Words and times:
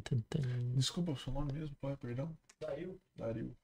tum, 0.00 0.20
tum. 0.28 0.40
Desculpa 0.74 1.12
o 1.12 1.16
seu 1.16 1.32
nome 1.32 1.52
mesmo, 1.52 1.76
é, 1.82 1.96
perdão? 1.96 2.36
Dario. 2.60 3.00
Dario. 3.16 3.56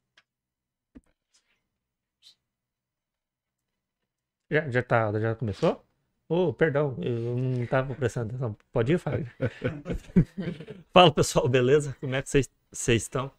Já, 4.51 4.71
já, 4.71 4.83
tá, 4.83 5.19
já 5.19 5.35
começou? 5.35 5.85
Oh, 6.29 6.53
perdão, 6.53 6.97
eu 7.01 7.37
não 7.37 7.63
estava 7.63 7.95
prestando 7.95 8.31
atenção. 8.31 8.57
Pode 8.73 8.93
ir, 8.93 8.99
Fábio? 8.99 9.29
Fala 10.93 11.13
pessoal, 11.13 11.49
beleza? 11.49 11.97
Como 12.01 12.15
é 12.15 12.23
que 12.23 12.29
vocês 12.29 13.03
estão? 13.03 13.31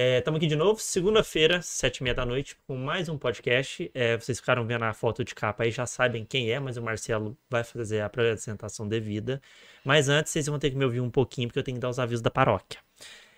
Estamos 0.00 0.38
aqui 0.38 0.46
de 0.46 0.54
novo, 0.54 0.78
segunda-feira, 0.78 1.60
sete 1.60 1.96
e 1.96 2.02
meia 2.04 2.14
da 2.14 2.24
noite, 2.24 2.56
com 2.68 2.76
mais 2.76 3.08
um 3.08 3.18
podcast. 3.18 3.90
É, 3.92 4.16
vocês 4.16 4.38
ficaram 4.38 4.64
vendo 4.64 4.84
a 4.84 4.94
foto 4.94 5.24
de 5.24 5.34
capa 5.34 5.64
aí, 5.64 5.72
já 5.72 5.86
sabem 5.86 6.24
quem 6.24 6.52
é, 6.52 6.60
mas 6.60 6.76
o 6.76 6.82
Marcelo 6.82 7.36
vai 7.50 7.64
fazer 7.64 8.02
a 8.02 8.06
apresentação 8.06 8.86
devida. 8.86 9.42
Mas 9.84 10.08
antes, 10.08 10.30
vocês 10.30 10.46
vão 10.46 10.56
ter 10.56 10.70
que 10.70 10.76
me 10.76 10.84
ouvir 10.84 11.00
um 11.00 11.10
pouquinho, 11.10 11.48
porque 11.48 11.58
eu 11.58 11.64
tenho 11.64 11.78
que 11.78 11.80
dar 11.80 11.88
os 11.88 11.98
avisos 11.98 12.22
da 12.22 12.30
paróquia. 12.30 12.78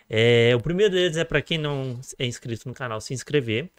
É, 0.06 0.55
o 0.55 0.61
primeiro 0.61 0.92
deles 0.92 1.17
é 1.17 1.25
para 1.25 1.41
quem 1.41 1.56
não 1.56 1.98
é 2.19 2.27
inscrito 2.27 2.69
no 2.69 2.74
canal 2.74 3.00
se 3.00 3.14
inscrever. 3.14 3.70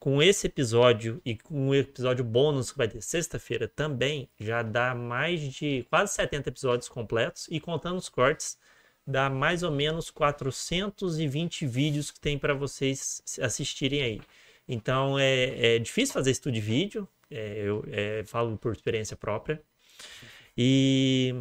Com 0.00 0.20
esse 0.20 0.48
episódio 0.48 1.22
e 1.24 1.36
com 1.36 1.68
o 1.68 1.74
episódio 1.74 2.24
bônus 2.24 2.72
que 2.72 2.78
vai 2.78 2.88
ter 2.88 3.00
sexta-feira 3.00 3.68
também, 3.68 4.28
já 4.40 4.60
dá 4.60 4.92
mais 4.92 5.40
de 5.40 5.86
quase 5.88 6.14
70 6.14 6.48
episódios 6.48 6.88
completos 6.88 7.46
e 7.48 7.60
contando 7.60 7.98
os 7.98 8.08
cortes, 8.08 8.58
dá 9.06 9.28
mais 9.28 9.62
ou 9.62 9.70
menos 9.70 10.10
420 10.10 11.66
vídeos 11.66 12.10
que 12.10 12.20
tem 12.20 12.38
para 12.38 12.54
vocês 12.54 13.22
assistirem 13.40 14.02
aí. 14.02 14.20
Então 14.66 15.18
é, 15.18 15.76
é 15.76 15.78
difícil 15.78 16.14
fazer 16.14 16.30
estudo 16.30 16.54
de 16.54 16.60
vídeo, 16.60 17.08
é, 17.30 17.58
eu 17.58 17.84
é, 17.88 18.24
falo 18.24 18.56
por 18.56 18.72
experiência 18.72 19.16
própria. 19.16 19.62
E 20.56 21.34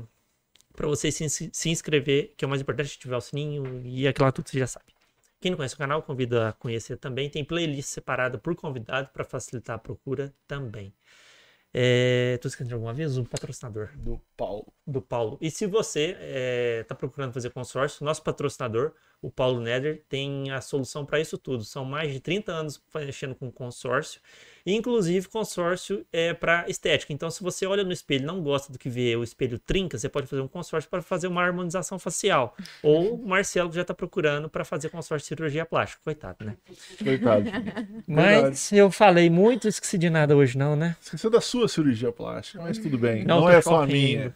para 0.76 0.88
vocês 0.88 1.16
se, 1.16 1.50
se 1.54 1.70
inscrever, 1.70 2.34
que 2.36 2.44
é 2.44 2.48
o 2.48 2.50
mais 2.50 2.62
importante, 2.62 2.96
ativar 2.98 3.20
o 3.20 3.22
sininho 3.22 3.82
e 3.86 4.08
aquilo 4.08 4.32
tudo 4.32 4.50
você 4.50 4.60
já 4.60 4.68
sabe. 4.68 4.94
Quem 5.40 5.52
não 5.52 5.58
conhece 5.58 5.76
o 5.76 5.78
canal, 5.78 6.02
convido 6.02 6.40
a 6.40 6.54
conhecer 6.54 6.98
também. 6.98 7.30
Tem 7.30 7.44
playlist 7.44 7.90
separada 7.90 8.38
por 8.38 8.56
convidado 8.56 9.10
para 9.10 9.26
facilitar 9.26 9.76
a 9.76 9.80
procura 9.80 10.34
também. 10.48 10.94
É, 11.74 12.38
tu 12.42 12.48
esquecendo 12.48 12.70
de 12.70 12.74
alguma 12.76 12.94
vez? 12.94 13.18
O 13.18 13.26
patrocinador 13.26 13.90
Do 13.98 14.22
Paulo. 14.38 14.72
Do 14.86 15.02
Paulo. 15.02 15.38
E 15.42 15.50
se 15.50 15.66
você 15.66 16.18
está 16.82 16.94
procurando 16.94 17.34
fazer 17.34 17.50
consórcio, 17.50 18.04
nosso 18.06 18.22
patrocinador, 18.22 18.94
o 19.22 19.32
Paulo 19.32 19.62
Neder, 19.62 20.04
tem 20.10 20.52
a 20.52 20.60
solução 20.60 21.06
para 21.06 21.18
isso 21.18 21.38
tudo. 21.38 21.64
São 21.64 21.86
mais 21.86 22.12
de 22.12 22.20
30 22.20 22.52
anos 22.52 22.82
mexendo 22.94 23.34
com 23.34 23.50
consórcio. 23.50 24.20
E, 24.66 24.74
inclusive, 24.76 25.30
consórcio 25.30 26.06
é 26.12 26.34
para 26.34 26.66
estética. 26.70 27.14
Então, 27.14 27.32
se 27.32 27.42
você 27.42 27.66
olha 27.66 27.86
no 27.86 27.94
espelho 27.94 28.24
e 28.24 28.26
não 28.26 28.42
gosta 28.42 28.72
do 28.72 28.78
que 28.78 28.90
vê, 28.90 29.16
o 29.16 29.24
espelho 29.24 29.58
trinca, 29.58 29.98
você 29.98 30.10
pode 30.10 30.28
fazer 30.28 30.42
um 30.42 30.48
consórcio 30.48 30.90
para 30.90 31.02
fazer 31.02 31.28
uma 31.28 31.42
harmonização 31.42 31.98
facial. 31.98 32.54
Ou 32.84 33.16
o 33.16 33.26
Marcelo 33.26 33.70
que 33.70 33.76
já 33.76 33.84
está 33.84 33.94
procurando 33.94 34.50
para 34.50 34.66
fazer 34.66 34.90
consórcio 34.90 35.24
de 35.24 35.28
cirurgia 35.30 35.66
plástica. 35.66 36.02
Coitado, 36.04 36.44
né? 36.44 36.58
Coitado. 37.02 37.46
Mas 38.06 38.74
eu 38.74 38.92
falei 38.92 39.30
muito, 39.30 39.70
esqueci 39.70 39.98
de 39.98 40.10
nada 40.10 40.36
hoje 40.36 40.58
não, 40.58 40.76
né? 40.76 40.98
Esqueceu 41.02 41.30
da 41.30 41.40
sua 41.40 41.70
cirurgia 41.70 42.12
plástica, 42.12 42.62
mas 42.62 42.78
tudo 42.78 42.98
bem. 42.98 43.24
Não, 43.24 43.42
Não, 43.42 43.50
é 43.50 43.62
só 43.62 43.84
a 43.84 43.88
minha. 43.88 44.36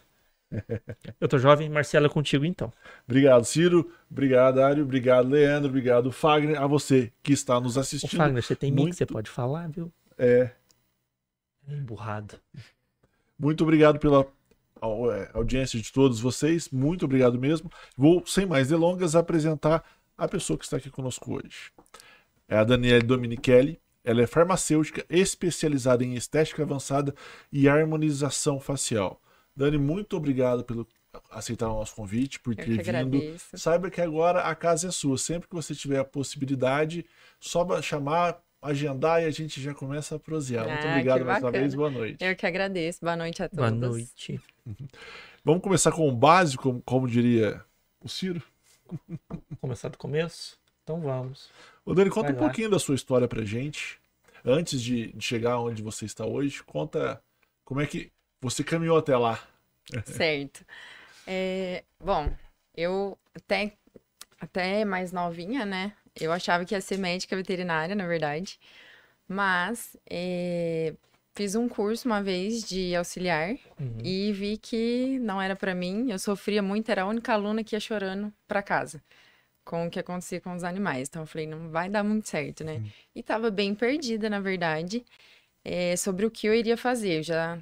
Eu 1.20 1.28
tô 1.28 1.38
jovem, 1.38 1.68
Marcelo 1.68 2.06
é 2.06 2.08
contigo 2.08 2.44
então. 2.44 2.72
Obrigado, 3.06 3.44
Ciro. 3.44 3.90
Obrigado, 4.10 4.56
Dário. 4.56 4.82
Obrigado, 4.84 5.28
Leandro. 5.28 5.68
Obrigado, 5.68 6.10
Fagner. 6.10 6.60
A 6.60 6.66
você 6.66 7.12
que 7.22 7.32
está 7.32 7.60
nos 7.60 7.76
Ô, 7.76 7.80
assistindo. 7.80 8.16
Fagner, 8.18 8.42
você 8.42 8.56
tem 8.56 8.70
mic, 8.70 8.80
muito- 8.82 8.96
você 8.96 9.06
pode 9.06 9.30
falar, 9.30 9.68
viu? 9.68 9.92
É, 10.16 10.50
Emburrado. 11.68 12.34
muito 13.38 13.62
obrigado 13.62 13.98
pela 13.98 14.26
é, 15.12 15.30
audiência 15.34 15.78
de 15.80 15.92
todos 15.92 16.18
vocês. 16.20 16.70
Muito 16.70 17.04
obrigado 17.04 17.38
mesmo. 17.38 17.70
Vou, 17.96 18.24
sem 18.26 18.46
mais 18.46 18.68
delongas, 18.68 19.14
apresentar 19.14 19.84
a 20.16 20.26
pessoa 20.26 20.58
que 20.58 20.64
está 20.64 20.78
aqui 20.78 20.90
conosco 20.90 21.34
hoje. 21.36 21.70
É 22.48 22.56
a 22.56 22.64
Daniele 22.64 23.04
Dominichelli. 23.04 23.78
Ela 24.02 24.22
é 24.22 24.26
farmacêutica 24.26 25.04
especializada 25.10 26.02
em 26.02 26.14
estética 26.14 26.62
avançada 26.62 27.14
e 27.52 27.68
harmonização 27.68 28.58
facial. 28.58 29.20
Dani, 29.58 29.76
muito 29.76 30.16
obrigado 30.16 30.62
pelo 30.62 30.86
aceitar 31.30 31.66
o 31.68 31.74
nosso 31.74 31.94
convite, 31.96 32.38
por 32.38 32.54
ter 32.54 32.64
vindo. 32.64 32.80
agradeço. 32.80 33.58
Saiba 33.58 33.90
que 33.90 34.00
agora 34.00 34.42
a 34.42 34.54
casa 34.54 34.86
é 34.86 34.90
sua. 34.92 35.18
Sempre 35.18 35.48
que 35.48 35.54
você 35.54 35.74
tiver 35.74 35.98
a 35.98 36.04
possibilidade, 36.04 37.04
só 37.40 37.82
chamar, 37.82 38.40
agendar 38.62 39.20
e 39.20 39.24
a 39.26 39.30
gente 39.30 39.60
já 39.60 39.74
começa 39.74 40.14
a 40.14 40.18
prosear. 40.18 40.64
Muito 40.68 40.86
Ah, 40.86 40.90
obrigado 40.90 41.18
que 41.18 41.24
mais 41.24 41.42
uma 41.42 41.50
vez. 41.50 41.74
Boa 41.74 41.90
noite. 41.90 42.24
Eu 42.24 42.36
que 42.36 42.46
agradeço. 42.46 43.00
Boa 43.02 43.16
noite 43.16 43.42
a 43.42 43.48
todos. 43.48 43.64
Boa 43.64 43.70
noite. 43.90 44.40
Vamos 45.44 45.60
começar 45.62 45.90
com 45.90 46.08
o 46.08 46.12
básico, 46.12 46.62
como, 46.62 46.82
como 46.82 47.08
diria 47.08 47.60
o 48.00 48.08
Ciro. 48.08 48.40
Começar 49.60 49.88
do 49.88 49.98
começo? 49.98 50.56
Então 50.84 51.00
vamos. 51.00 51.50
Ô 51.84 51.94
Dani, 51.94 52.10
conta 52.10 52.28
Vai 52.28 52.32
um 52.32 52.40
lá. 52.40 52.46
pouquinho 52.46 52.70
da 52.70 52.78
sua 52.78 52.94
história 52.94 53.26
pra 53.26 53.44
gente. 53.44 53.98
Antes 54.44 54.80
de, 54.80 55.12
de 55.12 55.24
chegar 55.24 55.58
onde 55.58 55.82
você 55.82 56.04
está 56.04 56.24
hoje, 56.24 56.62
conta 56.62 57.20
como 57.64 57.80
é 57.80 57.86
que 57.86 58.10
você 58.40 58.62
caminhou 58.64 58.98
até 58.98 59.16
lá. 59.16 59.38
Certo. 60.04 60.64
É, 61.26 61.84
bom, 62.02 62.30
eu 62.76 63.18
até, 63.34 63.72
até 64.40 64.84
mais 64.84 65.12
novinha, 65.12 65.64
né? 65.64 65.92
Eu 66.18 66.32
achava 66.32 66.64
que 66.64 66.74
ia 66.74 66.80
ser 66.80 66.98
médica 66.98 67.36
veterinária, 67.36 67.94
na 67.94 68.06
verdade. 68.06 68.58
Mas 69.26 69.96
é, 70.08 70.94
fiz 71.34 71.54
um 71.54 71.68
curso 71.68 72.08
uma 72.08 72.22
vez 72.22 72.62
de 72.66 72.94
auxiliar 72.94 73.56
Uhum. 73.78 73.98
e 74.02 74.32
vi 74.32 74.56
que 74.56 75.18
não 75.20 75.40
era 75.40 75.54
pra 75.54 75.74
mim. 75.74 76.10
Eu 76.10 76.18
sofria 76.18 76.62
muito, 76.62 76.90
era 76.90 77.02
a 77.02 77.06
única 77.06 77.32
aluna 77.32 77.62
que 77.62 77.76
ia 77.76 77.80
chorando 77.80 78.32
pra 78.46 78.62
casa 78.62 79.02
com 79.64 79.86
o 79.86 79.90
que 79.90 80.00
acontecia 80.00 80.40
com 80.40 80.54
os 80.54 80.64
animais. 80.64 81.08
Então 81.08 81.22
eu 81.22 81.26
falei, 81.26 81.46
não 81.46 81.68
vai 81.70 81.88
dar 81.90 82.02
muito 82.02 82.26
certo, 82.28 82.64
né? 82.64 82.82
E 83.14 83.22
tava 83.22 83.50
bem 83.50 83.74
perdida, 83.74 84.30
na 84.30 84.40
verdade, 84.40 85.04
é, 85.64 85.94
sobre 85.96 86.24
o 86.24 86.30
que 86.30 86.46
eu 86.46 86.54
iria 86.54 86.76
fazer. 86.76 87.18
Eu 87.18 87.22
já 87.22 87.58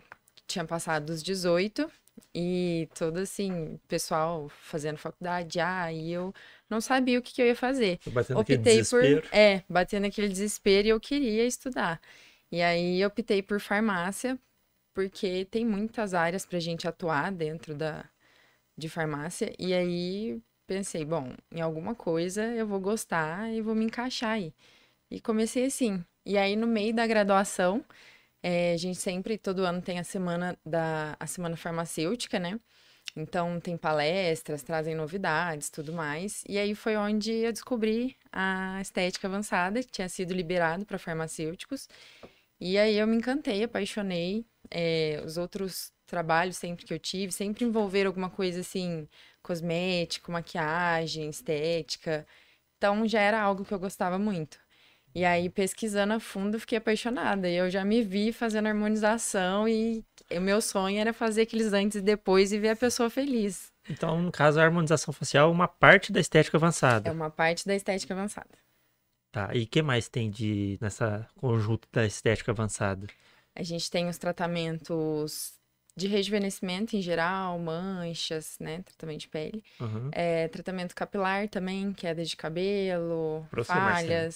tinha 0.47 0.65
passado 0.65 1.07
dos 1.07 1.23
18 1.23 1.91
e 2.35 2.89
todo 2.99 3.19
assim, 3.19 3.79
pessoal 3.89 4.49
fazendo 4.49 4.97
faculdade, 4.99 5.61
ah, 5.61 5.93
e 5.93 6.13
eu 6.13 6.33
não 6.69 6.81
sabia 6.81 7.19
o 7.19 7.23
que, 7.23 7.35
que 7.35 7.43
eu 7.43 7.47
ia 7.47 7.57
fazer. 7.57 7.99
Batendo 8.07 8.41
Optei 8.41 8.85
por, 8.85 9.03
desespero. 9.03 9.29
é, 9.33 9.63
batendo 9.69 10.07
aquele 10.07 10.29
desespero 10.29 10.89
e 10.89 10.91
eu 10.91 11.01
queria 11.01 11.47
estudar. 11.47 12.01
E 12.51 12.63
aí 12.63 13.01
eu 13.01 13.09
optei 13.09 13.43
por 13.43 13.61
farmácia, 13.61 14.39
porque 14.95 15.45
tem 15.47 15.65
muitas 15.67 16.15
áreas 16.15 16.47
pra 16.47 16.59
gente 16.61 16.89
atuar 16.89 17.33
dentro 17.33 17.75
da 17.75 18.05
de 18.77 18.89
farmácia. 18.89 19.53
E 19.59 19.73
aí 19.75 20.41
pensei, 20.67 21.05
bom, 21.05 21.35
em 21.53 21.61
alguma 21.61 21.95
coisa 21.95 22.45
eu 22.55 22.67
vou 22.67 22.81
gostar 22.81 23.53
e 23.53 23.61
vou 23.63 23.75
me 23.75 23.85
encaixar 23.85 24.33
aí. 24.33 24.53
E 25.11 25.21
comecei 25.21 25.67
assim. 25.67 26.05
E 26.25 26.37
aí 26.39 26.57
no 26.57 26.67
meio 26.67 26.95
da 26.95 27.07
graduação, 27.07 27.85
eh, 28.43 28.75
a 28.75 28.77
gente 28.77 28.99
sempre, 28.99 29.39
todo 29.39 29.65
ano 29.65 29.83
tem 29.83 29.99
a 29.99 30.05
semana 30.05 30.59
da 30.65 31.17
a 31.21 31.27
semana 31.27 31.57
farmacêutica, 31.57 32.39
né? 32.39 32.61
Então 33.17 33.59
tem 33.61 33.77
palestras, 33.77 34.63
trazem 34.63 34.95
novidades, 34.95 35.71
tudo 35.71 35.93
mais. 35.93 36.43
E 36.49 36.59
aí 36.59 36.75
foi 36.75 36.97
onde 36.97 37.33
eu 37.33 37.53
descobri 37.53 38.17
a 38.33 38.79
estética 38.81 39.27
avançada, 39.29 39.83
que 39.83 39.91
tinha 39.91 40.09
sido 40.09 40.35
liberado 40.35 40.85
para 40.87 40.99
farmacêuticos. 40.99 41.89
E 42.61 42.79
aí 42.79 42.97
eu 42.99 43.07
me 43.07 43.17
encantei, 43.17 43.65
apaixonei. 43.65 44.47
Eh, 44.71 45.23
os 45.25 45.37
outros 45.39 45.93
trabalhos 46.07 46.57
sempre 46.57 46.85
que 46.87 46.95
eu 46.95 46.99
tive, 46.99 47.33
sempre 47.33 47.65
envolveram 47.65 48.09
alguma 48.11 48.31
coisa 48.31 48.61
assim, 48.61 49.09
cosmético, 49.43 50.33
maquiagem, 50.33 51.29
estética. 51.31 52.27
Então 52.77 53.07
já 53.09 53.21
era 53.21 53.41
algo 53.41 53.65
que 53.65 53.73
eu 53.75 53.79
gostava 53.79 54.19
muito. 54.19 54.59
E 55.17 55.25
aí, 55.25 55.49
pesquisando 55.49 56.13
a 56.13 56.21
fundo, 56.21 56.61
fiquei 56.61 56.77
apaixonada. 56.77 57.49
E 57.49 57.57
eu 57.57 57.71
já 57.71 57.83
me 57.87 58.03
vi 58.03 58.35
fazendo 58.35 58.67
harmonização 58.67 59.67
e 59.67 60.05
o 60.31 60.41
meu 60.43 60.61
sonho 60.61 60.99
era 61.01 61.11
fazer 61.15 61.41
aqueles 61.43 61.73
antes 61.73 61.97
e 61.97 62.03
depois 62.03 62.53
e 62.53 62.59
ver 62.59 62.69
a 62.69 62.77
pessoa 62.77 63.09
feliz. 63.09 63.73
Então, 63.89 64.21
no 64.21 64.31
caso, 64.31 64.61
a 64.61 64.63
harmonização 64.63 65.15
facial 65.15 65.49
é 65.49 65.51
uma 65.51 65.67
parte 65.67 66.13
da 66.13 66.21
estética 66.21 66.57
É 66.57 66.59
avançada. 66.59 67.11
uma 67.11 67.31
parte 67.31 67.67
da 67.67 67.75
estética 67.75 68.13
avançada. 68.13 68.51
Tá. 69.33 69.55
E 69.55 69.63
o 69.63 69.67
que 69.67 69.81
mais 69.81 70.07
tem 70.07 70.31
de 70.31 70.77
nessa 70.83 71.27
conjunto 71.37 71.89
da 71.91 72.05
estética 72.05 72.53
avançada? 72.53 73.07
A 73.55 73.63
gente 73.63 73.91
tem 73.91 74.11
os 74.11 74.19
tratamentos 74.19 75.55
de 75.97 76.09
rejuvenescimento 76.09 76.95
em 76.95 77.01
geral, 77.01 77.59
manchas, 77.59 78.59
né? 78.61 78.83
Tratamento 78.83 79.21
de 79.21 79.29
pele. 79.29 79.65
Uhum. 79.81 80.11
É, 80.13 80.47
tratamento 80.49 80.95
capilar 80.95 81.49
também, 81.49 81.91
queda 81.95 82.23
de 82.23 82.37
cabelo, 82.37 83.47
Pra 83.51 83.65
você, 83.65 83.73
Marcelo. 83.73 84.35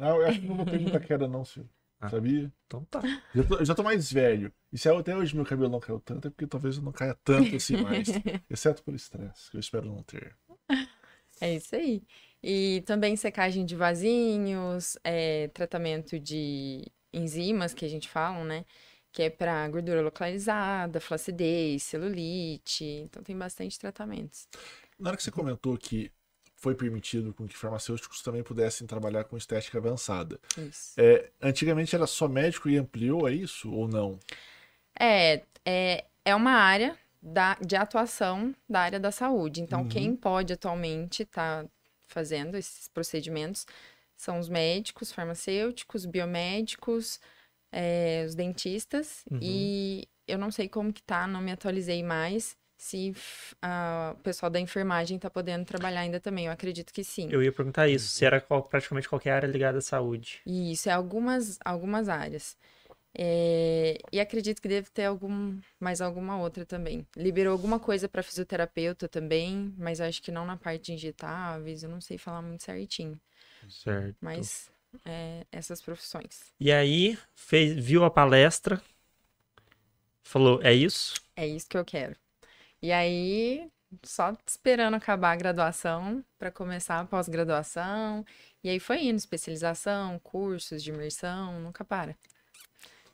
Não, 0.00 0.16
eu 0.16 0.26
acho 0.26 0.40
que 0.40 0.46
não 0.46 0.56
vou 0.56 0.64
ter 0.64 0.80
muita 0.80 0.98
queda, 0.98 1.28
não, 1.28 1.44
Ciro. 1.44 1.68
Ah. 2.00 2.08
Sabia? 2.08 2.50
Então 2.66 2.82
tá. 2.86 3.02
Já 3.34 3.44
tô, 3.44 3.56
eu 3.56 3.64
já 3.66 3.74
tô 3.74 3.82
mais 3.82 4.10
velho. 4.10 4.50
E 4.72 4.78
se 4.78 4.88
até 4.88 5.14
hoje 5.14 5.36
meu 5.36 5.44
cabelo 5.44 5.68
não 5.68 5.78
caiu 5.78 6.00
tanto, 6.00 6.28
é 6.28 6.30
porque 6.30 6.46
talvez 6.46 6.78
eu 6.78 6.82
não 6.82 6.90
caia 6.90 7.14
tanto 7.22 7.54
assim 7.54 7.76
mais. 7.76 8.08
Exceto 8.48 8.82
por 8.82 8.94
estresse, 8.94 9.50
que 9.50 9.58
eu 9.58 9.60
espero 9.60 9.84
não 9.84 10.02
ter. 10.02 10.34
É 11.42 11.54
isso 11.54 11.76
aí. 11.76 12.02
E 12.42 12.82
também 12.86 13.14
secagem 13.16 13.66
de 13.66 13.76
vasinhos, 13.76 14.96
é, 15.04 15.48
tratamento 15.48 16.18
de 16.18 16.90
enzimas 17.12 17.74
que 17.74 17.84
a 17.84 17.88
gente 17.88 18.08
fala, 18.08 18.42
né? 18.42 18.64
Que 19.12 19.24
é 19.24 19.30
para 19.30 19.68
gordura 19.68 20.00
localizada, 20.00 20.98
flacidez, 20.98 21.82
celulite. 21.82 22.84
Então 22.84 23.22
tem 23.22 23.36
bastante 23.36 23.78
tratamentos. 23.78 24.48
Na 24.98 25.10
hora 25.10 25.16
que 25.18 25.22
você 25.22 25.30
comentou 25.30 25.76
que 25.76 26.10
foi 26.60 26.74
permitido 26.74 27.32
com 27.32 27.48
que 27.48 27.56
farmacêuticos 27.56 28.22
também 28.22 28.42
pudessem 28.42 28.86
trabalhar 28.86 29.24
com 29.24 29.36
estética 29.36 29.78
avançada. 29.78 30.38
Isso. 30.58 30.92
É, 30.98 31.30
antigamente 31.40 31.96
era 31.96 32.06
só 32.06 32.28
médico 32.28 32.68
e 32.68 32.76
ampliou, 32.76 33.26
é 33.26 33.32
isso 33.32 33.72
ou 33.72 33.88
não? 33.88 34.20
É, 34.98 35.42
é, 35.64 36.04
é 36.22 36.34
uma 36.34 36.52
área 36.52 36.96
da, 37.22 37.54
de 37.54 37.76
atuação 37.76 38.54
da 38.68 38.80
área 38.80 39.00
da 39.00 39.10
saúde. 39.10 39.62
Então, 39.62 39.82
Uhum. 39.82 39.88
quem 39.88 40.14
pode 40.14 40.52
atualmente 40.52 41.22
estar 41.22 41.66
fazendo 42.06 42.56
esses 42.56 42.88
procedimentos 42.88 43.66
são 44.14 44.38
os 44.38 44.48
médicos, 44.50 45.10
farmacêuticos, 45.12 46.04
biomédicos, 46.04 47.18
é, 47.72 48.24
os 48.26 48.34
dentistas. 48.34 49.24
Uhum. 49.30 49.38
E 49.40 50.08
eu 50.28 50.36
não 50.36 50.50
sei 50.50 50.68
como 50.68 50.92
que 50.92 51.02
tá, 51.02 51.26
não 51.26 51.40
me 51.40 51.52
atualizei 51.52 52.02
mais. 52.02 52.54
Se 52.80 53.10
f- 53.10 53.54
a- 53.60 54.14
o 54.18 54.22
pessoal 54.22 54.48
da 54.48 54.58
enfermagem 54.58 55.18
tá 55.18 55.28
podendo 55.28 55.66
trabalhar 55.66 56.00
ainda 56.00 56.18
também. 56.18 56.46
Eu 56.46 56.52
acredito 56.52 56.94
que 56.94 57.04
sim. 57.04 57.28
Eu 57.30 57.42
ia 57.42 57.52
perguntar 57.52 57.88
isso, 57.88 58.08
se 58.08 58.24
era 58.24 58.40
qual- 58.40 58.62
praticamente 58.62 59.06
qualquer 59.06 59.32
área 59.32 59.46
ligada 59.46 59.76
à 59.76 59.80
saúde. 59.82 60.40
E 60.46 60.72
isso 60.72 60.88
é 60.88 60.92
algumas, 60.92 61.58
algumas 61.62 62.08
áreas. 62.08 62.56
É, 63.14 63.98
e 64.10 64.18
acredito 64.18 64.62
que 64.62 64.68
deve 64.68 64.88
ter 64.88 65.04
algum, 65.04 65.58
mais 65.78 66.00
alguma 66.00 66.38
outra 66.38 66.64
também. 66.64 67.06
Liberou 67.14 67.52
alguma 67.52 67.78
coisa 67.78 68.08
para 68.08 68.22
fisioterapeuta 68.22 69.06
também, 69.06 69.74
mas 69.76 70.00
acho 70.00 70.22
que 70.22 70.32
não 70.32 70.46
na 70.46 70.56
parte 70.56 70.86
de 70.86 70.92
injetáveis, 70.94 71.82
eu 71.82 71.90
não 71.90 72.00
sei 72.00 72.16
falar 72.16 72.40
muito 72.40 72.62
certinho. 72.64 73.20
Certo. 73.68 74.16
Mas 74.22 74.70
é, 75.04 75.44
essas 75.52 75.82
profissões. 75.82 76.44
E 76.58 76.72
aí, 76.72 77.18
fez, 77.34 77.74
viu 77.76 78.04
a 78.04 78.10
palestra, 78.10 78.80
falou, 80.22 80.62
é 80.62 80.72
isso? 80.72 81.20
É 81.36 81.46
isso 81.46 81.68
que 81.68 81.76
eu 81.76 81.84
quero. 81.84 82.16
E 82.82 82.92
aí, 82.92 83.70
só 84.02 84.36
esperando 84.46 84.94
acabar 84.94 85.32
a 85.32 85.36
graduação 85.36 86.24
para 86.38 86.50
começar 86.50 87.00
a 87.00 87.04
pós-graduação. 87.04 88.24
E 88.64 88.68
aí 88.70 88.80
foi 88.80 89.04
indo, 89.04 89.18
especialização, 89.18 90.18
cursos 90.20 90.82
de 90.82 90.90
imersão, 90.90 91.60
nunca 91.60 91.84
para. 91.84 92.16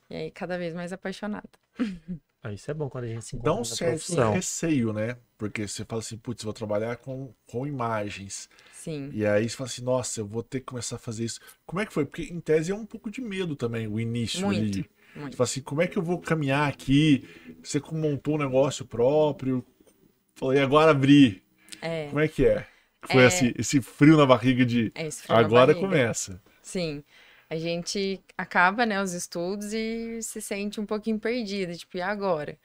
E 0.09 0.15
aí, 0.15 0.31
cada 0.31 0.57
vez 0.57 0.73
mais 0.73 0.93
apaixonada. 0.93 1.49
Ah, 2.43 2.53
isso 2.53 2.69
é 2.69 2.73
bom 2.73 2.87
quando 2.89 3.05
a 3.05 3.07
gente 3.07 3.25
se 3.25 3.35
Dá 3.41 3.51
encontra 3.51 3.53
um 3.53 3.57
na 3.59 3.65
certo 3.65 4.05
profissão. 4.05 4.33
receio, 4.33 4.93
né? 4.93 5.17
Porque 5.37 5.67
você 5.67 5.83
fala 5.83 6.01
assim, 6.01 6.17
putz, 6.17 6.43
vou 6.43 6.53
trabalhar 6.53 6.95
com, 6.97 7.33
com 7.47 7.65
imagens. 7.67 8.47
Sim. 8.71 9.09
E 9.11 9.25
aí 9.25 9.49
você 9.49 9.55
fala 9.55 9.69
assim, 9.69 9.81
nossa, 9.81 10.21
eu 10.21 10.27
vou 10.27 10.43
ter 10.43 10.59
que 10.59 10.67
começar 10.67 10.95
a 10.97 10.99
fazer 10.99 11.25
isso. 11.25 11.39
Como 11.65 11.81
é 11.81 11.85
que 11.85 11.91
foi? 11.93 12.05
Porque 12.05 12.23
em 12.23 12.39
tese 12.39 12.71
é 12.71 12.75
um 12.75 12.85
pouco 12.85 13.09
de 13.09 13.21
medo 13.21 13.55
também, 13.55 13.87
o 13.87 13.99
início 13.99 14.45
Muito, 14.45 14.79
ali. 14.79 14.89
Muito. 15.17 15.33
Você 15.33 15.37
fala 15.37 15.45
assim, 15.49 15.61
como 15.61 15.81
é 15.81 15.87
que 15.87 15.97
eu 15.97 16.03
vou 16.03 16.19
caminhar 16.19 16.67
aqui? 16.69 17.27
Você 17.63 17.81
montou 17.91 18.35
um 18.35 18.39
negócio 18.39 18.85
próprio. 18.85 19.65
Falei, 20.35 20.61
agora 20.61 20.91
abrir. 20.91 21.43
É, 21.81 22.07
Como 22.07 22.19
é 22.19 22.27
que 22.27 22.45
é? 22.45 22.65
Foi 23.03 23.23
É. 23.23 23.27
esse, 23.27 23.53
esse 23.57 23.81
frio 23.81 24.17
na 24.17 24.25
barriga 24.25 24.65
de 24.65 24.91
é 24.95 25.07
agora 25.29 25.73
barriga. 25.73 25.79
começa. 25.87 26.41
Sim. 26.61 27.03
A 27.49 27.55
gente 27.55 28.21
acaba, 28.37 28.85
né, 28.85 29.01
os 29.01 29.13
estudos 29.13 29.73
e 29.73 30.21
se 30.21 30.41
sente 30.41 30.81
um 30.81 30.85
pouquinho 30.85 31.19
perdida, 31.19 31.73
tipo, 31.75 31.97
e 31.97 32.01
agora? 32.01 32.57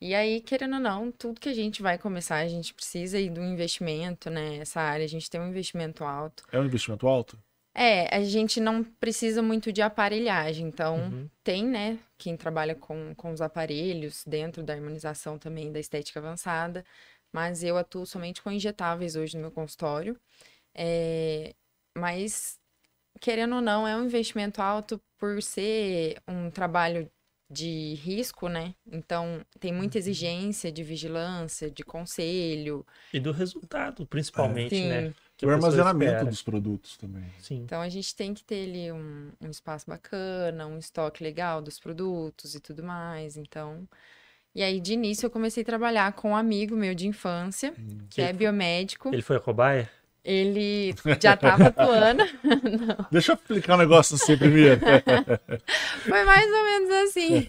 E 0.00 0.14
aí, 0.14 0.40
querendo 0.40 0.74
ou 0.74 0.80
não, 0.80 1.10
tudo 1.12 1.40
que 1.40 1.48
a 1.48 1.54
gente 1.54 1.80
vai 1.80 1.96
começar, 1.98 2.36
a 2.36 2.48
gente 2.48 2.74
precisa 2.74 3.16
aí 3.16 3.30
do 3.30 3.40
investimento, 3.42 4.28
né? 4.28 4.58
Essa 4.58 4.80
área, 4.80 5.04
a 5.04 5.08
gente 5.08 5.30
tem 5.30 5.40
um 5.40 5.48
investimento 5.48 6.04
alto. 6.04 6.44
É 6.52 6.58
um 6.58 6.64
investimento 6.64 7.06
alto? 7.06 7.38
É, 7.76 8.14
a 8.14 8.22
gente 8.22 8.60
não 8.60 8.84
precisa 8.84 9.42
muito 9.42 9.72
de 9.72 9.82
aparelhagem, 9.82 10.68
então 10.68 10.96
Uhum. 11.10 11.28
tem, 11.42 11.66
né, 11.66 11.98
quem 12.16 12.36
trabalha 12.36 12.74
com, 12.74 13.12
com 13.16 13.32
os 13.32 13.40
aparelhos 13.40 14.22
dentro 14.24 14.62
da 14.62 14.74
harmonização 14.74 15.36
também 15.38 15.72
da 15.72 15.80
estética 15.80 16.20
avançada, 16.20 16.84
mas 17.32 17.64
eu 17.64 17.76
atuo 17.76 18.06
somente 18.06 18.40
com 18.40 18.50
injetáveis 18.52 19.16
hoje 19.16 19.34
no 19.34 19.42
meu 19.42 19.50
consultório. 19.50 20.16
É, 20.72 21.52
mas, 21.98 22.60
querendo 23.20 23.56
ou 23.56 23.60
não, 23.60 23.88
é 23.88 23.96
um 23.96 24.04
investimento 24.04 24.62
alto 24.62 25.00
por 25.18 25.42
ser 25.42 26.22
um 26.28 26.50
trabalho 26.50 27.10
de 27.50 27.94
risco, 27.94 28.48
né? 28.48 28.74
Então, 28.86 29.44
tem 29.60 29.72
muita 29.72 29.98
exigência 29.98 30.72
de 30.72 30.82
vigilância, 30.82 31.70
de 31.70 31.82
conselho. 31.84 32.86
E 33.12 33.20
do 33.20 33.32
resultado, 33.32 34.06
principalmente, 34.06 34.76
Sim. 34.76 34.88
né? 34.88 35.14
Que 35.36 35.44
o 35.46 35.50
armazenamento 35.50 36.12
espera. 36.12 36.30
dos 36.30 36.42
produtos 36.42 36.96
também. 36.96 37.24
Sim. 37.40 37.62
Então 37.64 37.80
a 37.80 37.88
gente 37.88 38.14
tem 38.14 38.32
que 38.32 38.44
ter 38.44 38.64
ali 38.68 38.92
um, 38.92 39.30
um 39.40 39.50
espaço 39.50 39.84
bacana, 39.88 40.66
um 40.66 40.78
estoque 40.78 41.22
legal 41.22 41.60
dos 41.60 41.78
produtos 41.78 42.54
e 42.54 42.60
tudo 42.60 42.82
mais. 42.82 43.36
Então. 43.36 43.86
E 44.54 44.62
aí, 44.62 44.78
de 44.80 44.92
início, 44.92 45.26
eu 45.26 45.30
comecei 45.30 45.64
a 45.64 45.66
trabalhar 45.66 46.12
com 46.12 46.30
um 46.30 46.36
amigo 46.36 46.76
meu 46.76 46.94
de 46.94 47.08
infância, 47.08 47.74
que 48.08 48.20
é 48.22 48.28
Ele- 48.28 48.38
biomédico. 48.38 49.08
Ele 49.12 49.20
foi 49.22 49.36
a 49.36 49.40
cobaia? 49.40 49.90
Ele 50.24 50.94
já 51.20 51.34
estava 51.34 51.66
atuando. 51.66 52.22
Deixa 53.10 53.32
eu 53.32 53.34
explicar 53.34 53.74
um 53.74 53.78
negócio 53.78 54.14
assim 54.14 54.38
primeiro. 54.38 54.80
Foi 56.00 56.24
mais 56.24 56.46
ou 56.46 56.64
menos 56.64 56.90
assim. 57.08 57.46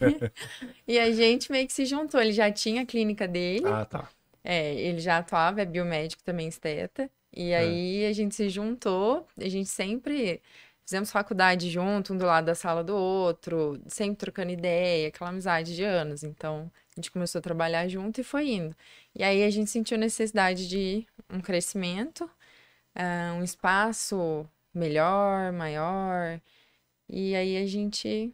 E 0.85 0.99
a 0.99 1.09
gente 1.11 1.49
meio 1.51 1.65
que 1.67 1.73
se 1.73 1.85
juntou. 1.85 2.19
Ele 2.19 2.33
já 2.33 2.51
tinha 2.51 2.81
a 2.81 2.85
clínica 2.85 3.27
dele. 3.27 3.65
ah, 3.67 3.85
tá. 3.85 4.09
É, 4.43 4.75
ele 4.75 4.99
já 4.99 5.17
atuava, 5.19 5.61
é 5.61 5.65
biomédico 5.65 6.21
também, 6.23 6.47
esteta. 6.49 7.09
E 7.35 7.53
aí 7.53 8.05
a 8.05 8.13
gente 8.13 8.33
se 8.33 8.47
juntou, 8.49 9.27
a 9.37 9.49
gente 9.49 9.69
sempre 9.69 10.41
fizemos 10.85 11.11
faculdade 11.11 11.69
junto, 11.69 12.13
um 12.13 12.17
do 12.17 12.25
lado 12.25 12.45
da 12.45 12.55
sala 12.55 12.83
do 12.83 12.95
outro, 12.95 13.81
sempre 13.87 14.15
trocando 14.17 14.51
ideia, 14.51 15.07
aquela 15.09 15.31
amizade 15.31 15.75
de 15.75 15.83
anos. 15.83 16.23
Então 16.23 16.71
a 16.95 16.99
gente 17.01 17.11
começou 17.11 17.39
a 17.39 17.41
trabalhar 17.41 17.87
junto 17.89 18.21
e 18.21 18.23
foi 18.23 18.49
indo. 18.49 18.75
E 19.13 19.23
aí 19.23 19.43
a 19.43 19.49
gente 19.49 19.69
sentiu 19.69 19.97
necessidade 19.97 20.67
de 20.69 21.05
um 21.29 21.41
crescimento, 21.41 22.29
ah, 22.95 23.33
um 23.37 23.43
espaço 23.43 24.47
melhor, 24.73 25.51
maior. 25.51 26.39
E 27.09 27.35
aí 27.35 27.57
a 27.57 27.65
gente 27.65 28.33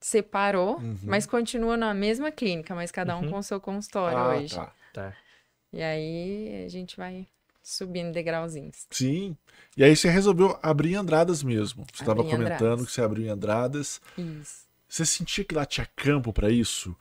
separou, 0.00 0.76
Uhum. 0.78 0.98
mas 1.04 1.26
continua 1.26 1.76
na 1.76 1.92
mesma 1.94 2.30
clínica, 2.30 2.74
mas 2.74 2.90
cada 2.92 3.16
um 3.16 3.22
Uhum. 3.22 3.30
com 3.30 3.38
o 3.38 3.42
seu 3.42 3.60
consultório 3.60 4.18
Ah, 4.18 4.36
hoje. 4.36 4.54
tá. 4.54 4.72
Tá. 4.92 5.16
E 5.72 5.82
aí 5.82 6.64
a 6.66 6.68
gente 6.68 6.96
vai 6.96 7.26
subindo 7.70 8.12
degrauzinhos. 8.12 8.86
Sim. 8.90 9.36
E 9.76 9.84
aí 9.84 9.94
você 9.94 10.08
resolveu 10.08 10.58
abrir 10.62 10.92
em 10.92 10.96
Andradas 10.96 11.42
mesmo. 11.42 11.84
Você 11.92 12.02
estava 12.02 12.22
comentando 12.24 12.52
Andradas. 12.52 12.86
que 12.86 12.92
você 12.92 13.02
abriu 13.02 13.26
em 13.26 13.28
Andradas. 13.28 14.00
Isso. 14.16 14.66
Você 14.88 15.04
sentia 15.04 15.44
que 15.44 15.54
lá 15.54 15.64
tinha 15.66 15.86
campo 15.94 16.32
para 16.32 16.50
isso? 16.50 16.96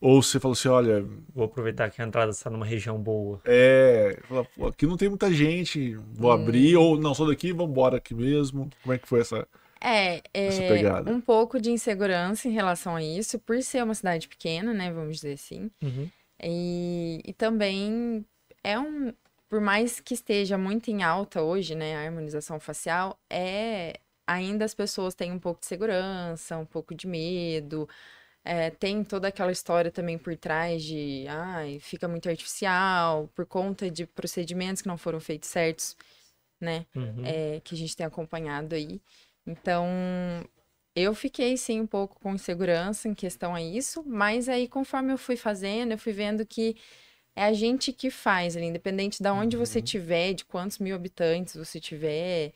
Ou 0.00 0.22
você 0.22 0.38
falou 0.40 0.52
assim, 0.54 0.68
olha, 0.68 1.04
Vou 1.34 1.44
aproveitar 1.44 1.90
que 1.90 2.00
a 2.00 2.04
entrada 2.06 2.30
está 2.30 2.48
numa 2.50 2.66
região 2.66 2.98
boa. 3.00 3.40
é, 3.44 4.18
fala, 4.28 4.44
"Pô, 4.56 4.66
aqui 4.66 4.86
não 4.86 4.96
tem 4.96 5.08
muita 5.08 5.32
gente, 5.32 5.94
vou 6.14 6.30
Hum. 6.30 6.34
abrir, 6.34 6.76
ou 6.76 6.98
não, 6.98 7.14
sou 7.14 7.26
daqui, 7.28 7.52
vamos 7.52 7.70
embora 7.70 7.96
aqui 7.98 8.14
mesmo. 8.14 8.68
Como 8.82 8.92
é 8.94 8.98
que 8.98 9.08
foi 9.08 9.20
essa? 9.20 9.46
É, 9.80 10.22
Essa 10.32 10.62
é 10.62 10.68
pegada. 10.68 11.10
um 11.12 11.20
pouco 11.20 11.60
de 11.60 11.70
insegurança 11.70 12.48
em 12.48 12.52
relação 12.52 12.96
a 12.96 13.02
isso, 13.02 13.38
por 13.38 13.62
ser 13.62 13.84
uma 13.84 13.94
cidade 13.94 14.26
pequena, 14.28 14.72
né? 14.74 14.90
Vamos 14.92 15.16
dizer 15.16 15.34
assim. 15.34 15.70
Uhum. 15.82 16.08
E, 16.42 17.20
e 17.24 17.32
também 17.32 18.24
é 18.64 18.78
um. 18.78 19.12
Por 19.48 19.60
mais 19.60 20.00
que 20.00 20.14
esteja 20.14 20.58
muito 20.58 20.90
em 20.90 21.02
alta 21.02 21.42
hoje, 21.42 21.74
né? 21.74 21.96
A 21.96 22.00
harmonização 22.06 22.58
facial, 22.60 23.18
é. 23.30 24.00
Ainda 24.26 24.64
as 24.64 24.74
pessoas 24.74 25.14
têm 25.14 25.30
um 25.30 25.38
pouco 25.38 25.60
de 25.60 25.66
segurança, 25.66 26.58
um 26.58 26.66
pouco 26.66 26.94
de 26.94 27.06
medo. 27.06 27.88
É, 28.44 28.70
tem 28.70 29.04
toda 29.04 29.28
aquela 29.28 29.52
história 29.52 29.90
também 29.90 30.18
por 30.18 30.36
trás 30.36 30.82
de, 30.82 31.26
ai, 31.28 31.78
fica 31.80 32.08
muito 32.08 32.28
artificial, 32.28 33.28
por 33.34 33.46
conta 33.46 33.90
de 33.90 34.06
procedimentos 34.06 34.82
que 34.82 34.88
não 34.88 34.98
foram 34.98 35.20
feitos 35.20 35.48
certos, 35.48 35.96
né? 36.60 36.86
Uhum. 36.94 37.24
é, 37.24 37.60
que 37.64 37.74
a 37.74 37.78
gente 37.78 37.96
tem 37.96 38.06
acompanhado 38.06 38.74
aí. 38.74 39.00
Então, 39.46 39.86
eu 40.94 41.14
fiquei 41.14 41.56
sim 41.56 41.80
um 41.80 41.86
pouco 41.86 42.18
com 42.20 42.34
insegurança 42.34 43.08
em 43.08 43.14
questão 43.14 43.54
a 43.54 43.62
isso, 43.62 44.02
mas 44.06 44.48
aí 44.48 44.66
conforme 44.68 45.12
eu 45.12 45.18
fui 45.18 45.36
fazendo, 45.36 45.92
eu 45.92 45.98
fui 45.98 46.12
vendo 46.12 46.46
que 46.46 46.76
é 47.36 47.44
a 47.44 47.52
gente 47.52 47.92
que 47.92 48.10
faz 48.10 48.56
ali, 48.56 48.66
independente 48.66 49.22
de 49.22 49.28
onde 49.28 49.58
você 49.58 49.82
tiver, 49.82 50.32
de 50.32 50.44
quantos 50.44 50.78
mil 50.78 50.96
habitantes 50.96 51.54
você 51.54 51.78
tiver, 51.78 52.52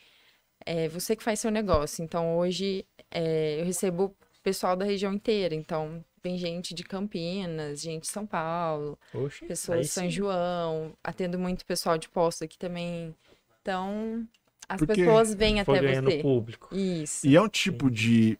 é 0.64 0.88
você 0.88 1.14
que 1.14 1.22
faz 1.22 1.38
seu 1.38 1.50
negócio. 1.50 2.02
Então, 2.02 2.38
hoje 2.38 2.86
é, 3.10 3.60
eu 3.60 3.66
recebo 3.66 4.16
pessoal 4.42 4.74
da 4.74 4.86
região 4.86 5.12
inteira, 5.12 5.54
então 5.54 6.02
vem 6.22 6.38
gente 6.38 6.74
de 6.74 6.82
Campinas, 6.82 7.82
gente 7.82 8.02
de 8.02 8.08
São 8.08 8.26
Paulo, 8.26 8.98
Oxe, 9.12 9.44
pessoas 9.44 9.86
de 9.86 9.92
São 9.92 10.04
sim. 10.04 10.10
João, 10.10 10.94
atendo 11.04 11.38
muito 11.38 11.66
pessoal 11.66 11.98
de 11.98 12.08
posto 12.08 12.44
aqui 12.44 12.56
também. 12.56 13.14
Então, 13.60 14.26
as 14.66 14.78
Porque 14.78 14.94
pessoas 14.94 15.34
vêm 15.34 15.60
até 15.60 16.00
você. 16.02 16.22
público. 16.22 16.74
Isso. 16.74 17.26
E 17.26 17.36
é 17.36 17.40
um 17.40 17.48
tipo 17.48 17.90
de, 17.90 18.38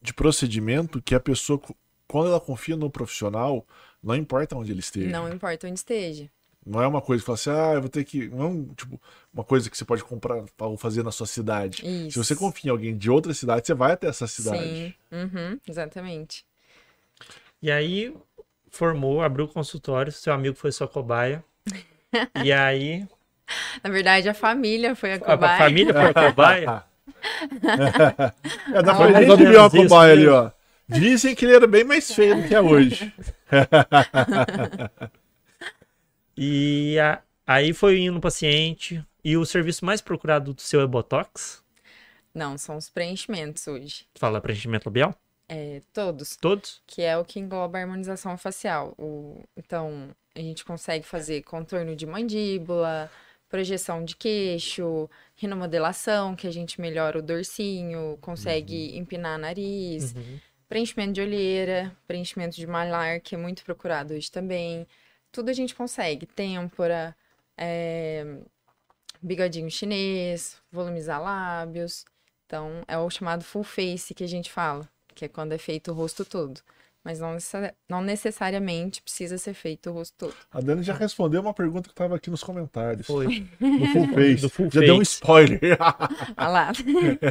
de 0.00 0.14
procedimento 0.14 1.02
que 1.02 1.14
a 1.14 1.20
pessoa, 1.20 1.60
quando 2.08 2.28
ela 2.28 2.40
confia 2.40 2.76
no 2.76 2.88
profissional, 2.88 3.66
não 4.04 4.14
importa 4.14 4.54
onde 4.56 4.70
ele 4.70 4.80
esteja. 4.80 5.08
Não 5.10 5.32
importa 5.32 5.66
onde 5.66 5.78
esteja. 5.78 6.28
Não 6.66 6.80
é 6.82 6.86
uma 6.86 7.00
coisa 7.02 7.22
que 7.22 7.26
fala 7.26 7.34
assim, 7.36 7.50
ah, 7.50 7.74
eu 7.74 7.80
vou 7.80 7.90
ter 7.90 8.04
que. 8.04 8.26
Não 8.28 8.64
tipo, 8.74 8.98
uma 9.32 9.44
coisa 9.44 9.68
que 9.68 9.76
você 9.76 9.84
pode 9.84 10.02
comprar 10.04 10.42
ou 10.60 10.76
fazer 10.78 11.02
na 11.02 11.10
sua 11.12 11.26
cidade. 11.26 11.78
Se 11.82 12.08
Isso. 12.08 12.24
você 12.24 12.34
confia 12.34 12.68
em 12.68 12.72
alguém 12.72 12.96
de 12.96 13.10
outra 13.10 13.34
cidade, 13.34 13.66
você 13.66 13.74
vai 13.74 13.92
até 13.92 14.06
essa 14.06 14.26
cidade. 14.26 14.62
Sim. 14.62 14.94
Uhum, 15.12 15.58
exatamente. 15.68 16.44
E 17.60 17.70
aí, 17.70 18.14
formou, 18.70 19.20
abriu 19.22 19.44
o 19.44 19.48
consultório, 19.48 20.10
seu 20.12 20.32
amigo 20.32 20.56
foi 20.56 20.72
sua 20.72 20.88
cobaia. 20.88 21.44
E 22.44 22.52
aí, 22.52 23.04
Na 23.82 23.90
verdade, 23.90 24.28
a 24.28 24.34
família 24.34 24.94
foi 24.94 25.14
a 25.14 25.18
cobaia. 25.18 25.54
a 25.54 25.58
família 25.58 25.92
foi 25.92 26.02
a 26.10 26.14
cobaia. 26.14 26.84
É, 28.72 28.82
dá 28.82 28.92
Ah, 28.92 28.96
pra 28.96 29.06
ver 29.06 29.56
uma 29.58 29.66
isso 29.66 29.76
cobaia 29.76 30.12
ali, 30.12 30.26
ó. 30.28 30.50
Dizem 30.88 31.34
que 31.34 31.44
ele 31.44 31.54
era 31.54 31.66
bem 31.66 31.82
mais 31.84 32.12
feio 32.14 32.36
do 32.40 32.46
que 32.48 32.54
é 32.54 32.60
hoje. 32.60 33.12
E 36.36 36.98
a- 36.98 37.22
aí 37.46 37.72
foi 37.72 38.00
indo 38.00 38.14
no 38.14 38.20
paciente. 38.20 39.04
E 39.22 39.36
o 39.36 39.44
serviço 39.46 39.84
mais 39.84 40.00
procurado 40.00 40.52
do 40.52 40.60
seu 40.60 40.80
é 40.80 40.86
Botox? 40.86 41.62
Não, 42.34 42.58
são 42.58 42.76
os 42.76 42.90
preenchimentos 42.90 43.66
hoje. 43.66 44.06
Fala 44.16 44.40
preenchimento 44.40 44.88
labial? 44.88 45.14
É, 45.48 45.80
todos. 45.92 46.36
Todos? 46.36 46.82
Que 46.86 47.02
é 47.02 47.16
o 47.16 47.24
que 47.24 47.38
engloba 47.38 47.78
a 47.78 47.82
harmonização 47.82 48.36
facial. 48.36 48.94
O- 48.98 49.42
Então, 49.56 50.08
a 50.34 50.40
gente 50.40 50.64
consegue 50.64 51.06
fazer 51.06 51.42
contorno 51.42 51.94
de 51.94 52.04
mandíbula, 52.06 53.10
projeção 53.48 54.04
de 54.04 54.16
queixo, 54.16 55.08
rinomodelação, 55.36 56.34
que 56.34 56.46
a 56.46 56.50
gente 56.50 56.80
melhora 56.80 57.18
o 57.18 57.22
dorsinho, 57.22 58.18
consegue 58.20 58.96
empinar 58.98 59.38
nariz, 59.38 60.12
Uhum. 60.14 60.40
Preenchimento 60.74 61.12
de 61.12 61.20
olheira, 61.20 61.96
preenchimento 62.04 62.56
de 62.56 62.66
malar, 62.66 63.20
que 63.20 63.36
é 63.36 63.38
muito 63.38 63.64
procurado 63.64 64.12
hoje 64.12 64.28
também. 64.28 64.84
Tudo 65.30 65.48
a 65.48 65.52
gente 65.52 65.72
consegue. 65.72 66.26
Têmpora, 66.26 67.14
é, 67.56 68.38
bigodinho 69.22 69.70
chinês, 69.70 70.56
volumizar 70.72 71.22
lábios. 71.22 72.04
Então, 72.44 72.82
é 72.88 72.98
o 72.98 73.08
chamado 73.08 73.44
full 73.44 73.62
face 73.62 74.14
que 74.14 74.24
a 74.24 74.26
gente 74.26 74.50
fala, 74.50 74.88
que 75.14 75.26
é 75.26 75.28
quando 75.28 75.52
é 75.52 75.58
feito 75.58 75.92
o 75.92 75.94
rosto 75.94 76.24
todo. 76.24 76.60
Mas 77.04 77.20
não, 77.20 77.36
não 77.88 78.02
necessariamente 78.02 79.00
precisa 79.00 79.38
ser 79.38 79.54
feito 79.54 79.90
o 79.90 79.92
rosto 79.92 80.16
todo. 80.18 80.34
A 80.50 80.60
Dani 80.60 80.82
já 80.82 80.94
respondeu 80.94 81.40
uma 81.40 81.54
pergunta 81.54 81.86
que 81.86 81.92
estava 81.92 82.16
aqui 82.16 82.30
nos 82.30 82.42
comentários. 82.42 83.06
Foi. 83.06 83.46
No 83.60 83.86
full 83.92 84.08
face. 84.12 84.42
Do 84.42 84.50
full 84.50 84.70
já 84.72 84.80
deu 84.80 84.94
um 84.94 84.98
face. 84.98 85.12
spoiler. 85.12 85.60
Ah 86.36 86.48
lá. 86.48 86.72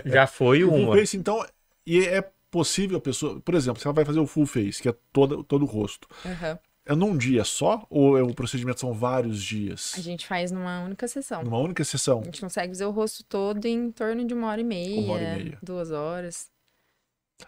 Já 0.05 0.27
foi 0.27 0.63
o 0.63 0.69
full 0.69 0.79
uma. 0.79 0.95
face, 0.95 1.17
então, 1.17 1.45
e 1.85 2.05
é 2.05 2.21
possível 2.53 2.99
a 2.99 3.01
pessoa, 3.01 3.41
por 3.41 3.55
exemplo, 3.55 3.81
se 3.81 3.87
ela 3.87 3.93
vai 3.95 4.05
fazer 4.05 4.19
o 4.19 4.27
full 4.27 4.45
face, 4.45 4.79
que 4.81 4.87
é 4.87 4.95
todo, 5.11 5.43
todo 5.43 5.63
o 5.63 5.65
rosto, 5.65 6.07
Aham. 6.23 6.59
é 6.85 6.93
num 6.95 7.17
dia 7.17 7.43
só 7.43 7.85
ou 7.89 8.15
é, 8.17 8.21
o 8.21 8.31
procedimento 8.33 8.79
são 8.79 8.93
vários 8.93 9.41
dias? 9.41 9.93
A 9.97 10.01
gente 10.01 10.27
faz 10.27 10.51
numa 10.51 10.79
única 10.81 11.07
sessão. 11.07 11.41
Numa 11.43 11.57
única 11.57 11.83
sessão? 11.83 12.19
A 12.21 12.25
gente 12.25 12.39
consegue 12.39 12.69
fazer 12.73 12.85
o 12.85 12.91
rosto 12.91 13.23
todo 13.23 13.65
em 13.65 13.91
torno 13.91 14.23
de 14.25 14.33
uma 14.35 14.47
hora 14.49 14.61
e 14.61 14.63
meia, 14.63 15.01
Uma 15.01 15.13
hora 15.13 15.23
e 15.23 15.43
meia. 15.43 15.57
duas 15.63 15.89
horas. 15.91 16.51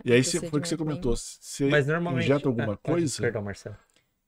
E 0.03 0.12
aí 0.12 0.24
cê- 0.24 0.39
foi 0.50 0.59
o 0.59 0.62
que 0.62 0.67
você 0.67 0.75
comentou. 0.75 1.15
Você 1.15 1.69
Mas 1.69 1.85
normalmente. 1.88 2.25
injeta 2.25 2.47
alguma 2.50 2.74
Ah, 2.74 2.77
coisa? 2.77 3.21
Perdão, 3.21 3.43
Marcelo. 3.43 3.77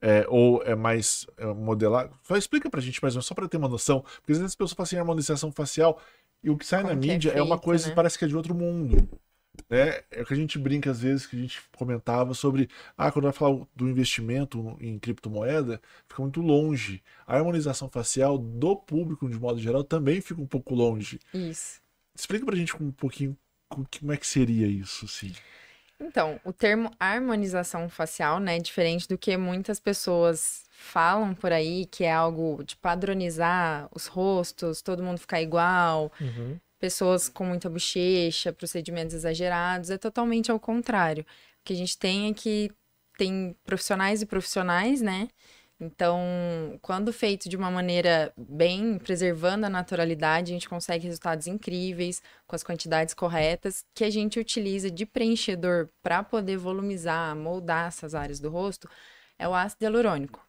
É, 0.00 0.24
ou 0.28 0.62
é 0.62 0.76
mais 0.76 1.26
é, 1.36 1.44
modelar? 1.46 2.08
Só 2.22 2.36
explica 2.36 2.70
pra 2.70 2.80
gente 2.80 3.02
mais 3.02 3.14
ou 3.14 3.18
menos, 3.18 3.26
só 3.26 3.34
pra 3.34 3.48
ter 3.48 3.56
uma 3.56 3.68
noção. 3.68 4.00
Porque 4.20 4.30
às 4.32 4.38
vezes 4.38 4.52
as 4.52 4.54
pessoas 4.54 4.72
falam 4.72 4.84
assim, 4.86 4.96
harmonização 4.96 5.50
facial, 5.50 6.00
e 6.42 6.48
o 6.50 6.56
que 6.56 6.64
sai 6.64 6.82
Como 6.82 6.94
na 6.94 7.00
que 7.00 7.10
é 7.10 7.12
mídia 7.14 7.30
é, 7.32 7.42
uma 7.42 7.56
feito, 7.56 7.64
coisa 7.64 7.82
que 7.84 7.88
né? 7.90 7.94
parece 7.96 8.16
que 8.16 8.24
é 8.24 8.28
de 8.28 8.36
outro 8.36 8.54
mundo. 8.54 9.08
Né? 9.68 10.02
É 10.10 10.22
o 10.22 10.26
que 10.26 10.32
a 10.34 10.36
gente 10.36 10.58
brinca 10.58 10.90
às 10.90 11.00
vezes, 11.00 11.26
que 11.26 11.36
a 11.36 11.40
gente 11.40 11.60
comentava 11.76 12.34
sobre, 12.34 12.68
ah, 12.96 13.10
quando 13.10 13.24
vai 13.24 13.32
falar 13.32 13.66
do 13.74 13.88
investimento 13.88 14.76
em 14.80 14.98
criptomoeda, 14.98 15.80
fica 16.08 16.22
muito 16.22 16.40
longe. 16.40 17.02
A 17.26 17.36
harmonização 17.36 17.88
facial 17.88 18.38
do 18.38 18.76
público, 18.76 19.28
de 19.28 19.38
modo 19.38 19.58
geral, 19.60 19.84
também 19.84 20.20
fica 20.20 20.40
um 20.40 20.46
pouco 20.46 20.74
longe. 20.74 21.18
Isso. 21.34 21.80
Explica 22.14 22.44
pra 22.46 22.56
gente 22.56 22.74
um 22.82 22.90
pouquinho 22.90 23.36
co- 23.68 23.86
como 24.00 24.12
é 24.12 24.16
que 24.16 24.26
seria 24.26 24.66
isso, 24.66 25.04
assim. 25.04 25.32
Então, 26.00 26.40
o 26.44 26.52
termo 26.52 26.90
harmonização 26.98 27.88
facial, 27.88 28.38
né, 28.38 28.56
é 28.56 28.60
diferente 28.60 29.08
do 29.08 29.18
que 29.18 29.36
muitas 29.36 29.80
pessoas 29.80 30.64
falam 30.70 31.34
por 31.34 31.52
aí, 31.52 31.86
que 31.86 32.04
é 32.04 32.12
algo 32.12 32.62
de 32.64 32.76
padronizar 32.76 33.88
os 33.92 34.06
rostos, 34.06 34.80
todo 34.80 35.02
mundo 35.02 35.18
ficar 35.18 35.42
igual, 35.42 36.12
Uhum. 36.20 36.56
Pessoas 36.78 37.28
com 37.28 37.44
muita 37.44 37.68
bochecha, 37.68 38.52
procedimentos 38.52 39.14
exagerados, 39.14 39.90
é 39.90 39.98
totalmente 39.98 40.50
ao 40.50 40.60
contrário. 40.60 41.22
O 41.22 41.64
que 41.64 41.72
a 41.72 41.76
gente 41.76 41.98
tem 41.98 42.30
é 42.30 42.34
que 42.34 42.70
tem 43.16 43.56
profissionais 43.64 44.22
e 44.22 44.26
profissionais, 44.26 45.00
né? 45.00 45.28
Então, 45.80 46.20
quando 46.82 47.12
feito 47.12 47.48
de 47.48 47.56
uma 47.56 47.70
maneira 47.70 48.32
bem 48.36 48.98
preservando 48.98 49.64
a 49.64 49.70
naturalidade, 49.70 50.50
a 50.50 50.54
gente 50.54 50.68
consegue 50.68 51.06
resultados 51.06 51.46
incríveis, 51.46 52.20
com 52.48 52.56
as 52.56 52.64
quantidades 52.64 53.14
corretas, 53.14 53.84
que 53.94 54.02
a 54.02 54.10
gente 54.10 54.40
utiliza 54.40 54.90
de 54.90 55.06
preenchedor 55.06 55.88
para 56.02 56.22
poder 56.24 56.56
volumizar, 56.56 57.36
moldar 57.36 57.88
essas 57.88 58.12
áreas 58.14 58.40
do 58.40 58.50
rosto, 58.50 58.88
é 59.38 59.48
o 59.48 59.54
ácido 59.54 59.84
hialurônico. 59.84 60.44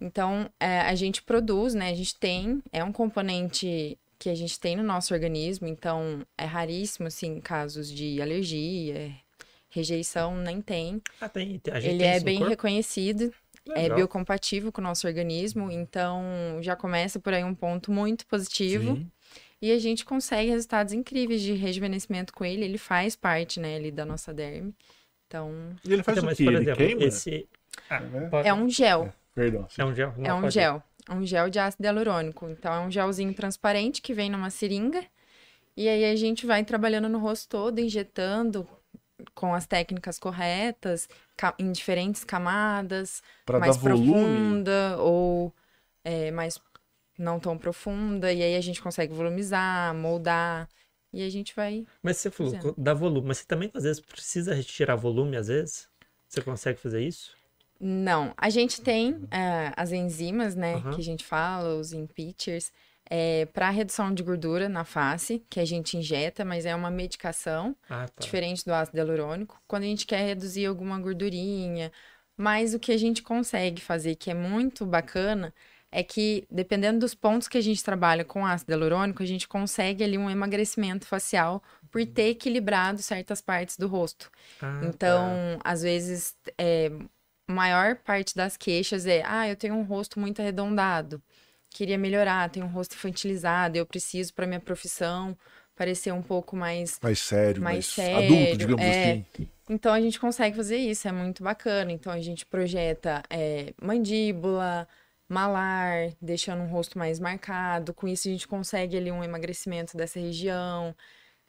Então, 0.00 0.50
é, 0.58 0.80
a 0.80 0.94
gente 0.96 1.22
produz, 1.22 1.72
né? 1.72 1.90
A 1.90 1.94
gente 1.94 2.18
tem, 2.18 2.60
é 2.72 2.82
um 2.82 2.92
componente 2.92 3.96
que 4.18 4.28
a 4.30 4.34
gente 4.34 4.58
tem 4.58 4.76
no 4.76 4.82
nosso 4.82 5.12
organismo, 5.14 5.66
então 5.68 6.26
é 6.38 6.44
raríssimo, 6.44 7.06
assim, 7.06 7.40
casos 7.40 7.90
de 7.92 8.20
alergia, 8.20 9.12
rejeição, 9.68 10.36
nem 10.36 10.60
tem. 10.60 11.02
Ah, 11.20 11.28
tem. 11.28 11.58
tem- 11.58 11.74
A 11.74 11.80
gente 11.80 11.90
Ele 11.92 11.98
tem 11.98 12.08
é 12.12 12.20
bem 12.20 12.36
corpo? 12.38 12.50
reconhecido, 12.50 13.32
é 13.74 13.82
Legal. 13.82 13.96
biocompatível 13.98 14.72
com 14.72 14.80
o 14.80 14.84
nosso 14.84 15.06
organismo, 15.06 15.70
então 15.70 16.22
já 16.62 16.74
começa 16.76 17.18
por 17.20 17.34
aí 17.34 17.44
um 17.44 17.54
ponto 17.54 17.90
muito 17.92 18.26
positivo. 18.26 18.96
Sim. 18.96 19.10
E 19.60 19.72
a 19.72 19.78
gente 19.78 20.04
consegue 20.04 20.50
resultados 20.50 20.92
incríveis 20.92 21.40
de 21.42 21.54
rejuvenescimento 21.54 22.32
com 22.32 22.44
ele, 22.44 22.64
ele 22.64 22.78
faz 22.78 23.16
parte, 23.16 23.58
né, 23.58 23.76
ali 23.76 23.90
da 23.90 24.04
nossa 24.04 24.32
derme. 24.32 24.74
Então, 25.26 25.50
E 25.84 25.92
ele 25.92 26.02
faz 26.02 26.18
Então, 26.18 26.24
o 26.24 26.30
mas, 26.30 26.38
quê? 26.38 26.44
por 26.44 26.52
Ele 26.54 26.62
exemplo, 26.62 26.86
queima? 26.86 27.04
esse. 27.04 27.48
Ah, 27.90 28.00
né? 28.00 28.28
pode- 28.28 28.48
é 28.48 28.54
um 28.54 28.68
gel. 28.68 29.12
Perdão. 29.34 29.66
sim. 29.68 29.82
É 29.82 29.84
um 29.84 29.94
gel? 29.94 30.14
É 30.16 30.20
Não, 30.28 30.38
um 30.38 30.40
pode- 30.42 30.54
gel. 30.54 30.82
É 31.08 31.14
um 31.14 31.24
gel 31.24 31.48
de 31.48 31.58
ácido 31.58 31.84
hialurônico. 31.84 32.48
Então, 32.48 32.72
é 32.72 32.80
um 32.80 32.90
gelzinho 32.90 33.32
transparente 33.34 34.02
que 34.02 34.12
vem 34.12 34.28
numa 34.30 34.50
seringa. 34.50 35.04
E 35.76 35.88
aí 35.88 36.04
a 36.04 36.16
gente 36.16 36.46
vai 36.46 36.64
trabalhando 36.64 37.08
no 37.08 37.18
rosto 37.18 37.48
todo, 37.48 37.78
injetando 37.78 38.66
com 39.34 39.54
as 39.54 39.66
técnicas 39.66 40.18
corretas, 40.18 41.08
em 41.58 41.70
diferentes 41.70 42.24
camadas, 42.24 43.22
Pra 43.44 43.58
mais 43.58 43.76
dar 43.76 43.82
volume. 43.82 44.12
profunda 44.12 44.96
ou 44.98 45.54
é, 46.02 46.30
mais 46.30 46.58
não 47.18 47.38
tão 47.38 47.56
profunda. 47.56 48.32
E 48.32 48.42
aí 48.42 48.56
a 48.56 48.60
gente 48.60 48.82
consegue 48.82 49.12
volumizar, 49.12 49.94
moldar. 49.94 50.68
E 51.12 51.22
a 51.22 51.30
gente 51.30 51.54
vai. 51.54 51.86
Mas 52.02 52.16
você 52.18 52.30
falou, 52.30 52.74
dá 52.76 52.92
volume. 52.92 53.28
Mas 53.28 53.38
você 53.38 53.44
também, 53.46 53.70
às 53.74 53.84
vezes, 53.84 54.00
precisa 54.00 54.54
retirar 54.54 54.96
volume, 54.96 55.36
às 55.36 55.48
vezes? 55.48 55.88
Você 56.28 56.42
consegue 56.42 56.78
fazer 56.80 57.02
isso? 57.02 57.35
Não, 57.78 58.32
a 58.36 58.48
gente 58.48 58.80
tem 58.80 59.26
é, 59.30 59.72
as 59.76 59.92
enzimas, 59.92 60.54
né, 60.54 60.74
Aham. 60.76 60.90
que 60.94 61.00
a 61.00 61.04
gente 61.04 61.24
fala, 61.24 61.74
os 61.76 61.92
impeachers, 61.92 62.72
é, 63.08 63.46
para 63.46 63.70
redução 63.70 64.12
de 64.12 64.22
gordura 64.22 64.68
na 64.68 64.84
face, 64.84 65.44
que 65.48 65.60
a 65.60 65.64
gente 65.64 65.96
injeta, 65.96 66.44
mas 66.44 66.66
é 66.66 66.74
uma 66.74 66.90
medicação, 66.90 67.76
Ah, 67.88 68.06
tá. 68.08 68.22
diferente 68.22 68.64
do 68.64 68.72
ácido 68.72 68.98
hialurônico, 68.98 69.60
quando 69.68 69.82
a 69.84 69.86
gente 69.86 70.06
quer 70.06 70.24
reduzir 70.24 70.66
alguma 70.66 70.98
gordurinha. 70.98 71.92
Mas 72.36 72.74
o 72.74 72.78
que 72.78 72.92
a 72.92 72.98
gente 72.98 73.22
consegue 73.22 73.80
fazer, 73.80 74.14
que 74.16 74.30
é 74.30 74.34
muito 74.34 74.84
bacana, 74.84 75.54
é 75.90 76.02
que, 76.02 76.46
dependendo 76.50 76.98
dos 76.98 77.14
pontos 77.14 77.48
que 77.48 77.56
a 77.56 77.60
gente 77.62 77.82
trabalha 77.82 78.24
com 78.24 78.44
ácido 78.44 78.72
hialurônico, 78.72 79.22
a 79.22 79.26
gente 79.26 79.48
consegue 79.48 80.04
ali 80.04 80.18
um 80.18 80.28
emagrecimento 80.28 81.06
facial 81.06 81.62
por 81.90 82.04
ter 82.06 82.30
equilibrado 82.30 83.00
certas 83.00 83.40
partes 83.40 83.78
do 83.78 83.86
rosto. 83.88 84.30
Ah, 84.60 84.80
tá. 84.80 84.86
Então, 84.86 85.58
às 85.64 85.82
vezes, 85.82 86.36
é, 86.58 86.90
maior 87.46 87.96
parte 87.96 88.34
das 88.34 88.56
queixas 88.56 89.06
é: 89.06 89.22
ah, 89.24 89.48
eu 89.48 89.56
tenho 89.56 89.74
um 89.74 89.82
rosto 89.82 90.18
muito 90.18 90.40
arredondado, 90.40 91.22
queria 91.70 91.98
melhorar, 91.98 92.50
tenho 92.50 92.66
um 92.66 92.70
rosto 92.70 92.94
infantilizado, 92.94 93.76
eu 93.76 93.86
preciso 93.86 94.34
para 94.34 94.46
minha 94.46 94.60
profissão 94.60 95.36
parecer 95.76 96.12
um 96.12 96.22
pouco 96.22 96.56
mais. 96.56 96.98
Mais 97.02 97.18
sério, 97.18 97.62
Mais 97.62 97.76
mais, 97.76 97.86
sério, 97.86 98.34
adulto, 98.34 98.56
digamos 98.56 98.84
é. 98.84 99.12
assim. 99.12 99.48
Então, 99.68 99.92
a 99.92 100.00
gente 100.00 100.18
consegue 100.18 100.56
fazer 100.56 100.76
isso, 100.76 101.06
é 101.06 101.12
muito 101.12 101.42
bacana. 101.42 101.92
Então, 101.92 102.12
a 102.12 102.20
gente 102.20 102.46
projeta 102.46 103.22
é, 103.28 103.74
mandíbula, 103.80 104.88
malar, 105.28 106.12
deixando 106.20 106.62
um 106.62 106.68
rosto 106.68 106.98
mais 106.98 107.20
marcado. 107.20 107.92
Com 107.92 108.08
isso, 108.08 108.28
a 108.28 108.30
gente 108.30 108.48
consegue 108.48 108.96
ali 108.96 109.10
um 109.12 109.22
emagrecimento 109.22 109.96
dessa 109.96 110.18
região. 110.18 110.94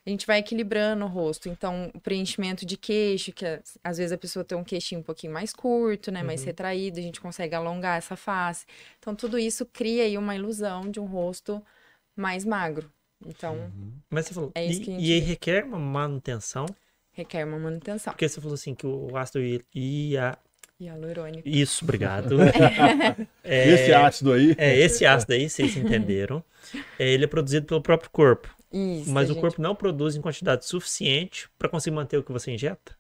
A 0.07 0.09
gente 0.09 0.25
vai 0.25 0.39
equilibrando 0.39 1.03
o 1.03 1.07
rosto. 1.09 1.49
Então, 1.49 1.91
o 1.93 1.99
preenchimento 1.99 2.65
de 2.65 2.77
queixo, 2.77 3.33
que 3.33 3.45
às- 3.45 3.77
às 3.83 3.97
vezes 3.97 4.13
a 4.13 4.17
pessoa 4.17 4.45
tem 4.45 4.57
um 4.57 4.63
queixinho 4.63 5.01
um 5.01 5.03
pouquinho 5.03 5.33
mais 5.33 5.51
curto, 5.51 6.09
né? 6.11 6.23
Mais 6.23 6.39
Uhum. 6.39 6.45
retraído, 6.47 6.97
a 6.97 7.01
gente 7.03 7.19
consegue 7.19 7.53
alongar 7.53 7.97
essa 7.97 8.15
face. 8.15 8.65
Então, 8.99 9.13
tudo 9.13 9.37
isso 9.37 9.65
cria 9.65 10.03
aí 10.03 10.17
uma 10.17 10.33
ilusão 10.33 10.89
de 10.89 10.97
um 10.99 11.05
rosto 11.05 11.61
mais 12.15 12.45
magro. 12.45 12.89
Então, 13.25 13.69
Mas 14.09 14.27
você 14.27 14.33
falou. 14.33 14.51
É 14.55 14.65
isso 14.65 14.81
e, 14.81 14.83
que 14.85 14.91
a 14.91 14.93
gente 14.93 15.05
e 15.05 15.13
aí 15.13 15.19
vê. 15.19 15.25
requer 15.25 15.63
uma 15.65 15.77
manutenção? 15.79 16.65
requer 17.11 17.43
uma 17.45 17.57
manutenção. 17.59 18.13
Porque 18.13 18.29
você 18.29 18.39
falou 18.39 18.53
assim 18.53 18.73
que 18.75 18.85
o 18.87 19.17
ácido 19.17 19.39
ia. 19.75 20.37
Hialurônico. 20.79 21.47
Isso, 21.49 21.83
obrigado. 21.83 22.37
é, 23.43 23.67
Esse 23.69 23.91
ácido 23.93 24.31
aí. 24.33 24.55
é, 24.57 24.77
esse 24.77 25.05
ácido 25.05 25.33
aí, 25.33 25.49
vocês 25.49 25.75
entenderam. 25.75 26.43
É, 26.99 27.07
ele 27.09 27.23
é 27.23 27.27
produzido 27.27 27.65
pelo 27.65 27.81
próprio 27.81 28.09
corpo. 28.09 28.53
Isso. 28.71 29.09
Mas 29.11 29.29
a 29.29 29.31
o 29.31 29.35
gente 29.35 29.41
corpo 29.41 29.61
não 29.61 29.75
produz 29.75 30.15
em 30.15 30.21
quantidade 30.21 30.65
suficiente 30.65 31.49
para 31.57 31.69
conseguir 31.69 31.95
manter 31.95 32.17
o 32.17 32.23
que 32.23 32.31
você 32.31 32.51
injeta? 32.51 32.95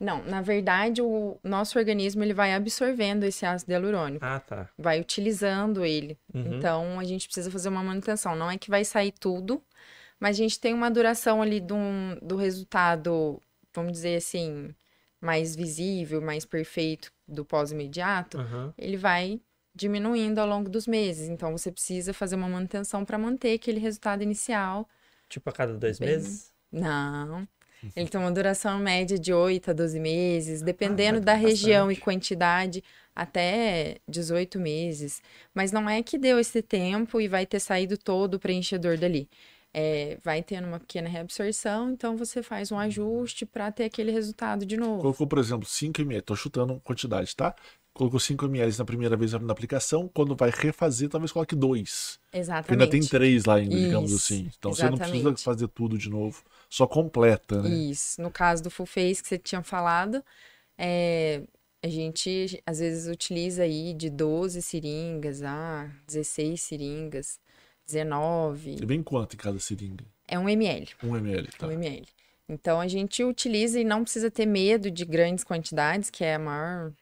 Não, 0.00 0.22
na 0.24 0.40
verdade, 0.40 1.02
o 1.02 1.38
nosso 1.42 1.76
organismo 1.76 2.22
ele 2.22 2.32
vai 2.32 2.54
absorvendo 2.54 3.24
esse 3.24 3.44
ácido 3.44 3.72
hialurônico, 3.72 4.24
Ah, 4.24 4.38
tá. 4.38 4.68
vai 4.78 5.00
utilizando 5.00 5.84
ele. 5.84 6.16
Uhum. 6.32 6.56
Então, 6.56 7.00
a 7.00 7.04
gente 7.04 7.26
precisa 7.26 7.50
fazer 7.50 7.68
uma 7.68 7.82
manutenção. 7.82 8.36
Não 8.36 8.48
é 8.50 8.56
que 8.56 8.70
vai 8.70 8.84
sair 8.84 9.10
tudo, 9.10 9.60
mas 10.20 10.36
a 10.36 10.38
gente 10.38 10.60
tem 10.60 10.72
uma 10.72 10.90
duração 10.90 11.42
ali 11.42 11.60
do, 11.60 11.76
do 12.22 12.36
resultado, 12.36 13.42
vamos 13.74 13.90
dizer 13.92 14.16
assim, 14.16 14.72
mais 15.20 15.56
visível, 15.56 16.20
mais 16.22 16.44
perfeito 16.44 17.12
do 17.26 17.44
pós-imediato. 17.44 18.38
Aham. 18.38 18.72
Ele 18.78 18.96
vai 18.96 19.40
diminuindo 19.78 20.38
ao 20.40 20.46
longo 20.46 20.68
dos 20.68 20.86
meses. 20.86 21.28
Então, 21.28 21.52
você 21.56 21.70
precisa 21.70 22.12
fazer 22.12 22.34
uma 22.36 22.48
manutenção 22.48 23.04
para 23.04 23.16
manter 23.16 23.54
aquele 23.54 23.78
resultado 23.80 24.22
inicial. 24.22 24.88
Tipo 25.28 25.48
a 25.50 25.52
cada 25.52 25.74
dois 25.74 25.98
Bem- 25.98 26.08
meses? 26.10 26.52
Não. 26.70 27.46
Ele 27.94 28.08
tem 28.08 28.20
uma 28.20 28.32
duração 28.32 28.78
média 28.80 29.16
de 29.16 29.32
8 29.32 29.70
a 29.70 29.72
12 29.72 30.00
meses, 30.00 30.62
dependendo 30.62 31.18
vai 31.18 31.24
da 31.24 31.32
bastante. 31.34 31.50
região 31.50 31.92
e 31.92 31.96
quantidade, 31.96 32.82
até 33.14 33.98
18 34.08 34.58
meses. 34.58 35.22
Mas 35.54 35.70
não 35.70 35.88
é 35.88 36.02
que 36.02 36.18
deu 36.18 36.40
esse 36.40 36.60
tempo 36.60 37.20
e 37.20 37.28
vai 37.28 37.46
ter 37.46 37.60
saído 37.60 37.96
todo 37.96 38.34
o 38.34 38.38
preenchedor 38.40 38.98
dali. 38.98 39.28
É, 39.72 40.18
vai 40.24 40.42
tendo 40.42 40.66
uma 40.66 40.80
pequena 40.80 41.08
reabsorção, 41.08 41.90
então 41.92 42.16
você 42.16 42.42
faz 42.42 42.72
um 42.72 42.78
ajuste 42.78 43.46
para 43.46 43.70
ter 43.70 43.84
aquele 43.84 44.10
resultado 44.10 44.66
de 44.66 44.76
novo. 44.76 45.00
Colocou, 45.02 45.26
por 45.26 45.38
exemplo, 45.38 45.68
5 45.68 46.00
ml. 46.00 46.22
Tô 46.22 46.34
chutando 46.34 46.80
quantidade, 46.82 47.36
tá? 47.36 47.54
Colocou 47.98 48.20
5 48.20 48.44
ml 48.44 48.78
na 48.78 48.84
primeira 48.84 49.16
vez 49.16 49.32
na 49.32 49.52
aplicação. 49.52 50.08
Quando 50.14 50.36
vai 50.36 50.52
refazer, 50.54 51.08
talvez 51.08 51.32
coloque 51.32 51.56
2. 51.56 52.20
Exatamente. 52.32 52.70
Ainda 52.70 52.86
tem 52.88 53.00
3 53.00 53.44
lá 53.44 53.56
ainda, 53.56 53.76
digamos 53.76 54.12
Isso, 54.12 54.32
assim. 54.32 54.50
Então 54.56 54.72
você 54.72 54.84
não 54.84 54.96
precisa 54.96 55.16
exatamente. 55.16 55.42
fazer 55.42 55.66
tudo 55.66 55.98
de 55.98 56.08
novo. 56.08 56.44
Só 56.70 56.86
completa, 56.86 57.60
né? 57.60 57.68
Isso. 57.68 58.22
No 58.22 58.30
caso 58.30 58.62
do 58.62 58.70
full 58.70 58.86
face 58.86 59.20
que 59.20 59.28
você 59.28 59.36
tinha 59.36 59.64
falado, 59.64 60.22
é, 60.78 61.42
a 61.82 61.88
gente 61.88 62.62
às 62.64 62.78
vezes 62.78 63.12
utiliza 63.12 63.64
aí 63.64 63.92
de 63.94 64.08
12 64.10 64.62
seringas 64.62 65.42
a 65.42 65.90
16 66.06 66.62
seringas, 66.62 67.40
19. 67.84 68.76
E 68.80 68.86
vem 68.86 69.02
quanto 69.02 69.34
em 69.34 69.38
cada 69.38 69.58
seringa? 69.58 70.04
É 70.28 70.38
um 70.38 70.48
ml, 70.48 70.88
1 71.02 71.16
ml, 71.16 71.48
tá? 71.58 71.66
um 71.66 71.72
ml. 71.72 72.06
Então 72.48 72.80
a 72.80 72.88
gente 72.88 73.22
utiliza 73.24 73.80
e 73.80 73.84
não 73.84 74.02
precisa 74.02 74.30
ter 74.30 74.46
medo 74.46 74.90
de 74.90 75.04
grandes 75.04 75.44
quantidades, 75.44 76.10
que 76.10 76.24
é 76.24 76.36
a 76.36 76.38
maior, 76.38 76.92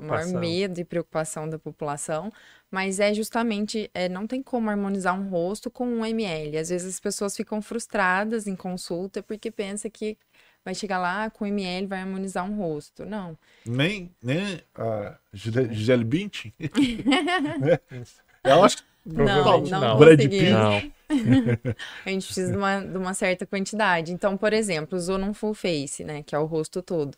maior 0.00 0.26
medo 0.40 0.80
e 0.80 0.84
preocupação 0.84 1.48
da 1.48 1.58
população, 1.58 2.32
mas 2.70 3.00
é 3.00 3.12
justamente, 3.12 3.90
é, 3.94 4.08
não 4.08 4.26
tem 4.26 4.42
como 4.42 4.70
harmonizar 4.70 5.18
um 5.18 5.28
rosto 5.28 5.70
com 5.70 5.86
um 5.86 6.04
ml. 6.06 6.56
Às 6.58 6.68
vezes 6.70 6.94
as 6.94 7.00
pessoas 7.00 7.36
ficam 7.36 7.60
frustradas 7.60 8.46
em 8.46 8.56
consulta 8.56 9.22
porque 9.22 9.50
pensa 9.50 9.90
que 9.90 10.16
vai 10.64 10.74
chegar 10.74 10.98
lá 10.98 11.28
com 11.30 11.44
ml 11.46 11.86
vai 11.86 12.00
harmonizar 12.00 12.44
um 12.48 12.56
rosto. 12.56 13.04
Não. 13.04 13.36
Nem, 13.66 14.14
nem 14.22 14.60
a 14.74 15.18
Gisele 15.32 16.04
Bündchen? 16.04 16.52
Eu 18.44 18.64
acho 18.64 18.78
que 18.78 18.84
Não, 19.04 19.24
Provavelmente 19.24 19.70
não, 19.70 19.80
não. 19.80 19.98
Brad. 19.98 20.20
Pitt. 20.20 20.50
Não. 20.50 20.92
A 22.06 22.10
gente 22.10 22.24
precisa 22.26 22.52
de 22.52 22.56
uma, 22.58 22.80
de 22.80 22.96
uma 22.96 23.14
certa 23.14 23.44
quantidade. 23.46 24.12
Então, 24.12 24.36
por 24.36 24.52
exemplo, 24.52 24.96
usou 24.96 25.18
num 25.18 25.34
full 25.34 25.54
face, 25.54 26.04
né? 26.04 26.22
Que 26.22 26.34
é 26.34 26.38
o 26.38 26.46
rosto 26.46 26.82
todo. 26.82 27.16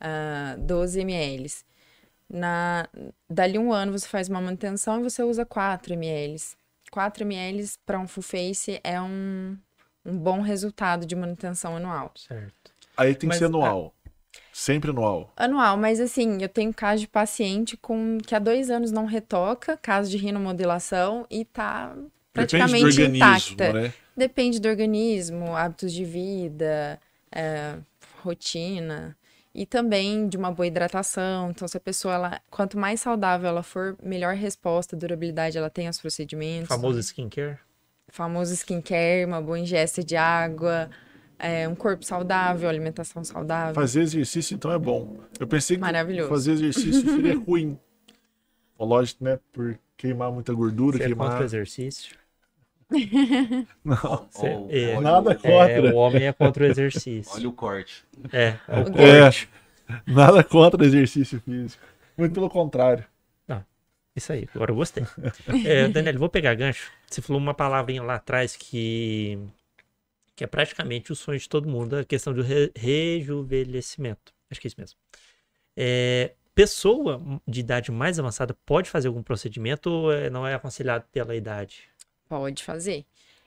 ah, 0.00 0.56
12 0.58 1.00
ml. 1.00 1.46
Na, 2.32 2.88
dali 3.28 3.58
um 3.58 3.70
ano 3.74 3.92
você 3.92 4.08
faz 4.08 4.26
uma 4.26 4.40
manutenção 4.40 5.00
e 5.00 5.02
você 5.02 5.22
usa 5.22 5.44
4 5.44 5.92
ml. 5.92 6.36
4 6.90 7.24
ml 7.24 7.70
para 7.84 8.00
um 8.00 8.08
full 8.08 8.22
face 8.22 8.80
é 8.82 8.98
um, 8.98 9.54
um 10.04 10.16
bom 10.16 10.40
resultado 10.40 11.04
de 11.04 11.14
manutenção 11.14 11.76
anual. 11.76 12.10
Certo. 12.16 12.72
aí 12.96 13.10
tem 13.10 13.20
que 13.20 13.26
Mas, 13.26 13.36
ser 13.36 13.44
anual. 13.44 13.94
Sempre 14.50 14.90
anual. 14.92 15.30
Anual, 15.36 15.76
mas 15.76 16.00
assim, 16.00 16.40
eu 16.40 16.48
tenho 16.48 16.72
caso 16.72 17.02
de 17.02 17.08
paciente 17.08 17.76
com 17.76 18.16
que 18.26 18.34
há 18.34 18.38
dois 18.38 18.70
anos 18.70 18.90
não 18.90 19.04
retoca, 19.04 19.76
caso 19.76 20.10
de 20.10 20.16
rinomodelação, 20.16 21.26
e 21.30 21.44
tá 21.44 21.88
Depende 21.88 22.06
do 22.06 22.32
praticamente 22.32 22.84
organismo, 22.84 23.16
intacta. 23.16 23.72
né? 23.74 23.94
Depende 24.16 24.58
do 24.58 24.68
organismo, 24.68 25.54
hábitos 25.54 25.92
de 25.92 26.04
vida, 26.04 26.98
é, 27.30 27.76
rotina 28.22 29.14
e 29.54 29.66
também 29.66 30.28
de 30.28 30.36
uma 30.36 30.50
boa 30.50 30.66
hidratação. 30.66 31.50
Então, 31.50 31.66
se 31.68 31.76
a 31.76 31.80
pessoa, 31.80 32.14
ela, 32.14 32.40
quanto 32.50 32.78
mais 32.78 33.00
saudável 33.00 33.48
ela 33.48 33.62
for, 33.62 33.96
melhor 34.02 34.34
resposta, 34.34 34.96
durabilidade 34.96 35.58
ela 35.58 35.68
tem 35.70 35.86
aos 35.86 36.00
procedimentos. 36.00 36.68
Famoso 36.68 36.98
skincare? 37.00 37.58
famoso 38.08 38.52
skincare, 38.52 39.24
uma 39.24 39.40
boa 39.40 39.58
ingesta 39.58 40.04
de 40.04 40.16
água, 40.16 40.90
é, 41.38 41.66
um 41.66 41.74
corpo 41.74 42.04
saudável, 42.04 42.68
alimentação 42.68 43.24
saudável. 43.24 43.74
Fazer 43.74 44.02
exercício, 44.02 44.54
então, 44.54 44.70
é 44.70 44.78
bom. 44.78 45.16
Eu 45.40 45.46
pensei 45.46 45.76
que 45.76 45.80
Maravilhoso. 45.80 46.28
fazer 46.28 46.52
exercício 46.52 47.08
seria 47.08 47.34
ruim. 47.40 47.78
Lógico, 48.78 49.24
né? 49.24 49.38
Por 49.52 49.78
queimar 49.96 50.30
muita 50.30 50.52
gordura, 50.52 50.98
Você 50.98 51.04
é 51.04 51.06
queimar. 51.06 51.42
exercício? 51.42 52.16
Não, 53.84 54.28
é, 54.70 54.96
olha- 54.96 55.00
nada 55.00 55.32
é, 55.32 55.34
contra. 55.34 55.94
o 55.94 55.96
homem 55.96 56.24
é 56.26 56.32
contra 56.32 56.64
o 56.64 56.66
exercício. 56.66 57.32
Olha 57.34 57.48
o 57.48 57.52
corte. 57.52 58.04
É, 58.32 58.56
é 58.68 58.78
o 58.80 58.92
O 58.92 59.00
É, 59.00 59.20
corte. 59.22 59.48
nada 60.06 60.44
contra 60.44 60.84
exercício 60.84 61.40
físico. 61.40 61.82
Muito 62.16 62.32
pelo 62.34 62.48
contrário. 62.50 63.04
Isso 64.14 64.30
aí, 64.30 64.46
agora 64.54 64.70
eu 64.70 64.76
gostei. 64.76 65.02
É, 65.64 65.88
Daniel, 65.88 66.18
vou 66.18 66.28
pegar 66.28 66.54
gancho. 66.54 66.92
Você 67.08 67.22
falou 67.22 67.40
uma 67.40 67.54
palavrinha 67.54 68.02
lá 68.02 68.16
atrás 68.16 68.54
que, 68.54 69.38
que 70.36 70.44
é 70.44 70.46
praticamente 70.46 71.10
o 71.10 71.16
sonho 71.16 71.38
de 71.38 71.48
todo 71.48 71.66
mundo, 71.66 71.96
a 71.96 72.04
questão 72.04 72.34
do 72.34 72.42
re- 72.42 72.70
rejuvenescimento. 72.76 74.34
Acho 74.50 74.60
que 74.60 74.66
é 74.66 74.68
isso 74.68 74.76
mesmo. 74.78 74.98
É, 75.74 76.32
pessoa 76.54 77.22
de 77.48 77.60
idade 77.60 77.90
mais 77.90 78.18
avançada 78.18 78.54
pode 78.66 78.90
fazer 78.90 79.08
algum 79.08 79.22
procedimento 79.22 79.88
ou 79.90 80.12
é- 80.12 80.28
não 80.28 80.46
é 80.46 80.52
aconselhado 80.52 81.06
pela 81.10 81.34
idade? 81.34 81.84
Pode 82.32 82.64
fazer. 82.64 83.04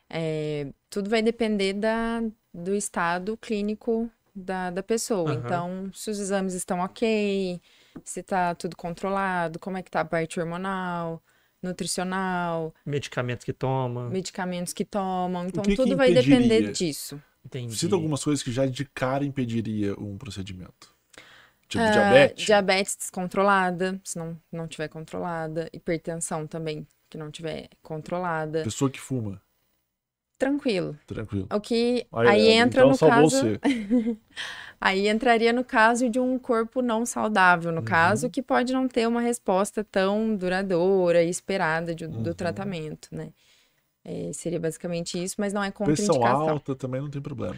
É, 0.08 0.68
tudo 0.92 1.10
vai 1.10 1.24
depender 1.24 1.74
da, 1.74 2.22
do 2.54 2.76
estado 2.76 3.36
clínico 3.36 4.08
da, 4.36 4.70
da 4.70 4.84
pessoa. 4.84 5.32
Aham. 5.32 5.40
Então, 5.44 5.92
se 5.92 6.12
os 6.12 6.20
exames 6.20 6.54
estão 6.54 6.82
ok, 6.82 7.60
se 8.04 8.22
tá 8.22 8.54
tudo 8.54 8.76
controlado, 8.76 9.58
como 9.58 9.76
é 9.76 9.82
que 9.82 9.90
tá 9.90 10.02
a 10.02 10.06
parte 10.06 10.40
hormonal, 10.40 11.20
nutricional, 11.64 12.72
Medicamentos 12.86 13.44
que 13.44 13.54
toma? 13.54 14.08
medicamentos 14.08 14.72
que 14.72 14.86
tomam. 14.86 15.48
Então, 15.48 15.64
que 15.64 15.72
que 15.72 15.76
tudo 15.76 15.98
vai 15.98 16.14
depender 16.14 16.72
disso. 16.72 17.20
Entendi. 17.44 17.76
Cita 17.76 17.96
algumas 17.96 18.24
coisas 18.24 18.44
que 18.44 18.52
já 18.52 18.68
de 18.68 18.86
cara 18.86 19.26
impediria 19.26 20.00
um 20.00 20.16
procedimento. 20.16 20.94
Tipo 21.68 21.84
Ah, 21.84 21.92
diabetes. 21.92 22.46
diabetes 22.46 22.96
descontrolada, 22.96 24.00
se 24.04 24.18
não, 24.20 24.40
não 24.52 24.68
tiver 24.68 24.88
controlada. 24.88 25.68
Hipertensão 25.74 26.46
também, 26.46 26.86
que 27.16 27.18
não 27.18 27.32
tiver 27.32 27.70
controlada. 27.82 28.64
Pessoa 28.64 28.92
que 28.92 29.00
fuma. 29.00 29.42
Tranquilo. 30.38 30.98
Tranquilo. 31.08 31.48
O 31.52 31.62
que 31.62 32.06
Aí, 32.12 32.28
aí, 32.28 32.48
é, 32.50 32.52
entra 32.58 32.82
então 32.82 32.90
no 32.92 32.98
caso. 32.98 33.30
você. 33.30 33.60
Aí 34.82 35.08
entraria 35.08 35.54
no 35.54 35.64
caso 35.64 36.10
de 36.10 36.20
um 36.20 36.38
corpo 36.38 36.82
não 36.82 37.06
saudável, 37.06 37.70
Uhum. 37.70 37.78
no 37.78 37.82
caso, 37.84 38.30
que 38.30 38.42
pode 38.44 38.74
não 38.74 38.88
ter 38.90 39.08
uma 39.08 39.22
resposta 39.22 39.84
tão 39.86 40.36
duradoura 40.36 41.24
e 41.24 41.30
esperada 41.30 41.96
de- 41.96 42.06
do 42.06 42.30
Uhum. 42.30 42.34
tratamento, 42.34 43.08
né? 43.16 43.32
É, 44.04 44.32
seria 44.34 44.60
basicamente 44.60 45.22
isso, 45.24 45.36
mas 45.40 45.54
não 45.54 45.64
é 45.64 45.72
Pressão 45.72 45.86
contraindicação. 46.16 46.50
alta 46.50 46.76
também 46.76 47.02
não 47.02 47.10
tem 47.10 47.22
problema. 47.22 47.56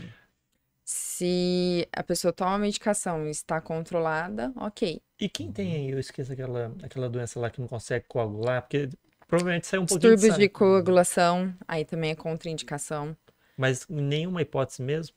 Se 0.86 1.86
a 1.91 2.04
pessoa 2.04 2.32
toma 2.32 2.54
a 2.56 2.60
medicação 2.60 3.26
e 3.28 3.32
está 3.32 3.60
controlada, 3.60 4.54
ok. 4.56 5.02
E 5.20 5.28
quem 5.28 5.52
tem 5.52 5.74
aí, 5.76 5.89
eu 5.89 6.00
esqueço 6.00 6.32
aquela, 6.32 6.72
aquela 6.84 7.10
doença 7.10 7.39
lá 7.39 7.50
que 7.50 7.60
não 7.60 7.67
consegue 7.67 8.06
coagular, 8.08 8.62
porque 8.62 8.88
provavelmente 9.28 9.68
saiu 9.68 9.82
um 9.82 9.86
pouquinho 9.86 10.16
de 10.16 10.22
Distúrbios 10.22 10.36
de 10.36 10.50
sangue. 10.50 10.50
coagulação, 10.50 11.56
aí 11.68 11.86
também 11.86 12.12
é 12.12 12.16
contraindicação. 12.16 13.16
Mas 13.58 13.86
nenhuma 13.88 14.42
hipótese 14.42 14.82
mesmo? 14.82 15.16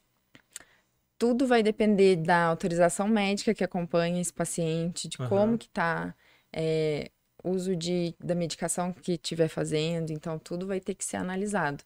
Tudo 1.19 1.47
vai 1.47 1.63
depender 1.63 2.17
da 2.17 2.45
autorização 2.47 3.07
médica 3.07 3.55
que 3.55 3.63
acompanha 3.63 4.21
esse 4.21 4.33
paciente, 4.33 5.07
de 5.09 5.19
Aham. 5.19 5.29
como 5.29 5.59
que 5.59 5.69
tá 5.69 6.15
é, 6.53 7.11
uso 7.45 7.77
de, 7.77 8.15
da 8.19 8.35
medicação 8.35 8.93
que 8.93 9.13
estiver 9.13 9.49
fazendo, 9.49 10.11
então 10.13 10.39
tudo 10.39 10.67
vai 10.67 10.81
ter 10.81 10.95
que 10.95 11.05
ser 11.05 11.17
analisado. 11.19 11.85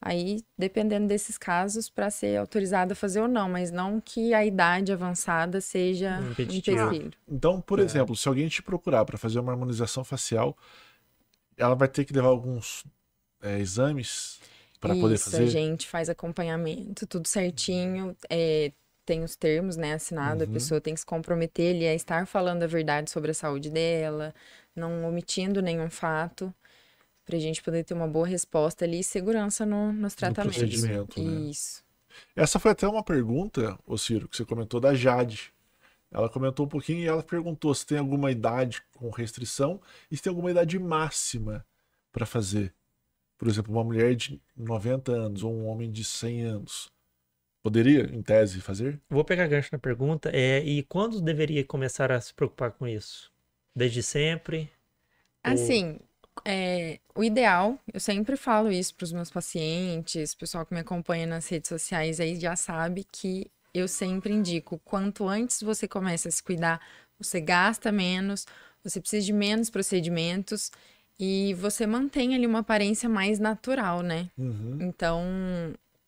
Aí, 0.00 0.44
dependendo 0.56 1.08
desses 1.08 1.36
casos, 1.36 1.90
para 1.90 2.08
ser 2.10 2.38
autorizado 2.38 2.92
a 2.92 2.96
fazer 2.96 3.20
ou 3.20 3.26
não, 3.28 3.48
mas 3.48 3.72
não 3.72 4.00
que 4.00 4.32
a 4.32 4.44
idade 4.46 4.92
avançada 4.92 5.60
seja 5.60 6.20
Um 6.20 6.30
empecilho. 6.30 7.12
Então, 7.28 7.60
por 7.60 7.78
É. 7.78 7.82
exemplo, 7.82 8.16
se 8.16 8.28
alguém 8.28 8.48
te 8.48 8.62
procurar 8.62 9.04
para 9.04 9.18
fazer 9.18 9.40
uma 9.40 9.52
harmonização 9.52 10.04
facial, 10.04 10.56
ela 11.58 11.74
vai 11.74 11.88
ter 11.88 12.04
que 12.04 12.12
levar 12.12 12.28
alguns 12.28 12.84
é, 13.42 13.58
exames 13.58 14.40
para 14.80 14.96
poder 14.96 15.16
Isso, 15.16 15.28
a 15.36 15.40
fazer. 15.40 15.46
gente 15.46 15.86
faz 15.88 16.08
acompanhamento, 16.08 17.06
tudo 17.06 17.26
certinho, 17.28 18.16
é, 18.30 18.72
tem 19.04 19.24
os 19.24 19.34
termos, 19.36 19.76
né, 19.76 19.94
assinado, 19.94 20.44
Uhum. 20.44 20.50
a 20.50 20.52
pessoa 20.52 20.80
tem 20.80 20.94
que 20.94 21.00
se 21.00 21.06
comprometer 21.06 21.74
ali 21.74 21.86
a 21.86 21.94
estar 21.94 22.26
falando 22.26 22.62
a 22.62 22.66
verdade 22.66 23.10
sobre 23.10 23.30
a 23.32 23.34
saúde 23.34 23.70
dela, 23.70 24.34
não 24.76 25.04
omitindo 25.04 25.60
nenhum 25.60 25.90
fato, 25.90 26.54
pra 27.26 27.38
gente 27.38 27.62
poder 27.62 27.84
ter 27.84 27.94
uma 27.94 28.08
boa 28.08 28.26
resposta 28.26 28.84
ali 28.84 29.00
e 29.00 29.04
segurança 29.04 29.66
no- 29.66 29.92
nos 29.92 30.14
tratamentos. 30.14 30.42
procedimento, 30.42 31.22
né? 31.22 31.46
Isso. 31.50 31.84
Essa 32.36 32.58
foi 32.58 32.70
até 32.72 32.88
uma 32.88 33.02
pergunta, 33.04 33.78
ô 33.86 33.98
Ciro, 33.98 34.28
que 34.28 34.36
você 34.36 34.44
comentou 34.44 34.80
da 34.80 34.94
Jade. 34.94 35.52
Ela 36.10 36.28
comentou 36.28 36.66
um 36.66 36.68
pouquinho 36.68 37.00
e 37.00 37.06
ela 37.06 37.22
perguntou 37.22 37.74
se 37.74 37.86
tem 37.86 37.98
alguma 37.98 38.30
idade 38.30 38.82
com 38.94 39.10
restrição 39.10 39.80
e 40.10 40.16
se 40.16 40.22
tem 40.22 40.30
alguma 40.30 40.50
idade 40.50 40.78
máxima 40.78 41.64
para 42.10 42.24
fazer. 42.24 42.74
Por 43.36 43.46
exemplo, 43.46 43.72
uma 43.72 43.84
mulher 43.84 44.14
de 44.14 44.40
90 44.56 45.12
anos 45.12 45.42
ou 45.44 45.54
um 45.54 45.66
homem 45.66 45.90
de 45.90 46.04
100 46.04 46.42
anos. 46.42 46.90
Poderia, 47.62 48.08
em 48.12 48.22
tese, 48.22 48.60
fazer? 48.60 49.00
Vou 49.10 49.24
pegar 49.24 49.46
gancho 49.46 49.68
na 49.72 49.78
pergunta. 49.78 50.30
É, 50.32 50.60
e 50.60 50.82
quando 50.84 51.20
deveria 51.20 51.64
começar 51.64 52.10
a 52.10 52.20
se 52.20 52.32
preocupar 52.32 52.72
com 52.72 52.86
isso? 52.86 53.30
Desde 53.74 54.02
sempre? 54.02 54.70
Assim, 55.42 56.00
é, 56.44 56.98
o 57.14 57.22
ideal, 57.22 57.78
eu 57.92 58.00
sempre 58.00 58.36
falo 58.36 58.70
isso 58.70 58.94
para 58.94 59.04
os 59.04 59.12
meus 59.12 59.30
pacientes, 59.30 60.32
o 60.32 60.38
pessoal 60.38 60.64
que 60.64 60.74
me 60.74 60.80
acompanha 60.80 61.26
nas 61.26 61.48
redes 61.48 61.68
sociais 61.68 62.20
aí 62.20 62.38
já 62.38 62.56
sabe 62.56 63.04
que 63.10 63.50
eu 63.72 63.86
sempre 63.88 64.32
indico, 64.32 64.80
quanto 64.84 65.28
antes 65.28 65.62
você 65.62 65.86
começa 65.86 66.28
a 66.28 66.32
se 66.32 66.42
cuidar, 66.42 66.80
você 67.18 67.40
gasta 67.40 67.90
menos, 67.92 68.46
você 68.82 69.00
precisa 69.00 69.24
de 69.26 69.32
menos 69.32 69.70
procedimentos 69.70 70.70
e 71.18 71.54
você 71.54 71.86
mantém 71.86 72.34
ali 72.34 72.46
uma 72.46 72.60
aparência 72.60 73.08
mais 73.08 73.38
natural, 73.38 74.02
né? 74.02 74.30
Uhum. 74.38 74.78
Então, 74.80 75.24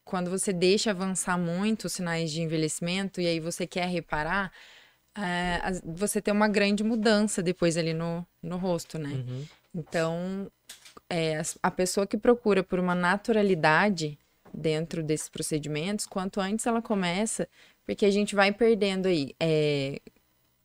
quando 0.05 0.31
você 0.31 0.53
deixa 0.53 0.91
avançar 0.91 1.37
muito 1.37 1.87
os 1.87 1.93
sinais 1.93 2.31
de 2.31 2.41
envelhecimento 2.41 3.21
e 3.21 3.27
aí 3.27 3.41
você 3.41 3.67
quer 3.67 3.89
reparar, 3.89 4.53
é, 5.17 5.61
você 5.85 6.23
tem 6.23 6.33
uma 6.33 6.49
grande 6.49 6.85
mudança 6.85 7.43
depois 7.43 7.77
ali 7.77 7.93
no, 7.93 8.25
no 8.43 8.57
rosto, 8.57 8.99
né? 8.99 9.11
Uhum. 9.11 9.47
Então, 9.75 10.51
é, 11.09 11.43
a 11.63 11.71
pessoa 11.71 12.07
que 12.07 12.17
procura 12.17 12.63
por 12.63 12.79
uma 12.79 12.95
naturalidade 12.95 14.19
dentro 14.53 15.03
desses 15.03 15.29
procedimentos, 15.29 16.07
quanto 16.07 16.41
antes 16.41 16.67
ela 16.67 16.81
começa, 16.83 17.49
porque 17.87 18.05
a 18.07 18.11
gente 18.11 18.35
vai 18.35 18.53
perdendo 18.53 19.07
aí 19.07 19.35
é, 19.41 20.01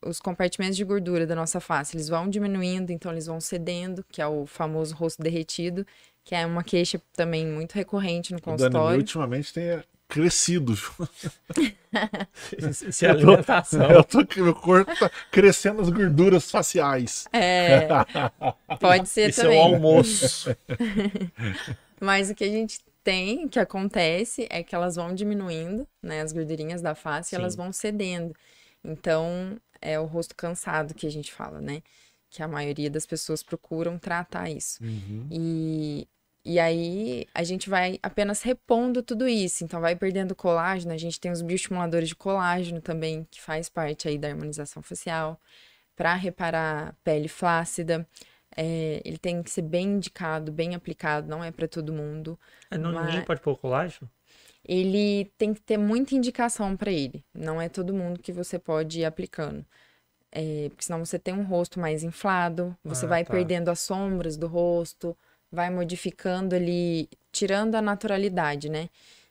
os 0.04 0.20
compartimentos 0.20 0.76
de 0.76 0.84
gordura 0.84 1.26
da 1.26 1.34
nossa 1.34 1.58
face, 1.60 1.96
eles 1.96 2.08
vão 2.08 2.28
diminuindo, 2.28 2.90
então 2.92 3.10
eles 3.12 3.26
vão 3.26 3.40
cedendo, 3.40 4.04
que 4.10 4.20
é 4.22 4.26
o 4.26 4.46
famoso 4.46 4.94
rosto 4.94 5.22
derretido, 5.22 5.86
que 6.24 6.34
é 6.34 6.44
uma 6.46 6.62
queixa 6.64 7.00
também 7.14 7.46
muito 7.46 7.74
recorrente 7.74 8.32
no 8.32 8.38
O 8.38 8.40
Dani, 8.40 8.56
consultório. 8.58 8.98
ultimamente 8.98 9.52
tem 9.52 9.82
crescido. 10.08 10.74
Se- 12.72 12.92
Se 12.92 13.06
a 13.06 13.10
alimentação. 13.10 13.90
Eu 13.90 14.04
tô, 14.04 14.18
meu 14.36 14.54
corpo 14.54 14.94
tá 14.98 15.10
crescendo 15.30 15.80
as 15.82 15.88
gorduras 15.88 16.50
faciais. 16.50 17.26
É, 17.32 17.88
pode 18.80 19.08
ser 19.08 19.30
Esse 19.30 19.40
é 19.40 19.44
o 19.44 19.46
também. 19.46 19.62
almoço. 19.74 20.56
Mas 22.00 22.30
o 22.30 22.34
que 22.34 22.44
a 22.44 22.48
gente 22.50 22.80
tem, 23.06 23.46
que 23.46 23.60
acontece, 23.60 24.48
é 24.50 24.64
que 24.64 24.74
elas 24.74 24.96
vão 24.96 25.14
diminuindo, 25.14 25.86
né? 26.02 26.22
As 26.22 26.32
gordurinhas 26.32 26.82
da 26.82 26.92
face, 26.92 27.30
Sim. 27.30 27.36
elas 27.36 27.54
vão 27.54 27.72
cedendo. 27.72 28.34
Então, 28.82 29.56
é 29.80 29.98
o 30.00 30.06
rosto 30.06 30.34
cansado 30.34 30.92
que 30.92 31.06
a 31.06 31.10
gente 31.10 31.32
fala, 31.32 31.60
né? 31.60 31.84
Que 32.28 32.42
a 32.42 32.48
maioria 32.48 32.90
das 32.90 33.06
pessoas 33.06 33.44
procuram 33.44 33.96
tratar 33.96 34.50
isso. 34.50 34.82
Uhum. 34.82 35.24
E, 35.30 36.08
e 36.44 36.58
aí 36.58 37.28
a 37.32 37.44
gente 37.44 37.70
vai 37.70 38.00
apenas 38.02 38.42
repondo 38.42 39.00
tudo 39.04 39.28
isso. 39.28 39.62
Então 39.62 39.80
vai 39.80 39.94
perdendo 39.94 40.34
colágeno. 40.34 40.92
A 40.92 40.98
gente 40.98 41.20
tem 41.20 41.30
os 41.30 41.42
bioestimuladores 41.42 42.08
de 42.08 42.16
colágeno 42.16 42.80
também, 42.80 43.24
que 43.30 43.40
faz 43.40 43.68
parte 43.68 44.08
aí 44.08 44.18
da 44.18 44.26
harmonização 44.26 44.82
facial, 44.82 45.40
para 45.94 46.12
reparar 46.16 46.92
pele 47.04 47.28
flácida. 47.28 48.04
É, 48.56 49.02
ele 49.04 49.18
tem 49.18 49.42
que 49.42 49.50
ser 49.50 49.62
bem 49.62 49.86
indicado, 49.96 50.50
bem 50.50 50.74
aplicado, 50.74 51.28
não 51.28 51.44
é 51.44 51.50
para 51.50 51.68
todo 51.68 51.92
mundo. 51.92 52.38
Não, 52.70 52.92
Mas- 52.92 53.06
Ninguém 53.06 53.24
pode 53.24 53.40
pôr 53.40 53.56
colágeno? 53.56 54.10
Ele 54.64 55.30
tem 55.38 55.54
que 55.54 55.60
ter 55.60 55.76
muita 55.76 56.14
indicação 56.14 56.76
para 56.76 56.90
ele. 56.90 57.24
Não 57.34 57.60
é 57.60 57.68
todo 57.68 57.94
mundo 57.94 58.18
que 58.20 58.32
você 58.32 58.58
pode 58.58 59.00
ir 59.00 59.04
aplicando. 59.04 59.64
É, 60.32 60.68
porque 60.70 60.84
senão 60.84 61.04
você 61.04 61.18
tem 61.18 61.34
um 61.34 61.44
rosto 61.44 61.78
mais 61.78 62.02
inflado, 62.02 62.76
você 62.84 63.06
Ah, 63.06 63.08
vai 63.10 63.24
tá. 63.24 63.30
perdendo 63.32 63.70
as 63.70 63.80
sombras 63.80 64.36
do 64.36 64.46
rosto, 64.46 65.16
vai 65.52 65.70
modificando 65.70 66.54
ali, 66.54 67.08
tirando 67.32 67.74
a 67.76 67.82
naturalidade, 67.82 68.68
né? 68.68 68.88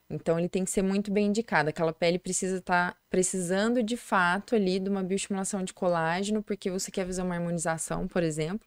Então 0.08 0.38
ele 0.38 0.48
tem 0.48 0.64
que 0.64 0.70
ser 0.70 0.82
muito 0.82 1.10
bem 1.12 1.26
indicado. 1.26 1.68
Aquela 1.68 1.92
pele 1.92 2.18
precisa 2.18 2.58
estar 2.58 2.96
precisando 3.10 3.82
de 3.82 3.96
fato 3.96 4.54
ali 4.54 4.78
de 4.80 4.88
uma 4.88 5.02
bioestimulação 5.02 5.62
de 5.64 5.74
colágeno, 5.74 6.42
porque 6.42 6.70
você 6.70 6.90
quer 6.90 7.04
fazer 7.06 7.22
uma 7.22 7.34
harmonização, 7.34 8.08
por 8.08 8.22
exemplo, 8.22 8.66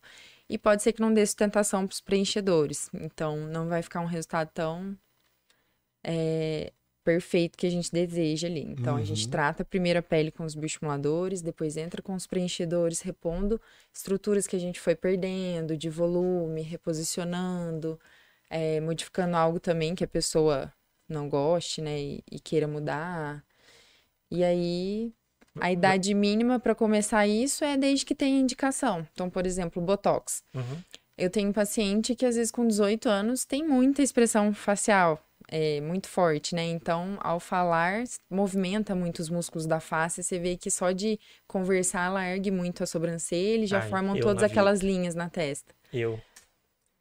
e 0.50 0.58
pode 0.58 0.84
ser 0.84 0.94
que 0.94 1.02
não 1.02 1.14
dê 1.14 1.26
sustentação 1.26 1.86
para 1.88 1.94
os 1.94 2.02
preenchedores. 2.02 2.90
Então 2.94 3.38
não 3.48 3.68
vai 3.70 3.82
ficar 3.84 4.02
um 4.02 4.06
resultado 4.06 4.50
tão 4.54 4.98
é, 6.04 6.72
perfeito 7.04 7.58
que 7.58 7.66
a 7.68 7.70
gente 7.70 7.92
deseja 7.92 8.48
ali. 8.48 8.62
Então 8.62 8.96
a 8.96 9.04
gente 9.04 9.26
Uhum. 9.26 9.32
trata 9.32 9.66
primeiro 9.66 10.00
a 10.00 10.02
pele 10.04 10.32
com 10.32 10.44
os 10.46 10.56
bioestimuladores, 10.56 11.42
depois 11.42 11.78
entra 11.78 12.02
com 12.02 12.14
os 12.16 12.28
preenchedores, 12.28 13.02
repondo 13.02 13.60
estruturas 13.94 14.48
que 14.48 14.56
a 14.56 14.60
gente 14.60 14.80
foi 14.80 14.96
perdendo, 14.96 15.78
de 15.78 15.90
volume, 15.90 16.62
reposicionando, 16.62 18.00
é, 18.50 18.80
modificando 18.82 19.36
algo 19.38 19.60
também 19.60 19.96
que 19.96 20.04
a 20.04 20.08
pessoa 20.08 20.74
não 21.08 21.28
goste, 21.30 21.82
né, 21.82 22.00
e, 22.00 22.24
e 22.32 22.40
queira 22.40 22.68
mudar. 22.68 23.44
E 24.32 24.44
aí, 24.44 25.14
a 25.60 25.72
idade 25.72 26.14
mínima 26.14 26.60
para 26.60 26.76
começar 26.76 27.26
isso 27.28 27.64
é 27.64 27.78
desde 27.78 28.06
que 28.06 28.16
tenha 28.16 28.40
indicação. 28.40 29.08
Então, 29.14 29.30
por 29.30 29.46
exemplo, 29.46 29.82
Botox. 29.82 30.44
Uhum. 30.54 30.82
Eu 31.18 31.30
tenho 31.30 31.50
um 31.50 31.54
paciente 31.54 32.16
que 32.16 32.26
às 32.26 32.36
vezes 32.36 32.52
com 32.52 32.66
18 32.66 33.10
anos 33.10 33.44
tem 33.46 33.68
muita 33.68 34.02
expressão 34.02 34.54
facial, 34.54 35.22
é 35.50 35.82
muito 35.82 36.08
forte, 36.08 36.56
né? 36.56 36.64
Então, 36.64 37.18
ao 37.22 37.40
falar, 37.40 38.04
movimenta 38.30 38.96
muito 38.96 39.20
os 39.20 39.30
músculos 39.30 39.66
da 39.66 39.80
face. 39.80 40.24
Você 40.24 40.40
vê 40.40 40.56
que 40.56 40.72
só 40.72 40.92
de 40.92 41.20
conversar, 41.48 42.06
ela 42.06 42.26
ergue 42.26 42.52
muito 42.52 42.84
a 42.84 42.88
sobrancelha 42.88 43.64
e 43.64 43.68
já 43.68 43.82
Ai, 43.82 43.90
formam 43.90 44.18
todas 44.20 44.44
aquelas 44.44 44.80
linhas 44.82 45.14
na 45.16 45.30
testa. 45.30 45.74
Eu. 45.92 46.22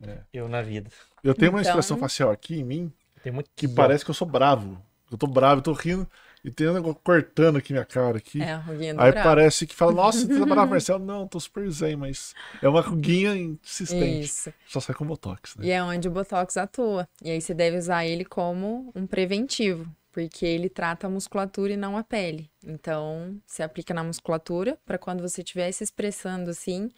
É. 0.03 0.19
Eu 0.33 0.49
na 0.49 0.63
vida. 0.63 0.91
Eu 1.23 1.35
tenho 1.35 1.51
uma 1.53 1.61
Então- 1.61 1.71
expressão 1.71 1.99
facial 1.99 2.31
aqui 2.31 2.61
em 2.61 2.65
mim 2.65 2.93
Tem 3.23 3.33
muito 3.33 3.51
que 3.55 3.67
parece 3.69 4.05
que 4.05 4.11
eu 4.11 4.15
sou 4.15 4.27
bravo. 4.27 4.81
Eu 5.11 5.19
tô 5.19 5.27
bravo, 5.27 5.59
eu 5.59 5.63
tô 5.65 5.73
rindo 5.73 6.09
e 6.45 6.51
tem 6.51 6.69
um 6.69 6.75
negócio 6.75 7.01
cortando 7.03 7.57
aqui 7.59 7.73
minha 7.73 7.85
cara 7.85 8.19
aqui. 8.19 8.41
É 8.43 8.55
ruguinha 8.55 8.95
do 8.95 9.01
Aí 9.01 9.11
bravo. 9.11 9.29
parece 9.29 9.67
que 9.67 9.75
fala, 9.75 9.93
nossa, 9.93 10.21
você 10.21 10.39
tá 10.39 10.47
bravo, 10.47 10.71
Marcelo. 10.71 11.05
Não, 11.05 11.27
tô 11.27 11.41
super 11.41 11.69
zen, 11.71 11.97
mas 11.97 12.35
é 12.63 12.69
uma 12.69 12.81
ruguinha 12.81 13.35
insistente. 13.37 14.25
Isso. 14.27 14.53
Só 14.67 14.81
sai 14.81 14.95
com 14.95 15.05
Botox, 15.05 15.57
né? 15.57 15.67
E 15.67 15.71
é 15.71 15.83
onde 15.83 16.09
o 16.09 16.11
Botox 16.11 16.57
atua. 16.57 17.09
E 17.23 17.31
aí 17.31 17.41
você 17.41 17.55
deve 17.55 17.77
usar 17.77 18.07
ele 18.07 18.25
como 18.25 18.91
um 18.95 19.07
preventivo, 19.07 19.87
porque 20.13 20.47
ele 20.47 20.69
trata 20.69 21.07
a 21.07 21.11
musculatura 21.11 21.73
e 21.73 21.77
não 21.77 21.97
a 21.97 22.05
pele. 22.05 22.51
Então, 22.65 23.37
você 23.47 23.63
aplica 23.63 23.93
na 23.93 24.05
musculatura 24.05 24.79
para 24.85 24.99
quando 24.99 25.21
você 25.21 25.43
estiver 25.43 25.71
se 25.73 25.85
expressando 25.85 26.51
assim, 26.51 26.91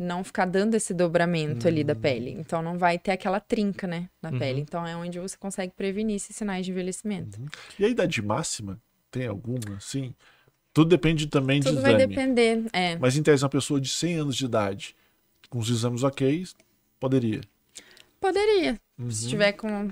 não 0.00 0.24
ficar 0.24 0.46
dando 0.46 0.74
esse 0.74 0.94
dobramento 0.94 1.68
ali 1.68 1.84
da 1.84 1.94
pele. 1.94 2.30
Então, 2.30 2.62
não 2.62 2.78
vai 2.78 2.98
ter 2.98 3.10
aquela 3.12 3.38
trinca, 3.38 3.86
né, 3.86 4.08
na 4.22 4.30
Uhum. 4.30 4.38
pele. 4.38 4.60
Então, 4.60 4.86
é 4.86 4.96
onde 4.96 5.18
você 5.20 5.36
consegue 5.36 5.72
prevenir 5.76 6.16
esses 6.16 6.34
sinais 6.34 6.64
de 6.64 6.72
envelhecimento. 6.72 7.38
E 7.78 7.84
a 7.84 7.88
idade 7.88 8.20
máxima? 8.22 8.80
Tem 9.10 9.26
alguma? 9.26 9.78
Sim. 9.80 10.14
Tudo 10.72 10.88
depende 10.88 11.26
também 11.26 11.60
de 11.60 11.66
Tudo 11.68 11.82
vai 11.82 11.94
exame. 11.94 12.06
depender. 12.14 12.64
É. 12.72 12.96
Mas 12.96 13.16
em 13.16 13.22
tese, 13.22 13.42
uma 13.44 13.50
pessoa 13.50 13.80
de 13.80 13.88
100 13.88 14.16
anos 14.16 14.36
de 14.36 14.44
idade, 14.44 14.94
com 15.48 15.58
os 15.58 15.68
exames 15.68 16.02
ok, 16.04 16.44
poderia. 16.98 17.40
Poderia. 18.20 18.78
Uhum. 18.98 19.10
Se 19.10 19.28
tiver 19.28 19.52
com, 19.52 19.90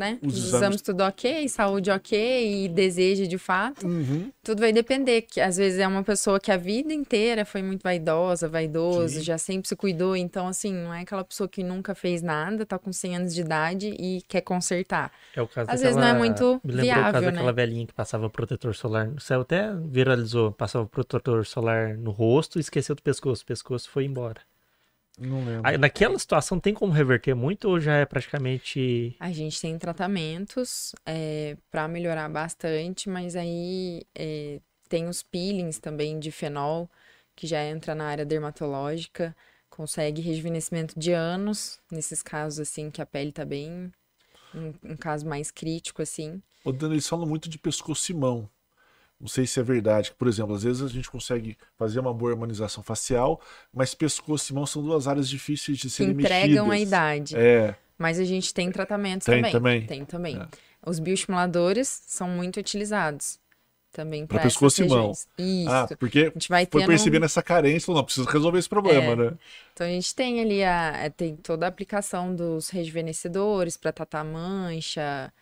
né, 0.00 0.18
Os 0.22 0.34
exames- 0.34 0.54
exames 0.54 0.82
tudo 0.82 1.02
ok, 1.02 1.48
saúde 1.48 1.90
ok 1.90 2.64
e 2.64 2.68
deseja 2.68 3.26
de 3.26 3.36
fato, 3.38 3.86
Uhum. 3.86 4.30
Tudo 4.42 4.60
vai 4.60 4.72
depender, 4.72 5.22
que 5.22 5.38
às 5.40 5.58
vezes 5.58 5.78
é 5.78 5.86
uma 5.86 6.02
pessoa 6.02 6.40
que 6.40 6.50
a 6.50 6.56
vida 6.56 6.92
inteira 6.94 7.44
foi 7.44 7.62
muito 7.62 7.82
vaidosa, 7.82 8.48
vaidoso, 8.48 9.16
Sim. 9.18 9.22
já 9.22 9.36
sempre 9.36 9.68
se 9.68 9.76
cuidou, 9.76 10.16
então 10.16 10.48
assim, 10.48 10.72
não 10.72 10.92
é 10.94 11.02
aquela 11.02 11.22
pessoa 11.22 11.46
que 11.48 11.62
nunca 11.62 11.94
fez 11.94 12.22
nada, 12.22 12.64
tá 12.64 12.78
com 12.78 12.90
100 12.92 13.16
anos 13.16 13.34
de 13.34 13.42
idade 13.42 13.88
e 13.98 14.22
quer 14.26 14.40
consertar. 14.40 15.12
É 15.36 15.42
o 15.42 15.46
caso 15.46 15.70
Às 15.70 15.80
vezes 15.82 15.94
não 15.96 16.02
é 16.02 16.06
daquela- 16.14 16.18
muito 16.18 16.60
Me 16.64 16.72
lembrou 16.72 16.80
o 16.80 16.82
viável, 16.82 17.12
caso 17.12 17.26
né? 17.26 17.32
daquela 17.32 17.52
velhinha 17.52 17.86
que 17.86 17.92
passava 17.92 18.30
protetor 18.30 18.74
solar. 18.74 19.08
O 19.10 19.20
céu 19.20 19.42
até 19.42 19.70
viralizou. 19.86 20.50
Passava 20.52 20.86
protetor 20.86 21.44
solar 21.44 21.96
no 21.98 22.10
rosto 22.10 22.58
e 22.58 22.60
esqueceu 22.60 22.94
do 22.96 23.02
pescoço. 23.02 23.42
O 23.42 23.46
pescoço 23.46 23.90
foi 23.90 24.04
embora. 24.06 24.40
Não 25.20 25.44
lembro. 25.44 25.68
Aí, 25.68 25.76
naquela 25.76 26.18
situação 26.18 26.58
tem 26.58 26.72
como 26.72 26.92
reverter 26.92 27.34
muito 27.34 27.68
ou 27.68 27.78
já 27.78 27.94
é 27.96 28.06
praticamente. 28.06 29.14
A 29.20 29.30
gente 29.30 29.60
tem 29.60 29.78
tratamentos 29.78 30.94
é, 31.04 31.58
para 31.70 31.86
melhorar 31.86 32.28
bastante, 32.30 33.08
mas 33.08 33.36
aí 33.36 34.02
é, 34.14 34.60
tem 34.88 35.06
os 35.06 35.22
peelings 35.22 35.78
também 35.78 36.18
de 36.18 36.30
fenol, 36.32 36.90
que 37.36 37.46
já 37.46 37.62
entra 37.62 37.94
na 37.94 38.06
área 38.06 38.24
dermatológica, 38.24 39.36
consegue 39.68 40.22
rejuvenescimento 40.22 40.98
de 40.98 41.12
anos, 41.12 41.78
nesses 41.92 42.22
casos 42.22 42.60
assim 42.60 42.90
que 42.90 43.02
a 43.02 43.06
pele 43.06 43.30
tá 43.30 43.44
bem, 43.44 43.92
um, 44.54 44.72
um 44.92 44.96
caso 44.96 45.26
mais 45.26 45.50
crítico 45.50 46.00
assim. 46.00 46.42
O 46.64 46.72
Dani, 46.72 46.94
eles 46.94 47.08
falam 47.08 47.26
muito 47.26 47.48
de 47.48 47.58
pescoço 47.58 48.10
e 48.10 48.14
mão. 48.14 48.48
Não 49.20 49.28
sei 49.28 49.46
se 49.46 49.60
é 49.60 49.62
verdade. 49.62 50.12
Por 50.18 50.26
exemplo, 50.26 50.54
às 50.54 50.62
vezes 50.62 50.80
a 50.82 50.88
gente 50.88 51.10
consegue 51.10 51.58
fazer 51.76 52.00
uma 52.00 52.14
boa 52.14 52.32
harmonização 52.32 52.82
facial, 52.82 53.40
mas 53.72 53.94
pescoço 53.94 54.50
e 54.50 54.54
mão 54.54 54.64
são 54.64 54.82
duas 54.82 55.06
áreas 55.06 55.28
difíceis 55.28 55.76
de 55.76 55.84
Que 55.84 55.90
serem 55.90 56.12
entregam 56.14 56.64
a 56.66 56.68
mexidas. 56.70 56.88
idade. 56.88 57.36
É, 57.36 57.74
Mas 57.98 58.18
a 58.18 58.24
gente 58.24 58.54
tem 58.54 58.72
tratamentos 58.72 59.26
Tem 59.26 59.36
também. 59.36 59.52
também? 59.52 59.86
Tem 59.86 60.04
também. 60.06 60.36
É. 60.40 60.48
Os 60.88 60.98
bioestimuladores 60.98 62.02
são 62.06 62.28
muito 62.28 62.58
utilizados. 62.58 63.38
também 63.92 64.24
para 64.24 64.40
pescoço 64.40 64.84
e 64.84 64.88
mão. 64.88 65.10
Isso. 65.10 65.26
Ah, 65.68 65.88
porque 65.98 66.20
a 66.20 66.24
gente 66.30 66.48
vai 66.48 66.64
foi 66.70 66.86
percebendo 66.86 67.24
essa 67.24 67.42
carência, 67.42 67.86
falou, 67.86 68.00
não, 68.00 68.04
precisa 68.04 68.30
resolver 68.30 68.56
esse 68.60 68.68
problema, 68.68 69.12
É. 69.12 69.16
né? 69.16 69.36
Então 69.74 69.84
a 69.84 69.90
gente 69.90 70.14
tem 70.14 70.40
ali 70.40 70.62
a, 70.62 70.92
é, 70.96 71.10
tem 71.10 71.34
toda 71.34 71.66
a 71.66 71.68
aplicação 71.68 72.32
dos 72.32 72.68
rejuvenescedores 72.70 73.76
para 73.76 73.90
tratar 73.92 74.22
mancha, 74.22 75.32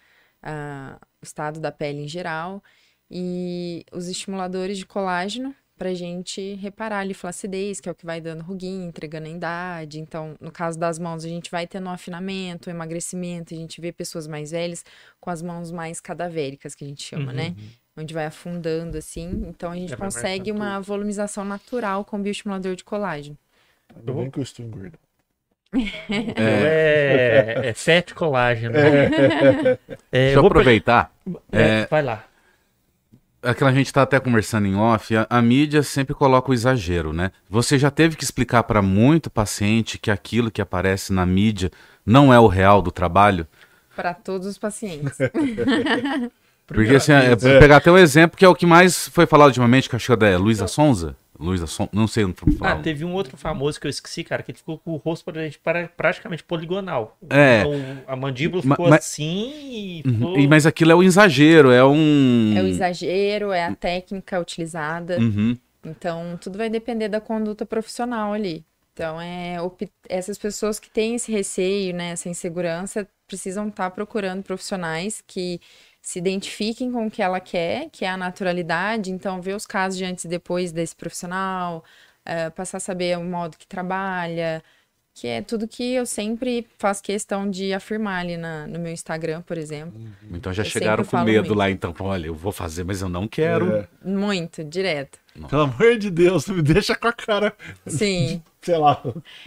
a- 0.42 0.98
o 1.20 1.24
estado 1.24 1.60
da 1.60 1.70
pele 1.70 2.00
em 2.04 2.08
geral, 2.08 2.62
e 3.10 3.84
os 3.92 4.08
estimuladores 4.08 4.78
de 4.78 4.86
colágeno 4.86 5.54
para 5.78 5.94
gente 5.94 6.54
reparar 6.54 6.98
ali 6.98 7.14
flacidez, 7.14 7.80
que 7.80 7.88
é 7.88 7.92
o 7.92 7.94
que 7.94 8.04
vai 8.04 8.20
dando 8.20 8.42
ruguinha, 8.42 8.84
entregando 8.84 9.28
a 9.28 9.30
idade. 9.30 10.00
Então, 10.00 10.34
no 10.40 10.50
caso 10.50 10.76
das 10.76 10.98
mãos, 10.98 11.24
a 11.24 11.28
gente 11.28 11.50
vai 11.52 11.68
tendo 11.68 11.86
um 11.86 11.92
afinamento, 11.92 12.68
um 12.68 12.72
emagrecimento, 12.72 13.54
a 13.54 13.56
gente 13.56 13.80
vê 13.80 13.92
pessoas 13.92 14.26
mais 14.26 14.50
velhas 14.50 14.84
com 15.20 15.30
as 15.30 15.40
mãos 15.40 15.70
mais 15.70 16.00
cadavéricas, 16.00 16.74
que 16.74 16.84
a 16.84 16.88
gente 16.88 17.02
chama, 17.04 17.32
né? 17.32 17.54
Onde 17.96 18.12
vai 18.12 18.26
afundando 18.26 18.98
assim. 18.98 19.44
Então 19.48 19.70
a 19.70 19.76
gente 19.76 19.92
É, 19.92 19.96
consegue 19.96 20.50
uma 20.50 20.80
volumização 20.80 21.44
natural 21.44 22.04
com 22.04 22.20
bioestimulador 22.20 22.74
de 22.74 22.82
colágeno. 22.82 23.38
Ainda 23.96 24.12
bem 24.12 24.30
que 24.30 24.38
eu 24.38 24.42
estou 24.42 24.64
engordando. 24.66 24.98
É, 26.36 27.68
é 27.68 27.74
fat 27.74 28.14
colágeno. 28.14 28.74
É, 28.76 29.78
Deixa 30.10 30.36
eu 30.36 30.40
vou 30.40 30.46
aproveitar. 30.46 31.12
é, 31.52 31.82
É, 31.82 31.86
Vai 31.86 32.02
lá. 32.02 32.24
Aquela 33.42 33.72
gente 33.72 33.92
tá 33.92 34.02
até 34.02 34.18
conversando 34.18 34.66
em 34.66 34.74
off, 34.74 35.16
a, 35.16 35.26
a 35.30 35.40
mídia 35.40 35.82
sempre 35.82 36.14
coloca 36.14 36.50
o 36.50 36.54
exagero, 36.54 37.12
né? 37.12 37.30
Você 37.48 37.78
já 37.78 37.90
teve 37.90 38.16
que 38.16 38.24
explicar 38.24 38.64
para 38.64 38.82
muito 38.82 39.30
paciente 39.30 39.96
que 39.96 40.10
aquilo 40.10 40.50
que 40.50 40.60
aparece 40.60 41.12
na 41.12 41.24
mídia 41.24 41.70
não 42.04 42.32
é 42.32 42.40
o 42.40 42.48
real 42.48 42.82
do 42.82 42.90
trabalho? 42.90 43.46
Para 43.94 44.12
todos 44.12 44.46
os 44.46 44.58
pacientes. 44.58 45.18
Porque 46.66 46.96
assim, 46.96 47.12
é, 47.12 47.34
pegar 47.58 47.78
até 47.78 47.90
um 47.90 47.96
exemplo 47.96 48.36
que 48.36 48.44
é 48.44 48.48
o 48.48 48.54
que 48.54 48.66
mais 48.66 49.08
foi 49.08 49.24
falado 49.24 49.48
ultimamente, 49.48 49.88
que 49.88 49.96
acho 49.96 50.06
que 50.06 50.12
é 50.12 50.16
da 50.16 50.38
Luísa 50.38 50.66
Sonza. 50.66 51.16
Luísa 51.38 51.66
Sonza, 51.66 51.90
não 51.92 52.08
sei 52.08 52.24
o 52.24 52.34
que 52.34 52.44
Ah, 52.60 52.76
teve 52.76 53.04
um 53.04 53.12
outro 53.14 53.36
famoso 53.36 53.80
que 53.80 53.86
eu 53.86 53.90
esqueci, 53.90 54.24
cara, 54.24 54.42
que 54.42 54.50
ele 54.50 54.58
ficou 54.58 54.78
com 54.78 54.92
o 54.92 54.96
rosto 54.96 55.24
pra- 55.62 55.88
praticamente 55.88 56.42
poligonal. 56.42 57.16
É. 57.30 57.60
Então, 57.60 57.72
a 58.06 58.16
mandíbula 58.16 58.62
Ma- 58.64 58.74
ficou 58.74 58.90
ma- 58.90 58.96
assim 58.96 59.52
e 59.54 60.02
Uhum. 60.06 60.14
ficou... 60.14 60.38
E- 60.38 60.48
Mas 60.48 60.66
aquilo 60.66 60.92
é 60.92 60.94
um 60.96 61.02
exagero, 61.02 61.70
é 61.70 61.84
um. 61.84 62.54
É 62.56 62.62
o 62.62 62.66
exagero, 62.66 63.52
é 63.52 63.64
a 63.64 63.74
técnica 63.74 64.40
utilizada. 64.40 65.18
Uhum. 65.18 65.56
Então, 65.84 66.36
tudo 66.40 66.58
vai 66.58 66.68
depender 66.68 67.08
da 67.08 67.20
conduta 67.20 67.64
profissional 67.64 68.32
ali. 68.32 68.64
Então, 68.92 69.20
é 69.20 69.56
essas 70.08 70.36
pessoas 70.36 70.80
que 70.80 70.90
têm 70.90 71.14
esse 71.14 71.30
receio, 71.30 71.94
né, 71.94 72.10
essa 72.10 72.28
insegurança, 72.28 73.06
precisam 73.28 73.68
estar 73.68 73.90
procurando 73.92 74.42
profissionais 74.42 75.22
que 75.24 75.60
se 76.08 76.18
identifiquem 76.18 76.90
com 76.90 77.06
o 77.06 77.10
que 77.10 77.20
ela 77.20 77.38
quer, 77.38 77.90
que 77.90 78.02
é 78.02 78.08
a 78.08 78.16
naturalidade. 78.16 79.10
Então, 79.10 79.42
ver 79.42 79.54
os 79.54 79.66
casos 79.66 79.98
de 79.98 80.06
antes 80.06 80.24
e 80.24 80.28
depois 80.28 80.72
desse 80.72 80.96
profissional, 80.96 81.84
eh, 82.24 82.48
passar 82.48 82.78
a 82.78 82.80
saber 82.80 83.18
o 83.18 83.22
modo 83.22 83.58
que 83.58 83.66
trabalha, 83.66 84.62
que 85.12 85.26
é 85.26 85.42
tudo 85.42 85.68
que 85.68 85.92
eu 85.92 86.06
sempre 86.06 86.66
faço 86.78 87.02
questão 87.02 87.50
de 87.50 87.74
afirmar 87.74 88.20
ali 88.20 88.38
na- 88.38 88.66
no 88.66 88.78
meu 88.78 88.90
Instagram, 88.90 89.42
por 89.42 89.58
exemplo. 89.58 90.00
Então 90.32 90.50
já 90.50 90.62
Eu 90.62 90.70
chegaram 90.70 91.04
com 91.04 91.18
medo 91.18 91.48
muito. 91.48 91.54
lá, 91.58 91.70
então, 91.70 91.94
olha, 92.00 92.28
eu 92.28 92.34
vou 92.34 92.52
fazer, 92.52 92.84
mas 92.84 93.02
eu 93.02 93.08
não 93.10 93.28
quero. 93.28 93.70
É. 93.76 93.88
Muito, 94.02 94.64
direto. 94.64 95.18
Pelo 95.46 95.62
amor 95.62 95.98
de 95.98 96.10
Deus, 96.10 96.46
não 96.46 96.56
me 96.56 96.62
deixa 96.62 96.96
com 96.96 97.06
a 97.06 97.12
cara, 97.12 97.54
Sim. 97.86 98.42
sei 98.60 98.76
lá. 98.76 99.02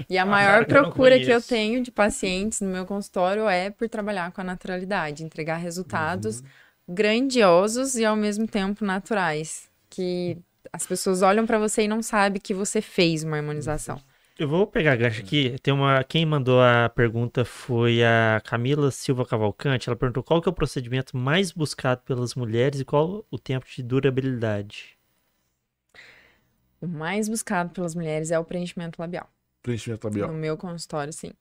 E 0.09 0.17
a 0.17 0.21
cara 0.21 0.31
maior 0.31 0.53
eu 0.55 0.59
não 0.61 0.83
procura 0.83 1.19
que 1.19 1.29
eu 1.29 1.41
tenho 1.41 1.81
de 1.83 1.91
pacientes 1.91 2.61
no 2.61 2.69
meu 2.69 2.85
consultório 2.85 3.49
é 3.49 3.69
por 3.69 3.89
trabalhar 3.89 4.31
com 4.31 4.41
a 4.41 4.43
naturalidade, 4.43 5.23
entregar 5.23 5.57
resultados 5.57 6.43
grandiosos 6.87 7.95
e 7.95 8.05
ao 8.05 8.15
mesmo 8.15 8.47
tempo 8.47 8.85
naturais, 8.85 9.69
que 9.89 10.37
as 10.71 10.85
pessoas 10.85 11.21
olham 11.21 11.45
pra 11.45 11.57
você 11.57 11.83
e 11.83 11.87
não 11.87 12.01
sabem 12.01 12.41
que 12.41 12.53
você 12.53 12.81
fez 12.81 13.23
uma 13.23 13.37
harmonização. 13.37 13.99
Eu 14.39 14.47
vou 14.47 14.65
pegar 14.65 14.95
gancho 14.95 15.21
aqui. 15.21 15.55
Tem 15.61 15.73
uma. 15.73 16.03
Quem 16.03 16.25
mandou 16.25 16.61
a 16.61 16.89
pergunta 16.89 17.45
foi 17.45 18.03
a 18.03 18.41
Camila 18.43 18.89
Silva 18.89 19.25
Cavalcante. 19.25 19.87
Ela 19.87 19.95
perguntou 19.95 20.23
qual 20.23 20.41
que 20.41 20.49
é 20.49 20.51
o 20.51 20.55
procedimento 20.55 21.15
mais 21.15 21.51
buscado 21.51 22.01
pelas 22.01 22.33
mulheres 22.33 22.79
e 22.79 22.85
qual 22.85 23.23
o 23.29 23.37
tempo 23.37 23.67
de 23.67 23.83
durabilidade. 23.83 24.97
O 26.81 26.87
mais 26.87 27.29
buscado 27.29 27.69
pelas 27.69 27.93
mulheres 27.93 28.31
é 28.31 28.39
o 28.39 28.43
preenchimento 28.43 28.99
labial. 28.99 29.29
Preenchimento 29.61 30.07
labial. 30.07 30.31
No 30.31 30.37
meu 30.37 30.57
consultório, 30.57 31.13
sim. 31.13 31.31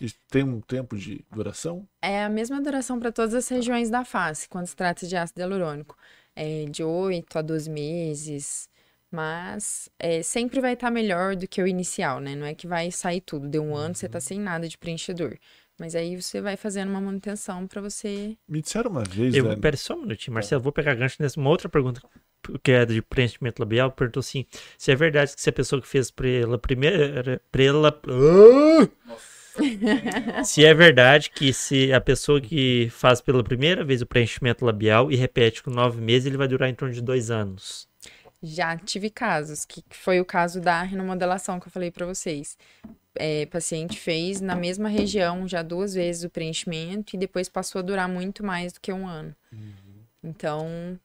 E 0.00 0.10
tem 0.30 0.44
um 0.44 0.60
tempo 0.60 0.96
de 0.96 1.24
duração? 1.32 1.86
É 2.00 2.24
a 2.24 2.28
mesma 2.28 2.60
duração 2.60 2.98
para 2.98 3.10
todas 3.10 3.34
as 3.34 3.48
regiões 3.48 3.90
da 3.90 4.04
face, 4.04 4.48
quando 4.48 4.66
se 4.66 4.76
trata 4.76 5.06
de 5.06 5.16
ácido 5.16 5.40
hialurônico. 5.40 5.96
É 6.36 6.64
de 6.66 6.82
8 6.82 7.38
a 7.38 7.42
12 7.42 7.68
meses, 7.68 8.68
mas 9.10 9.88
é, 9.98 10.22
sempre 10.22 10.60
vai 10.60 10.74
estar 10.74 10.90
melhor 10.90 11.36
do 11.36 11.46
que 11.46 11.62
o 11.62 11.66
inicial, 11.66 12.20
né? 12.20 12.34
Não 12.34 12.46
é 12.46 12.54
que 12.54 12.66
vai 12.66 12.90
sair 12.90 13.20
tudo. 13.20 13.48
Deu 13.48 13.62
um 13.62 13.74
ano, 13.74 13.94
você 13.94 14.08
tá 14.08 14.20
sem 14.20 14.38
nada 14.40 14.68
de 14.68 14.78
preenchedor. 14.78 15.38
Mas 15.78 15.94
aí 15.94 16.20
você 16.20 16.40
vai 16.40 16.56
fazendo 16.56 16.90
uma 16.90 17.00
manutenção 17.00 17.66
para 17.66 17.80
você. 17.80 18.36
Me 18.48 18.62
disseram 18.62 18.90
uma 18.90 19.02
vez, 19.02 19.34
Eu, 19.34 19.44
né? 19.44 19.56
pera 19.56 19.76
só 19.76 19.94
um 19.94 20.02
minutinho, 20.02 20.34
Marcelo. 20.34 20.62
Vou 20.62 20.72
pegar 20.72 20.94
gancho 20.94 21.16
nessa 21.20 21.38
uma 21.38 21.50
outra 21.50 21.68
pergunta 21.68 22.00
que 22.62 22.72
é 22.72 22.84
de 22.84 23.02
preenchimento 23.02 23.60
labial. 23.60 23.90
Perguntou 23.90 24.20
assim: 24.20 24.46
se 24.78 24.92
é 24.92 24.94
verdade 24.94 25.34
que 25.34 25.40
se 25.40 25.50
a 25.50 25.52
pessoa 25.52 25.82
que 25.82 25.88
fez 25.88 26.10
pela 26.10 26.58
primeira. 26.58 27.40
Pela, 27.50 28.00
se 30.44 30.64
é 30.64 30.74
verdade 30.74 31.30
que 31.30 31.52
se 31.52 31.92
a 31.92 32.00
pessoa 32.00 32.40
que 32.40 32.88
faz 32.90 33.20
pela 33.20 33.42
primeira 33.42 33.84
vez 33.84 34.02
o 34.02 34.06
preenchimento 34.06 34.64
labial 34.64 35.12
e 35.12 35.16
repete 35.16 35.62
com 35.62 35.70
nove 35.70 36.00
meses, 36.00 36.26
ele 36.26 36.36
vai 36.36 36.48
durar 36.48 36.68
em 36.68 36.74
torno 36.74 36.94
de 36.94 37.00
dois 37.00 37.30
anos. 37.30 37.88
Já 38.42 38.76
tive 38.76 39.10
casos, 39.10 39.64
que 39.64 39.80
que 39.80 39.96
foi 39.96 40.20
o 40.20 40.24
caso 40.24 40.60
da 40.60 40.82
renomodelação 40.82 41.58
que 41.58 41.68
eu 41.68 41.72
falei 41.72 41.90
para 41.90 42.04
vocês. 42.04 42.58
É, 43.16 43.46
paciente 43.46 43.98
fez 43.98 44.40
na 44.40 44.56
mesma 44.56 44.88
região 44.88 45.46
já 45.46 45.62
duas 45.62 45.94
vezes 45.94 46.24
o 46.24 46.30
preenchimento 46.30 47.14
e 47.14 47.18
depois 47.18 47.48
passou 47.48 47.78
a 47.78 47.82
durar 47.82 48.08
muito 48.08 48.44
mais 48.44 48.72
do 48.72 48.80
que 48.80 48.92
um 48.92 49.06
ano. 49.06 49.34
Então, 50.22 50.98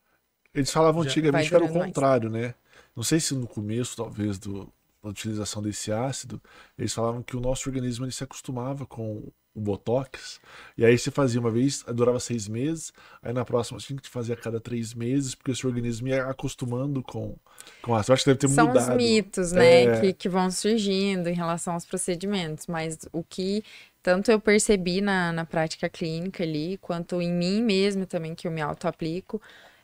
Eles 0.53 0.71
falavam 0.71 1.01
antigamente 1.01 1.49
que 1.49 1.55
era 1.55 1.63
o 1.63 1.67
durando 1.67 1.79
mais. 1.79 1.93
contrário, 1.93 2.29
né? 2.29 2.55
Não 2.95 3.03
sei 3.03 3.19
se 3.19 3.33
no 3.35 3.47
começo, 3.47 3.95
talvez, 3.95 4.37
do, 4.39 4.71
da 5.03 5.09
utilização 5.09 5.61
desse 5.61 5.91
ácido, 5.91 6.41
eles 6.77 6.93
falavam 6.93 7.21
que 7.23 7.35
o 7.35 7.39
nosso 7.39 7.69
organismo 7.69 8.05
ele 8.05 8.11
se 8.11 8.23
acostumava 8.23 8.85
com 8.85 9.31
o 9.53 9.59
Botox, 9.61 10.39
e 10.77 10.85
aí 10.85 10.97
você 10.97 11.11
fazia 11.11 11.39
uma 11.39 11.51
vez, 11.51 11.83
durava 11.93 12.19
seis 12.19 12.47
meses, 12.47 12.93
aí 13.21 13.33
na 13.33 13.43
próxima 13.43 13.79
você 13.79 13.87
tinha 13.87 13.99
que 13.99 14.07
fazer 14.09 14.33
a 14.33 14.35
cada 14.37 14.59
três 14.59 14.93
meses, 14.93 15.35
porque 15.35 15.51
o 15.51 15.55
seu 15.55 15.69
organismo 15.69 16.07
ia 16.07 16.25
acostumando 16.25 17.01
com, 17.03 17.35
com 17.81 17.95
ácido. 17.95 18.11
Eu 18.11 18.13
acho 18.13 18.23
que 18.23 18.29
deve 18.29 18.39
ter 18.39 18.47
são 18.49 18.67
mudado. 18.67 18.89
os 18.91 18.95
mitos, 18.95 19.51
né, 19.51 19.83
É. 19.83 20.01
que, 20.01 20.13
que 20.13 20.29
vão 20.29 20.49
surgindo 20.51 21.27
em 21.27 21.33
relação 21.33 21.73
aos 21.73 21.85
procedimentos, 21.85 22.67
mas 22.67 22.99
o 23.11 23.23
que 23.23 23.63
tanto 24.01 24.31
eu 24.31 24.39
percebi 24.39 25.01
na, 25.01 25.31
na 25.33 25.45
prática 25.45 25.89
clínica 25.89 26.43
ali, 26.43 26.77
quanto 26.77 27.21
em 27.21 27.31
mim 27.33 27.61
mesmo 27.61 28.05
também, 28.05 28.33
que 28.35 28.47
eu 28.47 28.51
me 28.51 28.61
auto-aplico, 28.61 29.41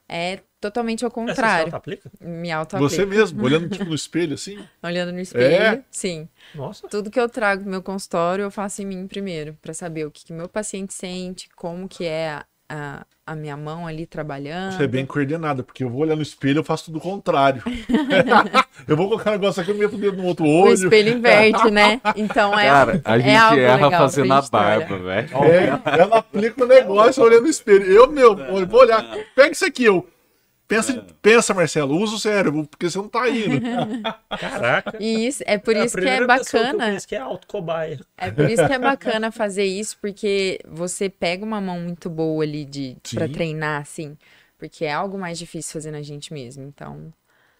é 0.07 0.39
totalmente 0.65 1.03
ao 1.05 1.09
Essa 1.09 1.19
você 1.21 1.27
contrário. 1.27 1.65
auto-aplica? 1.65 2.11
Me 2.19 2.51
auto-aplico. 2.51 2.89
Você 2.95 3.05
mesmo, 3.05 3.41
olhando 3.45 3.69
tipo, 3.69 3.85
no 3.85 3.95
espelho 3.95 4.33
assim? 4.33 4.57
Olhando 4.83 5.11
no 5.11 5.19
espelho, 5.19 5.45
É? 5.55 5.83
sim. 5.91 6.27
Nossa. 6.53 6.87
Tudo 6.87 7.11
que 7.11 7.19
eu 7.19 7.29
trago 7.29 7.61
pro 7.61 7.71
meu 7.71 7.81
consultório, 7.83 8.43
eu 8.43 8.51
faço 8.51 8.81
em 8.81 8.85
mim 8.85 9.07
primeiro, 9.07 9.57
pra 9.61 9.73
saber 9.73 10.05
o 10.05 10.11
que, 10.11 10.25
que 10.25 10.33
meu 10.33 10.47
paciente 10.49 10.93
sente, 10.93 11.47
como 11.55 11.87
que 11.87 12.05
é 12.05 12.29
a, 12.29 12.45
a, 12.69 13.05
a 13.25 13.35
minha 13.35 13.55
mão 13.55 13.85
ali 13.85 14.05
trabalhando. 14.05 14.73
Você 14.73 14.83
é 14.83 14.87
bem 14.87 15.05
coordenada, 15.05 15.63
porque 15.63 15.83
eu 15.83 15.89
vou 15.89 16.01
olhar 16.01 16.15
no 16.15 16.21
espelho 16.21 16.57
e 16.57 16.59
eu 16.59 16.63
faço 16.63 16.85
tudo 16.85 16.97
o 16.97 17.01
contrário. 17.01 17.61
eu 18.87 18.95
vou 18.97 19.07
colocar 19.07 19.29
um 19.31 19.33
negócio 19.33 19.61
aqui, 19.61 19.71
eu 19.71 19.77
meto 19.77 19.95
o 19.95 19.99
dedo 19.99 20.17
no 20.17 20.25
outro 20.25 20.45
O 20.45 20.61
olho. 20.63 20.73
espelho 20.73 21.17
inverte, 21.17 21.69
né? 21.71 22.01
Então 22.15 22.57
é, 22.57 22.65
Cara, 22.67 23.01
a 23.03 23.17
gente 23.19 23.29
é 23.29 23.37
algo 23.37 23.59
erra 23.59 23.91
fazendo 23.91 24.33
a 24.33 24.41
barba, 24.41 24.97
velho. 24.97 25.29
É, 25.43 25.99
ela 25.99 26.17
aplica 26.17 26.63
o 26.63 26.67
negócio 26.67 27.23
olhando 27.23 27.43
no 27.43 27.49
espelho. 27.49 27.85
Eu, 27.85 28.11
meu, 28.11 28.37
eu 28.39 28.67
vou 28.67 28.81
olhar. 28.81 29.03
Pega 29.35 29.51
isso 29.51 29.65
aqui, 29.65 29.83
eu. 29.85 30.07
Pensa, 30.67 31.05
pensa, 31.21 31.53
Marcelo, 31.53 31.95
usa 31.95 32.15
o 32.15 32.19
cérebro, 32.19 32.65
porque 32.65 32.89
você 32.89 32.97
não 32.97 33.07
tá 33.07 33.29
indo. 33.29 33.61
Caraca. 34.39 34.97
E 34.99 35.27
isso, 35.27 35.43
é 35.45 35.59
por 35.59 35.75
É 35.75 35.81
a 35.81 35.85
isso 35.85 35.95
que 35.95 36.07
é 36.07 36.17
que 36.19 36.25
bacana. 36.25 36.85
conheço 36.87 37.07
que 37.07 37.15
é 37.15 37.19
auto-cobaia. 37.19 37.99
É 38.17 38.31
por 38.31 38.49
isso 38.49 38.65
que 38.65 38.73
é 38.73 38.79
bacana 38.79 39.31
fazer 39.31 39.65
isso, 39.65 39.95
porque 40.01 40.59
você 40.67 41.07
pega 41.07 41.45
uma 41.45 41.61
mão 41.61 41.79
muito 41.79 42.09
boa 42.09 42.43
ali 42.43 42.65
de 42.65 42.97
para 43.13 43.29
treinar, 43.29 43.81
assim. 43.81 44.17
Porque 44.57 44.85
é 44.85 44.91
algo 44.93 45.19
mais 45.19 45.37
difícil 45.37 45.73
fazer 45.73 45.91
na 45.91 46.01
gente 46.01 46.33
mesmo. 46.33 46.63
Então, 46.63 47.13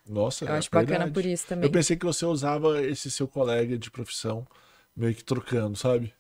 Nossa, 0.10 0.46
eu 0.46 0.50
é 0.56 0.58
acho 0.58 0.70
bacana 0.72 1.06
verdade. 1.06 1.12
por 1.12 1.26
isso 1.26 1.46
também. 1.46 1.66
Eu 1.66 1.72
pensei 1.72 1.96
que 1.96 2.06
você 2.06 2.26
usava 2.26 2.82
esse 2.84 3.12
seu 3.12 3.28
colega 3.28 3.78
de 3.78 3.92
profissão 3.92 4.48
meio 4.98 5.14
que 5.14 5.24
trocando, 5.24 5.78
sabe? 5.78 6.12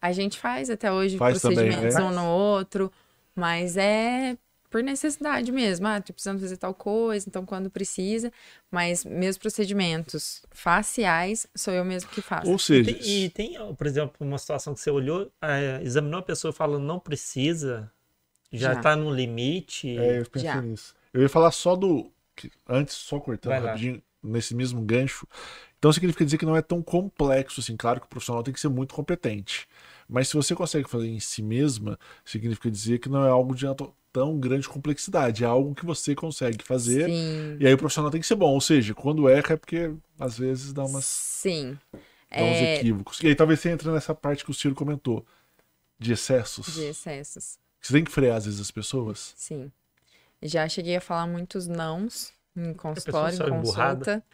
A 0.00 0.12
gente 0.12 0.38
faz 0.38 0.70
até 0.70 0.90
hoje 0.90 1.18
Faz 1.18 1.42
também, 1.42 1.56
procedimentos 1.58 1.96
né? 1.96 2.02
um 2.02 2.10
no 2.12 2.24
outro, 2.24 2.90
mas 3.34 3.76
é 3.76 4.38
por 4.70 4.82
necessidade 4.82 5.50
mesmo. 5.52 5.86
Ah, 5.88 6.00
tô 6.00 6.12
precisando 6.12 6.40
fazer 6.40 6.56
tal 6.56 6.72
coisa, 6.72 7.28
então 7.28 7.44
quando 7.44 7.68
precisa. 7.68 8.32
Mas 8.70 9.04
meus 9.04 9.36
procedimentos 9.36 10.42
faciais 10.52 11.46
sou 11.54 11.74
eu 11.74 11.84
mesmo 11.84 12.08
que 12.10 12.22
faço. 12.22 12.48
Ou 12.48 12.56
E 12.56 12.58
seja, 12.60 12.94
tem, 12.94 13.24
e 13.24 13.28
tem, 13.30 13.74
por 13.74 13.86
exemplo, 13.86 14.14
uma 14.20 14.38
situação 14.38 14.72
que 14.72 14.80
você 14.80 14.90
olhou, 14.90 15.30
ah, 15.42 15.82
examinou 15.82 16.20
a 16.20 16.22
pessoa 16.22 16.52
falando 16.52 16.84
não 16.84 17.00
precisa, 17.00 17.90
já 18.52 18.74
Já. 18.74 18.80
tá 18.80 18.96
no 18.96 19.12
limite. 19.12 19.98
é, 19.98 20.20
eu 20.20 20.26
pensei 20.30 20.48
Já. 20.48 20.62
nisso. 20.62 20.94
Eu 21.12 21.22
ia 21.22 21.28
falar 21.28 21.50
só 21.50 21.74
do. 21.74 22.10
que- 22.36 22.50
Antes, 22.68 22.94
só 22.94 23.18
cortando 23.18 23.50
Vai 23.50 23.60
lá. 23.60 23.66
rapidinho, 23.70 24.00
nesse 24.22 24.54
mesmo 24.54 24.80
gancho. 24.82 25.26
Então 25.78 25.92
significa 25.92 26.24
dizer 26.24 26.36
que 26.38 26.44
não 26.46 26.56
é 26.56 26.62
tão 26.62 26.82
complexo 26.82 27.60
assim. 27.60 27.76
Claro 27.76 28.00
que 28.00 28.06
o 28.06 28.08
profissional 28.08 28.42
tem 28.42 28.52
que 28.54 28.60
ser 28.60 28.68
muito 28.68 28.94
competente. 28.94 29.66
Mas 30.10 30.28
se 30.28 30.34
você 30.34 30.54
consegue 30.54 30.88
fazer 30.88 31.08
em 31.08 31.20
si 31.20 31.42
mesma, 31.42 31.98
significa 32.24 32.70
dizer 32.70 32.98
que 32.98 33.08
não 33.08 33.24
é 33.24 33.28
algo 33.30 33.54
de 33.54 33.64
tão 34.12 34.38
grande 34.38 34.68
complexidade. 34.68 35.44
É 35.44 35.46
algo 35.46 35.74
que 35.74 35.86
você 35.86 36.14
consegue 36.14 36.64
fazer. 36.64 37.06
Sim. 37.06 37.56
E 37.60 37.66
aí 37.66 37.72
o 37.72 37.78
profissional 37.78 38.10
tem 38.10 38.20
que 38.20 38.26
ser 38.26 38.34
bom. 38.34 38.52
Ou 38.52 38.60
seja, 38.60 38.92
quando 38.92 39.28
erra 39.28 39.54
é 39.54 39.56
porque 39.56 39.92
às 40.18 40.36
vezes 40.36 40.72
dá, 40.72 40.84
umas, 40.84 41.04
Sim. 41.04 41.78
dá 41.92 42.42
uns 42.42 42.56
É, 42.56 42.76
equívocos. 42.76 43.20
E 43.22 43.28
aí 43.28 43.34
talvez 43.34 43.60
você 43.60 43.70
entre 43.70 43.88
nessa 43.90 44.14
parte 44.14 44.44
que 44.44 44.50
o 44.50 44.54
Ciro 44.54 44.74
comentou. 44.74 45.24
De 45.98 46.12
excessos. 46.12 46.74
de 46.74 46.84
excessos. 46.84 47.58
Você 47.80 47.92
tem 47.92 48.02
que 48.02 48.10
frear 48.10 48.36
às 48.36 48.46
vezes 48.46 48.60
as 48.60 48.70
pessoas. 48.70 49.32
Sim. 49.36 49.70
Já 50.42 50.66
cheguei 50.68 50.96
a 50.96 51.00
falar 51.00 51.26
muitos 51.26 51.66
nãos 51.66 52.32
em 52.56 52.72
consultório, 52.72 53.36
em 53.36 53.50
consulta. 53.50 54.24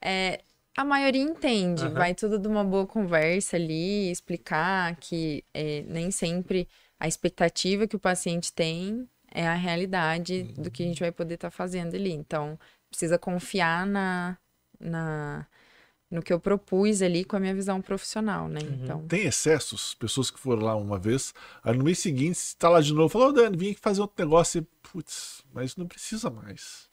É, 0.00 0.42
a 0.76 0.84
maioria 0.84 1.22
entende, 1.22 1.84
Aham. 1.84 1.94
vai 1.94 2.14
tudo 2.14 2.38
de 2.38 2.46
uma 2.46 2.62
boa 2.62 2.86
conversa 2.86 3.56
ali, 3.56 4.10
explicar 4.10 4.94
que 4.96 5.42
é, 5.54 5.82
nem 5.88 6.10
sempre 6.10 6.68
a 7.00 7.08
expectativa 7.08 7.86
que 7.86 7.96
o 7.96 8.00
paciente 8.00 8.52
tem 8.52 9.08
é 9.32 9.46
a 9.46 9.54
realidade 9.54 10.42
do 10.42 10.70
que 10.70 10.82
a 10.82 10.86
gente 10.86 11.00
vai 11.00 11.10
poder 11.10 11.34
estar 11.34 11.50
fazendo 11.50 11.94
ali. 11.94 12.12
Então, 12.12 12.58
precisa 12.90 13.18
confiar 13.18 13.86
na, 13.86 14.38
na, 14.78 15.46
no 16.10 16.22
que 16.22 16.32
eu 16.32 16.38
propus 16.38 17.02
ali 17.02 17.24
com 17.24 17.36
a 17.36 17.40
minha 17.40 17.54
visão 17.54 17.80
profissional, 17.82 18.48
né? 18.48 18.60
Então, 18.62 19.06
Tem 19.06 19.26
excessos, 19.26 19.94
pessoas 19.94 20.30
que 20.30 20.38
foram 20.38 20.62
lá 20.62 20.74
uma 20.76 20.98
vez, 20.98 21.34
aí 21.62 21.76
no 21.76 21.84
mês 21.84 21.98
seguinte 21.98 22.38
você 22.38 22.56
tá 22.58 22.68
lá 22.68 22.80
de 22.80 22.92
novo, 22.92 23.08
falou, 23.08 23.28
ô 23.28 23.32
Dani, 23.32 23.56
vim 23.56 23.70
aqui 23.70 23.80
fazer 23.80 24.00
outro 24.00 24.22
negócio 24.24 24.60
e, 24.60 24.88
putz, 24.88 25.42
mas 25.52 25.76
não 25.76 25.86
precisa 25.86 26.30
mais. 26.30 26.88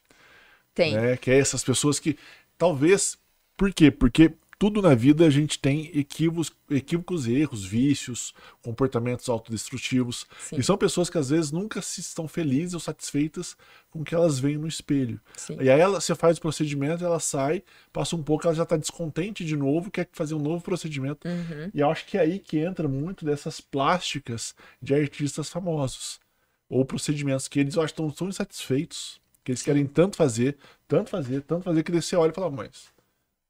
tem. 0.73 0.93
Né? 0.93 1.17
Que 1.17 1.31
é 1.31 1.39
essas 1.39 1.63
pessoas 1.63 1.99
que, 1.99 2.17
talvez, 2.57 3.17
por 3.55 3.73
quê? 3.73 3.91
Porque 3.91 4.33
tudo 4.63 4.81
na 4.81 4.95
vida 4.95 5.25
a 5.25 5.29
gente 5.29 5.59
tem 5.59 5.91
equívocos, 5.93 6.49
equívocos 6.69 7.27
erros, 7.27 7.65
vícios, 7.65 8.33
comportamentos 8.61 9.27
autodestrutivos. 9.27 10.25
Sim. 10.39 10.55
E 10.57 10.63
são 10.63 10.77
pessoas 10.77 11.09
que 11.09 11.17
às 11.17 11.31
vezes 11.31 11.51
nunca 11.51 11.81
se 11.81 11.99
estão 11.99 12.29
felizes 12.29 12.73
ou 12.73 12.79
satisfeitas 12.79 13.57
com 13.91 13.99
o 13.99 14.03
que 14.05 14.15
elas 14.15 14.39
veem 14.39 14.57
no 14.57 14.65
espelho. 14.65 15.19
Sim. 15.35 15.57
E 15.59 15.69
aí 15.69 15.81
ela, 15.81 15.99
você 15.99 16.15
faz 16.15 16.37
o 16.37 16.41
procedimento, 16.41 17.03
ela 17.03 17.19
sai, 17.19 17.61
passa 17.91 18.15
um 18.15 18.23
pouco, 18.23 18.47
ela 18.47 18.55
já 18.55 18.63
está 18.63 18.77
descontente 18.77 19.43
de 19.43 19.57
novo, 19.57 19.91
quer 19.91 20.07
fazer 20.13 20.33
um 20.33 20.39
novo 20.39 20.63
procedimento. 20.63 21.27
Uhum. 21.27 21.69
E 21.73 21.81
eu 21.81 21.89
acho 21.89 22.05
que 22.05 22.17
é 22.17 22.21
aí 22.21 22.39
que 22.39 22.57
entra 22.59 22.87
muito 22.87 23.25
dessas 23.25 23.59
plásticas 23.59 24.55
de 24.81 24.95
artistas 24.95 25.49
famosos. 25.49 26.21
Ou 26.69 26.85
procedimentos 26.85 27.49
que 27.49 27.59
eles 27.59 27.75
eu 27.75 27.81
acho 27.81 27.93
tão 27.93 28.29
insatisfeitos, 28.29 29.19
que 29.43 29.51
eles 29.51 29.61
querem 29.61 29.85
tanto 29.85 30.15
fazer, 30.15 30.57
tanto 30.87 31.09
fazer, 31.09 31.41
tanto 31.41 31.63
fazer, 31.63 31.83
que 31.83 31.91
daí 31.91 32.01
você 32.01 32.15
olha 32.15 32.31
e 32.31 32.33
fala, 32.33 32.49
mas 32.49 32.93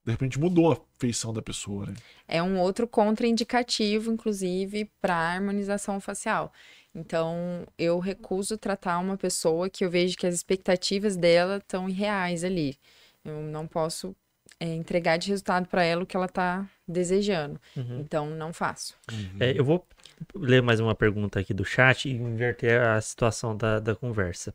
de 0.06 0.12
repente 0.12 0.40
mudou 0.40 0.72
a 0.72 0.78
feição 0.98 1.34
da 1.34 1.42
pessoa, 1.42 1.86
né? 1.86 1.94
É 2.28 2.44
um 2.44 2.60
outro 2.60 2.88
contraindicativo, 2.88 4.12
inclusive, 4.12 4.90
para 5.02 5.16
a 5.16 5.34
harmonização 5.34 6.00
facial. 6.00 6.52
Então, 6.94 7.66
eu 7.78 8.00
recuso 8.00 8.58
tratar 8.58 9.00
uma 9.00 9.18
pessoa 9.18 9.70
que 9.70 9.84
eu 9.84 9.90
vejo 9.90 10.18
que 10.18 10.28
as 10.28 10.36
expectativas 10.36 11.16
dela 11.16 11.58
estão 11.58 11.90
irreais 11.90 12.44
ali. 12.44 12.78
Eu 13.24 13.42
não 13.42 13.66
posso 13.66 14.16
é, 14.60 14.76
entregar 14.76 15.18
de 15.18 15.30
resultado 15.30 15.68
para 15.68 15.84
ela 15.84 16.04
o 16.04 16.06
que 16.06 16.16
ela 16.16 16.28
está 16.28 16.70
desejando. 16.88 17.60
Uhum. 17.76 18.00
Então, 18.02 18.30
não 18.30 18.54
faço. 18.54 18.96
É, 19.40 19.58
eu 19.58 19.64
vou 19.64 19.88
ler 20.36 20.62
mais 20.62 20.80
uma 20.80 20.94
pergunta 20.94 21.40
aqui 21.40 21.54
do 21.54 21.66
chat 21.66 22.08
e 22.08 22.12
inverter 22.12 22.82
a 22.82 23.02
situação 23.02 23.56
da, 23.56 23.80
da 23.80 23.96
conversa. 23.96 24.54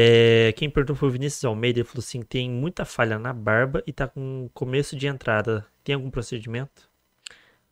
É, 0.00 0.52
quem 0.52 0.70
perguntou 0.70 0.94
foi 0.94 1.08
o 1.08 1.12
Vinícius 1.12 1.44
Almeida. 1.44 1.80
Ele 1.80 1.88
falou 1.88 2.00
assim: 2.00 2.22
tem 2.22 2.48
muita 2.48 2.84
falha 2.84 3.18
na 3.18 3.32
barba 3.32 3.82
e 3.86 3.92
tá 3.92 4.06
com 4.06 4.48
começo 4.54 4.94
de 4.94 5.06
entrada. 5.08 5.66
Tem 5.82 5.94
algum 5.96 6.08
procedimento? 6.10 6.88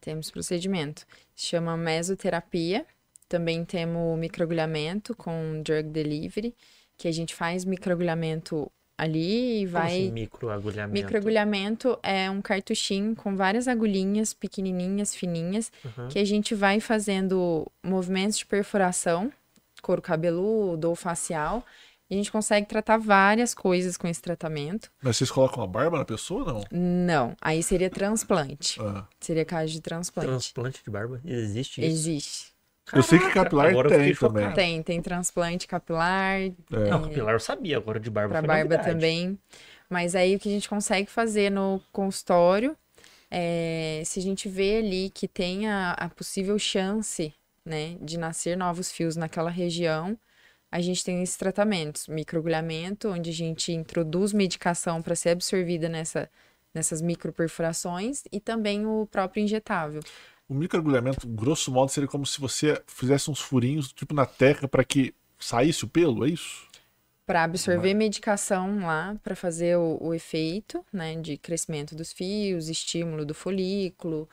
Temos 0.00 0.30
procedimento. 0.30 1.06
Se 1.34 1.46
chama 1.46 1.76
mesoterapia. 1.76 2.84
Também 3.28 3.64
temos 3.64 4.18
microagulhamento 4.18 5.14
com 5.14 5.60
drug 5.62 5.88
delivery, 5.88 6.54
que 6.96 7.08
a 7.08 7.12
gente 7.12 7.34
faz 7.34 7.64
microagulhamento 7.64 8.70
ali 8.98 9.62
e 9.62 9.66
vai. 9.66 9.86
assim, 9.86 10.10
microagulhamento. 10.12 10.94
Microagulhamento 10.94 11.98
é 12.02 12.30
um 12.30 12.40
cartuchinho 12.40 13.14
com 13.16 13.36
várias 13.36 13.66
agulhinhas 13.68 14.32
pequenininhas, 14.32 15.14
fininhas, 15.14 15.70
Uhum. 15.84 16.08
que 16.08 16.18
a 16.20 16.24
gente 16.24 16.54
vai 16.54 16.78
fazendo 16.80 17.66
movimentos 17.82 18.38
de 18.38 18.46
perfuração, 18.46 19.32
couro 19.82 20.00
cabeludo 20.00 20.88
ou 20.88 20.94
facial, 20.94 21.64
e 22.08 22.14
a 22.14 22.16
gente 22.16 22.30
consegue 22.30 22.66
tratar 22.66 22.98
várias 22.98 23.54
coisas 23.54 23.96
com 23.96 24.06
esse 24.06 24.22
tratamento. 24.22 24.90
Mas 25.02 25.16
vocês 25.16 25.30
colocam 25.30 25.62
a 25.62 25.66
barba 25.66 25.98
na 25.98 26.04
pessoa 26.04 26.44
ou 26.44 26.46
não? 26.46 26.64
Não, 26.70 27.36
aí 27.40 27.62
seria 27.62 27.90
transplante. 27.90 28.80
Ah. 28.80 29.06
Seria 29.20 29.44
caso 29.44 29.72
de 29.72 29.80
transplante. 29.80 30.28
Transplante 30.28 30.82
de 30.84 30.90
barba? 30.90 31.20
Existe 31.24 31.80
isso? 31.80 31.90
Existe. 31.90 32.56
Eu 32.92 33.02
sei 33.02 33.18
que 33.18 33.30
capilar 33.30 33.72
tem 33.88 34.14
também. 34.14 34.52
Tem, 34.52 34.82
tem 34.82 35.02
transplante 35.02 35.66
capilar, 35.66 36.38
É. 36.40 36.54
Não, 36.88 37.02
capilar 37.02 37.34
eu 37.34 37.40
sabia, 37.40 37.76
agora 37.76 37.98
de 37.98 38.08
barba 38.08 38.34
para 38.34 38.40
foi 38.40 38.46
barba 38.46 38.64
novidade. 38.76 38.88
também. 38.88 39.38
Mas 39.90 40.14
aí 40.14 40.36
o 40.36 40.38
que 40.38 40.48
a 40.48 40.52
gente 40.52 40.68
consegue 40.68 41.10
fazer 41.10 41.50
no 41.50 41.80
consultório 41.92 42.76
é 43.28 44.02
se 44.04 44.20
a 44.20 44.22
gente 44.22 44.48
vê 44.48 44.78
ali 44.78 45.10
que 45.10 45.26
tem 45.26 45.68
a, 45.68 45.92
a 45.92 46.08
possível 46.08 46.56
chance, 46.60 47.34
né, 47.64 47.96
de 48.00 48.16
nascer 48.16 48.56
novos 48.56 48.92
fios 48.92 49.16
naquela 49.16 49.50
região, 49.50 50.16
a 50.70 50.80
gente 50.80 51.04
tem 51.04 51.22
esses 51.22 51.36
tratamentos, 51.36 52.08
microagulhamento, 52.08 53.08
onde 53.08 53.30
a 53.30 53.32
gente 53.32 53.72
introduz 53.72 54.32
medicação 54.32 55.00
para 55.00 55.14
ser 55.14 55.30
absorvida 55.30 55.88
nessa, 55.88 56.30
nessas 56.74 57.00
microperfurações 57.00 58.24
e 58.32 58.40
também 58.40 58.84
o 58.86 59.06
próprio 59.06 59.42
injetável. 59.42 60.00
O 60.48 60.54
microagulhamento, 60.54 61.26
grosso 61.26 61.72
modo, 61.72 61.90
seria 61.90 62.08
como 62.08 62.24
se 62.24 62.40
você 62.40 62.80
fizesse 62.86 63.30
uns 63.30 63.40
furinhos, 63.40 63.92
tipo 63.92 64.14
na 64.14 64.26
terra, 64.26 64.68
para 64.68 64.84
que 64.84 65.14
saísse 65.38 65.84
o 65.84 65.88
pelo, 65.88 66.24
é 66.24 66.30
isso? 66.30 66.66
Para 67.26 67.42
absorver 67.42 67.92
medicação 67.94 68.86
lá, 68.86 69.16
para 69.24 69.34
fazer 69.34 69.76
o, 69.76 69.98
o 70.00 70.14
efeito, 70.14 70.84
né, 70.92 71.16
de 71.16 71.36
crescimento 71.36 71.96
dos 71.96 72.12
fios, 72.12 72.68
estímulo 72.68 73.24
do 73.24 73.34
folículo. 73.34 74.28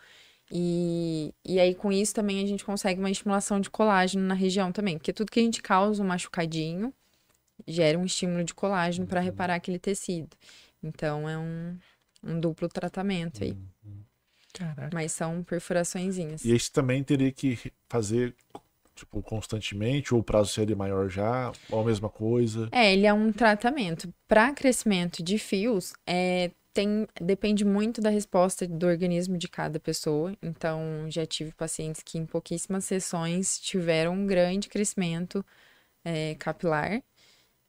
E, 0.52 1.34
e 1.44 1.60
aí, 1.60 1.74
com 1.74 1.92
isso, 1.92 2.14
também 2.14 2.44
a 2.44 2.48
gente 2.48 2.64
consegue 2.64 3.00
uma 3.00 3.10
estimulação 3.10 3.60
de 3.60 3.70
colágeno 3.70 4.26
na 4.26 4.34
região 4.34 4.72
também. 4.72 4.98
Porque 4.98 5.14
tudo 5.14 5.32
que 5.32 5.40
a 5.40 5.44
gente 5.44 5.62
causa 5.62 6.04
um 6.04 6.08
machucadinho 6.08 6.94
gera 7.68 7.98
um 7.98 8.06
estímulo 8.06 8.44
de 8.44 8.54
colágeno 8.54 9.08
para 9.08 9.20
reparar 9.20 9.56
aquele 9.56 9.80
tecido. 9.80 10.36
Então, 10.82 11.28
é 11.30 11.38
um, 11.38 11.78
um 12.24 12.40
duplo 12.40 12.68
tratamento 12.68 13.44
aí. 13.44 13.58
Caraca. 14.54 14.90
Mas 14.94 15.12
são 15.12 15.44
perfuraçõezinhas. 15.44 16.46
E 16.46 16.58
você 16.58 16.70
também 16.72 17.04
teria 17.04 17.32
que 17.32 17.58
fazer, 17.90 18.36
tipo, 18.96 19.22
constantemente, 19.24 20.14
ou 20.14 20.20
o 20.20 20.24
prazo 20.24 20.52
seria 20.52 20.76
maior 20.76 21.10
já, 21.10 21.52
ou 21.72 21.82
a 21.82 21.86
mesma 21.86 22.10
coisa. 22.10 22.70
É, 22.72 22.94
ele 22.94 23.08
é 23.08 23.14
um 23.14 23.32
tratamento. 23.32 24.14
Para 24.28 24.54
crescimento 24.54 25.24
de 25.24 25.40
fios, 25.40 25.94
é, 26.06 26.52
tem, 26.74 27.08
depende 27.22 27.64
muito 27.64 28.02
da 28.02 28.10
resposta 28.10 28.68
do 28.68 28.86
organismo 28.88 29.38
de 29.38 29.48
cada 29.48 29.80
pessoa. 29.80 30.36
Então, 30.42 31.06
já 31.10 31.26
tive 31.26 31.52
pacientes 31.52 32.02
que 32.04 32.18
em 32.18 32.26
pouquíssimas 32.26 32.86
sessões 32.86 33.60
tiveram 33.60 34.14
um 34.14 34.26
grande 34.26 34.68
crescimento 34.68 35.46
é, 36.04 36.36
capilar. 36.36 37.02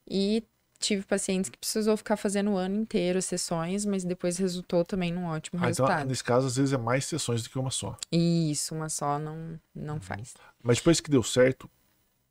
E 0.09 0.43
tive 0.79 1.05
pacientes 1.05 1.49
que 1.51 1.57
precisou 1.59 1.97
ficar 1.97 2.17
fazendo 2.17 2.51
o 2.51 2.57
ano 2.57 2.77
inteiro 2.77 3.19
as 3.19 3.25
sessões, 3.25 3.85
mas 3.85 4.05
depois 4.05 4.37
resultou 4.37 4.85
também 4.85 5.13
num 5.13 5.25
ótimo 5.27 5.59
Ah, 5.63 5.71
então, 5.71 5.87
resultado. 5.87 6.09
nesse 6.09 6.25
caso, 6.25 6.47
às 6.47 6.57
vezes 6.57 6.73
é 6.73 6.79
mais 6.79 7.05
sessões 7.07 7.43
do 7.43 7.49
que 7.51 7.59
uma 7.59 7.71
só. 7.71 7.97
Isso, 8.13 8.75
uma 8.75 8.89
só 8.89 9.19
não, 9.19 9.59
não 9.75 10.01
faz. 10.01 10.35
Mas 10.63 10.79
depois 10.79 11.01
que 11.01 11.11
deu 11.11 11.23
certo, 11.23 11.71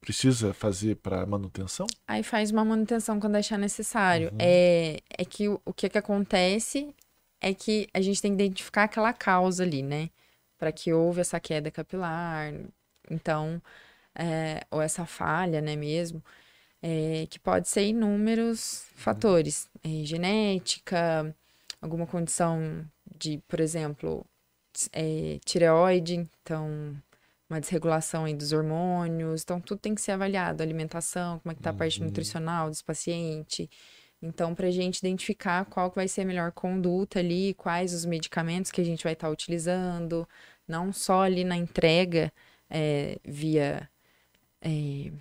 precisa 0.03 0.53
fazer 0.53 0.97
para 0.97 1.25
manutenção? 1.25 1.87
Aí 2.05 2.21
faz 2.21 2.51
uma 2.51 2.65
manutenção 2.65 3.19
quando 3.19 3.37
achar 3.37 3.57
necessário. 3.57 4.31
É, 4.37 4.99
é 5.17 5.23
que 5.23 5.47
o, 5.47 5.61
o 5.65 5.73
que 5.73 5.87
que 5.87 5.97
acontece 5.97 6.93
é 7.39 7.53
que 7.53 7.87
a 7.93 8.01
gente 8.01 8.21
tem 8.21 8.35
que 8.35 8.43
identificar 8.43 8.83
aquela 8.83 9.13
causa 9.13 9.63
ali, 9.63 9.81
né? 9.81 10.09
Para 10.57 10.71
que 10.71 10.91
houve 10.93 11.21
essa 11.21 11.39
queda 11.39 11.71
capilar, 11.71 12.53
então, 13.09 13.61
é, 14.13 14.65
ou 14.69 14.81
essa 14.81 15.05
falha, 15.05 15.61
né, 15.61 15.75
mesmo, 15.75 16.23
é, 16.81 17.25
que 17.29 17.39
pode 17.39 17.69
ser 17.69 17.85
inúmeros 17.87 18.85
fatores. 18.95 19.69
É, 19.83 20.05
genética, 20.05 21.35
alguma 21.81 22.05
condição 22.05 22.85
de, 23.17 23.39
por 23.47 23.59
exemplo, 23.59 24.25
é, 24.91 25.39
tireoide, 25.45 26.27
então 26.41 26.95
uma 27.53 27.61
desregulação 27.61 28.25
aí 28.25 28.33
dos 28.33 28.51
hormônios, 28.51 29.43
então 29.43 29.61
tudo 29.61 29.79
tem 29.79 29.93
que 29.95 30.01
ser 30.01 30.11
avaliado, 30.11 30.63
alimentação, 30.63 31.39
como 31.39 31.51
é 31.51 31.55
que 31.55 31.61
tá 31.61 31.69
a 31.69 31.73
parte 31.73 32.01
nutricional 32.01 32.69
desse 32.69 32.83
paciente. 32.83 33.69
Então, 34.21 34.55
para 34.55 34.67
a 34.67 34.71
gente 34.71 34.99
identificar 34.99 35.65
qual 35.65 35.89
que 35.89 35.97
vai 35.97 36.07
ser 36.07 36.21
a 36.21 36.25
melhor 36.25 36.51
conduta 36.51 37.19
ali, 37.19 37.53
quais 37.55 37.93
os 37.93 38.05
medicamentos 38.05 38.71
que 38.71 38.79
a 38.81 38.83
gente 38.83 39.03
vai 39.03 39.13
estar 39.13 39.29
utilizando, 39.29 40.27
não 40.67 40.93
só 40.93 41.23
ali 41.23 41.43
na 41.43 41.57
entrega 41.57 42.31
é, 42.69 43.19
via 43.25 43.89
é, 44.61 45.11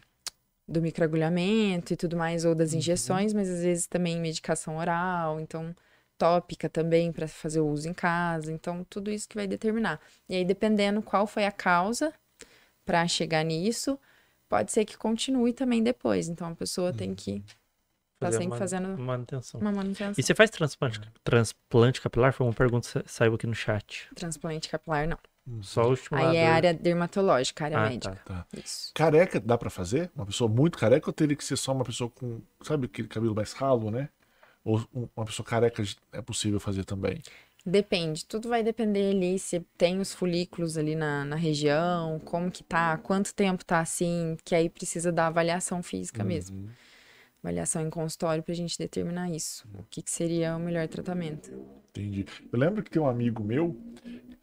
do 0.69 0.81
microagulhamento 0.81 1.93
e 1.93 1.97
tudo 1.97 2.17
mais, 2.17 2.45
ou 2.45 2.53
Uhum. 2.53 2.57
das 2.59 2.73
injeções, 2.75 3.33
mas 3.35 3.51
às 3.51 3.63
vezes 3.63 3.87
também 3.87 4.21
medicação 4.21 4.77
oral, 4.79 5.41
então 5.41 5.75
tópica 6.17 6.69
também 6.69 7.13
para 7.13 7.27
fazer 7.27 7.61
o 7.61 7.67
uso 7.67 7.89
em 7.89 7.95
casa, 7.95 8.53
então 8.53 8.85
tudo 8.89 9.11
isso 9.11 9.29
que 9.29 9.35
vai 9.35 9.47
determinar. 9.49 10.01
E 10.29 10.37
aí, 10.37 10.45
dependendo 10.45 11.03
qual 11.03 11.27
foi 11.27 11.45
a 11.45 11.53
causa 11.53 12.13
para 12.85 13.07
chegar 13.09 13.45
nisso, 13.45 13.99
pode 14.49 14.73
ser 14.73 14.85
que 14.85 14.97
continue 14.97 15.53
também 15.53 15.83
depois. 15.83 16.29
Então 16.29 16.49
a 16.49 16.55
pessoa 16.55 16.93
tem 16.93 17.15
que 17.15 17.37
estar 17.37 17.47
Fazer 18.27 18.39
sempre 18.39 18.51
man- 18.51 18.59
fazendo 18.59 18.99
manutenção. 18.99 19.61
uma 19.61 19.73
manutenção. 19.73 20.15
E 20.17 20.23
você 20.23 20.35
faz 20.35 20.51
transplante, 20.51 21.01
transplante 21.25 22.01
capilar? 22.01 22.33
Foi 22.33 22.47
uma 22.47 22.53
pergunta 22.53 22.87
que 22.87 22.93
sa- 22.93 23.03
saiu 23.07 23.35
aqui 23.35 23.47
no 23.47 23.55
chat. 23.55 24.09
Transplante 24.15 24.69
capilar, 24.69 25.09
não. 25.09 25.19
Só 25.61 25.89
o 25.91 25.95
estimulador. 25.95 26.31
Aí 26.31 26.37
é 26.37 26.47
área 26.47 26.73
dermatológica, 26.73 27.65
área 27.65 27.77
Ah, 27.79 27.89
médica. 27.89 28.15
Tá. 28.25 28.47
Isso. 28.57 28.93
Careca 28.95 29.41
dá 29.41 29.59
pra 29.59 29.69
fazer? 29.71 30.09
Uma 30.15 30.25
pessoa 30.25 30.49
muito 30.49 30.79
careca 30.79 31.09
ou 31.11 31.13
teria 31.13 31.35
que 31.35 31.43
ser 31.45 31.57
só 31.57 31.73
uma 31.73 31.85
pessoa 31.85 32.09
com, 32.09 32.41
sabe, 32.61 32.87
aquele 32.87 33.09
cabelo 33.09 33.35
mais 33.35 33.53
ralo, 33.53 33.91
né? 33.91 34.09
Ou 34.65 34.79
um- 34.95 35.09
uma 35.17 35.27
pessoa 35.27 35.45
careca 35.45 35.83
é 36.13 36.23
possível 36.23 36.61
fazer 36.61 36.85
também? 36.85 37.21
Depende, 37.65 38.27
tudo 38.27 38.49
vai 38.49 38.63
depender 38.63 39.11
ali 39.11 39.39
se 39.39 39.61
tem 39.79 40.01
os 40.01 40.13
folículos 40.13 40.77
ali 40.77 40.97
na, 40.97 41.25
na 41.25 41.37
região, 41.37 42.19
como 42.25 42.51
que 42.51 42.65
tá, 42.65 42.97
quanto 42.99 43.33
tempo 43.33 43.65
tá 43.65 43.79
assim, 43.79 44.37
que 44.45 44.53
aí 44.55 44.69
precisa 44.69 45.13
da 45.13 45.29
avaliação 45.29 45.81
física 45.81 46.25
mesmo. 46.25 46.69
Avaliação 47.41 47.87
em 47.87 47.91
consultório 47.91 48.43
pra 48.43 48.55
gente 48.55 48.77
determinar 48.77 49.31
isso. 49.31 49.65
O 49.79 49.85
que, 49.89 50.03
que 50.03 50.11
seria 50.11 50.57
o 50.57 50.61
melhor 50.61 50.89
tratamento. 50.89 51.53
Entendi. 51.91 52.25
Eu 52.53 52.59
lembro 52.59 52.83
que 52.83 52.91
tem 52.91 53.01
um 53.01 53.09
amigo 53.09 53.45
meu 53.45 53.77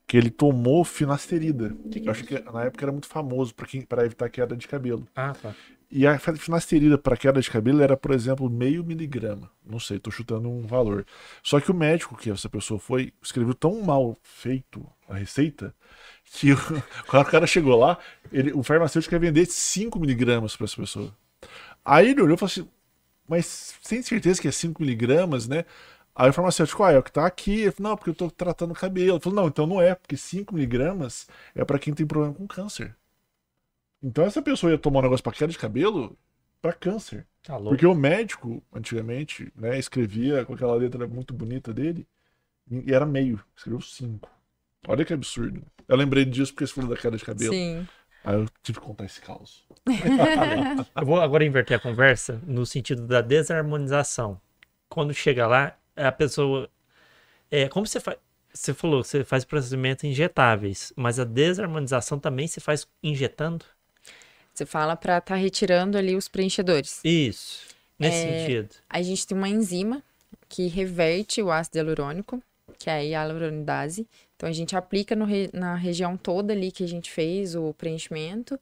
que 0.07 0.17
ele 0.17 0.29
tomou 0.29 0.85
finasterida. 0.85 1.75
Eu 1.93 2.11
acho 2.11 2.23
que 2.23 2.39
na 2.39 2.63
época 2.63 2.85
era 2.85 2.91
muito 2.91 3.07
famoso 3.07 3.53
para 3.53 3.67
quem 3.67 3.81
para 3.81 4.05
evitar 4.05 4.29
queda 4.29 4.55
de 4.55 4.67
cabelo. 4.67 5.07
Ah, 5.15 5.33
tá. 5.33 5.53
E 5.91 6.05
a 6.05 6.19
finasterida 6.19 6.97
para 6.99 7.17
queda 7.17 7.41
de 7.41 7.49
cabelo 7.49 7.81
era, 7.81 7.97
por 7.97 8.11
exemplo, 8.11 8.47
meio 8.49 8.83
miligrama. 8.83 9.49
Não 9.65 9.79
sei, 9.79 9.97
tô 9.99 10.11
chutando 10.11 10.47
um 10.49 10.67
valor. 10.67 11.05
Só 11.43 11.59
que 11.59 11.71
o 11.71 11.73
médico 11.73 12.15
que 12.15 12.29
essa 12.29 12.47
pessoa 12.47 12.79
foi 12.79 13.11
escreveu 13.23 13.55
tão 13.55 13.81
mal 13.81 14.15
feito 14.21 14.85
a 15.07 15.15
receita 15.15 15.73
que 16.25 16.53
o- 16.53 16.57
quando 17.07 17.23
o 17.27 17.31
cara 17.31 17.47
chegou 17.47 17.77
lá, 17.79 17.97
ele, 18.31 18.53
o 18.53 18.61
farmacêutico 18.63 19.09
quer 19.09 19.19
vender 19.19 19.45
5 19.47 19.99
miligramas 19.99 20.55
para 20.55 20.65
essa 20.65 20.75
pessoa. 20.77 21.15
Aí 21.83 22.09
ele 22.09 22.21
olhou 22.21 22.35
e 22.35 22.39
falou 22.39 22.51
assim: 22.51 22.67
Mas 23.27 23.75
sem 23.83 24.01
certeza 24.03 24.41
que 24.41 24.47
é 24.47 24.51
5 24.51 24.81
miligramas, 24.83 25.47
né? 25.47 25.65
Aí 26.15 26.29
o 26.29 26.33
farmacêutico, 26.33 26.83
ah, 26.83 26.91
é 26.91 26.97
o 26.99 27.03
que 27.03 27.11
tá 27.11 27.25
aqui. 27.25 27.61
Ele 27.61 27.71
falou, 27.71 27.91
não, 27.91 27.97
porque 27.97 28.09
eu 28.11 28.15
tô 28.15 28.29
tratando 28.31 28.71
o 28.71 28.75
cabelo. 28.75 29.13
Ele 29.17 29.21
falou, 29.23 29.41
não, 29.43 29.47
então 29.49 29.67
não 29.67 29.81
é, 29.81 29.95
porque 29.95 30.17
5 30.17 30.53
miligramas 30.55 31.27
é 31.55 31.65
para 31.65 31.79
quem 31.79 31.93
tem 31.93 32.05
problema 32.07 32.33
com 32.35 32.47
câncer. 32.47 32.95
Então 34.01 34.25
essa 34.25 34.41
pessoa 34.41 34.71
ia 34.71 34.77
tomar 34.77 34.99
um 34.99 35.03
negócio 35.03 35.23
pra 35.23 35.33
queda 35.33 35.51
de 35.51 35.57
cabelo 35.57 36.17
pra 36.61 36.73
câncer. 36.73 37.25
Tá 37.43 37.55
louco. 37.55 37.69
Porque 37.69 37.85
o 37.85 37.95
médico, 37.95 38.63
antigamente, 38.73 39.51
né, 39.55 39.77
escrevia 39.77 40.45
com 40.45 40.53
aquela 40.53 40.75
letra 40.75 41.07
muito 41.07 41.33
bonita 41.33 41.73
dele, 41.73 42.07
e 42.69 42.93
era 42.93 43.05
meio, 43.05 43.43
escreveu 43.55 43.81
5. 43.81 44.29
Olha 44.87 45.03
que 45.03 45.13
absurdo. 45.13 45.61
Eu 45.87 45.97
lembrei 45.97 46.23
disso 46.23 46.53
porque 46.53 46.67
você 46.67 46.73
falou 46.73 46.89
da 46.89 46.97
queda 46.97 47.17
de 47.17 47.25
cabelo. 47.25 47.53
Sim. 47.53 47.87
Aí 48.23 48.35
eu 48.35 48.45
tive 48.61 48.79
que 48.79 48.85
contar 48.85 49.05
esse 49.05 49.21
caos. 49.21 49.65
Eu 50.95 51.05
vou 51.05 51.19
agora 51.19 51.45
inverter 51.45 51.77
a 51.77 51.79
conversa 51.79 52.41
no 52.45 52.65
sentido 52.65 53.07
da 53.07 53.21
desarmonização. 53.21 54.39
Quando 54.89 55.13
chega 55.13 55.47
lá, 55.47 55.77
a 55.95 56.11
pessoa. 56.11 56.69
É, 57.49 57.67
como 57.69 57.87
você 57.87 57.99
faz. 57.99 58.17
Você 58.51 58.73
falou, 58.73 59.03
você 59.03 59.23
faz 59.23 59.45
procedimentos 59.45 60.03
injetáveis, 60.03 60.91
mas 60.95 61.19
a 61.19 61.23
desarmonização 61.23 62.19
também 62.19 62.47
se 62.47 62.59
faz 62.59 62.87
injetando? 63.01 63.63
Você 64.59 64.65
fala 64.65 64.97
pra 64.97 65.19
estar 65.19 65.35
retirando 65.35 65.97
ali 65.97 66.17
os 66.17 66.27
preenchedores. 66.27 66.99
Isso. 67.05 67.61
Nesse 67.97 68.27
É, 68.27 68.39
sentido. 68.45 68.75
A 68.89 69.01
gente 69.01 69.25
tem 69.25 69.37
uma 69.37 69.47
enzima 69.47 70.03
que 70.49 70.67
reverte 70.67 71.41
o 71.41 71.49
ácido 71.49 71.77
hialurônico, 71.77 72.43
que 72.77 72.89
é 72.89 72.93
a 72.93 72.97
hialuronidase. 72.99 74.05
Então 74.35 74.49
a 74.49 74.51
gente 74.51 74.75
aplica 74.75 75.15
re- 75.23 75.49
na 75.53 75.75
região 75.75 76.17
toda 76.17 76.51
ali 76.51 76.73
que 76.73 76.83
a 76.83 76.87
gente 76.87 77.09
fez 77.09 77.55
o 77.55 77.73
preenchimento 77.73 78.59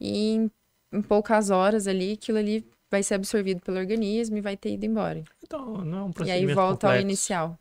e 0.00 0.34
em, 0.34 0.50
em 0.92 1.02
poucas 1.02 1.50
horas 1.50 1.86
ali 1.86 2.14
aquilo 2.14 2.38
ali 2.38 2.66
vai 2.90 3.04
ser 3.04 3.14
absorvido 3.14 3.60
pelo 3.60 3.78
organismo 3.78 4.36
e 4.38 4.40
vai 4.40 4.56
ter 4.56 4.72
ido 4.72 4.86
embora. 4.86 5.22
Então, 5.44 5.84
não 5.84 5.98
é 5.98 6.02
um 6.02 6.06
E 6.06 6.08
aí 6.08 6.14
procedimento 6.14 6.54
volta 6.56 6.86
ao 6.88 6.92
complexo. 6.94 7.06
inicial. 7.06 7.58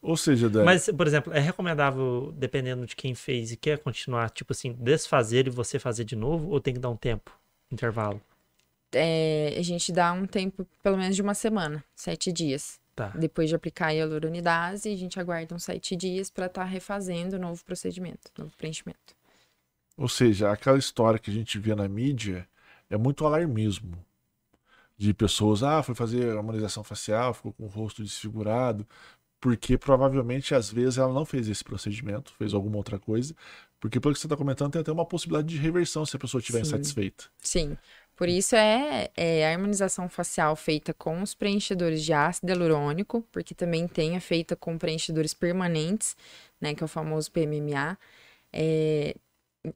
Ou 0.00 0.16
seja, 0.16 0.48
Mas, 0.64 0.88
por 0.88 1.06
exemplo, 1.06 1.32
é 1.32 1.40
recomendável, 1.40 2.32
dependendo 2.36 2.86
de 2.86 2.94
quem 2.94 3.14
fez 3.14 3.50
e 3.50 3.56
quer 3.56 3.78
continuar, 3.78 4.30
tipo 4.30 4.52
assim, 4.52 4.72
desfazer 4.72 5.48
e 5.48 5.50
você 5.50 5.78
fazer 5.78 6.04
de 6.04 6.14
novo, 6.14 6.50
ou 6.50 6.60
tem 6.60 6.74
que 6.74 6.80
dar 6.80 6.90
um 6.90 6.96
tempo, 6.96 7.32
intervalo? 7.70 8.20
É, 8.92 9.54
a 9.58 9.62
gente 9.62 9.92
dá 9.92 10.12
um 10.12 10.26
tempo, 10.26 10.66
pelo 10.82 10.96
menos 10.96 11.16
de 11.16 11.22
uma 11.22 11.34
semana, 11.34 11.84
sete 11.94 12.32
dias. 12.32 12.80
Tá. 12.94 13.08
Depois 13.08 13.48
de 13.48 13.54
aplicar 13.54 13.88
a 13.88 13.90
hialuronidase, 13.90 14.92
a 14.92 14.96
gente 14.96 15.20
aguarda 15.20 15.54
uns 15.54 15.64
sete 15.64 15.94
dias 15.94 16.30
para 16.30 16.46
estar 16.46 16.64
refazendo 16.64 17.36
o 17.36 17.38
novo 17.38 17.64
procedimento, 17.64 18.30
novo 18.36 18.50
preenchimento. 18.56 19.14
Ou 19.96 20.08
seja, 20.08 20.50
aquela 20.50 20.78
história 20.78 21.18
que 21.18 21.30
a 21.30 21.34
gente 21.34 21.58
vê 21.58 21.74
na 21.74 21.88
mídia 21.88 22.48
é 22.88 22.96
muito 22.96 23.26
alarmismo. 23.26 23.98
De 24.96 25.14
pessoas, 25.14 25.62
ah, 25.62 25.80
foi 25.80 25.94
fazer 25.94 26.36
harmonização 26.36 26.82
facial, 26.82 27.32
ficou 27.32 27.52
com 27.52 27.64
o 27.64 27.68
rosto 27.68 28.02
desfigurado, 28.02 28.84
porque 29.40 29.78
provavelmente 29.78 30.54
às 30.54 30.70
vezes 30.70 30.98
ela 30.98 31.12
não 31.12 31.24
fez 31.24 31.48
esse 31.48 31.62
procedimento, 31.62 32.32
fez 32.32 32.52
alguma 32.52 32.76
outra 32.76 32.98
coisa, 32.98 33.34
porque 33.80 34.00
pelo 34.00 34.14
que 34.14 34.20
você 34.20 34.26
está 34.26 34.36
comentando 34.36 34.72
tem 34.72 34.80
até 34.80 34.90
uma 34.90 35.06
possibilidade 35.06 35.48
de 35.48 35.60
reversão 35.60 36.04
se 36.04 36.16
a 36.16 36.18
pessoa 36.18 36.40
estiver 36.40 36.60
insatisfeita. 36.60 37.24
Sim. 37.38 37.76
Por 38.16 38.28
isso 38.28 38.56
é, 38.56 39.10
é 39.16 39.46
a 39.46 39.52
harmonização 39.52 40.08
facial 40.08 40.56
feita 40.56 40.92
com 40.92 41.22
os 41.22 41.34
preenchedores 41.34 42.04
de 42.04 42.12
ácido 42.12 42.50
hialurônico, 42.50 43.22
porque 43.30 43.54
também 43.54 43.86
tem 43.86 44.16
a 44.16 44.20
feita 44.20 44.56
com 44.56 44.76
preenchedores 44.76 45.32
permanentes, 45.32 46.16
né, 46.60 46.74
que 46.74 46.82
é 46.82 46.86
o 46.86 46.88
famoso 46.88 47.30
PMMA. 47.30 47.96
É, 48.52 49.14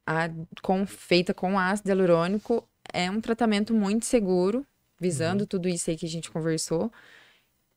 a, 0.04 0.28
com, 0.60 0.84
feita 0.84 1.32
com 1.32 1.56
ácido 1.56 1.90
hialurônico 1.90 2.68
é 2.92 3.08
um 3.08 3.20
tratamento 3.20 3.72
muito 3.72 4.06
seguro, 4.06 4.66
visando 4.98 5.46
tudo 5.46 5.68
isso 5.68 5.90
aí 5.90 5.96
que 5.96 6.06
a 6.06 6.08
gente 6.08 6.28
conversou. 6.28 6.90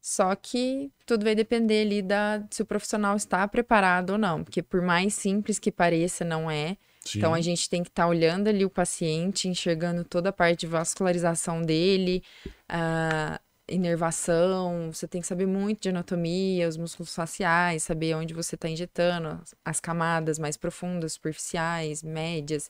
Só 0.08 0.36
que 0.36 0.92
tudo 1.04 1.24
vai 1.24 1.34
depender 1.34 1.82
ali 1.82 2.00
da, 2.00 2.44
se 2.52 2.62
o 2.62 2.66
profissional 2.66 3.16
está 3.16 3.48
preparado 3.48 4.12
ou 4.12 4.20
não, 4.20 4.44
porque 4.44 4.62
por 4.62 4.80
mais 4.80 5.16
simples 5.16 5.58
que 5.58 5.72
pareça, 5.72 6.24
não 6.24 6.50
é. 6.50 6.78
Sim. 7.02 7.18
Então 7.18 7.34
a 7.34 7.42
gente 7.42 7.68
tem 7.68 7.82
que 7.82 7.90
estar 7.90 8.06
olhando 8.06 8.48
ali 8.48 8.64
o 8.64 8.70
paciente, 8.70 9.48
enxergando 9.48 10.04
toda 10.04 10.30
a 10.30 10.32
parte 10.32 10.60
de 10.60 10.68
vascularização 10.68 11.60
dele, 11.60 12.22
a 12.70 13.42
inervação, 13.68 14.92
você 14.94 15.08
tem 15.08 15.22
que 15.22 15.26
saber 15.26 15.48
muito 15.48 15.82
de 15.82 15.90
anatomia, 15.90 16.70
os 16.70 16.78
músculos 16.78 17.16
faciais, 17.16 17.82
saber 17.82 18.14
onde 18.16 18.32
você 18.32 18.54
está 18.54 18.70
injetando, 18.70 19.42
as 19.66 19.80
camadas 19.80 20.38
mais 20.38 20.56
profundas, 20.56 21.14
superficiais, 21.14 22.04
médias. 22.04 22.70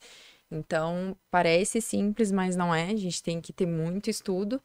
Então, 0.50 1.18
parece 1.30 1.82
simples, 1.82 2.32
mas 2.32 2.56
não 2.56 2.74
é. 2.74 2.92
A 2.92 2.96
gente 2.96 3.22
tem 3.22 3.42
que 3.42 3.52
ter 3.52 3.66
muito 3.66 4.10
estudo. 4.10 4.62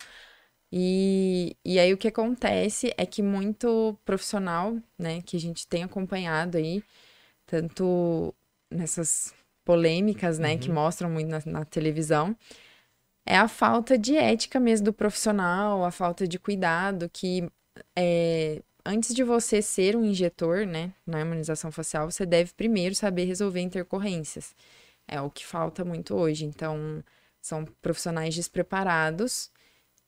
E, 0.72 1.56
e 1.64 1.78
aí 1.80 1.92
o 1.92 1.96
que 1.96 2.08
acontece 2.08 2.94
é 2.96 3.04
que 3.04 3.22
muito 3.22 3.98
profissional, 4.04 4.76
né, 4.98 5.20
que 5.22 5.36
a 5.36 5.40
gente 5.40 5.66
tem 5.66 5.82
acompanhado 5.82 6.56
aí, 6.58 6.82
tanto 7.46 8.34
nessas 8.70 9.34
polêmicas, 9.64 10.38
né, 10.38 10.56
que 10.56 10.70
mostram 10.70 11.10
muito 11.10 11.28
na, 11.28 11.42
na 11.44 11.64
televisão, 11.64 12.36
é 13.26 13.36
a 13.36 13.48
falta 13.48 13.98
de 13.98 14.16
ética 14.16 14.60
mesmo 14.60 14.86
do 14.86 14.92
profissional, 14.92 15.84
a 15.84 15.90
falta 15.90 16.26
de 16.26 16.38
cuidado 16.38 17.08
que 17.12 17.50
é, 17.96 18.62
antes 18.84 19.14
de 19.14 19.22
você 19.24 19.60
ser 19.62 19.96
um 19.96 20.04
injetor, 20.04 20.66
né, 20.66 20.92
na 21.06 21.18
harmonização 21.18 21.70
facial, 21.72 22.10
você 22.10 22.24
deve 22.24 22.52
primeiro 22.54 22.94
saber 22.94 23.24
resolver 23.24 23.60
intercorrências. 23.60 24.54
É 25.06 25.20
o 25.20 25.30
que 25.30 25.44
falta 25.44 25.84
muito 25.84 26.14
hoje. 26.14 26.44
Então, 26.44 27.02
são 27.40 27.64
profissionais 27.82 28.34
despreparados 28.34 29.50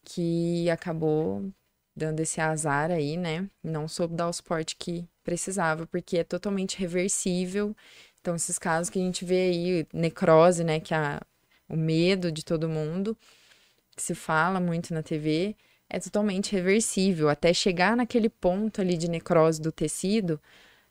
que 0.05 0.69
acabou 0.71 1.51
dando 1.95 2.21
esse 2.21 2.41
azar 2.41 2.91
aí, 2.91 3.17
né? 3.17 3.49
Não 3.63 3.87
soube 3.89 4.15
dar 4.15 4.29
o 4.29 4.33
suporte 4.33 4.77
que 4.77 5.07
precisava, 5.23 5.87
porque 5.87 6.19
é 6.19 6.25
totalmente 6.25 6.79
reversível. 6.79 7.77
Então, 8.21 8.35
esses 8.37 8.59
casos 8.59 8.91
que 8.91 8.99
a 8.99 9.03
gente 9.03 9.25
vê 9.25 9.51
aí, 9.51 9.87
necrose, 9.93 10.65
né? 10.65 10.81
Que 10.81 10.95
é 10.95 11.21
o 11.69 11.77
medo 11.77 12.33
de 12.33 12.45
todo 12.45 12.69
mundo, 12.69 13.17
que 13.97 14.03
se 14.03 14.15
fala 14.15 14.61
muito 14.61 14.95
na 14.95 15.03
TV, 15.03 15.57
é 15.89 15.99
totalmente 16.01 16.53
reversível. 16.53 17.29
Até 17.29 17.53
chegar 17.53 17.97
naquele 17.97 18.29
ponto 18.29 18.81
ali 18.81 18.97
de 18.97 19.09
necrose 19.09 19.61
do 19.61 19.73
tecido, 19.73 20.41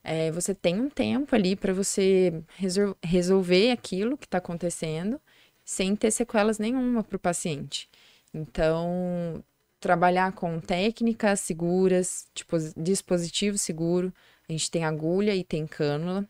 é, 0.04 0.32
você 0.32 0.56
tem 0.56 0.82
um 0.82 0.90
tempo 0.90 1.36
ali 1.36 1.56
para 1.56 1.74
você 1.74 2.44
resol- 2.58 2.98
resolver 3.04 3.72
aquilo 3.72 4.18
que 4.18 4.26
está 4.28 4.40
acontecendo 4.40 5.22
sem 5.66 5.96
ter 5.96 6.12
sequelas 6.12 6.60
nenhuma 6.60 7.04
para 7.04 7.18
o 7.18 7.20
paciente. 7.20 7.90
Então, 8.34 9.44
trabalhar 9.80 10.32
com 10.34 10.60
técnicas 10.60 11.42
seguras, 11.42 12.28
tipo, 12.34 12.58
dispositivo 12.78 13.58
seguro. 13.58 14.14
A 14.48 14.52
gente 14.52 14.72
tem 14.72 14.86
agulha 14.86 15.36
e 15.36 15.44
tem 15.44 15.68
cânula. 15.68 16.28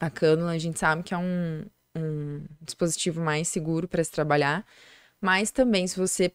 A 0.00 0.10
cânula 0.10 0.52
a 0.52 0.58
gente 0.58 0.78
sabe 0.78 1.02
que 1.02 1.14
é 1.14 1.18
um, 1.18 1.64
um 1.96 2.44
dispositivo 2.60 3.20
mais 3.20 3.48
seguro 3.48 3.88
para 3.88 4.04
se 4.04 4.10
trabalhar, 4.10 4.64
Mas 5.20 5.50
também, 5.50 5.86
se 5.86 5.98
você 5.98 6.32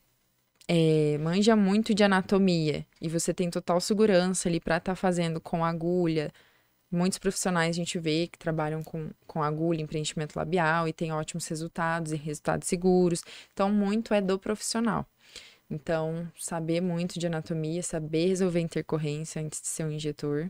é, 0.68 1.18
manja 1.20 1.56
muito 1.56 1.94
de 1.96 2.04
anatomia 2.04 2.86
e 3.02 3.10
você 3.10 3.34
tem 3.34 3.50
total 3.50 3.82
segurança 3.82 4.50
ali 4.50 4.60
para 4.60 4.78
estar 4.78 4.94
tá 4.94 4.96
fazendo 4.96 5.42
com 5.42 5.66
agulha, 5.66 6.32
muitos 6.92 7.20
profissionais 7.20 7.76
a 7.76 7.80
gente 7.80 8.00
vê 8.00 8.28
que 8.28 8.38
trabalham 8.38 8.84
com, 8.84 9.12
com 9.28 9.44
agulha 9.44 9.82
em 9.82 9.88
preenchimento 9.88 10.38
labial 10.38 10.88
e 10.88 10.94
tem 10.94 11.12
ótimos 11.12 11.48
resultados 11.48 12.12
e 12.12 12.16
resultados 12.16 12.68
seguros. 12.68 13.24
Então, 13.54 13.72
muito 13.72 14.14
é 14.14 14.22
do 14.22 14.38
profissional. 14.40 15.06
Então, 15.70 16.28
saber 16.38 16.82
muito 16.82 17.20
de 17.20 17.28
anatomia, 17.28 17.84
saber 17.84 18.28
resolver 18.28 18.60
intercorrência 18.60 19.42
antes 19.42 19.62
de 19.62 19.68
ser 19.68 19.84
um 19.86 19.92
injetor, 19.92 20.50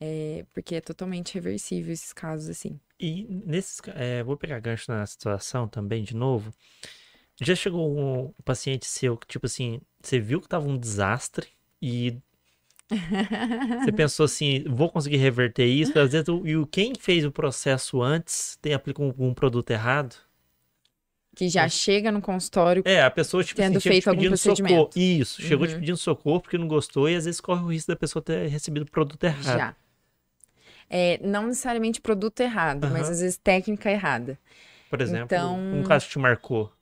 é, 0.00 0.44
porque 0.52 0.76
é 0.76 0.80
totalmente 0.80 1.34
reversível 1.34 1.92
esses 1.92 2.12
casos 2.12 2.48
assim. 2.48 2.78
E 2.98 3.26
nesses, 3.44 3.80
é, 3.94 4.22
vou 4.22 4.36
pegar 4.36 4.60
gancho 4.60 4.90
na 4.90 5.04
situação 5.04 5.66
também 5.66 6.04
de 6.04 6.14
novo. 6.14 6.52
Já 7.40 7.54
chegou 7.54 7.98
um 7.98 8.32
paciente 8.44 8.86
seu 8.86 9.16
que, 9.16 9.26
tipo 9.26 9.46
assim, 9.46 9.80
você 10.00 10.20
viu 10.20 10.40
que 10.40 10.48
tava 10.48 10.68
um 10.68 10.78
desastre 10.78 11.48
e 11.80 12.18
você 12.90 13.92
pensou 13.92 14.24
assim, 14.24 14.64
vou 14.68 14.90
conseguir 14.90 15.16
reverter 15.16 15.66
isso? 15.66 15.96
Às 15.98 16.12
vezes, 16.12 16.26
e 16.28 16.66
quem 16.66 16.92
fez 16.98 17.24
o 17.24 17.30
processo 17.30 18.02
antes 18.02 18.58
tem 18.60 18.74
aplicado 18.74 19.14
um, 19.18 19.28
um 19.28 19.34
produto 19.34 19.70
errado? 19.70 20.16
Que 21.34 21.48
já 21.48 21.68
chega 21.68 22.10
no 22.10 22.20
consultório. 22.20 22.82
É, 22.84 23.02
a 23.02 23.10
pessoa 23.10 23.44
tipo, 23.44 23.60
tendo 23.60 23.78
assim, 23.78 23.88
feito 23.88 24.10
algum 24.10 24.26
procedimento. 24.26 24.74
Socorro. 24.74 24.90
Isso, 24.96 25.40
chegou 25.40 25.66
uhum. 25.66 25.72
te 25.72 25.78
pedindo 25.78 25.96
socorro 25.96 26.40
porque 26.40 26.58
não 26.58 26.66
gostou 26.66 27.08
e 27.08 27.14
às 27.14 27.24
vezes 27.24 27.40
corre 27.40 27.62
o 27.62 27.72
risco 27.72 27.92
da 27.92 27.96
pessoa 27.96 28.22
ter 28.22 28.48
recebido 28.48 28.82
o 28.82 28.90
produto 28.90 29.22
errado. 29.22 29.58
Já. 29.58 29.76
É, 30.88 31.20
não 31.22 31.46
necessariamente 31.46 32.00
produto 32.00 32.40
errado, 32.40 32.84
uhum. 32.84 32.90
mas 32.90 33.08
às 33.08 33.20
vezes 33.20 33.36
técnica 33.36 33.90
errada. 33.90 34.36
Por 34.90 35.00
exemplo, 35.00 35.26
então... 35.26 35.56
um 35.56 35.84
caso 35.84 36.06
que 36.06 36.12
te 36.12 36.18
marcou. 36.18 36.72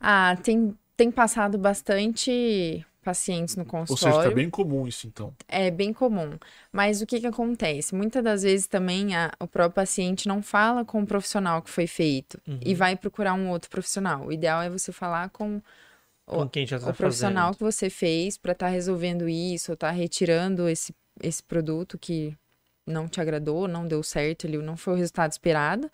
Ah, 0.00 0.36
tem, 0.42 0.74
tem 0.96 1.10
passado 1.10 1.58
bastante 1.58 2.84
pacientes 3.02 3.56
no 3.56 3.64
consultório. 3.64 4.14
Ou 4.14 4.22
seja, 4.22 4.30
tá 4.30 4.34
bem 4.34 4.48
comum 4.48 4.86
isso, 4.86 5.06
então. 5.06 5.34
É 5.48 5.70
bem 5.70 5.92
comum. 5.92 6.38
Mas 6.72 7.02
o 7.02 7.06
que 7.06 7.20
que 7.20 7.26
acontece? 7.26 7.94
Muitas 7.94 8.22
das 8.22 8.42
vezes 8.42 8.66
também 8.66 9.14
a, 9.14 9.30
o 9.38 9.46
próprio 9.46 9.74
paciente 9.74 10.28
não 10.28 10.42
fala 10.42 10.84
com 10.84 11.02
o 11.02 11.06
profissional 11.06 11.60
que 11.60 11.70
foi 11.70 11.86
feito 11.86 12.40
uhum. 12.46 12.60
e 12.64 12.74
vai 12.74 12.96
procurar 12.96 13.34
um 13.34 13.50
outro 13.50 13.68
profissional. 13.68 14.26
O 14.26 14.32
ideal 14.32 14.62
é 14.62 14.70
você 14.70 14.92
falar 14.92 15.30
com 15.30 15.60
o, 16.26 16.48
quem 16.48 16.66
já 16.66 16.78
tá 16.78 16.90
o 16.90 16.94
profissional 16.94 17.54
que 17.54 17.60
você 17.60 17.90
fez 17.90 18.38
para 18.38 18.52
estar 18.52 18.66
tá 18.66 18.72
resolvendo 18.72 19.28
isso, 19.28 19.72
ou 19.72 19.76
tá 19.76 19.90
retirando 19.90 20.68
esse, 20.68 20.94
esse 21.20 21.42
produto 21.42 21.98
que 21.98 22.36
não 22.86 23.08
te 23.08 23.20
agradou, 23.20 23.68
não 23.68 23.86
deu 23.86 24.02
certo, 24.02 24.46
ele 24.46 24.58
não 24.58 24.76
foi 24.76 24.94
o 24.94 24.96
resultado 24.96 25.32
esperado. 25.32 25.90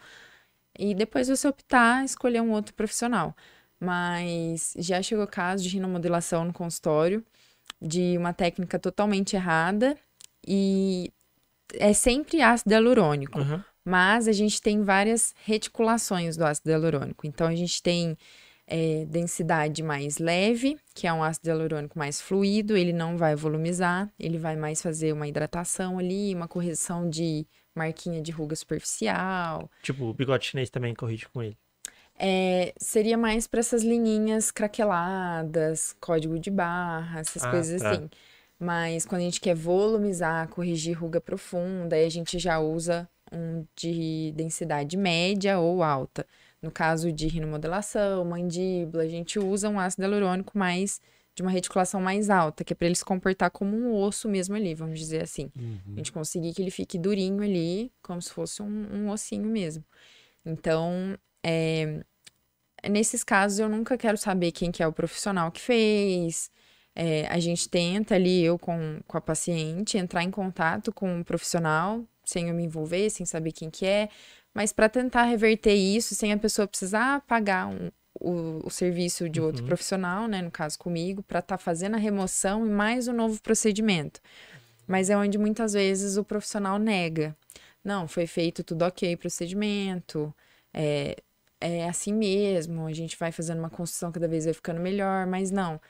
E 0.78 0.94
depois 0.94 1.28
você 1.28 1.48
optar 1.48 2.04
escolher 2.04 2.40
um 2.40 2.52
outro 2.52 2.74
profissional 2.74 3.34
mas 3.81 4.74
já 4.79 5.01
chegou 5.03 5.26
caso 5.26 5.62
de 5.62 5.68
rinomodelação 5.68 6.45
no 6.45 6.53
consultório, 6.53 7.24
de 7.81 8.16
uma 8.18 8.33
técnica 8.33 8.79
totalmente 8.79 9.37
errada 9.37 9.97
e 10.47 11.12
é 11.74 11.93
sempre 11.93 12.41
ácido 12.41 12.72
hialurônico. 12.72 13.39
Uhum. 13.39 13.62
Mas 13.85 14.29
a 14.29 14.33
gente 14.33 14.61
tem 14.61 14.83
várias 14.83 15.35
reticulações 15.45 16.37
do 16.37 16.45
ácido 16.45 16.70
hialurônico. 16.70 17.26
Então 17.26 17.47
a 17.47 17.55
gente 17.55 17.83
tem 17.83 18.16
é, 18.66 19.07
densidade 19.07 19.83
mais 19.83 20.18
leve, 20.18 20.79
que 20.95 21.07
é 21.07 21.12
um 21.12 21.22
ácido 21.22 21.49
hialurônico 21.49 21.99
mais 21.99 22.20
fluido, 22.20 22.76
ele 22.76 22.93
não 22.93 23.16
vai 23.16 23.35
volumizar, 23.35 24.11
ele 24.18 24.39
vai 24.39 24.57
mais 24.57 24.83
fazer 24.83 25.12
uma 25.12 25.26
hidratação 25.26 25.99
ali, 25.99 26.35
uma 26.35 26.47
correção 26.47 27.09
de 27.09 27.47
marquinha 27.74 28.20
de 28.20 28.31
ruga 28.31 28.55
superficial. 28.55 29.70
Tipo, 29.83 30.05
o 30.05 30.14
bigode 30.14 30.47
chinês 30.47 30.68
também 30.68 30.95
corrige 30.95 31.26
com 31.29 31.43
ele. 31.43 31.57
É, 32.18 32.74
seria 32.78 33.16
mais 33.16 33.46
para 33.46 33.60
essas 33.60 33.82
linhinhas 33.82 34.50
craqueladas, 34.50 35.94
código 36.00 36.38
de 36.38 36.50
barra, 36.50 37.20
essas 37.20 37.44
ah, 37.44 37.50
coisas 37.50 37.80
tá. 37.80 37.90
assim. 37.90 38.10
Mas 38.58 39.06
quando 39.06 39.20
a 39.20 39.24
gente 39.24 39.40
quer 39.40 39.54
volumizar, 39.54 40.48
corrigir 40.48 40.98
ruga 40.98 41.20
profunda, 41.20 41.94
aí 41.94 42.04
a 42.04 42.10
gente 42.10 42.38
já 42.38 42.58
usa 42.58 43.08
um 43.32 43.64
de 43.76 44.32
densidade 44.34 44.96
média 44.96 45.58
ou 45.58 45.82
alta. 45.82 46.26
No 46.60 46.72
caso 46.72 47.12
de 47.12 47.28
rinomodelação, 47.28 48.24
mandíbula, 48.24 49.04
a 49.04 49.08
gente 49.08 49.38
usa 49.38 49.68
um 49.68 49.78
ácido 49.78 50.02
hialurônico 50.02 50.58
mais 50.58 51.00
de 51.36 51.42
uma 51.42 51.52
reticulação 51.52 52.00
mais 52.00 52.30
alta, 52.30 52.64
que 52.64 52.72
é 52.72 52.76
para 52.76 52.86
ele 52.86 52.96
se 52.96 53.04
comportar 53.04 53.48
como 53.52 53.76
um 53.76 53.94
osso 53.94 54.28
mesmo 54.28 54.56
ali, 54.56 54.74
vamos 54.74 54.98
dizer 54.98 55.22
assim. 55.22 55.52
Uhum. 55.56 55.94
A 55.94 55.96
gente 55.98 56.10
conseguir 56.10 56.52
que 56.52 56.60
ele 56.60 56.70
fique 56.72 56.98
durinho 56.98 57.40
ali, 57.44 57.92
como 58.02 58.20
se 58.20 58.32
fosse 58.32 58.60
um, 58.60 58.88
um 58.92 59.08
ossinho 59.08 59.46
mesmo. 59.46 59.84
Então, 60.44 61.16
é, 61.44 62.02
nesses 62.89 63.24
casos, 63.24 63.59
eu 63.59 63.68
nunca 63.68 63.97
quero 63.97 64.16
saber 64.16 64.53
quem 64.53 64.70
que 64.70 64.83
é 64.83 64.87
o 64.87 64.93
profissional 64.93 65.51
que 65.51 65.61
fez. 65.61 66.51
É, 66.95 67.26
a 67.29 67.39
gente 67.39 67.68
tenta 67.68 68.16
ali, 68.16 68.43
eu 68.43 68.59
com, 68.59 69.01
com 69.07 69.16
a 69.16 69.20
paciente, 69.20 69.97
entrar 69.97 70.24
em 70.24 70.31
contato 70.31 70.93
com 70.93 71.20
o 71.20 71.24
profissional, 71.24 72.05
sem 72.24 72.49
eu 72.49 72.55
me 72.55 72.64
envolver, 72.64 73.09
sem 73.11 73.24
saber 73.24 73.53
quem 73.53 73.70
que 73.70 73.87
é, 73.87 74.09
mas 74.53 74.72
para 74.72 74.89
tentar 74.89 75.22
reverter 75.24 75.74
isso, 75.74 76.14
sem 76.14 76.33
a 76.33 76.39
pessoa 76.39 76.66
precisar 76.66 77.20
pagar 77.22 77.68
um, 77.68 77.91
o, 78.20 78.66
o, 78.66 78.70
serviço 78.70 79.29
de 79.29 79.41
outro 79.41 79.62
uhum. 79.62 79.68
profissional, 79.68 80.26
né, 80.26 80.43
no 80.43 80.51
caso 80.51 80.79
comigo, 80.79 81.22
para 81.22 81.39
estar 81.39 81.57
tá 81.57 81.62
fazendo 81.62 81.95
a 81.95 81.99
remoção 81.99 82.66
e 82.66 82.68
mais 82.68 83.07
um 83.07 83.12
novo 83.12 83.41
procedimento. 83.41 84.20
Mas 84.87 85.11
é 85.11 85.16
onde 85.16 85.39
muitas 85.39 85.74
vezes 85.74 86.16
o 86.16 86.24
profissional 86.24 86.79
nega. 86.79 87.37
Não, 87.85 88.09
foi 88.09 88.26
feito 88.26 88.64
tudo 88.64 88.83
ok, 88.83 89.16
procedimento, 89.16 90.35
é, 90.74 91.16
é 91.61 91.88
assim 91.88 92.12
mesmo, 92.12 92.86
a 92.86 92.92
gente 92.92 93.16
vai 93.18 93.32
fazendo 93.32 93.59
uma 93.59 93.70
construção 93.70 94.12
cada 94.12 94.28
vez 94.28 94.44
vai 94.44 94.54
ficando 94.54 94.80
melhor, 94.80 95.26
mas 95.26 95.50
não. 95.50 95.80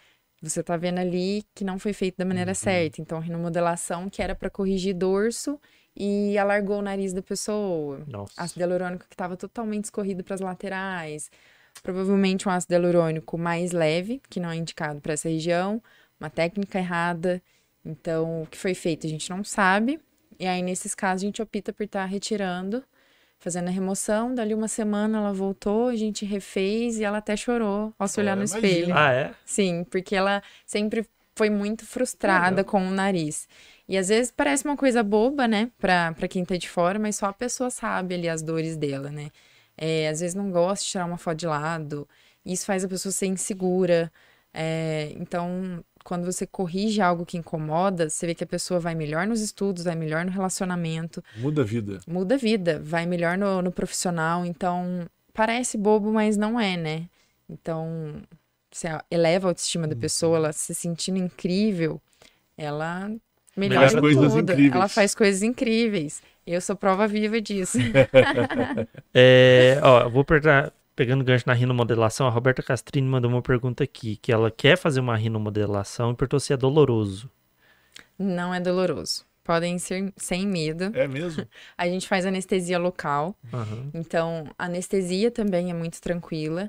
Você 0.40 0.62
tá 0.62 0.76
vendo 0.76 0.98
ali 0.98 1.44
que 1.54 1.64
não 1.64 1.78
foi 1.78 1.92
feito 1.92 2.16
da 2.16 2.24
maneira 2.24 2.52
uhum. 2.52 2.54
certa. 2.54 3.00
Então, 3.00 3.18
rinomodelação 3.18 4.08
que 4.08 4.22
era 4.22 4.34
para 4.34 4.48
corrigir 4.48 4.94
dorso 4.94 5.60
e 5.96 6.38
alargou 6.38 6.78
o 6.78 6.82
nariz 6.82 7.12
da 7.12 7.20
pessoa. 7.20 8.04
Nossa. 8.06 8.32
Ácido 8.36 8.60
hialurônico 8.60 9.06
que 9.08 9.14
estava 9.14 9.36
totalmente 9.36 9.84
escorrido 9.84 10.22
para 10.22 10.34
as 10.34 10.40
laterais. 10.40 11.30
Provavelmente 11.82 12.48
um 12.48 12.52
ácido 12.52 12.74
hialurônico 12.74 13.36
mais 13.36 13.72
leve, 13.72 14.22
que 14.30 14.38
não 14.38 14.50
é 14.50 14.56
indicado 14.56 15.00
para 15.00 15.12
essa 15.14 15.28
região, 15.28 15.82
uma 16.20 16.30
técnica 16.30 16.78
errada. 16.78 17.42
Então, 17.84 18.42
o 18.42 18.46
que 18.46 18.56
foi 18.56 18.74
feito 18.74 19.06
a 19.06 19.10
gente 19.10 19.28
não 19.30 19.42
sabe. 19.42 20.00
E 20.38 20.46
aí, 20.46 20.62
nesses 20.62 20.94
casos, 20.94 21.24
a 21.24 21.26
gente 21.26 21.42
opta 21.42 21.72
por 21.72 21.82
estar 21.82 22.02
tá 22.02 22.06
retirando 22.06 22.84
fazendo 23.39 23.68
a 23.68 23.70
remoção. 23.70 24.34
Dali 24.34 24.55
uma 24.55 24.68
semana 24.68 25.18
ela 25.18 25.32
voltou, 25.32 25.89
a 25.89 25.97
gente 25.97 26.24
refez 26.24 26.99
e 26.99 27.05
ela 27.05 27.18
até 27.18 27.36
chorou 27.36 27.93
ao 27.99 28.09
se 28.09 28.20
olhar 28.20 28.36
no 28.36 28.43
imagina. 28.45 28.68
espelho. 28.68 28.95
Ah, 28.97 29.12
é? 29.12 29.34
Sim, 29.45 29.84
porque 29.91 30.14
ela 30.16 30.43
sempre 30.66 31.07
foi 31.36 31.51
muito 31.51 31.86
frustrada 31.86 32.64
com 32.64 32.84
o 32.86 32.91
nariz. 32.91 33.49
E 33.89 33.97
às 33.97 34.09
vezes 34.09 34.30
parece 34.32 34.64
uma 34.64 34.76
coisa 34.76 35.03
boba, 35.03 35.47
né, 35.49 35.70
pra, 35.78 36.12
pra 36.12 36.26
quem 36.28 36.45
tá 36.45 36.57
de 36.57 36.68
fora, 36.68 36.99
mas 36.99 37.16
só 37.16 37.26
a 37.26 37.32
pessoa 37.32 37.70
sabe 37.70 38.14
ali 38.16 38.28
as 38.28 38.43
dores 38.43 38.76
dela, 38.76 39.11
né? 39.11 39.30
É, 39.76 40.09
às 40.09 40.20
vezes 40.20 40.34
não 40.34 40.51
gosta 40.51 40.84
de 40.84 40.91
tirar 40.91 41.07
uma 41.07 41.16
foto 41.16 41.39
de 41.39 41.47
lado, 41.47 42.07
isso 42.45 42.66
faz 42.66 42.84
a 42.84 42.89
pessoa 42.89 43.12
ser 43.12 43.26
insegura. 43.26 44.12
É, 44.53 45.12
então, 45.16 45.84
quando 46.05 46.24
você 46.24 46.46
corrige 46.46 47.01
algo 47.01 47.26
que 47.26 47.36
incomoda, 47.36 48.09
você 48.09 48.26
vê 48.26 48.34
que 48.34 48.44
a 48.44 48.46
pessoa 48.46 48.80
vai 48.80 48.94
melhor 48.94 49.26
nos 49.26 49.40
estudos, 49.40 49.84
vai 49.84 49.94
melhor 49.94 50.24
no 50.24 50.30
relacionamento. 50.30 51.22
Muda 51.36 51.62
a 51.62 51.64
vida. 51.64 52.01
Muda 52.07 52.34
a 52.34 52.38
vida, 52.38 52.80
vai 52.82 53.07
melhor 53.07 53.36
no, 53.36 53.62
no 53.62 53.72
profissional. 53.72 54.44
Então, 54.44 55.07
parece 55.32 55.76
bobo, 55.76 56.12
mas 56.12 56.36
não 56.36 56.59
é, 56.59 56.76
né? 56.76 57.07
Então, 57.49 58.22
você 58.70 58.88
eleva 59.11 59.49
a 59.49 59.51
autoestima 59.51 59.86
da 59.86 59.96
pessoa, 59.96 60.36
ela 60.36 60.53
se 60.53 60.74
sentindo 60.74 61.18
incrível, 61.18 62.01
ela 62.57 63.11
melhora 63.57 63.88
tudo. 63.88 64.01
Coisas 64.01 64.34
incríveis. 64.34 64.72
Ela 64.72 64.88
faz 64.88 65.14
coisas 65.14 65.42
incríveis. 65.42 66.22
Eu 66.46 66.61
sou 66.61 66.74
prova 66.74 67.07
viva 67.07 67.40
disso. 67.40 67.78
é, 69.12 69.78
ó, 69.82 70.09
vou 70.09 70.24
perguntar, 70.24 70.72
pegando 70.99 71.22
gancho 71.22 71.44
na 71.46 71.53
rinomodelação, 71.53 72.26
a 72.26 72.30
Roberta 72.30 72.61
Castrini 72.61 73.07
mandou 73.07 73.30
uma 73.30 73.40
pergunta 73.40 73.84
aqui, 73.84 74.16
que 74.16 74.32
ela 74.32 74.51
quer 74.51 74.76
fazer 74.76 74.99
uma 74.99 75.16
rinomodelação 75.16 76.11
e 76.11 76.16
perguntou 76.16 76.40
se 76.40 76.53
é 76.53 76.57
doloroso. 76.57 77.30
Não 78.18 78.53
é 78.53 78.59
doloroso. 78.59 79.24
Podem 79.44 79.78
ser 79.78 80.12
sem 80.16 80.44
medo. 80.44 80.90
É 80.96 81.07
mesmo? 81.07 81.46
a 81.78 81.86
gente 81.86 82.09
faz 82.09 82.26
anestesia 82.26 82.80
local. 82.80 83.36
Uhum. 83.53 83.90
Então, 83.94 84.46
a 84.59 84.64
anestesia 84.64 85.30
também 85.30 85.70
é 85.70 85.74
muito 85.74 86.01
tranquila. 86.01 86.68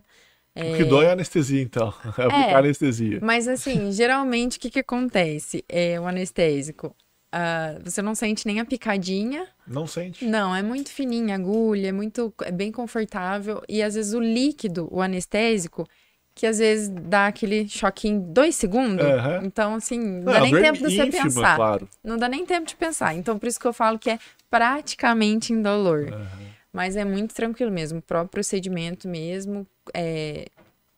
O 0.56 0.78
que 0.78 0.84
dói 0.84 1.06
é 1.06 1.10
a 1.10 1.14
anestesia, 1.14 1.64
então. 1.64 1.92
É 2.06 2.24
aplicar 2.26 2.52
é, 2.52 2.56
anestesia. 2.56 3.20
Mas, 3.24 3.48
assim, 3.48 3.92
geralmente, 3.92 4.60
o 4.60 4.62
que, 4.62 4.70
que 4.70 4.80
acontece? 4.80 5.66
É 5.68 6.00
o 6.00 6.06
anestésico 6.06 6.96
Uh, 7.32 7.80
você 7.84 8.02
não 8.02 8.16
sente 8.16 8.46
nem 8.48 8.60
a 8.60 8.66
picadinha. 8.66 9.48
Não 9.68 9.86
sente? 9.86 10.26
Não, 10.26 10.56
é 10.56 10.64
muito 10.64 10.90
fininha 10.90 11.36
a 11.36 11.38
agulha, 11.38 11.90
é 11.90 11.92
muito, 11.92 12.34
é 12.44 12.52
bem 12.52 12.72
confortável. 12.72 13.62
E 13.70 13.84
às 13.84 13.94
vezes 13.94 14.14
o 14.14 14.20
líquido, 14.20 14.88
o 14.92 15.02
anestésico, 15.02 15.88
que 16.34 16.48
às 16.48 16.58
vezes 16.58 16.90
dá 16.90 17.28
aquele 17.28 17.68
choque 17.68 18.08
em 18.08 18.20
dois 18.20 18.56
segundos. 18.56 19.06
Uhum. 19.06 19.46
Então, 19.46 19.76
assim, 19.76 20.00
não, 20.00 20.24
não 20.24 20.34
dá 20.34 20.40
nem 20.40 20.54
tempo 20.54 20.78
de 20.78 20.84
você 20.96 21.06
ínfima, 21.06 21.24
pensar. 21.24 21.56
Claro. 21.56 21.90
Não 22.04 22.18
dá 22.18 22.30
nem 22.30 22.46
tempo 22.46 22.66
de 22.66 22.76
pensar. 22.76 23.14
Então, 23.14 23.38
por 23.38 23.48
isso 23.48 23.60
que 23.60 23.68
eu 23.68 23.74
falo 23.74 24.00
que 24.00 24.10
é 24.10 24.20
praticamente 24.50 25.54
indolor. 25.54 26.12
Uhum. 26.12 26.50
Mas 26.72 26.96
é 26.96 27.04
muito 27.04 27.36
tranquilo 27.36 27.72
mesmo. 27.72 28.00
O 28.00 28.02
próprio 28.02 28.30
procedimento 28.30 29.08
mesmo, 29.08 29.68
é, 29.94 30.48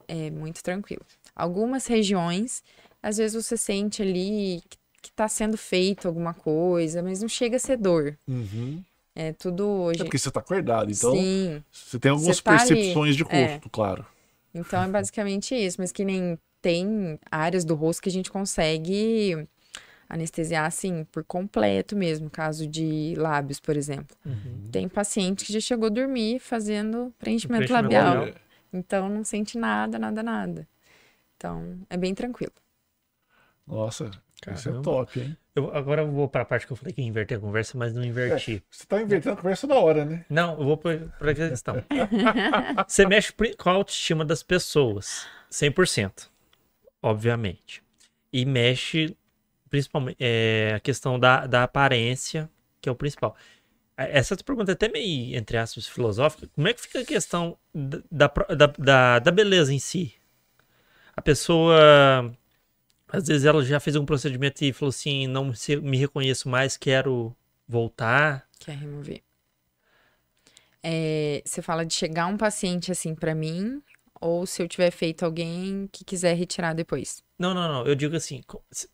é 0.08 0.30
muito 0.30 0.62
tranquilo. 0.64 1.02
Algumas 1.36 1.88
regiões, 1.88 2.64
às 3.02 3.18
vezes 3.18 3.44
você 3.44 3.58
sente 3.58 4.02
ali 4.02 4.62
que, 4.70 4.78
que 5.02 5.12
tá 5.12 5.28
sendo 5.28 5.58
feito 5.58 6.08
alguma 6.08 6.34
coisa, 6.34 7.02
mas 7.02 7.22
não 7.22 7.28
chega 7.28 7.58
a 7.58 7.60
ser 7.60 7.78
dor. 7.78 8.18
Uhum. 8.28 8.84
É 9.16 9.34
tudo 9.34 9.68
hoje. 9.68 10.02
É 10.02 10.04
porque 10.04 10.18
você 10.18 10.32
tá 10.32 10.40
acordado, 10.40 10.92
então 10.92 11.14
Sim. 11.14 11.64
você 11.72 12.00
tem 12.00 12.12
algumas 12.12 12.38
Você 12.38 12.44
tá 12.44 12.52
ali, 12.52 12.68
percepções 12.68 13.16
de 13.16 13.24
rosto, 13.24 13.36
é. 13.36 13.62
claro. 13.72 14.06
Então 14.54 14.82
é 14.84 14.88
basicamente 14.88 15.56
isso, 15.56 15.78
mas 15.80 15.92
que 15.92 16.06
nem 16.06 16.38
tem 16.62 17.20
áreas 17.30 17.66
do 17.66 17.76
rosto 17.76 18.04
que 18.04 18.10
a 18.10 18.12
gente 18.12 18.30
consegue 18.32 19.48
anestesiar 20.08 20.66
assim 20.66 21.06
por 21.06 21.24
completo 21.24 21.96
mesmo, 21.96 22.30
caso 22.30 22.68
de 22.68 23.16
lábios, 23.18 23.60
por 23.60 23.76
exemplo. 23.78 24.16
Uhum. 24.26 24.70
Tem 24.72 24.88
paciente 24.88 25.46
que 25.46 25.54
já 25.54 25.60
chegou 25.60 25.88
a 25.88 25.90
dormir 25.90 26.40
fazendo 26.40 27.14
preenchimento, 27.18 27.66
Preenchimento 27.66 27.74
labial. 27.74 28.16
labial. 28.20 28.36
Então 28.74 29.10
não 29.10 29.24
sente 29.24 29.58
nada, 29.58 29.98
nada, 29.98 30.22
nada. 30.22 30.68
Então 31.38 31.80
é 31.90 31.98
bem 31.98 32.14
tranquilo. 32.14 32.54
Nossa, 33.66 34.12
isso 34.48 34.70
é 34.70 34.72
Caramba. 34.72 34.82
top, 34.82 35.20
hein? 35.20 35.38
Eu, 35.56 35.76
agora 35.76 36.02
eu 36.02 36.12
vou 36.12 36.30
para 36.30 36.42
a 36.44 36.46
parte 36.46 36.66
que 36.66 36.72
eu 36.72 36.78
falei 36.78 36.94
que 36.94 37.02
ia 37.02 37.08
inverter 37.08 37.38
a 37.38 37.42
conversa, 37.42 37.78
mas 37.78 37.94
não 37.94 38.04
inverti. 38.04 38.64
Você 38.72 38.86
tá 38.86 39.02
invertendo 39.02 39.34
a 39.34 39.38
conversa 39.38 39.68
da 39.68 39.76
hora, 39.76 40.06
né? 40.06 40.26
Não, 40.30 40.58
eu 40.58 40.64
vou 40.66 40.78
para 40.78 41.32
a 41.32 41.36
questão. 41.36 41.84
Você 42.88 43.06
mexe 43.06 43.34
com 43.58 43.70
a 43.70 43.74
autoestima 43.74 44.24
das 44.24 44.42
pessoas, 44.44 45.28
100%, 45.50 46.30
obviamente. 47.02 47.84
E 48.32 48.46
mexe 48.46 49.16
principalmente 49.70 50.18
é, 50.20 50.74
a 50.76 50.80
questão 50.80 51.20
da, 51.20 51.46
da 51.48 51.64
aparência, 51.64 52.50
que 52.82 52.90
é 52.90 52.92
o 52.92 52.96
principal. 52.96 53.36
É, 53.98 54.18
Essa 54.20 54.36
pergunta 54.38 54.72
é 54.72 54.74
até 54.74 54.88
meio, 54.90 55.36
entre 55.38 55.58
aspas, 55.58 55.88
filosófica. 55.88 56.48
Como 56.56 56.68
é 56.68 56.74
que 56.74 56.82
fica 56.82 57.00
a 57.02 57.06
questão 57.06 57.58
da, 57.74 58.02
da, 58.10 58.68
da- 58.78 59.20
da 59.20 59.32
beleza 59.32 59.74
em 59.74 59.80
si? 59.80 60.14
A 61.16 61.22
pessoa, 61.22 62.34
às 63.12 63.28
vezes, 63.28 63.46
ela 63.46 63.64
já 63.64 63.80
fez 63.80 63.96
um 63.96 64.06
procedimento 64.06 64.64
e 64.64 64.74
falou 64.74 64.90
assim: 64.90 65.28
não 65.28 65.54
se- 65.54 65.76
me 65.78 65.98
reconheço 65.98 66.50
mais, 66.50 66.78
quero 66.78 67.36
voltar. 67.68 68.48
Quer 68.60 68.78
remover. 68.78 69.22
É, 70.84 71.42
você 71.46 71.62
fala 71.62 71.86
de 71.86 71.94
chegar 71.94 72.26
um 72.28 72.38
paciente 72.38 72.92
assim 72.92 73.14
pra 73.14 73.36
mim, 73.36 73.82
ou 74.20 74.46
se 74.46 74.62
eu 74.62 74.68
tiver 74.68 74.92
feito 74.92 75.24
alguém 75.24 75.88
que 75.92 76.04
quiser 76.04 76.34
retirar 76.36 76.74
depois. 76.74 77.24
Não, 77.38 77.54
não, 77.54 77.68
não. 77.68 77.88
Eu 77.88 77.96
digo 77.96 78.16
assim, 78.16 78.42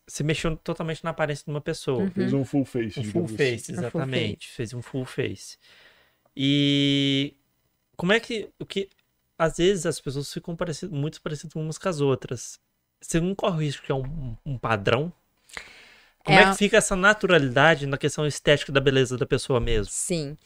você 0.06 0.22
mexeu 0.24 0.56
totalmente 0.56 1.04
na 1.04 1.10
aparência 1.10 1.44
de 1.44 1.50
uma 1.50 1.60
pessoa. 1.60 2.00
Uhum. 2.04 2.10
Fez 2.10 2.32
um 2.32 2.44
full 2.44 2.64
face. 2.64 3.00
Um 3.00 3.04
full 3.04 3.22
digamos 3.26 3.32
face, 3.32 3.54
assim. 3.54 3.74
full 3.74 3.82
exatamente. 3.82 4.48
Fez 4.50 4.74
um 4.74 4.82
full 4.82 5.04
face. 5.04 5.58
E 6.36 7.34
como 7.96 8.12
é 8.12 8.20
que. 8.20 8.50
O 8.58 8.64
que 8.66 8.88
às 9.38 9.56
vezes 9.58 9.86
as 9.86 10.00
pessoas 10.00 10.32
ficam 10.32 10.56
parecido, 10.56 10.94
muito 10.94 11.20
parecidas 11.22 11.54
umas 11.54 11.78
com 11.78 11.88
as 11.88 12.00
outras. 12.00 12.58
Você 13.00 13.20
não 13.20 13.34
corre 13.34 13.56
o 13.56 13.60
risco 13.60 13.84
que 13.86 13.92
é 13.92 13.94
um, 13.94 14.36
um 14.44 14.58
padrão? 14.58 15.12
Como 16.24 16.38
é, 16.38 16.42
É 16.42 16.50
que 16.50 16.58
fica 16.58 16.76
essa 16.76 16.94
naturalidade 16.94 17.86
na 17.86 17.96
questão 17.96 18.26
estética 18.26 18.72
da 18.72 18.80
beleza 18.80 19.16
da 19.16 19.26
pessoa 19.26 19.60
mesmo? 19.60 19.92
Sim. 19.92 20.36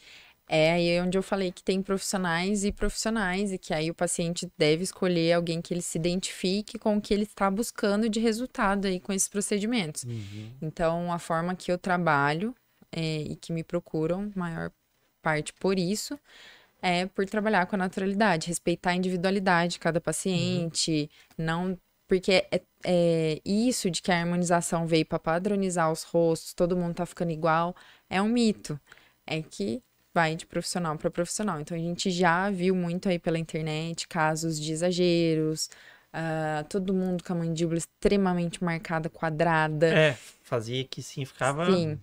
É 0.47 0.73
aí 0.73 1.01
onde 1.01 1.17
eu 1.17 1.23
falei 1.23 1.51
que 1.51 1.63
tem 1.63 1.81
profissionais 1.81 2.63
e 2.63 2.71
profissionais, 2.71 3.51
e 3.51 3.57
que 3.57 3.73
aí 3.73 3.89
o 3.89 3.93
paciente 3.93 4.51
deve 4.57 4.83
escolher 4.83 5.33
alguém 5.33 5.61
que 5.61 5.73
ele 5.73 5.81
se 5.81 5.97
identifique 5.97 6.77
com 6.77 6.97
o 6.97 7.01
que 7.01 7.13
ele 7.13 7.23
está 7.23 7.49
buscando 7.49 8.09
de 8.09 8.19
resultado 8.19 8.85
aí 8.85 8.99
com 8.99 9.13
esses 9.13 9.29
procedimentos. 9.29 10.03
Uhum. 10.03 10.51
Então, 10.61 11.11
a 11.11 11.17
forma 11.17 11.55
que 11.55 11.71
eu 11.71 11.77
trabalho 11.77 12.53
é, 12.91 13.21
e 13.21 13.35
que 13.35 13.53
me 13.53 13.63
procuram, 13.63 14.31
maior 14.35 14.71
parte 15.21 15.53
por 15.53 15.79
isso, 15.79 16.19
é 16.81 17.05
por 17.05 17.25
trabalhar 17.25 17.65
com 17.65 17.75
a 17.75 17.79
naturalidade, 17.79 18.47
respeitar 18.47 18.91
a 18.91 18.95
individualidade 18.95 19.73
de 19.73 19.79
cada 19.79 20.01
paciente, 20.01 21.09
não. 21.37 21.79
Porque 22.13 22.45
é, 22.51 22.61
é 22.85 23.41
isso 23.43 23.89
de 23.89 23.99
que 23.99 24.11
a 24.11 24.19
harmonização 24.19 24.85
veio 24.85 25.03
para 25.03 25.17
padronizar 25.17 25.91
os 25.91 26.03
rostos, 26.03 26.53
todo 26.53 26.77
mundo 26.77 26.93
tá 26.93 27.07
ficando 27.07 27.31
igual, 27.31 27.75
é 28.07 28.21
um 28.21 28.27
mito. 28.27 28.79
É 29.25 29.41
que 29.41 29.81
vai 30.13 30.35
de 30.35 30.45
profissional 30.45 30.95
para 30.95 31.09
profissional. 31.09 31.59
Então 31.59 31.75
a 31.75 31.79
gente 31.79 32.11
já 32.11 32.51
viu 32.51 32.75
muito 32.75 33.09
aí 33.09 33.17
pela 33.17 33.39
internet 33.39 34.07
casos 34.07 34.59
de 34.59 34.71
exageros, 34.71 35.71
ah, 36.13 36.63
todo 36.69 36.93
mundo 36.93 37.23
com 37.23 37.33
a 37.33 37.35
mandíbula 37.35 37.79
extremamente 37.79 38.63
marcada, 38.63 39.09
quadrada. 39.09 39.87
É, 39.87 40.15
fazia 40.43 40.83
que 40.83 41.01
sim, 41.01 41.25
ficava. 41.25 41.65
Sim. 41.65 41.97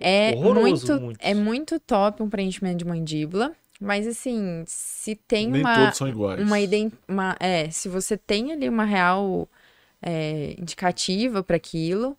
É 0.00 0.32
Horroroso, 0.34 0.88
muito, 0.88 1.00
muitos. 1.00 1.24
é 1.24 1.32
muito 1.32 1.78
top 1.78 2.24
um 2.24 2.28
preenchimento 2.28 2.78
de 2.78 2.84
mandíbula, 2.84 3.54
mas 3.84 4.06
assim, 4.06 4.64
se 4.66 5.14
tem 5.16 5.50
Nem 5.50 5.60
uma 5.62 5.74
todos 5.74 5.96
são 5.98 6.08
iguais. 6.08 6.40
uma, 6.40 6.56
uma 7.08 7.36
é, 7.40 7.70
se 7.70 7.88
você 7.88 8.16
tem 8.16 8.52
ali 8.52 8.68
uma 8.68 8.84
real 8.84 9.48
é, 10.02 10.54
indicativa 10.58 11.42
para 11.42 11.56
aquilo 11.56 12.16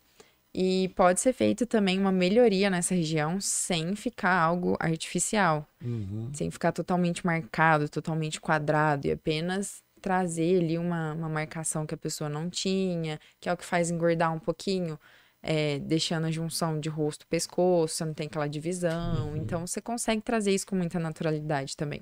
e 0.53 0.89
pode 0.95 1.20
ser 1.20 1.34
feito 1.34 1.66
também 1.66 1.99
uma 1.99 2.11
melhoria 2.11 2.70
nessa 2.70 2.95
região 2.95 3.39
sem 3.41 3.95
ficar 3.95 4.34
algo 4.39 4.78
artificial, 4.80 5.68
Uhum. 5.84 6.30
sem 6.34 6.49
ficar 6.49 6.72
totalmente 6.72 7.26
marcado, 7.26 7.89
totalmente 7.89 8.39
quadrado 8.41 9.07
e 9.07 9.11
apenas 9.11 9.84
trazer 10.01 10.61
ali 10.61 10.78
uma, 10.78 11.13
uma 11.13 11.30
marcação 11.30 11.86
que 11.86 11.93
a 11.93 11.97
pessoa 11.97 12.30
não 12.30 12.49
tinha, 12.49 13.20
que 13.39 13.49
é 13.49 13.53
o 13.53 13.57
que 13.57 13.66
faz 13.66 13.89
engordar 13.91 14.34
um 14.34 14.39
pouquinho, 14.39 14.99
é, 15.47 15.77
deixando 15.77 16.25
a 16.25 16.31
junção 16.31 16.79
de 16.79 16.89
rosto-pescoço, 16.89 17.93
você 17.95 18.03
não 18.05 18.13
tem 18.15 18.25
aquela 18.25 18.47
divisão. 18.47 19.37
Então 19.37 19.65
você 19.67 19.79
consegue 19.79 20.21
trazer 20.21 20.51
isso 20.51 20.65
com 20.65 20.75
muita 20.75 20.99
naturalidade 20.99 21.77
também. 21.77 22.01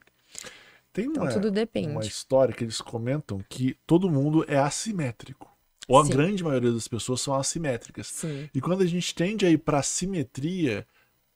Tem 0.94 1.06
Então 1.06 1.24
uma, 1.24 1.32
tudo 1.32 1.52
depende. 1.52 1.90
uma 1.90 2.02
história 2.02 2.54
que 2.54 2.64
eles 2.64 2.80
comentam 2.80 3.44
que 3.50 3.76
todo 3.86 4.10
mundo 4.10 4.46
é 4.48 4.58
assimétrico. 4.58 5.52
Ou 5.88 6.00
a 6.00 6.06
Sim. 6.06 6.12
grande 6.12 6.44
maioria 6.44 6.72
das 6.72 6.88
pessoas 6.88 7.20
são 7.20 7.36
assimétricas. 7.36 8.08
Sim. 8.08 8.50
E 8.54 8.62
quando 8.62 8.82
a 8.84 8.86
gente 8.88 9.14
tende 9.14 9.46
a 9.46 9.50
ir 9.50 9.58
pra 9.58 9.84
simetria, 9.84 10.88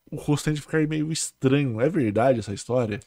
o 0.09 0.15
rosto 0.15 0.45
tende 0.45 0.59
a 0.59 0.61
ficar 0.61 0.87
meio 0.87 1.11
estranho. 1.11 1.81
É 1.81 1.89
verdade 1.89 2.39
essa 2.39 2.53
história? 2.53 3.01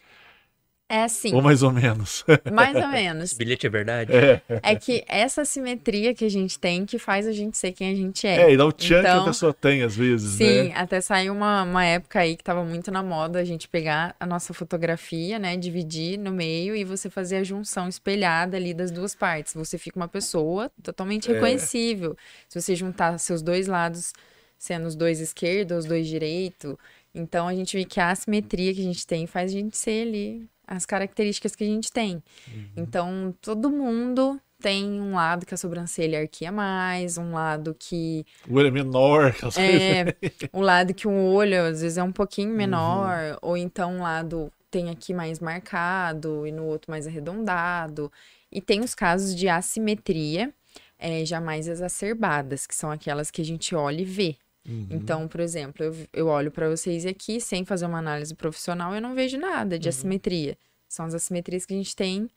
É 0.91 1.05
assim, 1.05 1.33
Ou 1.33 1.41
mais 1.41 1.63
ou 1.63 1.71
menos? 1.71 2.25
mais 2.53 2.75
ou 2.75 2.89
menos. 2.89 3.27
Esse 3.27 3.37
bilhete 3.37 3.65
é 3.65 3.71
verdade? 3.71 4.13
é. 4.13 4.43
É 4.61 4.75
que 4.75 5.05
essa 5.07 5.45
simetria 5.45 6.13
que 6.13 6.25
a 6.25 6.29
gente 6.29 6.59
tem 6.59 6.85
que 6.85 6.99
faz 6.99 7.29
a 7.29 7.33
gente 7.33 7.57
ser 7.57 7.71
quem 7.71 7.93
a 7.93 7.95
gente 7.95 8.27
é. 8.27 8.43
É, 8.51 8.53
e 8.53 8.57
dá 8.57 8.67
o 8.67 8.73
tchan 8.73 9.01
que 9.03 9.07
a 9.07 9.13
Então, 9.13 9.25
pessoa 9.27 9.55
tem 9.55 9.85
às 9.85 9.95
vezes, 9.95 10.33
Sim, 10.33 10.65
né? 10.65 10.73
até 10.75 11.01
saiu 11.01 11.33
uma, 11.33 11.63
uma 11.63 11.85
época 11.85 12.19
aí 12.19 12.37
que 12.37 12.43
tava 12.43 12.65
muito 12.65 12.91
na 12.91 13.05
moda 13.05 13.39
a 13.39 13.45
gente 13.45 13.69
pegar 13.69 14.17
a 14.19 14.27
nossa 14.27 14.53
fotografia, 14.53 15.39
né, 15.39 15.57
dividir 15.57 16.19
no 16.19 16.33
meio 16.33 16.75
e 16.75 16.83
você 16.83 17.09
fazer 17.09 17.37
a 17.37 17.45
junção 17.45 17.89
espelhada 17.89 18.57
ali 18.57 18.75
das 18.75 18.91
duas 18.91 19.15
partes. 19.15 19.55
Você 19.55 19.79
fica 19.79 19.97
uma 19.97 20.09
pessoa 20.09 20.73
totalmente 20.83 21.31
É. 21.31 21.35
reconhecível. 21.35 22.17
Se 22.49 22.61
você 22.61 22.75
juntar 22.75 23.17
seus 23.19 23.43
dois 23.43 23.69
lados, 23.69 24.13
sendo 24.59 24.89
os 24.89 24.97
dois 24.97 25.21
esquerdos, 25.21 25.79
os 25.79 25.85
dois 25.85 26.09
direito, 26.09 26.77
então 27.15 27.47
a 27.47 27.55
gente 27.55 27.77
vê 27.77 27.85
que 27.85 28.01
a 28.01 28.11
assimetria 28.11 28.75
que 28.75 28.81
a 28.81 28.85
gente 28.85 29.07
tem 29.07 29.25
faz 29.29 29.53
a 29.53 29.55
gente 29.55 29.77
ser 29.79 30.09
ali 30.09 30.47
as 30.71 30.87
características 30.87 31.57
que 31.57 31.65
a 31.65 31.67
gente 31.67 31.93
tem. 31.93 32.23
Uhum. 32.47 32.71
Então, 32.77 33.35
todo 33.43 33.69
mundo 33.69 34.41
tem 34.61 35.01
um 35.01 35.15
lado 35.15 35.45
que 35.45 35.53
a 35.53 35.57
sobrancelha 35.57 36.21
arquia 36.21 36.53
mais, 36.53 37.19
um 37.19 37.33
lado 37.33 37.75
que 37.77 38.25
O 38.49 38.57
olho 38.57 38.69
é 38.69 38.71
menor, 38.71 39.35
é, 39.57 40.15
o 40.53 40.61
lado 40.61 40.95
que 40.95 41.09
um 41.09 41.27
olho 41.27 41.63
às 41.65 41.81
vezes 41.81 41.99
é 41.99 42.03
um 42.03 42.13
pouquinho 42.13 42.55
menor, 42.55 43.39
ou 43.43 43.57
então 43.57 43.97
um 43.97 44.03
lado 44.03 44.53
tem 44.71 44.91
aqui 44.91 45.13
mais 45.13 45.41
marcado 45.41 46.47
e 46.47 46.53
no 46.53 46.67
outro 46.67 46.91
mais 46.91 47.07
arredondado. 47.07 48.13
E 48.53 48.61
tem 48.61 48.81
os 48.81 48.95
casos 48.95 49.35
de 49.35 49.49
assimetria 49.49 50.53
é, 50.99 51.25
já 51.25 51.41
mais 51.41 51.67
exacerbadas, 51.67 52.67
que 52.67 52.75
são 52.75 52.91
aquelas 52.91 53.31
que 53.31 53.41
a 53.41 53.45
gente 53.45 53.75
olha 53.75 54.03
e 54.03 54.05
vê. 54.05 54.37
Uhum. 54.69 54.87
Então, 54.91 55.27
por 55.27 55.41
exemplo, 55.41 55.85
eu, 55.85 55.97
eu 56.13 56.27
olho 56.27 56.51
para 56.51 56.69
vocês 56.69 57.07
aqui 57.07 57.41
sem 57.41 57.65
fazer 57.65 57.87
uma 57.87 57.99
análise 57.99 58.35
profissional, 58.35 58.95
eu 58.95 59.01
não 59.01 59.15
vejo 59.15 59.39
nada 59.39 59.79
de 59.79 59.89
assimetria. 59.89 60.57
São 60.89 61.07
as 61.07 61.15
assimetrias 61.15 61.65
que 61.65 61.73
a 61.73 61.77
gente 61.77 61.95
tem 61.97 62.29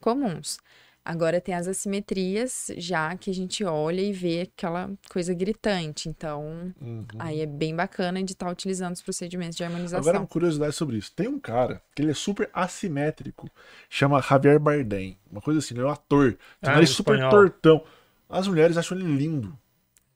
comuns. 0.00 0.58
Agora 1.04 1.40
tem 1.40 1.52
as 1.52 1.66
assimetrias 1.66 2.70
já 2.76 3.16
que 3.16 3.28
a 3.28 3.34
gente 3.34 3.64
olha 3.64 4.00
e 4.00 4.12
vê 4.12 4.42
aquela 4.42 4.88
coisa 5.10 5.34
gritante. 5.34 6.08
Então, 6.08 6.72
Uhum. 6.80 7.04
aí 7.18 7.40
é 7.40 7.46
bem 7.46 7.74
bacana 7.74 8.22
de 8.22 8.32
estar 8.34 8.48
utilizando 8.48 8.94
os 8.94 9.02
procedimentos 9.02 9.56
de 9.56 9.64
harmonização. 9.64 9.98
Agora, 10.00 10.20
uma 10.20 10.28
curiosidade 10.28 10.74
sobre 10.76 10.98
isso. 10.98 11.12
Tem 11.12 11.26
um 11.26 11.40
cara 11.40 11.82
que 11.94 12.02
ele 12.02 12.12
é 12.12 12.14
super 12.14 12.48
assimétrico, 12.52 13.50
chama 13.90 14.22
Javier 14.22 14.60
Bardem. 14.60 15.18
Uma 15.30 15.40
coisa 15.40 15.58
assim, 15.58 15.74
ele 15.74 15.82
é 15.82 15.86
um 15.86 15.90
ator. 15.90 16.38
Ah, 16.62 16.70
nariz 16.70 16.90
o 16.90 16.94
super 16.94 17.14
espanhol. 17.14 17.30
tortão. 17.30 17.84
As 18.28 18.46
mulheres 18.46 18.76
acham 18.76 18.96
ele 18.96 19.16
lindo. 19.16 19.58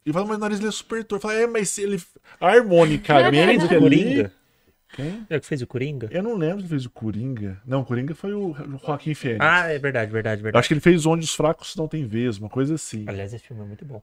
E 0.07 0.13
falam, 0.13 0.29
mas 0.29 0.37
o 0.37 0.41
nariz 0.41 0.59
dele 0.61 0.69
é 0.69 0.73
super 0.73 1.03
torto. 1.03 1.27
Fala, 1.27 1.35
é, 1.35 1.47
mas 1.49 1.77
ele. 1.77 2.01
A 2.41 2.53
harmonicamente 2.53 3.67
do 3.67 3.85
ali. 3.85 4.31
Quem? 4.97 5.27
É 5.31 5.37
o 5.37 5.41
que 5.41 5.47
fez 5.47 5.63
o 5.63 5.67
Coringa? 5.67 6.09
Eu 6.11 6.23
não 6.23 6.37
lembro 6.37 6.63
se 6.63 6.69
fez 6.69 6.85
o 6.87 6.91
Coringa. 6.91 7.59
Não, 7.67 7.83
o 7.83 7.85
Coringa 7.85 8.15
foi 8.15 8.33
o 8.33 8.55
Joaquim 8.85 9.15
Fênix. 9.15 9.39
Ah, 9.41 9.69
é 9.71 9.79
verdade, 9.79 10.11
verdade, 10.11 10.41
Eu 10.41 10.45
verdade. 10.45 10.61
acho 10.61 10.69
que 10.69 10.75
ele 10.75 10.81
fez 10.81 11.05
Onde 11.07 11.25
os 11.25 11.35
Fracos 11.35 11.77
Não 11.77 11.87
Tem 11.87 12.07
Vez, 12.07 12.39
uma 12.39 12.49
coisa 12.49 12.75
assim. 12.75 13.05
Aliás, 13.07 13.33
esse 13.35 13.45
filme 13.47 13.63
é 13.63 13.67
muito 13.67 13.85
bom. 13.85 14.03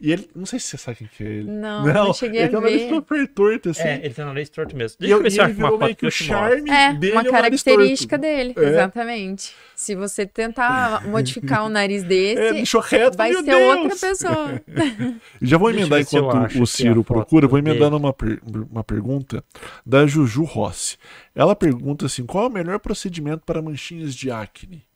E 0.00 0.10
ele, 0.12 0.28
não 0.34 0.46
sei 0.46 0.58
se 0.58 0.66
você 0.68 0.76
sabe 0.78 0.96
quem 0.98 1.08
que 1.08 1.22
é 1.22 1.26
ele. 1.26 1.50
Não, 1.50 1.84
não 1.84 2.14
cheguei 2.14 2.40
ele 2.40 2.46
a 2.46 2.48
tem 2.50 2.58
uma 2.58 2.68
ver. 2.68 2.76
nariz 2.76 2.88
super 2.88 3.28
torto, 3.28 3.68
assim. 3.70 3.82
É, 3.82 4.00
ele 4.04 4.14
tem 4.14 4.24
um 4.24 4.28
nariz 4.28 4.48
torto 4.48 4.76
mesmo. 4.76 4.96
E, 4.98 5.00
Deixa 5.00 5.14
eu 5.14 5.18
eu- 5.18 5.22
ver 5.22 5.30
se 5.30 5.38
eu 5.38 5.44
ele 5.44 5.52
acho 5.52 5.60
uma 5.60 5.66
virou 5.68 5.78
foto 5.78 5.84
meio 5.86 5.96
que 5.96 6.04
eu 6.04 6.08
o 6.08 6.12
charme 6.12 6.70
É, 6.70 6.92
dele 6.94 7.12
uma 7.12 7.22
é 7.22 7.28
o 7.28 7.32
nariz 7.32 7.62
característica 7.62 8.18
torto. 8.18 8.34
dele, 8.36 8.54
É. 8.56 8.68
exatamente. 8.70 9.54
Se 9.76 9.94
você 9.94 10.26
tentar 10.26 11.04
modificar 11.08 11.64
um 11.64 11.68
nariz 11.68 12.02
É, 12.02 12.06
desse, 12.06 12.52
deixou 12.54 12.80
reto, 12.80 13.16
vai 13.16 13.32
ser 13.32 13.42
Deus. 13.42 13.76
outra 13.76 13.96
pessoa. 14.08 14.62
Já 15.42 15.58
vou 15.58 15.70
eu 15.70 15.76
emendar 15.76 15.98
ver 16.02 16.16
eu 16.16 16.24
enquanto 16.26 16.62
o 16.62 16.66
Ciro 16.66 17.04
procura, 17.04 17.46
vou 17.46 17.58
emendar 17.58 17.90
numa 17.90 18.12
per- 18.12 18.40
uma 18.70 18.82
pergunta 18.84 19.42
da 19.84 20.06
Juju 20.06 20.29
Rossi. 20.38 20.96
Ela 21.34 21.56
pergunta 21.56 22.06
assim: 22.06 22.24
qual 22.24 22.44
é 22.44 22.48
o 22.48 22.52
melhor 22.52 22.78
procedimento 22.78 23.44
para 23.44 23.62
manchinhas 23.62 24.14
de 24.14 24.30
acne? 24.30 24.86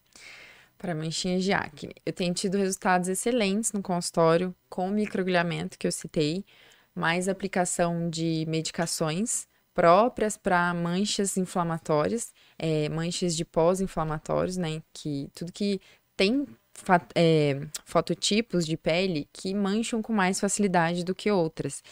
Para 0.78 0.94
manchinhas 0.94 1.42
de 1.42 1.52
acne. 1.52 1.94
Eu 2.04 2.12
tenho 2.12 2.34
tido 2.34 2.58
resultados 2.58 3.08
excelentes 3.08 3.72
no 3.72 3.82
consultório 3.82 4.54
com 4.68 4.88
o 4.88 4.92
microagulhamento 4.92 5.78
que 5.78 5.86
eu 5.86 5.92
citei, 5.92 6.44
mais 6.94 7.28
aplicação 7.28 8.10
de 8.10 8.44
medicações 8.46 9.46
próprias 9.74 10.36
para 10.36 10.72
manchas 10.72 11.36
inflamatórias, 11.36 12.32
é, 12.58 12.88
manchas 12.88 13.34
de 13.36 13.44
pós-inflamatórios, 13.44 14.56
né? 14.56 14.82
Que 14.92 15.28
tudo 15.34 15.52
que 15.52 15.80
tem 16.16 16.46
é, 17.14 17.60
fototipos 17.84 18.66
de 18.66 18.76
pele 18.76 19.28
que 19.32 19.54
mancham 19.54 20.00
com 20.00 20.12
mais 20.12 20.40
facilidade 20.40 21.04
do 21.04 21.14
que 21.14 21.30
outras. 21.30 21.82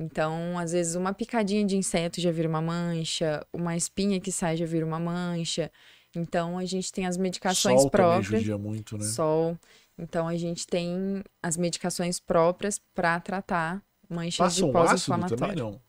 Então, 0.00 0.56
às 0.56 0.70
vezes, 0.70 0.94
uma 0.94 1.12
picadinha 1.12 1.64
de 1.66 1.76
inseto 1.76 2.20
já 2.20 2.30
vira 2.30 2.48
uma 2.48 2.62
mancha, 2.62 3.44
uma 3.52 3.76
espinha 3.76 4.20
que 4.20 4.30
sai 4.30 4.56
já 4.56 4.64
vira 4.64 4.86
uma 4.86 5.00
mancha. 5.00 5.72
Então, 6.14 6.56
a 6.56 6.64
gente 6.64 6.92
tem 6.92 7.04
as 7.04 7.16
medicações 7.16 7.80
Sol 7.82 7.90
próprias. 7.90 8.42
judia 8.42 8.56
muito, 8.56 8.96
né? 8.96 9.04
Sol. 9.04 9.58
Então, 9.98 10.28
a 10.28 10.36
gente 10.36 10.68
tem 10.68 11.24
as 11.42 11.56
medicações 11.56 12.20
próprias 12.20 12.80
para 12.94 13.18
tratar 13.18 13.82
manchas 14.08 14.38
Passa 14.38 14.56
de 14.56 14.64
um 14.64 14.72
pós-inflamatório. 14.72 15.64
não? 15.64 15.80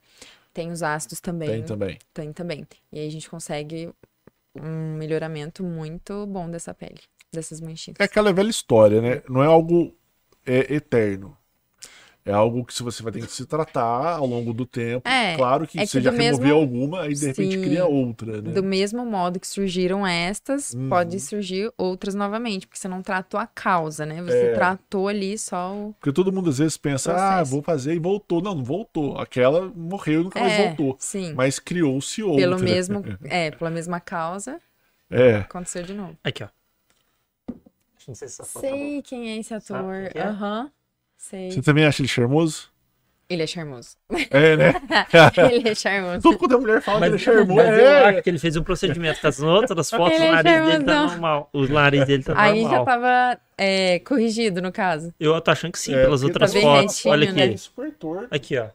Tem 0.52 0.72
os 0.72 0.82
ácidos 0.82 1.20
também. 1.20 1.48
Tem 1.48 1.64
também. 1.64 2.00
Tem 2.12 2.34
também. 2.34 2.68
E 2.92 3.00
aí 3.00 3.08
a 3.08 3.12
gente 3.12 3.30
consegue 3.30 3.94
um 4.60 4.96
melhoramento 4.98 5.64
muito 5.64 6.26
bom 6.26 6.50
dessa 6.50 6.74
pele, 6.74 7.00
dessas 7.32 7.62
manchinhas. 7.62 7.98
É 8.00 8.06
aquela 8.06 8.34
velha 8.34 8.50
história, 8.50 9.00
né? 9.00 9.22
Não 9.30 9.44
é 9.44 9.46
algo 9.46 9.96
é, 10.48 10.74
eterno. 10.74 11.38
É 12.26 12.32
algo 12.34 12.64
que 12.66 12.74
se 12.74 12.84
você 12.84 13.02
vai 13.02 13.12
ter 13.12 13.22
que 13.26 13.32
se 13.32 13.46
tratar 13.46 14.18
ao 14.18 14.26
longo 14.26 14.54
do 14.54 14.66
tempo. 14.66 15.08
É, 15.08 15.36
claro 15.36 15.66
que 15.66 15.80
é 15.80 15.82
que 15.84 15.88
você 15.88 16.02
já 16.02 16.12
do 16.12 16.18
removeu 16.18 16.58
mesmo- 16.60 16.60
alguma, 16.62 17.02
aí 17.04 17.14
de 17.16 17.26
repente 17.26 17.56
Sim. 17.56 17.62
cria 17.64 17.86
outra, 17.86 18.42
né? 18.42 18.52
Do 18.52 18.62
mesmo 18.62 19.06
modo 19.06 19.40
que 19.40 19.48
surgiram 19.48 20.06
estas, 20.06 20.74
Uhum. 20.74 20.90
pode 20.90 21.20
surgir 21.20 21.72
outras 21.78 22.14
novamente, 22.14 22.68
porque 22.68 22.78
você 22.80 22.88
não 22.88 23.02
tratou 23.02 23.40
a 23.40 23.48
causa, 23.48 24.06
né? 24.06 24.22
Você 24.22 24.48
É. 24.48 24.54
tratou 24.54 25.08
ali 25.08 25.38
só 25.38 25.74
o. 25.74 25.94
Porque 25.94 26.12
todo 26.12 26.32
mundo 26.32 26.50
às 26.50 26.58
vezes 26.60 26.78
pensa, 26.78 27.16
ah, 27.16 27.42
vou 27.44 27.64
fazer 27.64 27.96
e 27.96 28.00
voltou. 28.00 28.42
Não, 28.42 28.54
não 28.54 28.64
voltou. 28.64 29.18
Aquela 29.18 29.72
morreu 29.76 30.22
e 30.22 30.24
nunca 30.26 30.40
mais 30.40 30.54
É, 30.54 30.68
voltou. 30.68 30.98
sim. 31.00 31.34
Mas 31.34 31.58
criou-se 31.58 32.22
outra. 32.22 32.42
Pelo 32.42 32.60
mesmo, 32.60 33.02
é, 33.26 33.50
pela 33.52 33.72
mesma 33.72 34.00
causa, 34.00 34.60
É. 35.10 35.38
aconteceu 35.38 35.82
de 35.84 35.94
novo. 35.94 36.16
Aqui, 36.24 36.44
ó. 36.44 36.48
Não 38.08 38.16
sei 38.16 38.28
se 38.28 38.42
essa 38.42 38.46
foto 38.46 38.64
tá 38.64 38.70
boa. 38.70 38.78
Sei 38.80 39.02
quem 39.02 39.30
é 39.32 39.38
esse 39.38 39.54
ator. 39.54 39.94
é? 40.14 40.22
Aham. 40.22 40.70
Sei. 41.20 41.52
Você 41.52 41.62
também 41.62 41.86
acha 41.86 42.02
ele 42.02 42.08
charmoso? 42.08 42.70
Ele 43.30 43.44
é 43.44 43.46
charmoso. 43.48 43.96
É, 44.32 44.56
né? 44.58 44.74
ele 45.52 45.70
é 45.70 45.76
charmoso. 45.76 46.22
Tudo 46.22 46.38
quando 46.40 46.56
a 46.56 46.58
mulher 46.60 46.82
fala 46.82 47.02
Mas, 47.02 47.10
que 47.10 47.16
ele 47.16 47.22
é 47.22 47.26
charmoso. 47.26 47.56
mas 47.56 47.78
eu 47.78 47.86
é. 47.88 48.06
acho 48.06 48.22
que 48.24 48.30
ele 48.30 48.40
fez 48.40 48.56
um 48.56 48.64
procedimento 48.64 49.22
com 49.22 49.28
as 49.28 49.40
outras 49.40 49.90
fotos, 49.92 50.16
Ele 50.20 50.24
o 50.24 50.28
é 50.28 50.32
nariz 50.44 50.66
dele 50.72 50.84
tá 50.86 51.06
normal. 51.06 51.50
O 51.54 51.68
nariz 51.68 52.06
dele 52.06 52.24
tá 52.24 52.34
Aí 52.36 52.64
já 52.64 52.70
normal. 52.70 52.86
tava 52.86 53.40
é, 53.58 54.00
corrigido, 54.00 54.62
no 54.62 54.72
caso. 54.72 55.14
Eu 55.20 55.40
tô 55.42 55.52
achando 55.52 55.74
que 55.74 55.80
sim, 55.80 55.94
É, 55.94 56.04
pelas 56.04 56.24
outras 56.24 56.54
tá 56.54 56.60
fotos. 56.60 56.96
retinho, 56.96 57.12
Olha 57.12 57.32
né? 57.32 57.44
aqui. 57.44 57.58
Super 57.60 57.92
torto. 57.92 58.28
Aqui, 58.34 58.58
ó. 58.58 58.70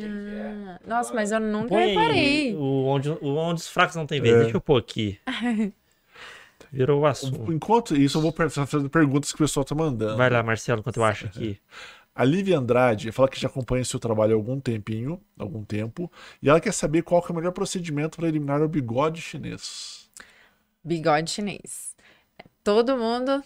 Ah, 0.00 0.80
nossa, 0.86 1.12
mas 1.12 1.32
eu 1.32 1.40
nunca 1.40 1.68
Põe 1.68 1.82
aí 1.82 1.88
reparei. 1.90 2.54
o 2.54 2.84
onde, 2.86 3.10
o 3.10 3.36
onde 3.36 3.60
os 3.60 3.68
fracos 3.68 3.94
não 3.94 4.06
tem 4.06 4.22
vez. 4.22 4.34
É. 4.36 4.38
Deixa 4.44 4.56
eu 4.56 4.60
pôr 4.60 4.78
aqui. 4.78 5.18
Virou 6.72 7.00
o 7.02 7.06
assunto. 7.06 7.52
Enquanto 7.52 7.94
isso, 7.94 8.16
eu 8.18 8.22
vou 8.22 8.32
per- 8.32 8.48
fazendo 8.50 8.88
perguntas 8.88 9.30
que 9.30 9.36
o 9.36 9.38
pessoal 9.44 9.64
tá 9.64 9.74
mandando. 9.74 10.16
Vai 10.16 10.30
lá, 10.30 10.42
Marcelo, 10.42 10.80
enquanto 10.80 10.96
eu 10.96 11.04
acho 11.04 11.26
aqui. 11.26 11.58
A 12.14 12.24
Lívia 12.24 12.58
Andrade 12.58 13.10
fala 13.10 13.26
que 13.28 13.40
já 13.40 13.48
acompanha 13.48 13.82
seu 13.86 13.98
trabalho 13.98 14.32
há 14.32 14.36
algum 14.36 14.60
tempinho, 14.60 15.18
algum 15.38 15.64
tempo, 15.64 16.12
e 16.42 16.48
ela 16.50 16.60
quer 16.60 16.72
saber 16.72 17.02
qual 17.02 17.22
que 17.22 17.30
é 17.30 17.32
o 17.32 17.36
melhor 17.36 17.52
procedimento 17.52 18.18
para 18.18 18.28
eliminar 18.28 18.60
o 18.60 18.68
bigode 18.68 19.22
chinês. 19.22 20.10
Bigode 20.84 21.30
chinês. 21.30 21.94
Todo 22.64 22.96
mundo, 22.96 23.42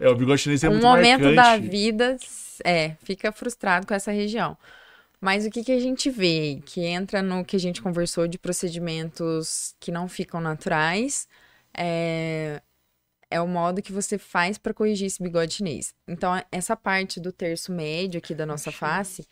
É, 0.00 0.08
o 0.08 0.16
bigode 0.16 0.42
chinês 0.42 0.64
é 0.64 0.68
um 0.68 0.72
muito 0.72 0.82
momento 0.82 1.22
da 1.34 1.42
marcante. 1.52 1.68
vida, 1.68 2.16
é, 2.64 2.90
fica 3.04 3.32
frustrado 3.32 3.86
com 3.86 3.94
essa 3.94 4.10
região. 4.12 4.56
Mas 5.20 5.46
o 5.46 5.50
que, 5.50 5.62
que 5.64 5.72
a 5.72 5.80
gente 5.80 6.10
vê? 6.10 6.62
Que 6.66 6.82
entra 6.86 7.22
no 7.22 7.44
que 7.44 7.56
a 7.56 7.60
gente 7.60 7.82
conversou 7.82 8.26
de 8.28 8.38
procedimentos 8.38 9.74
que 9.80 9.92
não 9.92 10.08
ficam 10.08 10.40
naturais, 10.40 11.28
é, 11.82 12.60
é 13.30 13.40
o 13.40 13.48
modo 13.48 13.80
que 13.80 13.90
você 13.92 14.18
faz 14.18 14.58
para 14.58 14.74
corrigir 14.74 15.06
esse 15.06 15.22
bigode 15.22 15.54
chinês. 15.54 15.94
Então, 16.06 16.30
essa 16.52 16.76
parte 16.76 17.18
do 17.18 17.32
terço 17.32 17.72
médio 17.72 18.18
aqui 18.18 18.34
da 18.34 18.44
nossa 18.44 18.70
face 18.70 19.26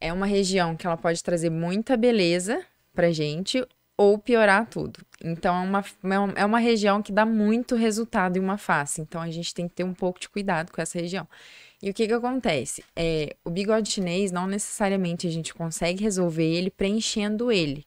é 0.00 0.12
uma 0.12 0.26
região 0.26 0.76
que 0.76 0.86
ela 0.86 0.96
pode 0.96 1.22
trazer 1.22 1.50
muita 1.50 1.96
beleza 1.96 2.60
pra 2.92 3.12
gente 3.12 3.64
ou 3.96 4.18
piorar 4.18 4.66
tudo. 4.66 4.98
Então, 5.22 5.54
é 5.54 5.60
uma, 5.62 6.32
é 6.34 6.44
uma 6.44 6.58
região 6.58 7.00
que 7.00 7.12
dá 7.12 7.24
muito 7.24 7.76
resultado 7.76 8.36
em 8.36 8.40
uma 8.40 8.58
face. 8.58 9.00
Então, 9.00 9.20
a 9.20 9.30
gente 9.30 9.54
tem 9.54 9.68
que 9.68 9.74
ter 9.74 9.84
um 9.84 9.94
pouco 9.94 10.18
de 10.18 10.28
cuidado 10.28 10.72
com 10.72 10.82
essa 10.82 10.98
região. 10.98 11.28
E 11.80 11.90
o 11.90 11.94
que 11.94 12.08
que 12.08 12.12
acontece? 12.12 12.82
É, 12.96 13.36
o 13.44 13.50
bigode 13.50 13.88
chinês, 13.88 14.32
não 14.32 14.48
necessariamente 14.48 15.28
a 15.28 15.30
gente 15.30 15.54
consegue 15.54 16.02
resolver 16.02 16.44
ele 16.44 16.70
preenchendo 16.70 17.52
ele. 17.52 17.86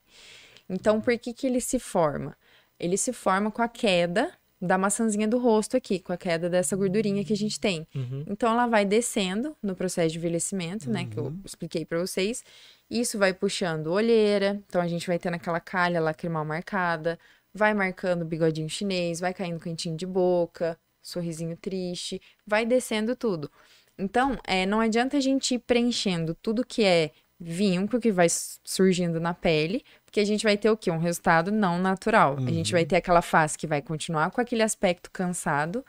Então, 0.70 1.02
por 1.02 1.18
que 1.18 1.34
que 1.34 1.46
ele 1.46 1.60
se 1.60 1.78
forma? 1.78 2.38
Ele 2.80 2.98
se 2.98 3.12
forma 3.14 3.52
com 3.52 3.62
a 3.62 3.68
queda 3.68 4.32
da 4.60 4.78
maçãzinha 4.78 5.28
do 5.28 5.38
rosto 5.38 5.78
aqui, 5.78 6.00
com 6.00 6.12
a 6.12 6.18
queda 6.18 6.50
dessa 6.50 6.76
gordurinha 6.76 7.24
que 7.24 7.34
a 7.34 7.38
gente 7.38 7.60
tem. 7.60 7.88
Uhum. 7.94 8.26
Então, 8.28 8.52
ela 8.52 8.66
vai 8.66 8.86
descendo 8.86 9.56
no 9.62 9.76
processo 9.76 10.10
de 10.10 10.18
envelhecimento, 10.18 10.90
né, 10.90 11.06
que 11.06 11.18
eu 11.18 11.34
expliquei 11.46 11.86
pra 11.86 12.00
vocês. 12.00 12.44
Isso 12.90 13.20
vai 13.20 13.34
puxando 13.34 13.88
olheira, 13.88 14.62
então 14.68 14.82
a 14.82 14.88
gente 14.88 15.06
vai 15.06 15.20
tendo 15.20 15.36
aquela 15.36 15.60
calha 15.60 16.02
lacrimal 16.02 16.44
marcada, 16.44 17.20
vai 17.54 17.74
marcando 17.74 18.24
o 18.24 18.26
bigodinho 18.26 18.70
chinês, 18.70 19.20
vai 19.20 19.34
caindo 19.34 19.60
cantinho 19.60 19.96
de 19.96 20.06
boca, 20.06 20.78
sorrisinho 21.02 21.56
triste, 21.56 22.20
vai 22.46 22.66
descendo 22.66 23.16
tudo. 23.16 23.52
Então, 23.98 24.38
é, 24.46 24.66
não 24.66 24.80
adianta 24.80 25.18
a 25.18 25.20
gente 25.20 25.56
ir 25.56 25.60
preenchendo 25.60 26.36
tudo 26.36 26.66
que 26.66 26.84
é 26.84 27.12
vinco 27.40 28.00
que 28.00 28.12
vai 28.12 28.28
surgindo 28.64 29.20
na 29.20 29.34
pele, 29.34 29.84
porque 30.18 30.22
a 30.22 30.26
gente 30.26 30.44
vai 30.44 30.58
ter 30.58 30.72
o 30.72 30.76
quê? 30.76 30.90
Um 30.90 30.98
resultado 30.98 31.52
não 31.52 31.78
natural. 31.78 32.38
A 32.40 32.50
gente 32.50 32.72
vai 32.72 32.84
ter 32.84 32.96
aquela 32.96 33.22
face 33.22 33.56
que 33.56 33.68
vai 33.68 33.84
continuar 33.84 34.32
com 34.32 34.42
aquele 34.42 34.64
aspecto 34.64 35.12
cansado, 35.12 35.86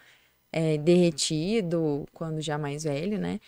é, 0.52 0.76
derretido, 0.76 2.06
quando 2.12 2.38
já 2.42 2.58
mais 2.58 2.84
velho, 2.84 3.18
né? 3.18 3.40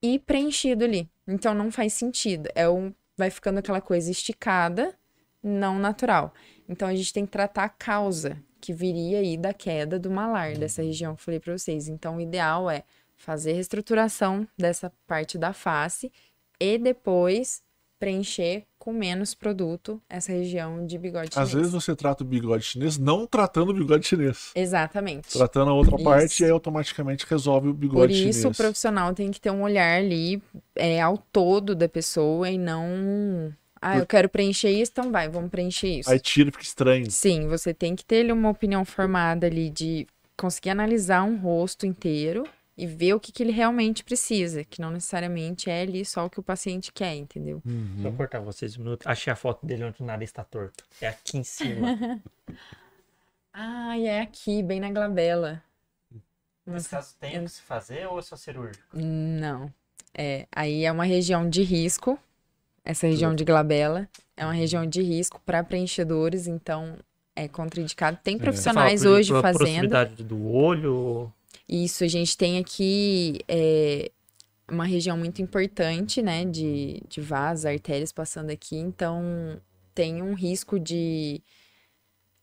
E 0.00 0.20
preenchido 0.20 0.84
ali. 0.84 1.10
Então 1.26 1.52
não 1.52 1.72
faz 1.72 1.94
sentido. 1.94 2.48
É 2.54 2.68
um, 2.68 2.94
vai 3.16 3.28
ficando 3.28 3.58
aquela 3.58 3.80
coisa 3.80 4.08
esticada, 4.08 4.96
não 5.42 5.80
natural. 5.80 6.32
Então 6.68 6.86
a 6.86 6.94
gente 6.94 7.12
tem 7.12 7.26
que 7.26 7.32
tratar 7.32 7.64
a 7.64 7.68
causa 7.68 8.40
que 8.60 8.72
viria 8.72 9.18
aí 9.18 9.36
da 9.36 9.52
queda 9.52 9.98
do 9.98 10.12
malar, 10.12 10.56
dessa 10.56 10.80
região 10.80 11.16
que 11.16 11.22
eu 11.22 11.24
falei 11.24 11.40
pra 11.40 11.58
vocês. 11.58 11.88
Então 11.88 12.18
o 12.18 12.20
ideal 12.20 12.70
é 12.70 12.84
fazer 13.16 13.54
reestruturação 13.54 14.46
dessa 14.56 14.92
parte 15.08 15.36
da 15.36 15.52
face 15.52 16.12
e 16.60 16.78
depois 16.78 17.64
preencher 18.02 18.64
com 18.80 18.92
menos 18.92 19.32
produto 19.32 20.02
essa 20.10 20.32
região 20.32 20.84
de 20.84 20.98
bigode 20.98 21.28
Às 21.36 21.50
chinês. 21.50 21.52
vezes 21.52 21.72
você 21.72 21.94
trata 21.94 22.24
o 22.24 22.26
bigode 22.26 22.64
chinês 22.64 22.98
não 22.98 23.28
tratando 23.28 23.70
o 23.70 23.72
bigode 23.74 24.04
chinês. 24.04 24.50
Exatamente. 24.56 25.28
Tratando 25.28 25.70
a 25.70 25.72
outra 25.72 25.94
Isso. 25.94 26.04
parte 26.04 26.42
e 26.42 26.44
aí 26.46 26.50
automaticamente 26.50 27.24
resolve 27.30 27.68
o 27.68 27.72
Por 27.72 27.78
bigode 27.78 28.12
isso, 28.28 28.40
o 28.40 28.42
chinês. 28.42 28.56
profissional 28.56 29.14
tem 29.14 29.30
que 29.30 29.40
ter 29.40 29.52
um 29.52 29.62
olhar 29.62 29.98
ali 29.98 30.42
é, 30.74 31.00
ao 31.00 31.16
todo 31.16 31.76
da 31.76 31.88
pessoa 31.88 32.50
e 32.50 32.58
não. 32.58 33.54
Ah, 33.80 33.98
eu 33.98 34.06
quero 34.06 34.28
preencher 34.28 34.70
isso, 34.70 34.90
então 34.92 35.12
vai, 35.12 35.28
vamos 35.28 35.50
preencher 35.50 36.00
isso. 36.00 36.10
Aí 36.10 36.18
tira 36.18 36.50
fica 36.50 36.64
estranho. 36.64 37.08
Sim, 37.08 37.46
você 37.46 37.72
tem 37.72 37.94
que 37.94 38.04
ter 38.04 38.22
ali 38.22 38.32
uma 38.32 38.50
opinião 38.50 38.84
formada 38.84 39.46
ali 39.46 39.70
de 39.70 40.08
conseguir 40.36 40.70
analisar 40.70 41.22
um 41.22 41.36
rosto 41.36 41.86
inteiro 41.86 42.42
e 42.76 42.86
ver 42.86 43.14
o 43.14 43.20
que, 43.20 43.30
que 43.30 43.42
ele 43.42 43.52
realmente 43.52 44.02
precisa, 44.02 44.64
que 44.64 44.80
não 44.80 44.90
necessariamente 44.90 45.68
é 45.68 45.82
ali 45.82 46.04
só 46.04 46.24
o 46.26 46.30
que 46.30 46.40
o 46.40 46.42
paciente 46.42 46.90
quer, 46.92 47.14
entendeu? 47.14 47.60
Deixa 47.64 48.08
eu 48.08 48.12
cortar 48.14 48.40
vocês 48.40 48.76
um 48.76 48.80
minuto. 48.82 49.06
Achei 49.06 49.32
a 49.32 49.36
foto 49.36 49.64
dele 49.66 49.84
onde 49.84 50.02
o 50.02 50.04
nariz 50.06 50.32
tá 50.32 50.42
torto. 50.42 50.84
É 51.00 51.08
aqui 51.08 51.38
em 51.38 51.44
cima. 51.44 51.98
Ah, 53.54 53.98
e 53.98 54.06
é 54.06 54.22
aqui, 54.22 54.62
bem 54.62 54.80
na 54.80 54.90
glabela. 54.90 55.62
Nesse 56.66 56.88
caso, 56.88 57.14
tem 57.20 57.38
o 57.38 57.44
que 57.44 57.50
se 57.50 57.60
fazer 57.62 58.06
ou 58.08 58.18
é 58.18 58.22
só 58.22 58.34
cirúrgico? 58.36 58.82
Não. 58.94 59.70
É, 60.14 60.46
aí 60.50 60.84
é 60.84 60.92
uma 60.92 61.04
região 61.04 61.48
de 61.48 61.62
risco. 61.62 62.18
essa 62.84 63.06
região 63.06 63.34
de 63.34 63.44
glabela. 63.44 64.08
É 64.36 64.44
uma 64.46 64.54
região 64.54 64.86
de 64.86 65.02
risco 65.02 65.38
para 65.44 65.62
preenchedores, 65.62 66.46
então 66.46 66.96
é 67.36 67.46
contraindicado. 67.46 68.18
Tem 68.24 68.38
profissionais 68.38 69.00
Você 69.02 69.04
fala 69.04 69.14
por- 69.14 69.18
hoje 69.20 69.28
pela 69.28 69.42
fazendo. 69.42 69.58
proximidade 69.64 70.24
do 70.24 70.46
olho. 70.50 71.32
Isso, 71.68 72.04
a 72.04 72.08
gente 72.08 72.36
tem 72.36 72.58
aqui 72.58 73.40
é, 73.48 74.10
uma 74.70 74.84
região 74.84 75.16
muito 75.16 75.40
importante, 75.40 76.22
né, 76.22 76.44
de, 76.44 77.02
de 77.08 77.20
vasos, 77.20 77.66
artérias 77.66 78.12
passando 78.12 78.50
aqui, 78.50 78.76
então 78.76 79.60
tem 79.94 80.22
um 80.22 80.34
risco 80.34 80.78
de 80.78 81.42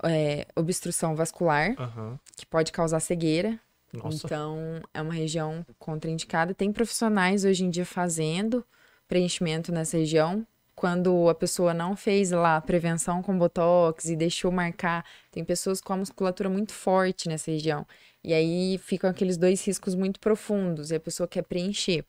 é, 0.03 0.45
obstrução 0.55 1.15
vascular, 1.15 1.75
Aham. 1.79 2.19
que 2.35 2.45
pode 2.45 2.71
causar 2.71 2.99
cegueira. 2.99 3.59
Nossa. 3.91 4.25
Então, 4.25 4.81
é 4.93 5.01
uma 5.01 5.13
região 5.13 5.65
contraindicada. 5.79 6.53
Tem 6.53 6.71
profissionais 6.71 7.43
hoje 7.43 7.65
em 7.65 7.69
dia 7.69 7.85
fazendo 7.85 8.63
preenchimento 9.07 9.71
nessa 9.71 9.97
região. 9.97 10.45
Quando 10.75 11.27
a 11.27 11.35
pessoa 11.35 11.73
não 11.73 11.95
fez 11.95 12.31
lá 12.31 12.61
prevenção 12.61 13.21
com 13.21 13.37
botox 13.37 14.05
e 14.05 14.15
deixou 14.15 14.51
marcar, 14.51 15.03
tem 15.31 15.43
pessoas 15.43 15.81
com 15.81 15.91
a 15.91 15.97
musculatura 15.97 16.49
muito 16.49 16.71
forte 16.71 17.27
nessa 17.27 17.51
região. 17.51 17.85
E 18.23 18.33
aí 18.33 18.77
ficam 18.77 19.09
aqueles 19.09 19.37
dois 19.37 19.65
riscos 19.65 19.95
muito 19.95 20.19
profundos 20.19 20.91
e 20.91 20.95
a 20.95 20.99
pessoa 20.99 21.27
quer 21.27 21.43
preencher. 21.43 22.03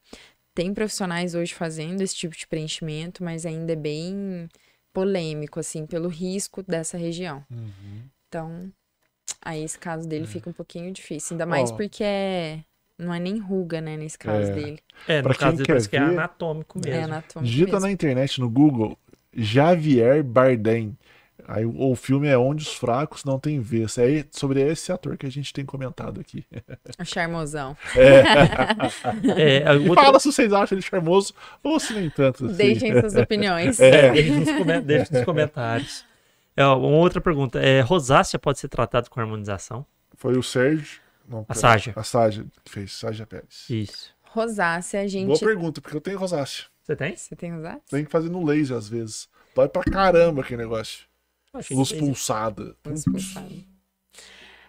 Tem 0.54 0.74
profissionais 0.74 1.34
hoje 1.34 1.54
fazendo 1.54 2.00
esse 2.00 2.14
tipo 2.16 2.36
de 2.36 2.46
preenchimento, 2.46 3.22
mas 3.22 3.46
ainda 3.46 3.72
é 3.72 3.76
bem 3.76 4.48
polêmico, 4.92 5.60
assim, 5.60 5.86
pelo 5.86 6.08
risco 6.08 6.62
dessa 6.64 6.98
região. 6.98 7.44
Então, 8.28 8.72
aí 9.40 9.62
esse 9.62 9.78
caso 9.78 10.08
dele 10.08 10.26
fica 10.26 10.50
um 10.50 10.52
pouquinho 10.52 10.92
difícil. 10.92 11.34
Ainda 11.34 11.46
mais 11.46 11.70
Ó. 11.70 11.76
porque 11.76 12.02
é... 12.02 12.58
não 12.98 13.14
é 13.14 13.20
nem 13.20 13.38
ruga, 13.38 13.80
né, 13.80 13.96
nesse 13.96 14.18
caso 14.18 14.50
É. 14.50 14.54
dele. 14.54 14.78
É, 15.06 15.18
no 15.18 15.22
Pra 15.28 15.34
caso 15.34 15.40
quem 15.50 15.56
dele 15.58 15.66
quer 15.66 15.72
parece 15.72 15.88
que 15.88 15.96
é 15.96 16.00
ver, 16.00 16.06
anatômico 16.06 16.78
É 16.84 16.90
mesmo. 16.90 17.04
anatômico 17.04 17.44
Digita 17.50 17.72
mesmo. 17.72 17.80
na 17.86 17.90
internet, 17.92 18.40
no 18.40 18.50
Google, 18.50 18.98
Javier 19.32 20.22
Bardem. 20.24 20.98
Aí 21.48 21.64
o 21.64 21.94
filme 21.96 22.28
é 22.28 22.36
Onde 22.38 22.62
os 22.62 22.72
Fracos 22.74 23.24
Não 23.24 23.38
Têm 23.38 23.60
Vez. 23.60 23.96
É 23.98 24.24
sobre 24.30 24.60
esse 24.60 24.90
ator 24.92 25.16
que 25.16 25.26
a 25.26 25.30
gente 25.30 25.52
tem 25.52 25.64
comentado 25.64 26.20
aqui. 26.20 26.44
O 26.98 27.04
charmosão. 27.04 27.76
É, 29.36 29.70
outra- 29.88 30.04
fala 30.04 30.18
se 30.20 30.32
vocês 30.32 30.52
acham 30.52 30.76
ele 30.76 30.82
charmoso 30.82 31.32
ou 31.62 31.78
se 31.78 31.92
nem 31.92 32.10
tanto. 32.10 32.46
assim. 32.46 32.54
Deixem 32.56 32.98
suas 33.00 33.14
opiniões. 33.16 33.78
É, 33.80 34.12
deixa 34.12 34.34
nos, 34.34 34.50
comen- 34.52 34.82
deixa 34.82 35.12
nos 35.14 35.24
comentários. 35.24 36.04
É, 36.56 36.64
uma 36.66 36.86
outra 36.88 37.20
pergunta. 37.20 37.58
É, 37.60 37.80
rosácea 37.80 38.38
pode 38.38 38.58
ser 38.58 38.68
tratado 38.68 39.08
com 39.08 39.20
harmonização? 39.20 39.86
Foi 40.16 40.36
o 40.36 40.42
Sérgio. 40.42 41.00
Não, 41.28 41.46
A 41.48 41.54
Ságia. 41.54 41.92
A 41.96 42.02
Ságia 42.02 42.44
que 42.64 42.70
fez, 42.72 42.92
Ságia 42.92 43.24
Pérez. 43.26 43.64
Isso. 43.70 44.12
Rosácea, 44.22 45.00
a 45.00 45.02
Boa 45.04 45.08
gente... 45.10 45.40
pergunta, 45.44 45.80
porque 45.80 45.96
eu 45.96 46.00
tenho 46.00 46.18
rosácea. 46.18 46.64
Você 46.82 46.96
tem? 46.96 47.16
Você 47.16 47.36
tem 47.36 47.52
rosácea? 47.54 47.80
Tem 47.88 48.04
que 48.04 48.10
fazer 48.10 48.28
no 48.28 48.44
laser 48.44 48.76
às 48.76 48.88
vezes. 48.88 49.28
Dói 49.54 49.68
pra 49.68 49.82
caramba 49.84 50.42
aquele 50.42 50.62
negócio. 50.62 51.04
Luz 51.70 51.92
pulsada. 51.92 52.76
Luz 52.84 53.04
pulsada. 53.04 53.70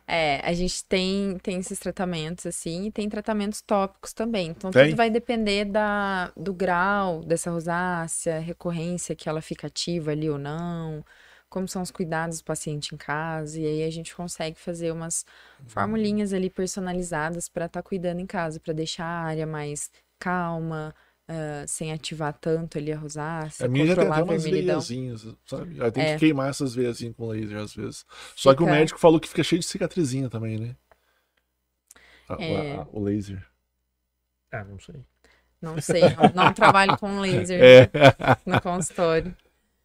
É, 0.07 0.41
a 0.43 0.51
gente 0.53 0.83
tem, 0.85 1.37
tem 1.37 1.57
esses 1.59 1.79
tratamentos, 1.79 2.45
assim, 2.45 2.87
e 2.87 2.91
tem 2.91 3.07
tratamentos 3.07 3.61
tópicos 3.61 4.11
também. 4.11 4.49
Então, 4.49 4.69
Tem? 4.69 4.87
tudo 4.87 4.97
vai 4.97 5.09
depender 5.09 5.63
da, 5.65 6.33
do 6.35 6.53
grau 6.53 7.23
dessa 7.23 7.49
rosácea, 7.49 8.39
recorrência 8.39 9.15
que 9.15 9.29
ela 9.29 9.41
fica 9.41 9.67
ativa 9.67 10.11
ali 10.11 10.29
ou 10.29 10.37
não, 10.37 11.05
como 11.47 11.65
são 11.67 11.81
os 11.81 11.91
cuidados 11.91 12.39
do 12.39 12.43
paciente 12.43 12.93
em 12.93 12.97
casa, 12.97 13.59
e 13.59 13.65
aí 13.65 13.83
a 13.83 13.89
gente 13.89 14.13
consegue 14.13 14.59
fazer 14.59 14.91
umas 14.91 15.25
formulinhas 15.65 16.33
ali 16.33 16.49
personalizadas 16.49 17.47
para 17.47 17.67
estar 17.67 17.81
cuidando 17.81 18.19
em 18.19 18.25
casa, 18.25 18.59
para 18.59 18.73
deixar 18.73 19.05
a 19.05 19.23
área 19.23 19.47
mais 19.47 19.89
calma, 20.19 20.93
ah, 21.31 21.65
sem 21.67 21.91
ativar 21.91 22.33
tanto 22.33 22.77
ali 22.77 22.91
a 22.91 22.97
rosácea, 22.97 23.65
A 23.65 23.69
minha 23.69 23.85
já 23.85 23.95
tem 23.95 24.07
até 24.07 24.23
umas 24.23 24.43
veiazinhas, 24.43 25.27
sabe? 25.45 25.81
Aí 25.81 25.91
tem 25.91 26.03
É. 26.03 26.13
que 26.13 26.19
queimar 26.19 26.49
essas 26.49 26.75
veiazinhas 26.75 27.15
com 27.15 27.27
laser 27.29 27.57
às 27.57 27.73
vezes. 27.73 28.05
Só 28.35 28.53
que 28.53 28.61
o 28.61 28.65
Fica- 28.65 28.77
médico 28.77 28.99
falou 28.99 29.19
que 29.19 29.27
fica 29.29 29.43
cheio 29.43 29.59
de 29.59 29.65
cicatrizinha 29.65 30.29
também, 30.29 30.57
né? 30.59 30.75
A- 32.29 32.41
É. 32.43 32.75
a- 32.75 32.87
o 32.91 33.01
laser. 33.03 33.45
Ah, 34.51 34.63
não 34.63 34.79
sei. 34.79 34.95
Não 35.61 35.79
sei, 35.79 36.01
não, 36.01 36.43
não 36.45 36.53
trabalho 36.53 36.97
com 36.97 37.19
laser 37.19 37.61
É. 37.63 37.89
no 38.45 38.59
consultório. 38.61 39.35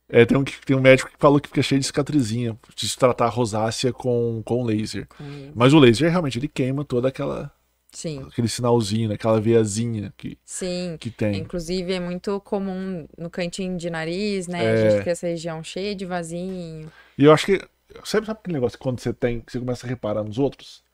É, 0.08 0.24
tem 0.24 0.38
um, 0.38 0.44
tem 0.44 0.76
um 0.76 0.80
médico 0.80 1.10
que 1.10 1.16
falou 1.18 1.40
que 1.40 1.48
fica 1.48 1.62
cheio 1.62 1.80
de 1.80 1.86
cicatrizinha 1.86 2.56
de 2.74 2.88
se 2.88 2.96
tratar 2.96 3.26
a 3.26 3.28
rosácea 3.28 3.92
com, 3.92 4.40
com 4.44 4.64
laser. 4.64 5.06
Com- 5.08 5.52
Mas 5.54 5.72
o 5.74 5.78
laser 5.78 6.10
realmente 6.10 6.38
ele 6.38 6.48
queima 6.48 6.84
toda 6.84 7.08
aquela 7.08 7.52
Sim, 7.96 8.26
aquele 8.30 8.46
sinalzinho, 8.46 9.08
né? 9.08 9.14
aquela 9.14 9.40
veiazinha 9.40 10.12
que, 10.18 10.36
sim. 10.44 10.98
que 11.00 11.10
tem. 11.10 11.38
Inclusive 11.38 11.94
é 11.94 11.98
muito 11.98 12.38
comum 12.42 13.08
no 13.16 13.30
cantinho 13.30 13.74
de 13.78 13.88
nariz, 13.88 14.46
né? 14.46 14.60
A 14.60 14.62
É. 14.64 14.90
gente 14.90 15.04
ter 15.04 15.10
essa 15.10 15.26
região 15.26 15.64
cheia 15.64 15.94
de 15.94 16.04
vasinho. 16.04 16.92
E 17.16 17.24
eu 17.24 17.32
acho 17.32 17.46
que. 17.46 17.58
Sabe, 18.04 18.26
sabe 18.26 18.38
aquele 18.40 18.52
negócio 18.52 18.76
que 18.76 18.82
quando 18.82 19.00
você 19.00 19.14
tem, 19.14 19.40
que 19.40 19.50
você 19.50 19.58
começa 19.58 19.86
a 19.86 19.88
reparar 19.88 20.22
nos 20.22 20.36
outros? 20.38 20.84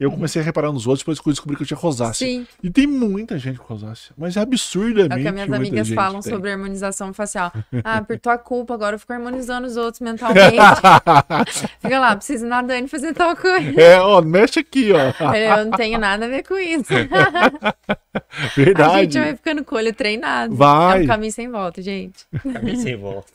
Eu 0.00 0.10
comecei 0.10 0.40
a 0.40 0.44
reparar 0.44 0.72
nos 0.72 0.86
outros 0.86 1.02
depois 1.02 1.20
que 1.20 1.28
eu 1.28 1.32
descobri 1.32 1.56
que 1.56 1.62
eu 1.62 1.66
tinha 1.66 1.76
rosácea. 1.76 2.26
Sim, 2.26 2.46
E 2.62 2.70
tem 2.70 2.86
muita 2.86 3.38
gente 3.38 3.58
com 3.58 3.74
rosácea. 3.74 4.14
Mas 4.16 4.34
é 4.34 4.40
é 4.40 4.42
absurdamente. 4.42 5.14
o 5.20 5.22
que 5.22 5.28
as 5.28 5.34
minhas 5.34 5.52
amigas 5.52 5.88
falam 5.90 6.20
tem. 6.20 6.32
sobre 6.32 6.50
harmonização 6.50 7.12
facial. 7.12 7.52
Ah, 7.84 8.02
por 8.02 8.18
tua 8.18 8.38
culpa, 8.38 8.72
agora 8.74 8.94
eu 8.96 8.98
fico 8.98 9.12
harmonizando 9.12 9.66
os 9.66 9.76
outros 9.76 10.00
mentalmente. 10.00 10.56
Fica 11.80 11.98
lá, 12.00 12.16
preciso 12.16 12.46
ir 12.46 12.48
na 12.48 12.62
Dani 12.62 12.88
fazer 12.88 13.12
tal 13.14 13.36
coisa. 13.36 13.80
É, 13.80 13.98
ó, 14.00 14.20
mexe 14.22 14.60
aqui, 14.60 14.90
ó. 14.92 15.34
Eu 15.34 15.64
não 15.66 15.72
tenho 15.72 15.98
nada 15.98 16.24
a 16.24 16.28
ver 16.28 16.42
com 16.42 16.56
isso. 16.58 16.92
A 18.12 18.46
Verdade. 18.56 19.00
gente 19.12 19.18
vai 19.18 19.36
ficando 19.36 19.64
com 19.64 19.74
o 19.74 19.78
olho 19.78 19.92
treinado. 19.94 20.54
Vai. 20.54 21.00
É 21.00 21.04
um 21.04 21.06
caminho 21.06 21.32
sem 21.32 21.48
volta, 21.50 21.82
gente. 21.82 22.26
Caminho 22.52 22.76
sem 22.80 22.96
volta. 22.96 23.30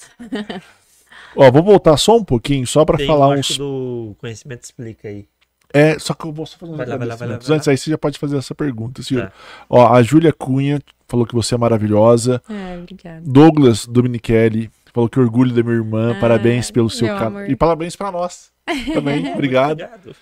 Ó, 1.35 1.51
vou 1.51 1.63
voltar 1.63 1.97
só 1.97 2.15
um 2.17 2.23
pouquinho, 2.23 2.65
só 2.65 2.85
pra 2.85 2.97
Tem 2.97 3.05
falar 3.07 3.29
um 3.29 3.33
uns. 3.39 3.57
do 3.57 4.15
conhecimento 4.19 4.63
explica 4.63 5.07
aí. 5.09 5.27
É, 5.75 5.99
só 5.99 6.13
que 6.13 6.25
eu 6.25 6.31
vou 6.31 6.45
só 6.45 6.57
fazer 6.57 6.71
uns 6.71 6.77
Vai 6.77 6.85
lá, 6.85 6.95
vai 6.97 7.07
lá, 7.07 7.15
vai 7.15 7.27
lá, 7.27 7.35
agradecimentos. 7.35 7.47
vai 7.47 7.53
lá. 7.53 7.57
Antes 7.57 7.67
aí 7.67 7.77
você 7.77 7.91
já 7.91 7.97
pode 7.97 8.17
fazer 8.17 8.37
essa 8.37 8.55
pergunta, 8.55 9.03
Ciro. 9.03 9.23
Tá. 9.23 9.31
Ó, 9.69 9.93
a 9.93 10.01
Júlia 10.01 10.31
Cunha 10.31 10.81
falou 11.07 11.25
que 11.25 11.35
você 11.35 11.55
é 11.55 11.57
maravilhosa. 11.57 12.41
É, 12.49 12.77
obrigada. 12.77 13.21
Douglas 13.25 13.85
Dominichelli 13.85 14.71
falou 14.93 15.09
que 15.09 15.19
orgulho 15.19 15.53
da 15.53 15.61
minha 15.61 15.75
irmã. 15.75 16.13
Ah, 16.15 16.19
parabéns 16.21 16.71
pelo 16.71 16.89
seu 16.89 17.07
canal. 17.07 17.45
E 17.45 17.55
parabéns 17.55 17.95
pra 17.95 18.11
nós 18.11 18.51
também. 18.93 19.31
Obrigado. 19.35 19.81
Obrigado. 19.83 20.15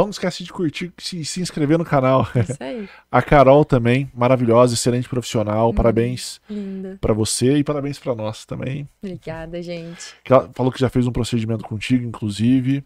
Então 0.00 0.06
não 0.06 0.10
esquece 0.12 0.42
de 0.42 0.50
curtir 0.50 0.92
e 0.98 1.02
se, 1.02 1.24
se 1.26 1.40
inscrever 1.42 1.76
no 1.76 1.84
canal. 1.84 2.26
Isso 2.34 2.56
aí. 2.58 2.88
A 3.12 3.20
Carol 3.20 3.64
também, 3.66 4.10
maravilhosa, 4.14 4.72
excelente 4.72 5.06
Hum. 5.06 5.10
profissional. 5.10 5.74
Parabéns 5.74 6.40
Linda. 6.48 6.96
pra 7.00 7.12
você 7.12 7.58
e 7.58 7.64
parabéns 7.64 7.98
pra 7.98 8.14
nós 8.14 8.46
também. 8.46 8.88
Obrigada, 9.02 9.62
gente. 9.62 10.14
Ela 10.24 10.48
falou 10.54 10.72
que 10.72 10.80
já 10.80 10.88
fez 10.88 11.06
um 11.06 11.12
procedimento 11.12 11.64
contigo, 11.64 12.06
inclusive. 12.06 12.82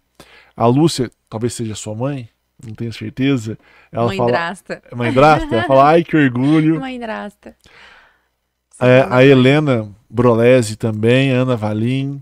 A 0.57 0.67
Lúcia, 0.67 1.09
talvez 1.31 1.53
seja 1.55 1.77
sua 1.77 1.95
mãe, 1.95 2.29
não 2.67 2.75
tenho 2.75 2.93
certeza. 2.93 3.57
Ela 3.93 4.07
Mãe 4.07 4.17
fala. 4.17 4.31
drasta. 4.33 4.83
Mãe 4.93 5.13
drasta? 5.13 5.55
Ela 5.55 5.65
fala, 5.69 5.89
ai 5.91 6.03
que 6.03 6.17
orgulho. 6.17 6.81
Mãe 6.81 6.99
drasta. 6.99 7.55
É, 8.81 9.07
a 9.09 9.25
Helena 9.25 9.89
Brolese 10.11 10.75
também, 10.77 11.31
Ana 11.31 11.55
Valim, 11.57 12.21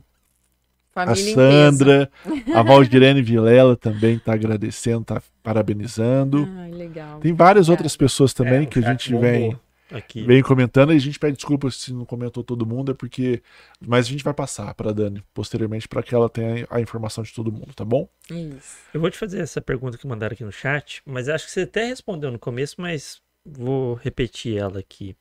Família 0.93 1.25
peso. 1.25 1.35
Sandra, 1.35 2.11
a 2.55 2.63
Valdirene 2.65 3.23
Vilela 3.23 3.77
também 3.77 4.19
tá 4.19 4.35
agradecendo, 4.35 5.05
tá 5.05 5.23
parabenizando. 5.43 6.49
Ai, 6.59 6.71
legal. 6.71 7.19
Tem 7.21 7.33
várias 7.33 7.69
outras 7.69 7.97
pessoas 7.97 8.35
também 8.35 8.63
É, 8.63 8.67
que 8.67 8.79
a 8.79 8.83
gente 8.83 9.15
vem, 9.17 9.59
Aqui. 9.91 10.23
vem 10.23 10.43
comentando 10.43 10.93
e 10.93 10.97
a 10.97 11.01
gente 11.01 11.19
pede 11.19 11.37
desculpa 11.37 11.71
se 11.71 11.93
não 11.93 12.05
comentou 12.05 12.45
todo 12.45 12.67
mundo, 12.67 12.93
é 12.93 12.95
porque. 12.95 13.43
Mas 13.81 14.07
a 14.07 14.11
gente 14.11 14.23
vai 14.25 14.35
passar 14.35 14.75
para 14.75 14.93
Dani 14.93 15.23
posteriormente 15.33 15.89
para 15.89 16.03
que 16.03 16.15
ela 16.15 16.29
tenha 16.29 16.67
a 16.71 16.81
informação 16.81 17.25
de 17.25 17.33
todo 17.33 17.51
mundo, 17.51 17.73
tá 17.75 17.85
bom? 17.85 18.09
Isso. 18.31 18.77
Eu 18.93 19.01
vou 19.01 19.11
te 19.11 19.17
fazer 19.19 19.41
essa 19.41 19.61
pergunta 19.61 19.97
que 19.97 20.07
mandaram 20.07 20.35
aqui 20.35 20.45
no 20.45 20.53
chat, 20.53 21.01
mas 21.07 21.29
acho 21.29 21.47
que 21.47 21.53
você 21.53 21.63
até 21.63 21.87
respondeu 21.87 22.31
no 22.31 22.39
começo, 22.39 22.77
mas 22.79 23.21
vou 23.45 23.95
repetir 23.95 24.59
ela 24.59 24.79
aqui. 24.81 25.17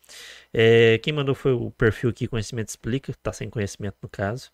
É, 0.54 1.00
quem 1.00 1.14
mandou 1.14 1.34
foi 1.36 1.54
o 1.54 1.72
perfil 1.72 2.10
aqui 2.10 2.28
Conhecimento 2.28 2.70
Explica, 2.70 3.14
tá 3.22 3.34
sem 3.34 3.50
conhecimento 3.50 3.98
no 4.02 4.10
caso. 4.10 4.52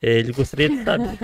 É, 0.00 0.10
ele 0.18 0.32
gostaria 0.32 0.68
de 0.68 0.82
saber. 0.84 1.18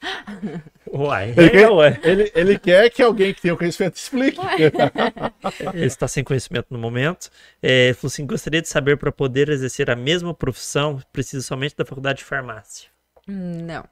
uai, 0.92 1.34
Ele 1.36 1.46
é, 1.46 1.50
quer- 1.50 1.70
ué. 1.70 2.00
Ele, 2.02 2.32
ele 2.34 2.58
quer 2.58 2.90
que 2.90 3.02
alguém 3.02 3.32
que 3.34 3.42
tenha 3.42 3.54
o 3.54 3.58
conhecimento 3.58 3.96
explique. 3.96 4.40
Ele 5.74 5.86
está 5.86 6.08
sem 6.08 6.24
conhecimento 6.24 6.66
no 6.70 6.78
momento. 6.78 7.30
É, 7.62 7.86
ele 7.86 7.94
falou 7.94 8.08
assim: 8.12 8.26
gostaria 8.26 8.62
de 8.62 8.68
saber 8.68 8.96
para 8.96 9.12
poder 9.12 9.48
exercer 9.48 9.90
a 9.90 9.96
mesma 9.96 10.34
profissão, 10.34 11.00
precisa 11.12 11.42
somente 11.42 11.76
da 11.76 11.84
faculdade 11.84 12.18
de 12.18 12.24
farmácia. 12.24 12.88
Não. 13.26 13.84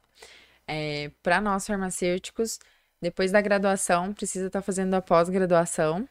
É, 0.67 1.11
Para 1.23 1.41
nós 1.41 1.67
farmacêuticos, 1.67 2.59
depois 3.01 3.33
da 3.33 3.41
graduação, 3.41 4.13
precisa 4.15 4.47
estar 4.47 4.63
fazendo 4.63 4.95
a 4.95 5.03
pós-graduação. 5.03 6.09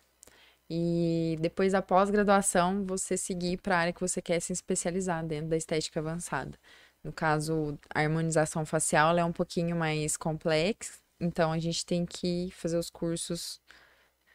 E 0.74 1.36
depois 1.41 1.74
da 1.74 1.82
pós-graduação, 1.82 2.86
você 2.86 3.17
seguir 3.17 3.57
para 3.57 3.76
a 3.76 3.80
área 3.80 3.93
que 3.93 3.99
você 3.99 4.22
quer 4.22 4.39
se 4.39 4.53
especializar 4.53 5.22
dentro 5.26 5.49
da 5.49 5.57
estética 5.57 5.99
avançada. 5.99 6.57
No 7.03 7.11
caso, 7.11 7.78
a 7.93 7.99
harmonização 7.99 8.65
facial 8.65 9.17
é 9.17 9.26
um 9.26 9.34
pouquinho 9.34 9.76
mais 9.76 10.15
complexa, 10.15 10.93
então 11.19 11.51
a 11.51 11.59
gente 11.59 11.86
tem 11.86 12.05
que 12.05 12.53
fazer 12.55 12.78
os 12.78 12.89
cursos 12.89 13.59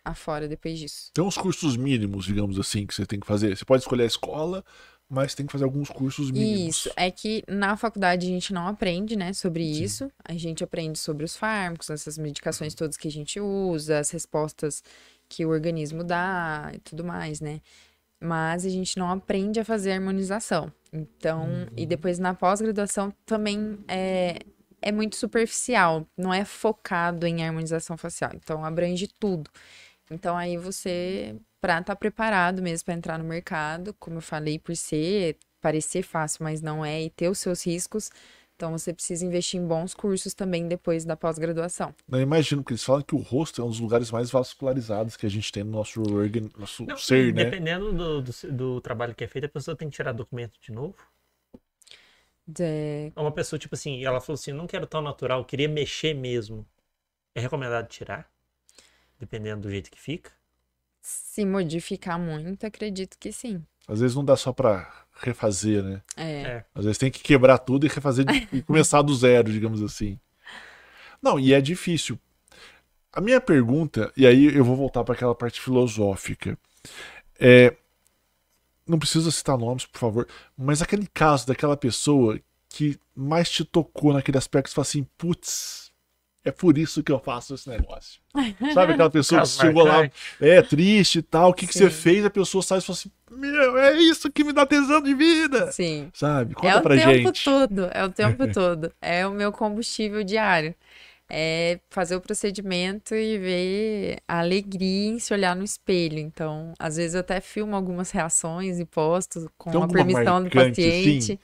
afora 0.05 0.47
depois 0.47 0.79
disso. 0.79 1.11
Tem 1.15 1.25
uns 1.25 1.39
cursos 1.39 1.75
mínimos, 1.75 2.27
digamos 2.27 2.59
assim, 2.59 2.87
que 2.87 2.95
você 2.95 3.07
tem 3.07 3.19
que 3.19 3.27
fazer. 3.27 3.57
Você 3.57 3.65
pode 3.65 3.85
escolher 3.85 4.03
a 4.03 4.07
escola, 4.07 4.63
mas 5.09 5.35
tem 5.35 5.47
que 5.47 5.53
fazer 5.53 5.65
alguns 5.65 5.89
cursos 5.89 6.31
mínimos. 6.31 6.77
Isso, 6.77 6.91
é 6.97 7.11
que 7.11 7.45
na 7.49 7.79
faculdade 7.79 8.27
a 8.27 8.29
gente 8.29 8.53
não 8.53 8.69
aprende, 8.69 9.17
né, 9.17 9.33
sobre 9.33 9.63
Sim. 9.63 9.83
isso. 9.83 10.13
A 10.23 10.35
gente 10.35 10.63
aprende 10.63 10.99
sobre 10.99 11.25
os 11.25 11.35
fármacos, 11.35 11.89
essas 11.89 12.19
medicações 12.19 12.75
todas 12.75 12.99
que 12.99 13.09
a 13.09 13.11
gente 13.11 13.41
usa, 13.41 13.99
as 13.99 14.11
respostas 14.11 14.83
que 15.29 15.45
o 15.45 15.51
organismo 15.51 16.05
dá 16.05 16.71
e 16.75 16.79
tudo 16.79 17.05
mais, 17.05 17.41
né? 17.41 17.61
Mas 18.21 18.65
a 18.65 18.69
gente 18.69 18.99
não 18.99 19.11
aprende 19.11 19.61
a 19.61 19.65
fazer 19.65 19.93
harmonização. 19.93 20.73
Então, 20.93 21.49
e 21.77 21.85
depois 21.85 22.19
na 22.19 22.35
pós-graduação 22.35 23.13
também 23.27 23.79
é, 23.87 24.39
é 24.81 24.93
muito 24.93 25.17
superficial, 25.17 26.07
não 26.17 26.33
é 26.33 26.45
focado 26.45 27.27
em 27.27 27.45
harmonização 27.45 27.97
facial. 27.97 28.31
Então, 28.35 28.65
abrange 28.65 29.09
tudo. 29.19 29.51
Então, 30.11 30.37
aí 30.37 30.57
você, 30.57 31.37
pra 31.61 31.81
estar 31.81 31.97
preparado 31.97 32.63
mesmo 32.63 32.87
para 32.87 32.95
entrar 32.95 33.19
no 33.19 33.25
mercado, 33.25 33.95
como 33.99 34.19
eu 34.19 34.23
falei, 34.23 34.59
por 34.59 34.77
ser, 34.77 35.37
parecer 35.61 36.03
fácil, 36.03 36.45
mas 36.45 36.63
não 36.63 36.85
é, 36.85 37.03
e 37.03 37.11
ter 37.11 37.29
os 37.29 37.39
seus 37.39 37.67
riscos, 37.67 38.11
então 38.57 38.73
você 38.73 38.93
precisa 38.93 39.25
investir 39.25 39.61
em 39.61 39.67
bons 39.67 39.95
cursos 39.95 40.33
também 40.35 40.67
depois 40.67 41.05
da 41.05 41.15
pós-graduação. 41.17 41.95
Eu 42.11 42.21
imagino 42.21 42.65
que 42.65 42.73
eles 42.73 42.83
falam 42.83 43.03
que 43.03 43.15
o 43.15 43.19
rosto 43.19 43.61
é 43.61 43.65
um 43.65 43.69
dos 43.69 43.81
lugares 43.81 44.11
mais 44.11 44.31
vascularizados 44.31 45.17
que 45.17 45.27
a 45.27 45.29
gente 45.29 45.53
tem 45.53 45.63
no 45.63 45.71
nosso, 45.73 46.01
organ... 46.03 46.49
nosso 46.57 46.85
Não, 46.87 46.97
ser, 46.97 47.35
né? 47.35 47.45
Dependendo 47.45 47.93
do, 47.93 48.23
do, 48.23 48.33
do 48.53 48.81
trabalho 48.81 49.15
que 49.15 49.25
é 49.25 49.29
feito, 49.29 49.45
a 49.45 49.49
pessoa 49.49 49.77
tem 49.77 49.89
que 49.91 49.97
tirar 49.97 50.13
documento 50.13 50.59
de 50.61 50.73
novo. 50.73 50.97
É, 52.61 53.13
Uma 53.17 53.33
pessoa, 53.33 53.59
tipo 53.59 53.75
assim, 53.75 54.05
ela 54.05 54.21
falou 54.21 54.35
assim, 54.35 54.53
não 54.53 54.67
quero 54.67 54.87
tão 54.87 55.03
natural, 55.03 55.45
queria 55.45 55.69
mexer 55.69 56.15
mesmo. 56.15 56.67
É 57.35 57.41
recomendado 57.41 57.89
tirar? 57.89 58.31
Dependendo 59.19 59.63
do 59.63 59.71
jeito 59.71 59.91
que 59.91 60.01
fica. 60.01 60.33
se 61.01 61.45
modificar 61.45 62.19
muito, 62.19 62.67
acredito 62.67 63.17
que 63.19 63.33
sim. 63.33 63.65
Às 63.87 64.01
vezes 64.01 64.17
não 64.17 64.25
dá 64.25 64.37
só 64.37 64.53
pra 64.53 64.91
refazer, 65.21 65.83
né? 65.83 66.03
É, 66.17 66.43
É. 66.43 66.65
Às 66.75 66.85
vezes 66.85 66.99
tem 66.99 67.11
que 67.11 67.23
quebrar 67.23 67.59
tudo 67.59 67.87
e 67.87 67.89
refazer 67.89 68.25
de- 68.25 68.49
e 68.59 68.63
começar 68.63 69.03
do 69.03 69.15
zero, 69.15 69.51
digamos 69.53 69.83
assim. 69.83 70.19
Não, 71.23 71.39
e 71.41 71.53
é 71.53 71.61
difícil. 71.61 72.19
A 73.13 73.21
minha 73.21 73.41
pergunta, 73.41 74.13
e 74.17 74.27
aí 74.27 74.55
eu 74.55 74.65
vou 74.65 74.77
voltar 74.77 75.03
para 75.05 75.15
aquela 75.15 75.35
parte 75.35 75.61
filosófica. 75.61 76.59
É, 77.41 77.75
não 78.87 78.99
precisa 78.99 79.31
citar 79.31 79.57
nomes, 79.59 79.87
por 79.87 79.99
favor, 79.99 80.29
mas 80.57 80.83
aquele 80.83 81.07
caso 81.07 81.47
daquela 81.47 81.77
pessoa 81.77 82.39
que 82.69 82.99
mais 83.15 83.51
te 83.51 83.65
tocou 83.65 84.13
naquele 84.13 84.37
aspecto, 84.39 84.69
você 84.69 84.75
fala 84.75 84.83
assim, 84.83 85.05
putz, 85.17 85.86
é 86.47 86.53
por 86.53 86.79
isso 86.79 87.03
que 87.03 87.13
eu 87.13 87.19
faço 87.19 87.55
esse 87.55 87.69
negócio. 87.69 88.21
Sabe 88.75 88.93
aquela 88.93 89.11
pessoa 89.11 89.43
que 89.43 89.49
chegou 89.49 89.85
lá, 89.85 90.09
é 90.41 90.63
triste 90.63 91.19
e 91.19 91.23
tal, 91.23 91.51
o 91.51 91.55
que, 91.55 91.67
que 91.67 91.75
você 91.75 91.91
Sim. 91.91 91.97
fez? 91.97 92.25
A 92.25 92.31
pessoa 92.31 92.63
sai 92.63 92.79
e 92.79 92.83
fala 92.83 92.97
assim, 92.99 93.11
meu, 93.31 93.79
é 93.79 93.95
isso 93.99 94.31
que 94.31 94.45
me 94.45 94.53
dá 94.53 94.67
tesão 94.67 95.03
de 95.03 95.15
vida. 95.15 95.73
sim. 95.73 96.13
Sabe? 96.13 96.55
É 96.63 96.77
Conta 96.77 96.79
o 96.79 96.83
pra 96.83 96.97
tempo 96.97 97.11
gente. 97.13 97.45
todo, 97.45 97.89
é 97.93 98.05
o 98.05 98.11
tempo 98.11 98.47
todo. 98.49 98.93
É 99.01 99.27
o 99.27 99.33
meu 99.33 99.53
combustível 99.53 100.23
diário. 100.25 100.75
É 101.29 101.81
fazer 101.91 102.15
o 102.17 102.21
procedimento 102.21 103.15
e 103.15 103.37
ver 103.39 104.19
a 104.29 104.39
alegria 104.41 105.09
em 105.09 105.19
se 105.19 105.33
olhar 105.35 105.57
no 105.57 105.65
espelho. 105.65 106.19
Então, 106.21 106.73
às 106.79 106.97
vezes 106.97 107.15
eu 107.15 107.21
até 107.21 107.41
filmo 107.41 107.75
algumas 107.75 108.13
reações 108.13 108.79
e 108.79 108.85
posto 108.85 109.51
com 109.59 109.83
a 109.83 109.89
permissão 109.89 110.39
do 110.41 110.45
marcante, 110.45 110.83
paciente. 110.83 111.33
assim? 111.33 111.39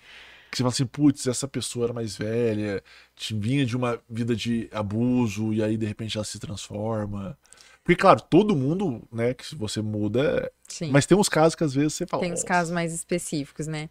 Que 0.52 0.58
você 0.58 0.62
fala 0.64 0.72
assim, 0.74 0.84
putz, 0.84 1.26
essa 1.26 1.48
pessoa 1.48 1.86
era 1.86 1.94
mais 1.94 2.14
velha, 2.14 2.84
vinha 3.32 3.64
de 3.64 3.74
uma 3.74 3.98
vida 4.06 4.36
de 4.36 4.68
abuso 4.70 5.50
e 5.54 5.62
aí 5.62 5.78
de 5.78 5.86
repente 5.86 6.18
ela 6.18 6.24
se 6.26 6.38
transforma. 6.38 7.38
Porque, 7.82 7.96
claro, 7.98 8.20
todo 8.20 8.54
mundo, 8.54 9.02
né, 9.10 9.32
que 9.32 9.56
você 9.56 9.80
muda, 9.80 10.52
Sim. 10.68 10.90
mas 10.90 11.06
tem 11.06 11.16
uns 11.16 11.28
casos 11.30 11.54
que 11.54 11.64
às 11.64 11.72
vezes 11.72 11.94
você 11.94 12.06
fala. 12.06 12.20
Tem 12.22 12.30
"Nossa, 12.32 12.44
casos 12.46 12.70
mais 12.70 12.92
específicos, 12.92 13.66
né? 13.66 13.88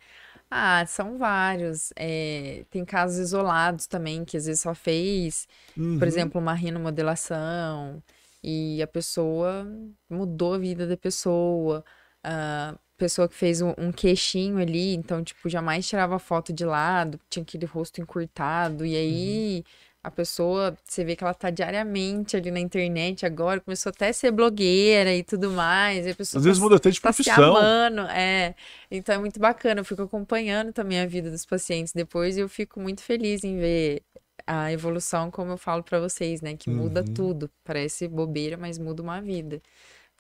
Ah, 0.51 0.86
são 0.86 1.18
vários. 1.18 1.91
É, 1.95 2.64
tem 2.70 2.86
casos 2.86 3.18
isolados 3.18 3.88
também, 3.88 4.24
que 4.24 4.38
às 4.38 4.45
vezes 4.45 4.62
só 4.62 4.76
fez, 4.76 5.47
uhum, 5.76 5.97
por 5.97 6.07
exemplo, 6.07 6.39
uma 6.39 6.53
rinomodelação, 6.53 8.03
e 8.43 8.82
a 8.84 8.88
pessoa 8.88 9.68
mudou 10.07 10.53
a 10.53 10.57
vida 10.59 10.86
da 10.86 10.95
pessoa. 10.95 11.84
A 12.24 12.76
pessoa 13.02 13.28
que 13.30 13.36
fez 13.36 13.62
um, 13.62 13.74
um 13.78 13.91
queixinho 13.91 14.58
ali, 14.60 14.93
então, 14.95 15.24
tipo, 15.24 15.49
jamais 15.49 15.88
tirava 15.88 16.20
foto 16.20 16.54
de 16.54 16.66
lado, 16.66 17.20
tinha 17.30 17.43
aquele 17.43 17.66
rosto 17.66 18.02
encurtado, 18.02 18.86
e 18.86 18.95
aí 18.95 19.64
a 20.04 20.10
pessoa, 20.12 20.76
você 20.84 21.04
vê 21.06 21.16
que 21.16 21.24
ela 21.24 21.34
tá 21.34 21.49
diariamente 21.52 22.36
ali 22.38 22.49
na 22.52 22.60
internet 22.60 23.26
agora, 23.26 23.60
começou 23.62 23.91
até 23.91 24.10
a 24.10 24.14
ser 24.14 24.32
blogueira 24.32 25.14
e 25.16 25.24
tudo 25.24 25.52
mais, 25.52 26.06
e 26.08 26.10
a 26.12 26.16
pessoa 26.16 26.39
Às 26.39 26.45
vezes 26.45 26.60
tá 26.60 26.64
muda 26.64 26.76
até 26.78 26.89
de 26.89 26.99
tá 27.02 27.12
se 27.14 27.30
profissão. 27.30 27.54
amando, 27.56 28.02
é. 28.10 28.56
Então 28.89 29.16
é 29.16 29.18
muito 29.20 29.39
bacana, 29.39 29.82
eu 29.82 29.86
fico 29.86 30.02
acompanhando 30.04 30.74
também 30.74 30.99
a 31.02 31.06
vida 31.08 31.30
dos 31.32 31.45
pacientes 31.45 31.93
depois 31.93 32.38
e 32.38 32.41
eu 32.41 32.49
fico 32.49 32.80
muito 32.80 33.02
feliz 33.04 33.43
em 33.43 33.58
ver 33.60 34.04
a 34.47 34.72
evolução, 34.72 35.30
como 35.32 35.52
eu 35.52 35.58
falo 35.58 35.84
pra 35.84 35.99
vocês, 35.99 36.41
né, 36.41 36.56
que 36.58 36.70
muda 36.70 37.02
Uhum. 37.02 37.14
tudo. 37.14 37.49
Parece 37.64 38.08
bobeira, 38.08 38.58
mas 38.58 38.78
muda 38.80 39.02
uma 39.04 39.22
vida. 39.22 39.62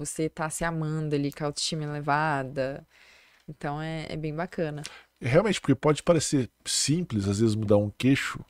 Você 0.05 0.27
tá 0.27 0.49
se 0.49 0.63
amando 0.63 1.15
ali 1.15 1.31
com 1.31 1.43
a 1.43 1.47
autoestima 1.47 1.83
elevada. 1.83 2.85
Então 3.47 3.81
é, 3.81 4.07
é 4.09 4.17
bem 4.17 4.33
bacana. 4.33 4.81
Realmente, 5.21 5.61
porque 5.61 5.75
pode 5.75 6.01
parecer 6.01 6.49
simples, 6.65 7.27
às 7.27 7.39
vezes, 7.39 7.53
mudar 7.53 7.77
um 7.77 7.91
queixo, 7.91 8.43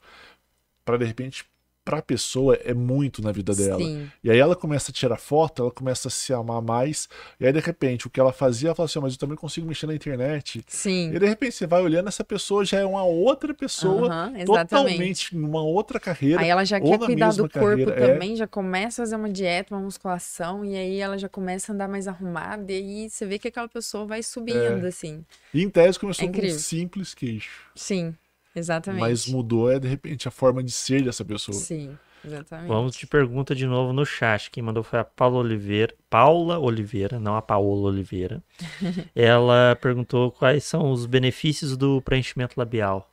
para 0.85 0.97
de 0.97 1.05
repente, 1.05 1.45
pra 1.91 2.01
pessoa 2.01 2.55
é 2.63 2.73
muito 2.73 3.21
na 3.21 3.33
vida 3.33 3.53
dela. 3.53 3.77
Sim, 3.83 4.09
E 4.23 4.31
aí 4.31 4.39
ela 4.39 4.55
começa 4.55 4.91
a 4.91 4.93
tirar 4.93 5.17
foto, 5.17 5.61
ela 5.63 5.71
começa 5.71 6.07
a 6.07 6.11
se 6.11 6.31
amar 6.33 6.61
mais, 6.61 7.09
e 7.37 7.45
aí 7.45 7.51
de 7.51 7.59
repente 7.59 8.07
o 8.07 8.09
que 8.09 8.17
ela 8.17 8.31
fazia, 8.31 8.69
ela 8.69 8.75
fala 8.75 8.85
assim, 8.85 8.99
"Ah, 8.99 9.01
mas 9.01 9.13
eu 9.13 9.19
também 9.19 9.35
consigo 9.35 9.67
mexer 9.67 9.87
na 9.87 9.93
internet. 9.93 10.63
sim. 10.67 11.11
E 11.13 11.19
de 11.19 11.25
repente 11.25 11.53
você 11.53 11.67
vai 11.67 11.81
olhando, 11.81 12.07
essa 12.07 12.23
pessoa 12.23 12.63
já 12.63 12.79
é 12.79 12.85
uma 12.85 13.03
outra 13.03 13.53
pessoa, 13.53 14.31
totalmente 14.45 15.35
numa 15.35 15.61
outra 15.61 15.99
carreira. 15.99 16.41
Aí 16.41 16.47
ela 16.49 16.63
já 16.63 16.79
quer 16.79 16.97
cuidar 16.97 17.33
do 17.33 17.49
corpo 17.49 17.59
carreira, 17.59 17.91
é. 17.91 18.13
também, 18.13 18.35
já 18.37 18.47
começa 18.47 19.01
a 19.01 19.05
fazer 19.05 19.15
uma 19.17 19.29
dieta, 19.29 19.75
uma 19.75 19.81
musculação, 19.81 20.63
e 20.63 20.73
aí 20.75 20.97
ela 20.99 21.17
já 21.17 21.27
começa 21.27 21.71
a 21.71 21.75
andar 21.75 21.89
mais 21.89 22.07
arrumada, 22.07 22.71
e 22.71 22.75
aí 22.77 23.09
você 23.09 23.25
vê 23.25 23.37
que 23.37 23.49
aquela 23.49 23.67
pessoa 23.67 24.05
vai 24.05 24.23
subindo, 24.23 24.85
É. 24.85 24.87
assim. 24.87 25.25
E 25.53 25.61
em 25.61 25.69
tese 25.69 25.99
começou 25.99 26.25
É 26.25 26.31
com 26.31 26.41
um 26.41 26.49
simples 26.51 27.13
queixo. 27.13 27.65
Sim, 27.75 28.15
exatamente. 28.55 29.01
Mas 29.01 29.27
mudou, 29.27 29.71
é 29.71 29.79
de 29.79 29.87
repente, 29.87 30.27
a 30.27 30.31
forma 30.31 30.63
de 30.63 30.71
ser 30.71 31.03
dessa 31.03 31.23
pessoa. 31.25 31.57
Sim, 31.57 31.97
exatamente. 32.23 32.67
Vamos 32.67 32.95
de 32.95 33.07
pergunta 33.07 33.53
de 33.55 33.65
novo 33.65 33.93
no 33.93 34.05
chat. 34.05 34.49
Quem 34.51 34.61
mandou 34.63 34.83
foi 34.83 34.99
a 34.99 35.03
Paula 35.03 35.37
Oliveira. 35.39 35.93
Paula 36.09 36.59
Oliveira, 36.59 37.19
não 37.19 37.35
a 37.35 37.41
Paola 37.41 37.89
Oliveira. 37.89 38.43
Ela 39.15 39.77
perguntou 39.81 40.31
quais 40.31 40.63
são 40.63 40.91
os 40.91 41.05
benefícios 41.05 41.75
do 41.77 42.01
preenchimento 42.01 42.55
labial. 42.57 43.07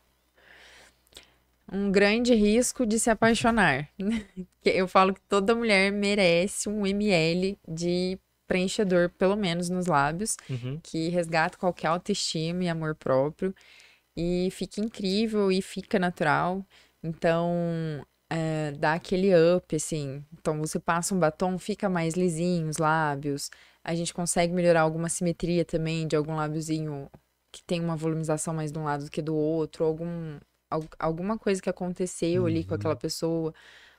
Um 1.70 1.90
grande 1.92 2.34
risco 2.34 2.86
de 2.86 2.98
se 2.98 3.10
apaixonar. 3.10 3.88
Que 4.62 4.70
Eu 4.78 4.88
falo 4.88 5.12
que 5.14 5.20
toda 5.28 5.54
mulher 5.54 5.92
merece 5.92 6.68
um 6.68 6.86
ml 6.86 7.58
de 7.66 8.18
preenchedor, 8.46 9.10
pelo 9.10 9.36
menos 9.36 9.68
nos 9.68 9.86
lábios, 9.86 10.36
Uhum. 10.48 10.80
que 10.82 11.10
resgata 11.10 11.58
qualquer 11.58 11.88
autoestima 11.88 12.64
e 12.64 12.68
amor 12.68 12.94
próprio. 12.94 13.54
E 14.18 14.50
fica 14.50 14.80
incrível 14.80 15.52
e 15.52 15.62
fica 15.62 15.98
natural. 15.98 16.66
Então, 17.02 17.52
é, 18.28 18.72
dá 18.72 18.94
aquele 18.94 19.30
up, 19.56 19.76
assim. 19.76 20.24
Então, 20.32 20.58
você 20.60 20.78
passa 20.80 21.14
um 21.14 21.18
batom, 21.20 21.56
fica 21.58 21.88
mais 21.88 22.14
lisinho 22.14 22.68
os 22.68 22.78
lábios. 22.78 23.50
A 23.84 23.94
gente 23.94 24.12
consegue 24.12 24.52
melhorar 24.52 24.80
alguma 24.82 25.08
simetria 25.08 25.64
também 25.64 26.06
de 26.08 26.16
algum 26.16 26.34
lábiozinho 26.36 27.08
que 27.52 27.62
tem 27.62 27.80
uma 27.80 27.96
volumização 27.96 28.52
mais 28.54 28.72
de 28.72 28.78
um 28.78 28.84
lado 28.84 29.04
do 29.04 29.10
que 29.10 29.22
do 29.22 29.34
outro. 29.36 29.84
Algum, 29.84 30.38
al- 30.70 30.84
alguma 30.98 31.38
coisa 31.38 31.62
que 31.62 31.70
aconteceu 31.70 32.44
ali 32.46 32.64
com 32.64 32.74
aquela 32.74 32.96
pessoa. 32.96 33.54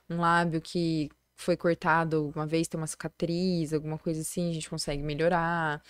Um 0.08 0.18
lábio 0.20 0.60
que 0.60 1.10
foi 1.36 1.56
cortado 1.56 2.16
alguma 2.16 2.46
vez, 2.46 2.68
tem 2.68 2.78
uma 2.78 2.86
cicatriz, 2.86 3.72
alguma 3.72 3.98
coisa 3.98 4.20
assim, 4.20 4.50
a 4.50 4.54
gente 4.54 4.68
consegue 4.68 5.02
melhorar. 5.02 5.82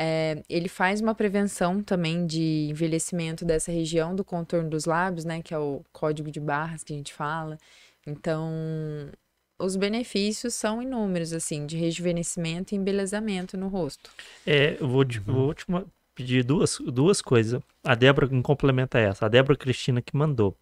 É, 0.00 0.44
ele 0.48 0.68
faz 0.68 1.00
uma 1.00 1.12
prevenção 1.12 1.82
também 1.82 2.24
de 2.24 2.68
envelhecimento 2.70 3.44
dessa 3.44 3.72
região 3.72 4.14
do 4.14 4.24
contorno 4.24 4.70
dos 4.70 4.84
lábios, 4.84 5.24
né? 5.24 5.42
Que 5.42 5.52
é 5.52 5.58
o 5.58 5.82
código 5.92 6.30
de 6.30 6.38
barras 6.38 6.84
que 6.84 6.92
a 6.92 6.96
gente 6.96 7.12
fala. 7.12 7.58
Então, 8.06 9.10
os 9.58 9.74
benefícios 9.74 10.54
são 10.54 10.80
inúmeros, 10.80 11.32
assim, 11.32 11.66
de 11.66 11.76
rejuvenescimento 11.76 12.72
e 12.72 12.78
embelezamento 12.78 13.56
no 13.56 13.66
rosto. 13.66 14.08
É, 14.46 14.76
eu 14.80 14.86
vou, 14.86 15.04
te- 15.04 15.18
vou 15.18 15.52
te 15.52 15.66
pedir 16.14 16.44
duas, 16.44 16.78
duas 16.86 17.20
coisas. 17.20 17.60
A 17.82 17.96
Débora 17.96 18.28
me 18.28 18.40
complementa 18.40 19.00
essa. 19.00 19.26
A 19.26 19.28
Débora 19.28 19.56
Cristina 19.58 20.00
que 20.00 20.16
mandou. 20.16 20.56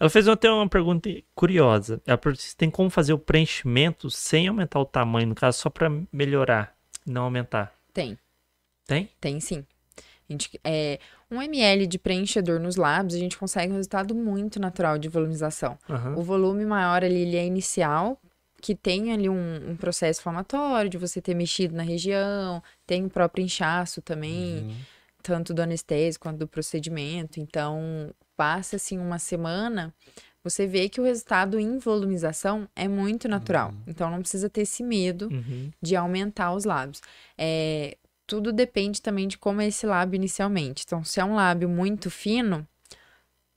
Ela 0.00 0.10
fez 0.10 0.26
até 0.26 0.50
uma 0.50 0.68
pergunta 0.68 1.08
curiosa. 1.36 2.02
Ela 2.04 2.18
perguntou 2.18 2.42
se 2.42 2.56
tem 2.56 2.68
como 2.68 2.90
fazer 2.90 3.12
o 3.12 3.18
preenchimento 3.18 4.10
sem 4.10 4.48
aumentar 4.48 4.80
o 4.80 4.84
tamanho, 4.84 5.28
no 5.28 5.34
caso, 5.36 5.58
só 5.60 5.70
para 5.70 5.88
melhorar, 6.12 6.74
não 7.06 7.22
aumentar. 7.22 7.72
Tem. 7.94 8.18
Tem? 8.86 9.08
Tem 9.20 9.40
sim. 9.40 9.64
A 10.28 10.32
gente, 10.32 10.58
é, 10.64 10.98
um 11.30 11.42
ml 11.42 11.86
de 11.86 11.98
preenchedor 11.98 12.58
nos 12.60 12.76
lábios, 12.76 13.14
a 13.14 13.18
gente 13.18 13.36
consegue 13.36 13.72
um 13.72 13.76
resultado 13.76 14.14
muito 14.14 14.58
natural 14.60 14.98
de 14.98 15.08
volumização. 15.08 15.78
Aham. 15.90 16.16
O 16.16 16.22
volume 16.22 16.64
maior 16.64 17.04
ali, 17.04 17.20
ele 17.22 17.36
é 17.36 17.44
inicial, 17.44 18.18
que 18.60 18.74
tem 18.74 19.12
ali 19.12 19.28
um, 19.28 19.70
um 19.72 19.76
processo 19.76 20.20
inflamatório 20.20 20.88
de 20.88 20.96
você 20.96 21.20
ter 21.20 21.34
mexido 21.34 21.74
na 21.74 21.82
região, 21.82 22.62
tem 22.86 23.04
o 23.04 23.10
próprio 23.10 23.44
inchaço 23.44 24.00
também. 24.00 24.74
tanto 25.22 25.54
do 25.54 25.62
anestésico 25.62 26.24
quanto 26.24 26.38
do 26.38 26.48
procedimento. 26.48 27.38
Então, 27.38 28.12
passa 28.36 28.74
assim 28.74 28.98
uma 28.98 29.20
semana, 29.20 29.94
você 30.42 30.66
vê 30.66 30.88
que 30.88 31.00
o 31.00 31.04
resultado 31.04 31.60
em 31.60 31.78
volumização 31.78 32.68
é 32.74 32.88
muito 32.88 33.28
natural. 33.28 33.72
Então, 33.86 34.10
não 34.10 34.18
precisa 34.20 34.50
ter 34.50 34.62
esse 34.62 34.82
medo 34.82 35.28
Uhum. 35.30 35.70
de 35.80 35.94
aumentar 35.94 36.52
os 36.52 36.64
lábios. 36.64 37.00
É, 37.38 37.96
tudo 38.26 38.52
depende 38.52 39.00
também 39.02 39.28
de 39.28 39.38
como 39.38 39.60
é 39.60 39.66
esse 39.66 39.86
lábio 39.86 40.16
inicialmente. 40.16 40.84
Então, 40.86 41.04
se 41.04 41.20
é 41.20 41.24
um 41.24 41.34
lábio 41.34 41.68
muito 41.68 42.10
fino, 42.10 42.66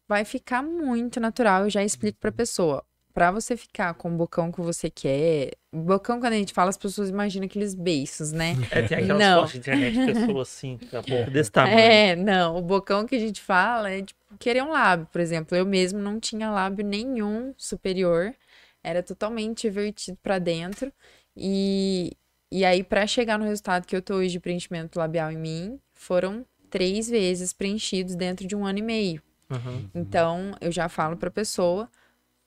vai 0.07 0.25
ficar 0.25 0.61
muito 0.61 1.19
natural. 1.19 1.63
Eu 1.63 1.69
já 1.69 1.83
explico 1.83 2.19
pra 2.19 2.31
pessoa. 2.31 2.83
Pra 3.13 3.31
você 3.31 3.55
ficar 3.55 3.93
com 3.93 4.13
o 4.13 4.17
bocão 4.17 4.51
que 4.51 4.59
você 4.59 4.89
quer. 4.89 5.51
Bocão, 5.73 6.19
quando 6.19 6.33
a 6.33 6.37
gente 6.37 6.51
fala, 6.51 6.69
as 6.69 6.77
pessoas 6.77 7.07
imaginam 7.09 7.45
aqueles 7.45 7.73
beiços, 7.73 8.33
né? 8.33 8.55
É, 8.69 8.81
tem 8.81 8.97
aquelas 8.97 9.19
Não. 9.21 9.37
fotos 9.37 9.53
de 9.53 9.57
internet 9.59 9.93
de 9.93 10.05
pessoas 10.13 10.49
assim, 10.49 10.77
pouco 10.77 11.31
desse 11.31 11.49
tamanho. 11.49 11.79
É, 11.79 12.15
não. 12.17 12.57
O 12.57 12.61
bocão 12.61 13.05
que 13.05 13.15
a 13.15 13.19
gente 13.19 13.41
fala 13.41 13.89
é 13.89 14.01
tipo 14.01 14.19
querer 14.37 14.63
um 14.63 14.71
lábio, 14.71 15.07
por 15.09 15.21
exemplo. 15.21 15.55
Eu 15.55 15.65
mesmo 15.65 15.99
não 15.99 16.19
tinha 16.19 16.51
lábio 16.51 16.85
nenhum 16.85 17.53
superior. 17.57 18.35
Era 18.83 19.01
totalmente 19.01 19.69
vertido 19.69 20.17
pra 20.21 20.37
dentro. 20.37 20.91
E, 21.37 22.11
e 22.51 22.63
aí, 22.63 22.83
pra 22.83 23.07
chegar 23.07 23.37
no 23.37 23.45
resultado 23.45 23.85
que 23.85 23.95
eu 23.95 24.01
tô 24.01 24.15
hoje 24.15 24.31
de 24.31 24.39
preenchimento 24.39 24.99
labial 24.99 25.31
em 25.31 25.37
mim, 25.37 25.79
foram 25.93 26.45
três 26.69 27.09
vezes 27.09 27.53
preenchidos 27.53 28.15
dentro 28.15 28.47
de 28.47 28.55
um 28.55 28.65
ano 28.65 28.79
e 28.79 28.81
meio. 28.81 29.21
Uhum. 29.49 29.89
Então, 29.93 30.55
eu 30.59 30.71
já 30.71 30.89
falo 30.89 31.17
pra 31.17 31.31
pessoa, 31.31 31.89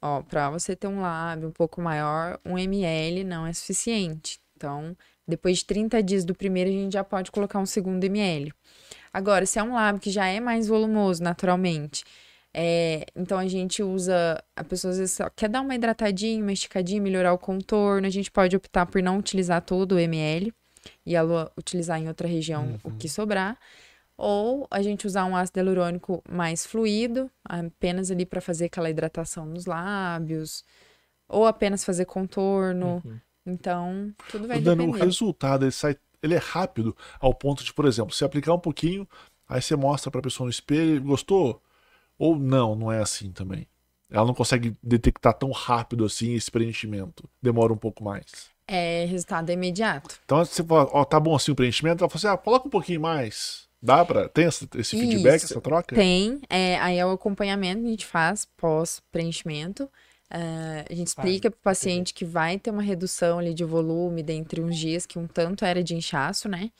ó, 0.00 0.22
pra 0.22 0.50
você 0.50 0.74
ter 0.74 0.86
um 0.86 1.00
lábio 1.00 1.48
um 1.48 1.52
pouco 1.52 1.80
maior, 1.80 2.38
um 2.44 2.58
ml 2.58 3.24
não 3.24 3.46
é 3.46 3.52
suficiente. 3.52 4.40
Então, 4.56 4.96
depois 5.26 5.58
de 5.58 5.66
30 5.66 6.02
dias 6.02 6.24
do 6.24 6.34
primeiro, 6.34 6.70
a 6.70 6.72
gente 6.72 6.92
já 6.92 7.04
pode 7.04 7.30
colocar 7.30 7.58
um 7.58 7.66
segundo 7.66 8.04
ml. 8.04 8.52
Agora, 9.12 9.46
se 9.46 9.58
é 9.58 9.62
um 9.62 9.74
lábio 9.74 10.00
que 10.00 10.10
já 10.10 10.26
é 10.26 10.40
mais 10.40 10.66
volumoso 10.66 11.22
naturalmente, 11.22 12.04
é, 12.54 13.06
então 13.14 13.38
a 13.38 13.46
gente 13.46 13.82
usa, 13.82 14.42
a 14.56 14.64
pessoa 14.64 14.90
às 14.90 14.98
vezes 14.98 15.14
só 15.16 15.28
quer 15.30 15.48
dar 15.48 15.60
uma 15.60 15.74
hidratadinha, 15.74 16.42
uma 16.42 16.52
esticadinha, 16.52 17.00
melhorar 17.00 17.32
o 17.32 17.38
contorno, 17.38 18.06
a 18.06 18.10
gente 18.10 18.30
pode 18.30 18.56
optar 18.56 18.86
por 18.86 19.02
não 19.02 19.18
utilizar 19.18 19.62
todo 19.62 19.92
o 19.92 19.98
ml 19.98 20.52
e 21.04 21.14
ela 21.14 21.52
utilizar 21.56 22.00
em 22.00 22.08
outra 22.08 22.26
região 22.26 22.78
o 22.82 22.90
que 22.90 23.08
sobrar. 23.08 23.58
Ou 24.16 24.66
a 24.70 24.82
gente 24.82 25.06
usar 25.06 25.24
um 25.26 25.36
ácido 25.36 25.60
hialurônico 25.60 26.22
mais 26.28 26.66
fluido, 26.66 27.30
apenas 27.44 28.10
ali 28.10 28.26
para 28.26 28.40
fazer 28.40 28.64
aquela 28.64 28.90
hidratação 28.90 29.46
nos 29.46 29.64
lábios, 29.64 30.64
ou 31.28 31.46
apenas 31.46 31.84
fazer 31.84 32.04
contorno. 32.04 33.00
Uhum. 33.04 33.20
Então, 33.46 34.12
tudo 34.28 34.48
vai 34.48 34.58
O 34.58 34.62
Dani, 34.62 34.82
o 34.82 34.86
depender. 34.86 35.04
resultado 35.04 35.64
ele 35.64 35.70
sai, 35.70 35.96
ele 36.20 36.34
é 36.34 36.38
rápido 36.38 36.96
ao 37.20 37.32
ponto 37.32 37.62
de, 37.62 37.72
por 37.72 37.84
exemplo, 37.84 38.12
se 38.12 38.24
aplicar 38.24 38.54
um 38.54 38.58
pouquinho, 38.58 39.08
aí 39.48 39.62
você 39.62 39.76
mostra 39.76 40.10
pra 40.10 40.20
pessoa 40.20 40.46
no 40.46 40.50
espelho, 40.50 41.00
gostou? 41.02 41.62
Ou 42.18 42.36
não, 42.36 42.74
não 42.74 42.90
é 42.90 43.00
assim 43.00 43.30
também. 43.30 43.66
Ela 44.10 44.26
não 44.26 44.34
consegue 44.34 44.74
detectar 44.82 45.34
tão 45.34 45.50
rápido 45.50 46.04
assim 46.04 46.34
esse 46.34 46.50
preenchimento. 46.50 47.28
Demora 47.42 47.72
um 47.72 47.76
pouco 47.76 48.02
mais. 48.02 48.24
É 48.66 49.04
resultado 49.06 49.50
imediato. 49.50 50.18
Então 50.24 50.44
você 50.44 50.62
fala, 50.62 50.88
ó, 50.92 51.04
tá 51.04 51.20
bom 51.20 51.34
assim 51.34 51.52
o 51.52 51.54
preenchimento, 51.54 52.02
ela 52.02 52.10
fala 52.10 52.18
assim, 52.18 52.26
ah, 52.26 52.36
coloca 52.36 52.66
um 52.66 52.70
pouquinho 52.70 53.00
mais. 53.00 53.68
Dá 53.80 54.04
pra. 54.04 54.28
Tem 54.28 54.46
esse, 54.46 54.68
esse 54.74 54.98
feedback, 54.98 55.36
Isso. 55.36 55.52
essa 55.52 55.60
troca? 55.60 55.94
Tem, 55.94 56.40
é, 56.50 56.76
aí 56.78 56.98
é 56.98 57.06
o 57.06 57.12
acompanhamento 57.12 57.80
que 57.80 57.86
a 57.86 57.90
gente 57.90 58.06
faz 58.06 58.46
pós-preenchimento. 58.56 59.88
Ah, 60.30 60.84
a 60.90 60.94
gente 60.94 61.08
explica 61.08 61.50
para 61.50 61.58
o 61.58 61.62
paciente 61.62 62.12
que 62.12 62.24
vai 62.24 62.58
ter 62.58 62.70
uma 62.70 62.82
redução 62.82 63.38
ali 63.38 63.54
de 63.54 63.64
volume 63.64 64.22
dentre 64.22 64.60
uns 64.60 64.76
dias, 64.76 65.06
que 65.06 65.18
um 65.18 65.26
tanto 65.26 65.64
era 65.64 65.82
de 65.82 65.94
inchaço, 65.94 66.48
né? 66.48 66.70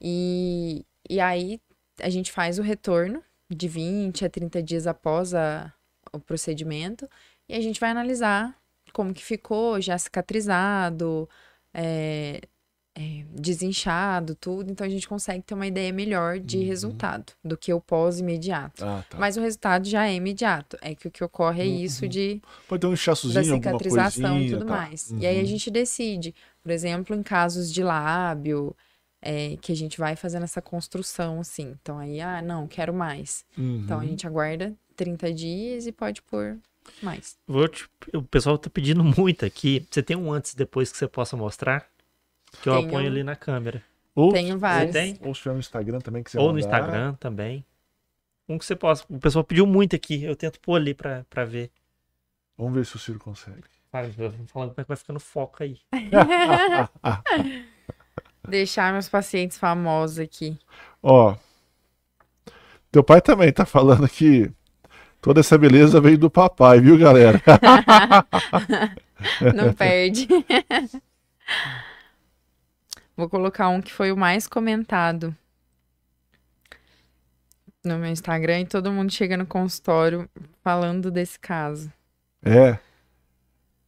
E, 0.00 0.84
e 1.08 1.18
aí 1.20 1.60
a 2.00 2.08
gente 2.08 2.30
faz 2.30 2.58
o 2.58 2.62
retorno 2.62 3.22
de 3.50 3.68
20 3.68 4.24
a 4.24 4.28
30 4.30 4.62
dias 4.62 4.86
após 4.86 5.32
a- 5.34 5.72
o 6.12 6.18
procedimento 6.18 7.08
e 7.48 7.54
a 7.54 7.60
gente 7.60 7.78
vai 7.80 7.90
analisar 7.90 8.56
como 8.92 9.12
que 9.12 9.24
ficou, 9.24 9.80
já 9.80 9.96
cicatrizado, 9.98 11.28
é, 11.74 12.40
é, 12.98 13.24
desinchado, 13.30 14.34
tudo. 14.34 14.70
Então 14.70 14.86
a 14.86 14.88
gente 14.90 15.06
consegue 15.06 15.42
ter 15.42 15.54
uma 15.54 15.66
ideia 15.66 15.92
melhor 15.92 16.38
de 16.38 16.58
resultado 16.64 17.32
do 17.44 17.56
que 17.56 17.72
o 17.72 17.80
pós-imediato. 17.80 18.82
Ah, 18.84 19.04
tá. 19.08 19.18
Mas 19.18 19.36
o 19.36 19.40
resultado 19.42 19.86
já 19.86 20.06
é 20.08 20.14
imediato. 20.14 20.78
É 20.80 20.94
que 20.94 21.06
o 21.06 21.10
que 21.10 21.22
ocorre 21.22 21.62
é 21.62 21.66
isso 21.66 22.08
de 22.08 22.40
Pode 22.66 22.80
ter 22.80 22.86
um 22.86 22.90
da 22.90 22.94
inchaçozinho, 22.94 23.38
alguma 23.54 23.56
cicatrização 23.58 24.36
e 24.36 24.40
coisinha. 24.40 24.58
tudo 24.58 24.66
tá. 24.68 24.76
mais. 24.76 25.10
E 25.10 25.26
aí 25.26 25.36
a 25.36 25.40
Uhum. 25.40 25.46
gente 25.46 25.70
decide, 25.70 26.34
por 26.62 26.70
exemplo, 26.72 27.14
em 27.14 27.22
casos 27.22 27.70
de 27.70 27.82
lábio, 27.82 28.74
é, 29.22 29.56
que 29.60 29.72
a 29.72 29.76
gente 29.76 29.98
vai 29.98 30.14
fazendo 30.16 30.44
essa 30.44 30.60
construção 30.62 31.40
assim. 31.40 31.76
Então 31.82 31.98
aí, 31.98 32.20
ah, 32.20 32.40
não, 32.42 32.66
quero 32.66 32.92
mais. 32.94 33.44
Então 33.56 33.98
a 33.98 34.02
Uhum. 34.02 34.08
gente 34.08 34.26
aguarda 34.26 34.74
30 34.94 35.32
dias 35.32 35.86
e 35.86 35.92
pode 35.92 36.22
pôr 36.22 36.58
mais. 37.02 37.36
Vou 37.46 37.66
te- 37.68 37.88
O 38.14 38.22
pessoal 38.22 38.56
tá 38.58 38.70
pedindo 38.70 39.02
muito 39.02 39.44
aqui. 39.44 39.86
Você 39.90 40.02
tem 40.02 40.16
um 40.16 40.32
antes 40.32 40.52
e 40.52 40.56
depois 40.56 40.90
que 40.92 40.98
você 40.98 41.08
possa 41.08 41.36
mostrar? 41.36 41.86
Que 42.62 42.68
eu 42.68 42.74
Tenho. 42.76 42.88
aponho 42.88 43.06
ali 43.08 43.22
na 43.24 43.34
câmera. 43.36 43.82
Ou, 44.14 44.32
Tenho 44.32 44.58
vários. 44.58 44.92
tem? 44.92 45.18
ou 45.20 45.34
se 45.34 45.42
tiver 45.42 45.52
no 45.54 45.60
Instagram 45.60 45.98
também 46.00 46.22
que 46.22 46.30
você 46.30 46.38
Ou 46.38 46.48
no 46.52 46.54
mandar. 46.54 46.66
Instagram 46.66 47.14
também. 47.14 47.64
Um 48.48 48.56
que 48.56 48.64
você 48.64 48.76
possa. 48.76 49.04
O 49.10 49.18
pessoal 49.18 49.44
pediu 49.44 49.66
muito 49.66 49.94
aqui. 49.96 50.22
Eu 50.22 50.34
tento 50.36 50.58
pôr 50.60 50.76
ali 50.76 50.94
pra, 50.94 51.26
pra 51.28 51.44
ver. 51.44 51.70
Vamos 52.56 52.72
ver 52.74 52.86
se 52.86 52.96
o 52.96 52.98
Ciro 52.98 53.18
consegue. 53.18 53.64
Fala- 53.90 54.08
Falando 54.46 54.70
como 54.70 54.80
é 54.80 54.84
que 54.84 54.88
vai 54.88 54.96
ficando 54.96 55.20
foco 55.20 55.62
aí. 55.62 55.78
Deixar 58.48 58.92
meus 58.92 59.08
pacientes 59.08 59.58
famosos 59.58 60.18
aqui. 60.18 60.58
Ó. 61.02 61.36
Teu 62.90 63.02
pai 63.02 63.20
também 63.20 63.52
tá 63.52 63.66
falando 63.66 64.08
que 64.08 64.50
toda 65.20 65.40
essa 65.40 65.58
beleza 65.58 66.00
veio 66.00 66.18
do 66.18 66.30
papai, 66.30 66.80
viu, 66.80 66.98
galera? 66.98 67.40
Não 69.54 69.72
perde. 69.72 70.28
Vou 73.16 73.28
colocar 73.28 73.68
um 73.68 73.80
que 73.80 73.92
foi 73.92 74.12
o 74.12 74.16
mais 74.16 74.46
comentado 74.46 75.34
no 77.84 77.98
meu 77.98 78.10
Instagram 78.10 78.60
e 78.60 78.66
todo 78.66 78.92
mundo 78.92 79.12
chega 79.12 79.36
no 79.36 79.46
consultório 79.46 80.28
falando 80.62 81.10
desse 81.10 81.38
caso. 81.38 81.90
É. 82.44 82.78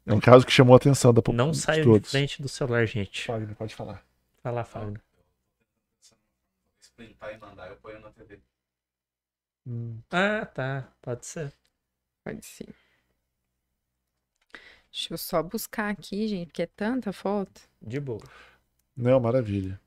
É 0.07 0.15
um 0.15 0.21
caso 0.21 0.47
que 0.47 0.53
chamou 0.53 0.73
a 0.73 0.79
atenção 0.79 1.13
da 1.13 1.21
Não 1.33 1.51
de 1.51 1.59
saiam 1.59 1.99
de 1.99 2.09
frente 2.09 2.41
do 2.41 2.49
celular, 2.49 2.87
gente. 2.87 3.27
Fagner, 3.27 3.55
pode 3.55 3.75
falar. 3.75 4.03
Vai 4.43 4.53
lá, 4.53 4.65
Fagner. 4.65 5.01
Printar 6.97 7.33
e 7.33 7.39
mandar, 7.39 7.69
eu 7.69 7.77
ponho 7.77 8.01
na 8.01 8.11
TV. 8.11 8.41
Hum, 9.67 10.01
Ah, 10.11 10.45
tá. 10.47 10.89
Pode 11.01 11.25
ser. 11.27 11.53
Pode 12.25 12.45
ser. 12.45 12.75
Deixa 14.91 15.15
eu 15.15 15.19
só 15.19 15.41
buscar 15.43 15.91
aqui, 15.91 16.27
gente, 16.27 16.47
porque 16.49 16.63
é 16.63 16.67
tanta 16.67 17.13
foto. 17.13 17.61
De 17.81 18.01
boa. 18.01 18.23
Não, 18.97 19.21
maravilha. 19.21 19.81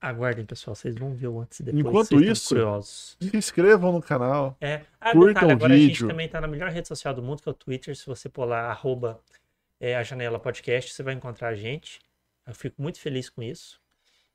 Aguardem, 0.00 0.44
pessoal. 0.44 0.74
Vocês 0.74 0.96
vão 0.96 1.14
ver 1.14 1.28
o 1.28 1.40
antes 1.40 1.60
e 1.60 1.62
depois. 1.62 1.84
Enquanto 1.86 2.20
isso- 2.20 2.48
curiosos. 2.48 3.16
Se 3.20 3.36
inscrevam 3.36 3.92
no 3.92 4.02
canal. 4.02 4.56
É. 4.60 4.84
Ah, 5.00 5.12
Curtam 5.12 5.28
detalhe, 5.34 5.52
o 5.52 5.54
agora 5.56 5.74
a 5.74 5.76
gente 5.76 5.88
vídeo. 5.88 6.08
também 6.08 6.28
tá 6.28 6.40
na 6.40 6.48
melhor 6.48 6.70
rede 6.70 6.88
social 6.88 7.14
do 7.14 7.22
mundo, 7.22 7.40
que 7.42 7.48
é 7.48 7.52
o 7.52 7.54
Twitter. 7.54 7.94
Se 7.96 8.06
você 8.06 8.28
pôr 8.28 8.44
lá, 8.46 8.62
arroba 8.70 9.20
é, 9.82 9.96
a 9.96 10.02
Janela 10.04 10.38
Podcast, 10.38 10.94
você 10.94 11.02
vai 11.02 11.12
encontrar 11.12 11.48
a 11.48 11.56
gente. 11.56 11.98
Eu 12.46 12.54
fico 12.54 12.80
muito 12.80 13.00
feliz 13.00 13.28
com 13.28 13.42
isso. 13.42 13.80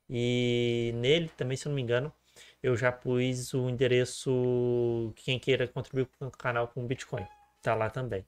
E 0.08 0.92
nele 0.96 1.30
também, 1.38 1.56
se 1.56 1.66
eu 1.66 1.70
não 1.70 1.76
me 1.76 1.80
engano, 1.80 2.12
eu 2.62 2.76
já 2.76 2.92
pus 2.92 3.54
o 3.54 3.66
endereço 3.70 5.10
quem 5.16 5.38
queira 5.38 5.66
contribuir 5.66 6.06
com 6.18 6.26
o 6.26 6.30
canal 6.30 6.68
com 6.68 6.86
Bitcoin. 6.86 7.26
Tá 7.62 7.74
lá 7.74 7.88
também. 7.88 8.26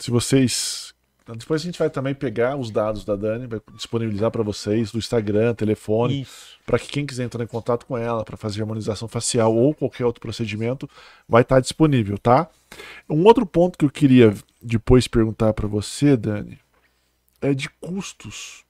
Se 0.00 0.10
vocês. 0.10 0.85
Depois 1.34 1.60
a 1.60 1.64
gente 1.64 1.78
vai 1.78 1.90
também 1.90 2.14
pegar 2.14 2.56
os 2.56 2.70
dados 2.70 3.04
da 3.04 3.16
Dani, 3.16 3.48
vai 3.48 3.60
disponibilizar 3.74 4.30
para 4.30 4.44
vocês 4.44 4.92
do 4.92 4.98
Instagram, 4.98 5.54
telefone, 5.54 6.26
para 6.64 6.78
que 6.78 6.86
quem 6.86 7.04
quiser 7.04 7.24
entrar 7.24 7.42
em 7.42 7.48
contato 7.48 7.84
com 7.84 7.98
ela 7.98 8.24
para 8.24 8.36
fazer 8.36 8.60
harmonização 8.60 9.08
facial 9.08 9.54
ou 9.54 9.74
qualquer 9.74 10.04
outro 10.04 10.20
procedimento, 10.20 10.88
vai 11.28 11.42
estar 11.42 11.58
disponível, 11.58 12.16
tá? 12.16 12.48
Um 13.10 13.24
outro 13.24 13.44
ponto 13.44 13.76
que 13.76 13.84
eu 13.84 13.90
queria 13.90 14.32
depois 14.62 15.08
perguntar 15.08 15.52
para 15.52 15.66
você, 15.66 16.16
Dani, 16.16 16.60
é 17.40 17.52
de 17.52 17.68
custos. 17.68 18.64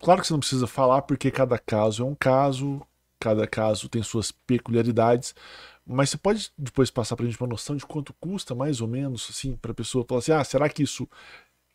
Claro 0.00 0.22
que 0.22 0.26
você 0.26 0.32
não 0.32 0.40
precisa 0.40 0.66
falar 0.66 1.02
porque 1.02 1.30
cada 1.30 1.58
caso 1.58 2.02
é 2.02 2.06
um 2.06 2.14
caso, 2.14 2.80
cada 3.20 3.46
caso 3.46 3.90
tem 3.90 4.02
suas 4.02 4.32
peculiaridades, 4.32 5.34
mas 5.86 6.10
você 6.10 6.16
pode 6.18 6.50
depois 6.58 6.90
passar 6.90 7.14
para 7.16 7.24
a 7.24 7.28
gente 7.28 7.40
uma 7.40 7.48
noção 7.48 7.76
de 7.76 7.86
quanto 7.86 8.12
custa 8.14 8.54
mais 8.54 8.80
ou 8.80 8.88
menos, 8.88 9.28
assim, 9.30 9.54
para 9.56 9.70
a 9.70 9.74
pessoa 9.74 10.04
falar 10.08 10.18
assim, 10.18 10.32
ah, 10.32 10.42
será 10.44 10.68
que 10.68 10.82
isso 10.82 11.08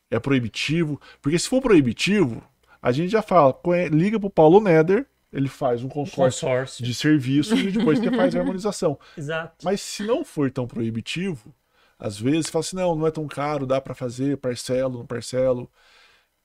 é 0.09 0.19
proibitivo? 0.19 0.99
Porque 1.21 1.39
se 1.39 1.47
for 1.47 1.61
proibitivo, 1.61 2.43
a 2.81 2.91
gente 2.91 3.09
já 3.11 3.21
fala, 3.21 3.53
conhe- 3.53 3.89
liga 3.89 4.19
pro 4.19 4.29
Paulo 4.29 4.59
Neder, 4.59 5.05
ele 5.31 5.47
faz 5.47 5.81
um 5.81 5.87
consórcio 5.87 6.41
Consórcio. 6.47 6.83
de 6.85 6.93
serviços 6.93 7.57
e 7.59 7.71
depois 7.71 7.99
você 7.99 8.11
faz 8.11 8.35
a 8.35 8.39
harmonização. 8.39 8.99
Exato. 9.17 9.55
Mas 9.63 9.79
se 9.79 10.03
não 10.03 10.25
for 10.25 10.51
tão 10.51 10.67
proibitivo, 10.67 11.53
às 11.97 12.19
vezes 12.19 12.49
fala 12.49 12.61
assim, 12.65 12.75
não, 12.75 12.95
não 12.95 13.07
é 13.07 13.11
tão 13.11 13.25
caro, 13.27 13.65
dá 13.65 13.79
para 13.79 13.93
fazer, 13.95 14.35
parcelo, 14.37 14.97
não 14.99 15.05
parcelo. 15.05 15.71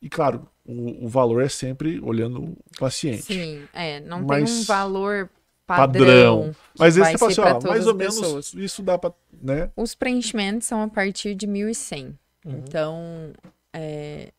E 0.01 0.09
claro, 0.09 0.47
o, 0.64 1.06
o 1.06 1.09
valor 1.09 1.43
é 1.43 1.48
sempre 1.48 1.98
olhando 2.01 2.43
o 2.44 2.56
paciente. 2.78 3.22
Sim, 3.22 3.66
é, 3.72 3.98
não 4.01 4.22
Mas- 4.22 4.51
tem 4.51 4.60
um 4.60 4.64
valor 4.64 5.30
Padrão. 5.66 6.05
padrão. 6.52 6.56
Mas 6.78 6.97
esse 6.97 7.01
vai 7.01 7.12
você 7.18 7.34
fala 7.43 7.56
assim, 7.59 7.66
ó, 7.66 7.70
mais 7.70 7.86
ou 7.86 7.94
menos 7.94 8.18
pessoas. 8.20 8.55
isso 8.55 8.82
dá 8.82 8.97
pra, 8.98 9.12
né? 9.43 9.70
Os 9.76 9.94
preenchimentos 9.94 10.66
são 10.68 10.80
a 10.82 10.88
partir 10.88 11.34
de 11.34 11.47
1.100. 11.47 12.14
Uhum. 12.44 12.52
Então, 12.59 13.32
é, 13.72 14.30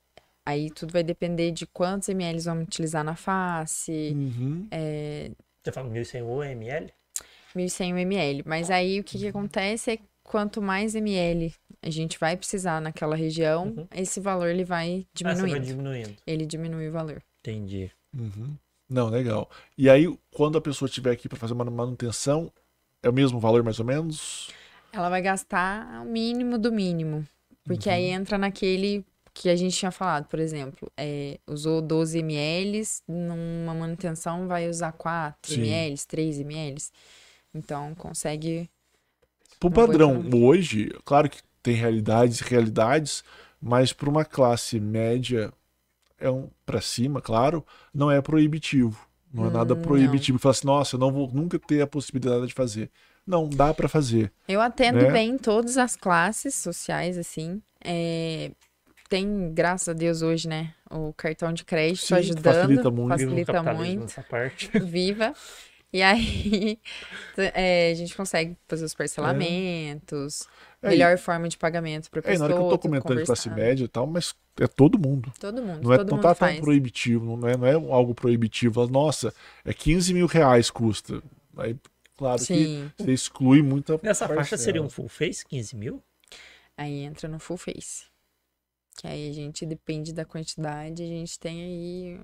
aí 0.46 0.70
tudo 0.72 0.94
vai 0.94 1.04
depender 1.04 1.52
de 1.52 1.66
quantos 1.68 2.08
ml 2.10 2.40
vamos 2.40 2.64
utilizar 2.64 3.04
na 3.04 3.16
face, 3.16 4.12
Uhum. 4.16 4.68
é, 4.72 5.32
Você 5.64 5.72
fala 5.72 5.90
1.100 5.90 6.52
ml? 6.52 6.94
1.100 7.56 8.00
ml. 8.00 8.44
Mas 8.46 8.70
aí 8.72 9.00
o 9.00 9.04
que, 9.04 9.18
que 9.18 9.28
acontece 9.28 9.92
é 9.92 9.98
que 9.98 10.04
quanto 10.24 10.62
mais 10.62 10.96
ml 10.96 11.54
a 11.82 11.90
gente 11.90 12.18
vai 12.20 12.36
precisar 12.38 12.80
naquela 12.82 13.16
região, 13.16 13.68
Uhum. 13.78 13.88
esse 13.96 14.20
valor 14.20 14.48
ele 14.50 14.64
vai 14.64 15.06
Ah, 15.06 15.18
você 15.18 15.24
vai 15.24 15.36
diminuindo. 15.36 15.66
diminuindo. 15.66 16.16
Ele 16.26 16.46
diminui 16.46 16.88
o 16.90 16.92
valor. 16.92 17.22
Entendi. 17.42 17.92
Uhum. 18.18 18.56
Não, 18.90 19.10
legal. 19.10 19.50
E 19.78 19.90
aí, 19.90 20.08
quando 20.32 20.58
a 20.58 20.62
pessoa 20.62 20.88
estiver 20.88 21.12
aqui 21.12 21.28
para 21.28 21.38
fazer 21.38 21.54
uma 21.54 21.66
manutenção, 21.66 22.52
é 23.04 23.10
o 23.10 23.14
mesmo 23.14 23.40
valor 23.40 23.64
mais 23.64 23.80
ou 23.80 23.86
menos? 23.86 24.50
Ela 24.92 25.10
vai 25.10 25.22
gastar 25.22 26.02
o 26.02 26.06
mínimo 26.06 26.58
do 26.58 26.72
mínimo. 26.72 27.28
Porque 27.66 27.90
aí 27.90 28.06
entra 28.06 28.38
naquele 28.38 29.06
que 29.34 29.50
a 29.50 29.56
gente 29.56 29.78
tinha 29.78 29.92
falado, 29.92 30.26
por 30.26 30.40
exemplo, 30.40 30.92
é, 30.98 31.38
usou 31.46 31.80
12 31.80 32.20
ml, 32.20 32.82
numa 33.08 33.74
manutenção 33.74 34.48
vai 34.48 34.68
usar 34.68 34.94
4 34.94 35.54
Sim. 35.54 35.62
ml, 35.62 35.96
3 36.08 36.40
ml. 36.40 36.82
Então 37.54 37.94
consegue. 37.94 38.68
Pro 39.60 39.70
padrão, 39.70 40.24
hoje, 40.34 40.90
claro 41.06 41.30
que 41.30 41.38
tem 41.62 41.76
realidades 41.76 42.40
e 42.40 42.44
realidades, 42.46 43.24
mas 43.62 43.94
para 43.94 44.10
uma 44.10 44.26
classe 44.26 44.80
média, 44.80 45.52
é 46.20 46.30
um 46.30 46.50
para 46.66 46.82
cima, 46.82 47.22
claro, 47.22 47.66
não 47.94 48.10
é 48.12 48.22
proibitivo. 48.22 49.08
Não 49.34 49.46
é 49.46 49.50
nada 49.50 49.76
Hum, 49.76 49.82
proibitivo. 49.82 50.40
Falar 50.40 50.52
assim, 50.52 50.68
nossa, 50.68 50.96
eu 50.96 51.00
não 51.00 51.12
vou 51.12 51.30
nunca 51.32 51.60
ter 51.60 51.82
a 51.82 51.88
possibilidade 51.88 52.48
de 52.48 52.54
fazer. 52.54 52.90
Não, 53.26 53.48
dá 53.50 53.74
para 53.74 53.90
fazer. 53.90 54.32
Eu 54.48 54.62
atendo 54.62 55.00
Né? 55.00 55.12
bem 55.12 55.38
todas 55.38 55.78
as 55.78 55.96
classes 55.96 56.56
sociais, 56.56 57.18
assim. 57.18 57.62
É, 57.84 58.52
Tem, 59.10 59.54
graças 59.54 59.90
a 59.90 59.94
Deus, 59.94 60.22
hoje, 60.22 60.48
né? 60.48 60.74
O 60.92 61.14
cartão 61.14 61.54
de 61.54 61.64
crédito 61.66 62.06
Sim, 62.06 62.16
ajudando. 62.16 62.44
facilita 62.44 62.92
muito. 62.92 63.10
Facilita 63.10 63.64
muito. 63.64 64.06
viva. 64.80 65.34
E 65.92 66.02
aí 66.04 66.80
é, 67.38 67.92
a 67.92 67.96
gente 67.96 68.16
consegue 68.16 68.58
fazer 68.68 68.86
os 68.86 68.94
parcelamentos, 68.94 70.48
É, 70.82 70.90
melhor 70.90 71.18
forma 71.18 71.48
de 71.48 71.58
pagamento 71.58 72.10
para 72.10 72.20
É, 72.20 72.22
pessoa. 72.24 72.40
na 72.40 72.46
hora 72.46 72.54
que 72.54 72.60
eu 72.60 72.70
tô 72.70 72.80
comentando 72.80 73.18
de 73.20 73.26
classe 73.26 73.50
média 73.50 73.86
e 73.86 73.88
tal, 73.88 74.06
mas 74.06 74.34
é 74.60 74.68
todo 74.68 75.00
mundo. 75.00 75.32
Todo 75.40 75.62
mundo, 75.64 75.84
Não 75.84 75.94
é, 75.94 75.98
todo 75.98 76.08
não 76.10 76.18
mundo 76.18 76.24
tá 76.24 76.36
tão 76.36 76.36
faz. 76.36 76.60
proibitivo, 76.60 77.38
não 77.38 77.48
é, 77.48 77.56
não 77.58 77.66
é 77.68 77.74
algo 77.74 78.14
proibitivo. 78.14 78.86
Nossa, 78.88 79.34
é 79.64 79.74
15 79.74 80.14
mil 80.14 80.28
reais 80.28 80.70
custa. 80.70 81.22
Aí, 81.56 81.76
claro 82.18 82.40
Sim, 82.40 82.92
que 82.98 83.04
você 83.04 83.14
exclui 83.14 83.62
muita 83.62 84.00
Nessa 84.04 84.28
faixa 84.28 84.56
parcela. 84.56 84.62
seria 84.62 84.82
um 84.82 84.90
full 84.90 85.08
face, 85.08 85.46
15 85.46 85.76
mil? 85.76 86.04
aí 86.78 87.00
entra 87.02 87.28
no 87.28 87.40
full 87.40 87.58
face. 87.58 88.06
Que 88.98 89.08
aí 89.08 89.30
a 89.30 89.34
gente 89.34 89.66
depende 89.66 90.14
da 90.14 90.26
quantidade, 90.26 91.04
a 91.04 91.08
gente 91.08 91.40
tem 91.40 91.64
aí 91.64 92.20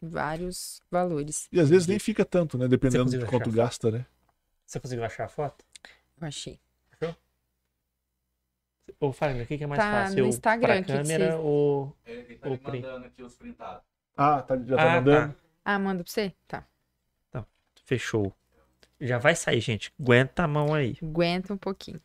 vários 0.00 0.80
valores. 0.90 1.48
E 1.52 1.60
às 1.60 1.68
vezes 1.68 1.86
nem 1.86 1.98
fica 1.98 2.24
tanto, 2.24 2.56
né? 2.58 2.68
Dependendo 2.68 3.10
de 3.10 3.24
quanto 3.26 3.50
gasta, 3.50 3.90
né? 3.90 4.06
Você 4.66 4.78
conseguiu 4.80 5.04
achar 5.04 5.24
a 5.24 5.28
foto? 5.28 5.64
Eu 6.20 6.26
achei. 6.26 6.58
Ô, 9.00 9.12
Fagner, 9.12 9.44
o 9.44 9.46
que 9.46 9.58
que 9.58 9.64
é 9.64 9.66
mais 9.66 9.78
Tá 9.80 10.04
fácil? 10.04 10.22
no 10.24 10.28
Instagram, 10.28 10.66
Pra 10.66 10.76
que 10.82 10.82
que 10.86 10.92
câmera 10.92 11.26
vocês- 11.32 11.40
ou... 11.44 11.96
Ele 12.06 12.36
tá 12.38 12.48
me 12.50 12.58
mandando 12.82 13.06
aqui 13.06 13.22
os 13.22 13.34
printados. 13.36 13.82
Ah, 14.16 14.42
tá, 14.42 14.56
já 14.56 14.76
tá 14.76 14.82
Ah, 14.82 14.94
mandando? 14.96 15.36
Ah, 15.64 15.78
manda 15.78 16.02
pra 16.02 16.10
você? 16.12 16.34
Tá. 16.48 16.66
Fechou. 17.84 18.34
Já 19.00 19.18
vai 19.18 19.34
sair, 19.36 19.60
gente. 19.60 19.92
Aguenta 20.00 20.42
a 20.42 20.48
mão 20.48 20.74
aí. 20.74 20.96
Aguenta 21.02 21.52
um 21.54 21.56
pouquinho. 21.56 22.00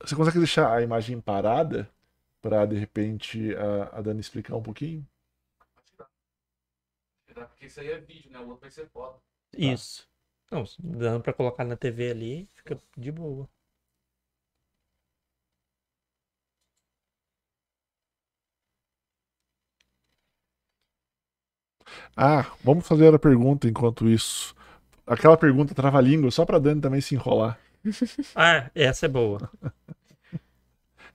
Você 0.00 0.14
consegue 0.16 0.38
deixar 0.38 0.72
a 0.72 0.82
imagem 0.82 1.20
parada 1.20 1.88
pra 2.42 2.66
de 2.66 2.76
repente 2.76 3.54
a, 3.56 3.98
a 3.98 4.02
Dani 4.02 4.20
explicar 4.20 4.56
um 4.56 4.62
pouquinho? 4.62 5.06
Porque 7.34 7.66
isso 7.66 7.80
aí 7.80 7.90
é 7.90 7.98
vídeo, 7.98 8.30
né? 8.30 8.38
O 8.38 8.48
outro 8.48 8.60
vai 8.60 8.70
ser 8.70 8.88
foto. 8.88 9.20
Isso. 9.56 10.08
Não, 10.50 10.64
dando 10.78 11.22
pra 11.22 11.32
colocar 11.32 11.64
na 11.64 11.76
TV 11.76 12.10
ali, 12.10 12.48
fica 12.54 12.78
de 12.96 13.10
boa. 13.10 13.48
Ah, 22.16 22.46
vamos 22.62 22.86
fazer 22.86 23.14
a 23.14 23.18
pergunta 23.18 23.68
enquanto 23.68 24.08
isso. 24.08 24.54
Aquela 25.06 25.36
pergunta 25.36 25.74
trava-língua, 25.74 26.30
só 26.30 26.44
pra 26.46 26.58
Dani 26.58 26.80
também 26.80 27.00
se 27.00 27.14
enrolar. 27.14 27.58
Ah, 28.34 28.70
essa 28.74 29.06
é 29.06 29.08
boa. 29.08 29.50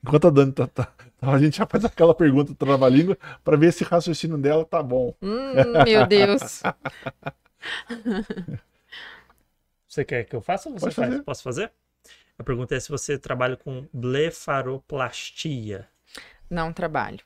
Enquanto 0.02 0.28
a 0.28 0.30
Dani 0.30 0.52
tá, 0.52 0.66
tá- 0.66 0.92
a 1.20 1.38
gente 1.38 1.56
já 1.58 1.66
faz 1.66 1.84
aquela 1.84 2.14
pergunta 2.14 2.54
trava-língua 2.54 3.16
pra 3.44 3.56
ver 3.56 3.72
se 3.72 3.82
o 3.82 3.86
raciocínio 3.86 4.38
dela 4.38 4.64
tá 4.64 4.82
bom. 4.82 5.14
Hum, 5.20 5.54
meu 5.84 6.06
Deus. 6.06 6.62
Você 9.86 10.04
quer 10.04 10.24
que 10.24 10.36
eu 10.36 10.40
faça 10.40 10.68
ou 10.68 10.74
você 10.78 10.86
Pode 10.86 10.94
faz? 10.94 11.08
fazer. 11.10 11.22
Posso 11.22 11.42
fazer? 11.42 11.72
A 12.38 12.44
pergunta 12.44 12.74
é 12.74 12.80
se 12.80 12.88
você 12.88 13.18
trabalha 13.18 13.56
com 13.56 13.86
blefaroplastia. 13.92 15.88
não 16.48 16.72
trabalho. 16.72 17.20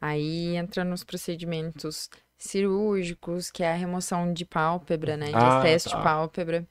Aí 0.00 0.56
entra 0.56 0.84
nos 0.84 1.02
procedimentos 1.02 2.10
cirúrgicos, 2.38 3.50
que 3.50 3.62
é 3.62 3.72
a 3.72 3.76
remoção 3.76 4.32
de 4.32 4.44
pálpebra, 4.44 5.16
né? 5.16 5.26
De 5.28 5.34
Ah, 5.34 5.58
excesso 5.64 5.90
tá. 5.90 5.96
de 5.96 6.02
pálpebra. 6.02 6.66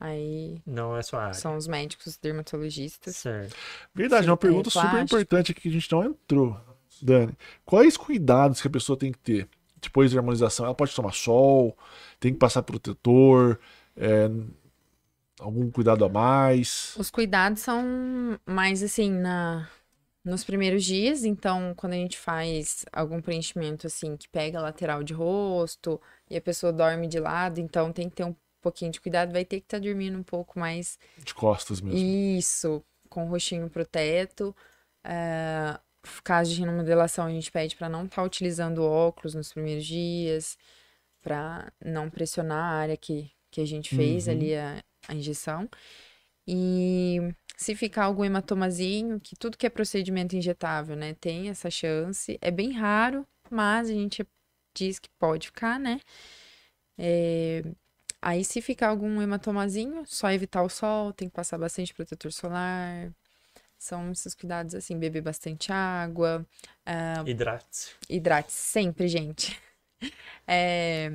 Aí 0.00 0.60
Não 0.64 0.96
é 0.96 1.02
sua 1.02 1.22
área. 1.22 1.34
são 1.34 1.56
os 1.56 1.66
médicos 1.66 2.16
dermatologistas. 2.16 3.16
Certo. 3.16 3.56
Verdade, 3.94 4.28
é 4.28 4.30
uma 4.30 4.36
pergunta 4.36 4.70
super 4.70 4.88
plástico. 4.88 5.04
importante 5.04 5.52
aqui 5.52 5.62
que 5.62 5.68
a 5.68 5.72
gente 5.72 5.90
não 5.90 6.04
entrou, 6.04 6.56
Dani. 7.02 7.36
Quais 7.64 7.96
cuidados 7.96 8.60
que 8.60 8.68
a 8.68 8.70
pessoa 8.70 8.96
tem 8.98 9.10
que 9.10 9.18
ter 9.18 9.48
depois 9.80 10.12
da 10.12 10.18
harmonização? 10.20 10.66
Ela 10.66 10.74
pode 10.74 10.94
tomar 10.94 11.12
sol, 11.12 11.76
tem 12.20 12.32
que 12.32 12.38
passar 12.38 12.62
protetor, 12.62 13.58
é, 13.96 14.30
algum 15.40 15.70
cuidado 15.70 16.04
a 16.04 16.08
mais? 16.08 16.94
Os 16.96 17.10
cuidados 17.10 17.60
são 17.60 18.38
mais 18.46 18.82
assim 18.82 19.10
na 19.10 19.68
nos 20.24 20.44
primeiros 20.44 20.84
dias, 20.84 21.24
então 21.24 21.72
quando 21.74 21.94
a 21.94 21.96
gente 21.96 22.18
faz 22.18 22.84
algum 22.92 23.18
preenchimento 23.20 23.86
assim 23.86 24.14
que 24.14 24.28
pega 24.28 24.58
a 24.58 24.62
lateral 24.62 25.02
de 25.02 25.14
rosto 25.14 25.98
e 26.28 26.36
a 26.36 26.40
pessoa 26.40 26.70
dorme 26.70 27.06
de 27.06 27.18
lado, 27.18 27.60
então 27.60 27.90
tem 27.92 28.10
que 28.10 28.16
ter 28.16 28.24
um 28.58 28.62
pouquinho 28.62 28.90
de 28.92 29.00
cuidado, 29.00 29.32
vai 29.32 29.44
ter 29.44 29.60
que 29.60 29.66
estar 29.66 29.78
dormindo 29.78 30.18
um 30.18 30.22
pouco 30.22 30.58
mais 30.58 30.98
De 31.18 31.34
costas 31.34 31.80
mesmo. 31.80 31.98
Isso, 31.98 32.84
com 33.08 33.26
o 33.26 33.28
rostinho 33.30 33.68
pro 33.70 33.86
teto. 33.86 34.54
É, 35.04 35.78
caso 36.24 36.54
de 36.54 36.60
remodelação, 36.60 37.26
a 37.26 37.30
gente 37.30 37.50
pede 37.50 37.76
para 37.76 37.88
não 37.88 38.04
estar 38.04 38.22
utilizando 38.22 38.84
óculos 38.84 39.34
nos 39.34 39.52
primeiros 39.52 39.86
dias, 39.86 40.58
para 41.22 41.72
não 41.84 42.10
pressionar 42.10 42.58
a 42.58 42.76
área 42.78 42.96
que, 42.96 43.30
que 43.50 43.60
a 43.60 43.66
gente 43.66 43.94
fez 43.94 44.26
Uhum. 44.26 44.32
ali 44.32 44.54
a, 44.56 44.82
a 45.08 45.14
injeção. 45.14 45.68
E 46.46 47.18
se 47.56 47.74
ficar 47.74 48.04
algum 48.04 48.24
hematomazinho, 48.24 49.20
que 49.20 49.36
tudo 49.36 49.56
que 49.58 49.66
é 49.66 49.70
procedimento 49.70 50.36
injetável, 50.36 50.96
né, 50.96 51.14
tem 51.14 51.48
essa 51.48 51.70
chance. 51.70 52.38
É 52.40 52.50
bem 52.50 52.72
raro, 52.72 53.26
mas 53.50 53.90
a 53.90 53.92
gente 53.92 54.26
diz 54.74 54.98
que 54.98 55.08
pode 55.18 55.48
ficar, 55.48 55.78
né? 55.78 56.00
É, 56.96 57.62
Aí, 58.20 58.44
se 58.44 58.60
ficar 58.60 58.88
algum 58.88 59.22
hematomazinho, 59.22 60.04
só 60.06 60.30
evitar 60.30 60.62
o 60.62 60.68
sol, 60.68 61.12
tem 61.12 61.28
que 61.28 61.34
passar 61.34 61.58
bastante 61.58 61.94
protetor 61.94 62.32
solar. 62.32 63.12
São 63.78 64.12
esses 64.12 64.34
cuidados 64.34 64.74
assim, 64.74 64.98
beber 64.98 65.22
bastante 65.22 65.72
água, 65.72 66.46
Hidrate-se. 67.24 67.94
hidrate 68.08 68.52
sempre, 68.52 69.08
gente. 69.08 69.56
É, 70.50 71.10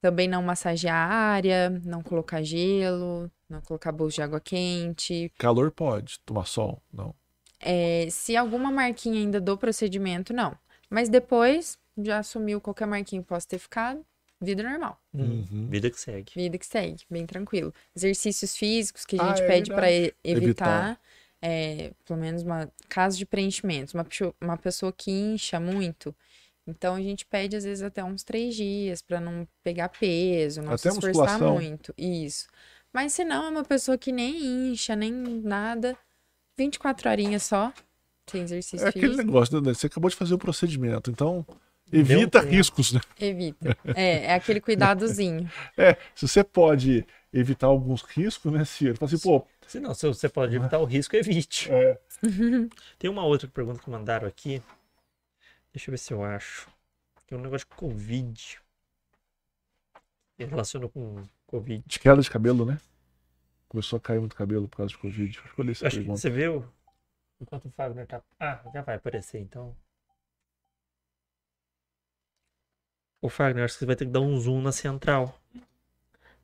Também 0.00 0.28
não 0.28 0.42
massagear 0.42 0.96
a 1.10 1.14
área, 1.14 1.70
não 1.84 2.02
colocar 2.02 2.42
gelo, 2.42 3.30
não 3.48 3.60
colocar 3.60 3.90
bolsa 3.92 4.16
de 4.16 4.22
água 4.22 4.40
quente. 4.40 5.32
Calor 5.38 5.70
pode, 5.72 6.20
tomar 6.20 6.44
sol, 6.46 6.82
não. 6.92 7.14
É, 7.60 8.08
se 8.10 8.36
alguma 8.36 8.70
marquinha 8.70 9.20
ainda 9.20 9.40
do 9.40 9.56
procedimento, 9.58 10.32
não. 10.32 10.56
Mas 10.88 11.08
depois, 11.08 11.78
já 11.98 12.18
assumiu 12.18 12.60
qualquer 12.60 12.86
marquinha 12.86 13.20
que 13.22 13.28
possa 13.28 13.46
ter 13.48 13.58
ficado, 13.58 14.04
vida 14.40 14.62
normal. 14.62 15.00
Hum, 15.14 15.44
Uhum. 15.50 15.66
Vida 15.68 15.90
que 15.90 15.98
segue. 16.00 16.32
Vida 16.34 16.58
que 16.58 16.66
segue, 16.66 17.04
bem 17.10 17.26
tranquilo. 17.26 17.72
Exercícios 17.96 18.56
físicos 18.56 19.04
que 19.04 19.16
a 19.16 19.18
Ah, 19.20 19.28
gente 19.28 19.42
é 19.42 19.46
pede 19.46 19.70
para 19.70 19.82
verdade. 19.88 20.14
evitar, 20.24 20.90
Evitar. 20.90 21.00
é, 21.42 21.92
pelo 22.04 22.18
menos 22.20 22.42
uma 22.42 22.70
caso 22.88 23.16
de 23.18 23.26
preenchimento, 23.26 23.96
uma, 23.96 24.04
pessoa- 24.04 24.34
uma 24.40 24.56
pessoa 24.56 24.92
que 24.92 25.10
incha 25.10 25.58
muito. 25.60 26.14
Então 26.66 26.94
a 26.94 27.00
gente 27.00 27.24
pede 27.26 27.56
às 27.56 27.64
vezes 27.64 27.82
até 27.82 28.04
uns 28.04 28.22
três 28.22 28.54
dias 28.54 29.00
para 29.00 29.20
não 29.20 29.48
pegar 29.62 29.88
peso, 29.88 30.60
não 30.60 30.72
Até 30.74 30.90
se 30.90 30.98
esforçar 30.98 31.14
musculação. 31.14 31.54
muito. 31.54 31.94
Isso. 31.96 32.46
Mas 32.92 33.12
se 33.14 33.24
não, 33.24 33.46
é 33.46 33.48
uma 33.48 33.64
pessoa 33.64 33.96
que 33.98 34.12
nem 34.12 34.72
incha, 34.72 34.94
nem 34.94 35.10
nada, 35.12 35.96
24 36.56 37.08
horinhas 37.10 37.42
só, 37.44 37.72
Tem 38.26 38.42
exercício 38.42 38.84
É 38.86 38.90
aquele 38.90 39.08
físico. 39.08 39.26
negócio, 39.26 39.60
né? 39.60 39.72
Você 39.74 39.86
acabou 39.86 40.10
de 40.10 40.16
fazer 40.16 40.34
o 40.34 40.38
procedimento, 40.38 41.10
então 41.10 41.46
evita 41.92 42.40
riscos, 42.40 42.92
né? 42.92 43.00
Evita. 43.18 43.76
É, 43.94 44.26
é 44.26 44.34
aquele 44.34 44.60
cuidadozinho. 44.60 45.50
É, 45.76 45.96
se 46.14 46.26
você 46.28 46.42
pode 46.44 47.06
evitar 47.32 47.66
alguns 47.68 48.02
riscos, 48.02 48.52
né, 48.52 48.64
Ciro? 48.64 48.96
Fala 48.96 49.12
assim, 49.12 49.22
pô, 49.22 49.46
Se 49.66 49.78
não, 49.80 49.94
se 49.94 50.06
você 50.06 50.28
pode 50.28 50.54
evitar 50.56 50.78
o 50.78 50.84
risco, 50.84 51.14
evite. 51.16 51.70
é, 51.70 51.98
Tem 52.98 53.08
uma 53.10 53.24
outra 53.24 53.48
pergunta 53.48 53.80
que 53.80 53.90
mandaram 53.90 54.26
aqui. 54.26 54.62
Deixa 55.72 55.90
eu 55.90 55.92
ver 55.92 55.98
se 55.98 56.12
eu 56.12 56.24
acho. 56.24 56.68
Tem 57.26 57.36
um 57.38 57.40
negócio 57.42 57.66
de 57.68 57.76
Covid. 57.76 58.58
Que 60.36 60.44
relaciona 60.44 60.88
com 60.88 61.22
Covid. 61.46 61.84
de 61.86 61.98
queda 61.98 62.20
de 62.22 62.30
cabelo, 62.30 62.64
né? 62.64 62.78
Começou 63.68 63.98
a 63.98 64.00
cair 64.00 64.18
muito 64.18 64.34
cabelo 64.34 64.66
por 64.66 64.78
causa 64.78 64.90
de 64.90 64.98
Covid. 64.98 65.38
Acho 65.44 65.54
que 65.54 65.60
eu 65.60 65.64
li 65.64 65.72
essa 65.72 65.86
Acho 65.86 65.96
que 65.96 66.00
pergunta. 66.02 66.20
você 66.20 66.30
viu? 66.30 66.64
Enquanto 67.40 67.66
o 67.66 67.70
Fagner 67.70 68.06
tá. 68.06 68.22
Ah, 68.40 68.60
já 68.72 68.82
vai 68.82 68.96
aparecer 68.96 69.40
então. 69.40 69.76
Ô 73.20 73.28
Fagner, 73.28 73.64
acho 73.64 73.74
que 73.74 73.80
você 73.80 73.86
vai 73.86 73.96
ter 73.96 74.06
que 74.06 74.12
dar 74.12 74.20
um 74.20 74.38
zoom 74.38 74.62
na 74.62 74.70
central. 74.70 75.36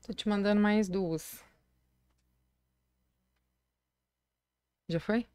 Tô 0.05 0.13
te 0.13 0.27
mandando 0.27 0.61
mais 0.61 0.89
duas. 0.89 1.43
Já 4.87 4.99
foi? 4.99 5.25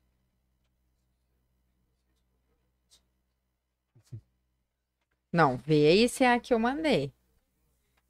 Não, 5.33 5.57
vê 5.57 6.03
esse 6.03 6.25
é 6.25 6.33
a 6.33 6.41
que 6.41 6.53
eu 6.53 6.59
mandei. 6.59 7.13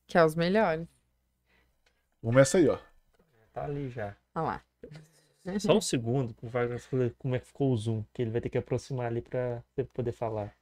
Que 0.07 0.19
é 0.19 0.24
os 0.24 0.35
melhores. 0.35 0.89
Começa 2.20 2.59
aí, 2.59 2.69
ó. 2.69 2.78
Tá 3.52 3.65
ali 3.65 3.90
já. 3.90 4.16
Olha 4.35 4.44
lá. 4.44 4.65
Só 5.59 5.77
um 5.77 5.81
segundo 5.81 6.35
pro 6.35 6.48
Wagner 6.48 6.81
falar 6.81 7.11
como 7.19 7.35
é 7.35 7.39
que 7.39 7.47
ficou 7.47 7.73
o 7.73 7.77
zoom, 7.77 8.05
que 8.12 8.23
ele 8.23 8.31
vai 8.31 8.40
ter 8.40 8.51
que 8.51 8.59
aproximar 8.59 9.07
ali 9.07 9.23
pra 9.23 9.62
você 9.74 9.85
poder 9.85 10.12
falar. 10.12 10.55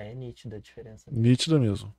É 0.00 0.14
nítida 0.14 0.56
a 0.56 0.60
diferença. 0.60 1.10
Nítida 1.10 1.58
mesmo. 1.58 1.92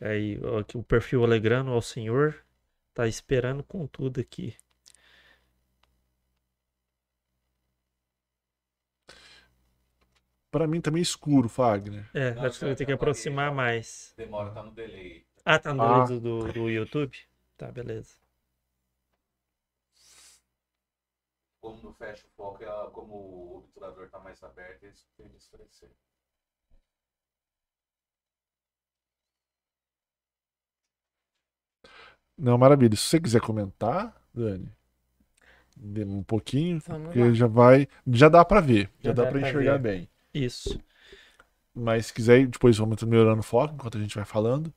Aí, 0.00 0.38
ó, 0.44 0.58
aqui 0.58 0.76
o 0.76 0.82
perfil 0.82 1.22
Alegrano 1.22 1.72
ao 1.72 1.80
senhor 1.80 2.44
tá 2.92 3.06
esperando 3.06 3.62
com 3.62 3.86
tudo 3.86 4.20
aqui. 4.20 4.56
Pra 10.50 10.66
mim 10.66 10.80
também 10.80 11.00
é 11.00 11.02
escuro, 11.02 11.48
Fagner. 11.48 12.08
É, 12.14 12.34
Não, 12.34 12.44
acho 12.44 12.58
que 12.58 12.64
vai 12.64 12.74
ter 12.74 12.84
que 12.86 12.92
apaguei, 12.92 12.94
aproximar 12.94 13.52
mais. 13.54 14.14
Demora, 14.16 14.50
tá 14.50 14.62
no 14.62 14.72
delay. 14.72 15.24
Ah, 15.44 15.58
tá 15.58 15.72
no 15.74 15.82
Ah. 15.82 16.04
delay 16.04 16.20
do, 16.20 16.46
do, 16.46 16.52
do 16.52 16.70
YouTube? 16.70 17.16
Tá, 17.56 17.70
beleza. 17.70 18.16
Como 21.66 21.82
no 21.82 21.92
fecha 21.94 22.24
o 22.28 22.30
foco, 22.36 22.62
ela- 22.62 22.90
como 22.92 23.12
o 23.14 23.56
obturador 23.58 24.08
tá 24.08 24.20
mais 24.20 24.40
aberto, 24.44 24.84
eles 24.84 25.04
têm 25.16 25.28
que 25.28 25.36
escurecer. 25.36 25.90
Não, 32.36 32.58
maravilha. 32.58 32.96
Se 32.96 33.02
você 33.04 33.20
quiser 33.20 33.40
comentar, 33.40 34.14
Dani, 34.34 34.70
dê 35.76 36.04
um 36.04 36.22
pouquinho, 36.22 36.80
Vamos 36.86 37.04
porque 37.06 37.20
lá. 37.20 37.32
já 37.34 37.46
vai. 37.46 37.88
Já 38.06 38.28
dá 38.28 38.44
pra 38.44 38.60
ver. 38.60 38.90
Já, 39.00 39.10
Já 39.10 39.12
dá 39.12 39.24
dá 39.24 39.30
pra 39.30 39.40
pra 39.40 39.48
enxergar 39.48 39.76
ver. 39.78 39.82
bem. 39.82 40.08
Isso. 40.34 40.80
Mas 41.74 42.06
se 42.06 42.14
quiser, 42.14 42.46
depois 42.46 42.76
vamos 42.78 43.02
melhorando 43.02 43.40
o 43.40 43.44
foco 43.44 43.74
enquanto 43.74 43.98
a 43.98 44.00
gente 44.00 44.14
vai 44.14 44.24
falando. 44.24 44.72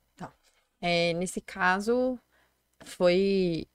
É, 0.81 1.13
nesse 1.13 1.41
caso, 1.41 2.17
foi. 2.85 3.67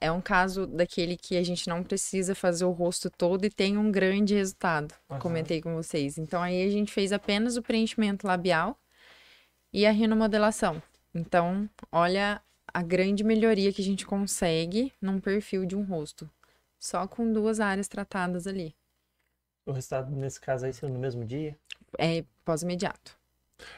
É 0.00 0.10
um 0.10 0.20
caso 0.20 0.66
daquele 0.66 1.16
que 1.16 1.36
a 1.36 1.42
gente 1.42 1.68
não 1.68 1.82
precisa 1.82 2.34
fazer 2.34 2.64
o 2.64 2.70
rosto 2.70 3.08
todo 3.10 3.44
e 3.44 3.50
tem 3.50 3.78
um 3.78 3.90
grande 3.90 4.34
resultado. 4.34 4.94
Aham. 5.08 5.20
Comentei 5.20 5.62
com 5.62 5.74
vocês. 5.74 6.18
Então, 6.18 6.42
aí 6.42 6.66
a 6.66 6.70
gente 6.70 6.92
fez 6.92 7.12
apenas 7.12 7.56
o 7.56 7.62
preenchimento 7.62 8.26
labial 8.26 8.78
e 9.72 9.86
a 9.86 9.90
rinomodelação. 9.90 10.82
Então, 11.14 11.68
olha 11.92 12.42
a 12.72 12.82
grande 12.82 13.22
melhoria 13.22 13.72
que 13.72 13.80
a 13.80 13.84
gente 13.84 14.04
consegue 14.04 14.92
num 15.00 15.20
perfil 15.20 15.64
de 15.64 15.76
um 15.76 15.84
rosto. 15.84 16.28
Só 16.78 17.06
com 17.06 17.32
duas 17.32 17.60
áreas 17.60 17.88
tratadas 17.88 18.46
ali. 18.46 18.74
O 19.64 19.72
resultado 19.72 20.14
nesse 20.14 20.40
caso 20.40 20.66
aí 20.66 20.72
saiu 20.72 20.92
no 20.92 20.98
mesmo 20.98 21.24
dia? 21.24 21.56
É 21.98 22.24
pós-imediato. 22.44 23.16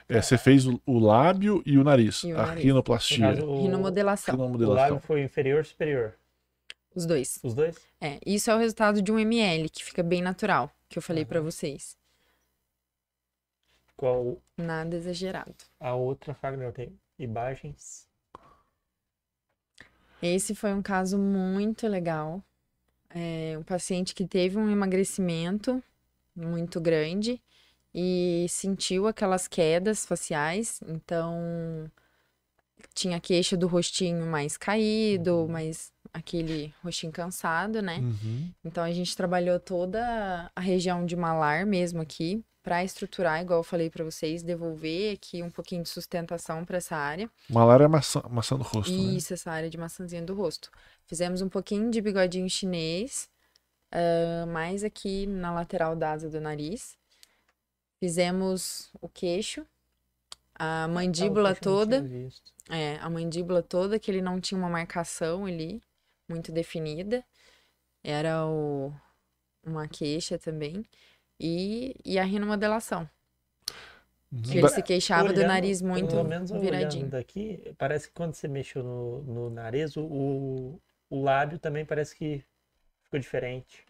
É, 0.08 0.20
você 0.20 0.36
fez 0.38 0.66
o, 0.66 0.80
o 0.86 0.98
lábio 0.98 1.62
e 1.66 1.78
o 1.78 1.84
nariz. 1.84 2.22
E 2.22 2.32
o 2.32 2.38
a 2.38 2.46
nariz. 2.46 2.56
No 2.64 2.68
rinoplastia. 2.70 3.34
caso, 3.34 3.46
o, 3.46 3.62
Rinomodelação. 3.62 4.34
o 4.34 4.38
lábio 4.38 4.56
Rinomodelação. 4.58 5.00
foi 5.00 5.22
inferior 5.22 5.58
ou 5.58 5.64
superior? 5.64 6.14
Os 6.94 7.04
dois. 7.04 7.38
Os 7.42 7.54
dois? 7.54 7.76
É, 8.00 8.18
isso 8.24 8.50
é 8.50 8.54
o 8.54 8.58
resultado 8.58 9.02
de 9.02 9.12
um 9.12 9.18
ml, 9.18 9.68
que 9.68 9.84
fica 9.84 10.02
bem 10.02 10.22
natural, 10.22 10.70
que 10.88 10.98
eu 10.98 11.02
falei 11.02 11.24
pra 11.24 11.40
vocês. 11.40 11.96
Qual 13.96 14.38
Nada 14.56 14.96
exagerado. 14.96 15.54
a 15.80 15.94
outra 15.94 16.34
Fagner 16.34 16.72
tem? 16.72 16.98
Imagens. 17.18 18.06
Esse 20.22 20.54
foi 20.54 20.72
um 20.72 20.82
caso 20.82 21.18
muito 21.18 21.86
legal. 21.86 22.42
É 23.10 23.56
um 23.58 23.62
paciente 23.62 24.14
que 24.14 24.26
teve 24.26 24.58
um 24.58 24.70
emagrecimento 24.70 25.82
muito 26.34 26.80
grande 26.80 27.40
e 27.98 28.44
sentiu 28.50 29.06
aquelas 29.06 29.48
quedas 29.48 30.04
faciais, 30.04 30.80
então 30.86 31.90
tinha 32.94 33.18
queixa 33.18 33.56
do 33.56 33.66
rostinho 33.66 34.26
mais 34.26 34.58
caído, 34.58 35.48
mais 35.48 35.90
aquele 36.12 36.74
rostinho 36.84 37.10
cansado, 37.10 37.80
né? 37.80 38.00
Uhum. 38.00 38.50
Então 38.62 38.84
a 38.84 38.92
gente 38.92 39.16
trabalhou 39.16 39.58
toda 39.58 40.50
a 40.54 40.60
região 40.60 41.06
de 41.06 41.16
malar 41.16 41.64
mesmo 41.64 42.02
aqui 42.02 42.44
para 42.62 42.84
estruturar, 42.84 43.40
igual 43.40 43.60
eu 43.60 43.64
falei 43.64 43.88
para 43.88 44.04
vocês, 44.04 44.42
devolver 44.42 45.14
aqui 45.14 45.42
um 45.42 45.50
pouquinho 45.50 45.82
de 45.82 45.88
sustentação 45.88 46.66
para 46.66 46.76
essa 46.76 46.96
área. 46.96 47.30
Malária 47.48 47.84
é 47.84 47.88
maçã, 47.88 48.20
maçã 48.28 48.56
do 48.56 48.62
rosto, 48.62 48.92
né? 48.92 49.14
Isso, 49.14 49.32
essa 49.32 49.50
área 49.50 49.70
de 49.70 49.78
maçãzinha 49.78 50.22
do 50.22 50.34
rosto. 50.34 50.70
Fizemos 51.06 51.40
um 51.40 51.48
pouquinho 51.48 51.90
de 51.90 52.00
bigodinho 52.02 52.50
chinês, 52.50 53.30
ah, 53.90 54.44
mais 54.46 54.84
aqui 54.84 55.26
na 55.26 55.54
lateral 55.54 55.96
da 55.96 56.12
asa 56.12 56.28
do 56.28 56.40
nariz. 56.40 56.96
Fizemos 57.98 58.90
o 59.00 59.08
queixo, 59.08 59.66
a 60.54 60.86
mandíbula 60.88 61.50
Ah, 61.50 61.54
queixo 61.54 61.68
eu 61.68 61.72
não 61.72 61.78
toda. 61.78 62.08
É, 62.68 62.96
a 62.96 63.08
mandíbula 63.08 63.62
toda, 63.62 63.98
que 63.98 64.10
ele 64.10 64.20
não 64.20 64.40
tinha 64.40 64.58
uma 64.58 64.68
marcação 64.68 65.46
ali, 65.46 65.80
muito 66.28 66.52
definida. 66.52 67.24
Era 68.02 68.46
o, 68.46 68.92
uma 69.64 69.88
queixa 69.88 70.38
também. 70.38 70.84
E, 71.38 71.94
e 72.04 72.18
a 72.18 72.24
rinomodelação, 72.24 73.08
que 74.42 74.58
ele 74.58 74.68
se 74.68 74.82
queixava 74.82 75.28
do 75.32 75.38
Olhando- 75.38 75.48
nariz 75.48 75.82
muito 75.82 76.08
pelo 76.08 76.24
menos 76.24 76.50
viradinho. 76.50 77.08
daqui, 77.08 77.74
parece 77.78 78.08
que 78.08 78.14
quando 78.14 78.34
você 78.34 78.48
mexeu 78.48 78.82
no, 78.82 79.22
no 79.22 79.50
nariz, 79.50 79.96
o, 79.96 80.80
o 81.10 81.22
lábio 81.22 81.58
também 81.58 81.84
parece 81.84 82.16
que 82.16 82.42
ficou 83.04 83.20
diferente. 83.20 83.85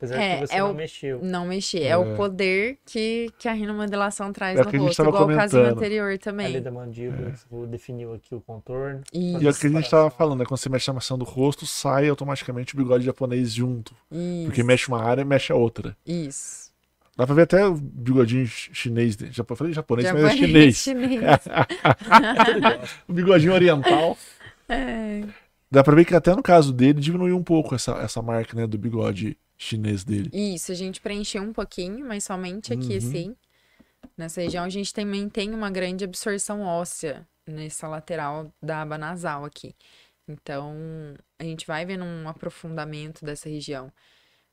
Apesar 0.00 0.18
É, 0.18 0.34
que 0.40 0.46
você 0.46 0.54
é 0.54 0.58
não 0.60 0.70
o- 0.70 0.74
mexeu. 0.74 1.20
Não 1.22 1.46
mexer. 1.46 1.82
É, 1.82 1.88
É. 1.88 1.96
o 1.98 2.16
poder 2.16 2.78
que, 2.86 3.30
que 3.38 3.46
a 3.46 3.52
rinomodelação 3.52 4.32
traz 4.32 4.58
É 4.58 4.62
o 4.62 4.64
no 4.64 4.70
a 4.70 4.78
rosto, 4.86 5.02
igual 5.02 5.24
o 5.24 5.26
casinho 5.26 5.50
comentando. 5.62 5.76
anterior 5.76 6.08
Ali 6.08 6.18
também. 6.18 6.62
da 6.62 6.70
mandíbula, 6.70 7.34
você 7.34 7.66
definiu 7.66 8.14
aqui 8.14 8.34
o 8.34 8.40
contorno. 8.40 9.02
Isso. 9.12 9.42
E 9.42 9.46
é 9.46 9.50
o 9.50 9.54
que 9.54 9.66
a 9.66 9.70
gente 9.70 9.90
tava 9.90 10.08
falando, 10.10 10.38
né? 10.38 10.46
Quando 10.46 10.58
você 10.58 10.70
mexe 10.70 10.88
na 10.88 10.94
maçã 10.94 11.18
do 11.18 11.24
rosto, 11.26 11.66
sai 11.66 12.08
automaticamente 12.08 12.74
o 12.74 12.78
bigode 12.78 13.04
japonês 13.04 13.52
junto. 13.52 13.94
Porque 14.46 14.60
Isso. 14.62 14.66
mexe 14.66 14.88
uma 14.88 15.02
área, 15.04 15.22
mexe 15.22 15.52
a 15.52 15.56
outra. 15.56 15.94
Isso. 16.06 16.70
Dá 17.14 17.26
pra 17.26 17.34
ver 17.34 17.42
até 17.42 17.66
o 17.66 17.74
bigodinho 17.74 18.46
ch- 18.46 18.70
chinês 18.72 19.14
dele. 19.16 19.32
Já 19.34 19.44
falei 19.44 19.74
japonês, 19.74 20.10
mas 20.10 20.24
é 20.24 20.28
Japonês, 20.30 20.38
chinês. 20.38 20.76
chinês. 20.80 21.20
o 23.06 23.12
bigodinho 23.12 23.52
oriental. 23.52 24.16
É. 24.68 25.24
Dá 25.70 25.84
pra 25.84 25.94
ver 25.94 26.04
que 26.04 26.14
até 26.14 26.34
no 26.34 26.42
caso 26.42 26.72
dele 26.72 27.00
diminuiu 27.00 27.36
um 27.36 27.42
pouco 27.42 27.74
essa, 27.74 27.92
essa 27.98 28.20
marca, 28.22 28.56
né, 28.56 28.66
do 28.66 28.78
bigode 28.78 29.36
chinês 29.62 30.04
dele. 30.04 30.30
Isso, 30.32 30.72
a 30.72 30.74
gente 30.74 31.00
preencheu 31.00 31.42
um 31.42 31.52
pouquinho, 31.52 32.06
mas 32.06 32.24
somente 32.24 32.72
aqui, 32.72 32.92
Uhum. 32.92 32.96
assim. 32.98 33.36
Nessa 34.16 34.40
região, 34.40 34.64
a 34.64 34.68
gente 34.68 34.92
também 34.92 35.28
tem 35.28 35.52
uma 35.54 35.70
grande 35.70 36.04
absorção 36.04 36.62
óssea 36.62 37.26
nessa 37.46 37.86
lateral 37.88 38.52
da 38.62 38.82
aba 38.82 38.96
nasal 38.98 39.44
aqui. 39.44 39.74
Então, 40.28 40.74
a 41.38 41.44
gente 41.44 41.66
vai 41.66 41.84
vendo 41.84 42.04
um 42.04 42.28
aprofundamento 42.28 43.24
dessa 43.24 43.48
região. 43.48 43.92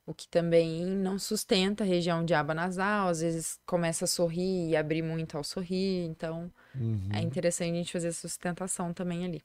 O 0.06 0.14
que 0.14 0.28
também 0.28 0.86
não 0.86 1.20
sustenta 1.20 1.84
a 1.84 1.88
região 1.88 2.24
de 2.24 2.34
aba 2.34 2.54
nasal, 2.54 3.10
às 3.10 3.20
vezes 3.22 3.60
começa 3.66 4.06
a 4.06 4.08
sorrir 4.08 4.70
e 4.70 4.76
abrir 4.76 5.02
muito 5.02 5.38
ao 5.38 5.44
sorrir. 5.44 6.06
Então, 6.06 6.52
Uhum. 6.76 7.10
é 7.14 7.20
interessante 7.22 7.72
a 7.74 7.76
gente 7.78 7.92
fazer 7.92 8.08
essa 8.10 8.28
sustentação 8.28 8.94
também 8.94 9.26
ali. 9.26 9.42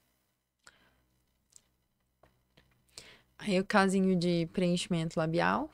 Aí 3.43 3.59
o 3.59 3.65
casinho 3.65 4.17
de 4.17 4.47
preenchimento 4.53 5.19
labial. 5.19 5.71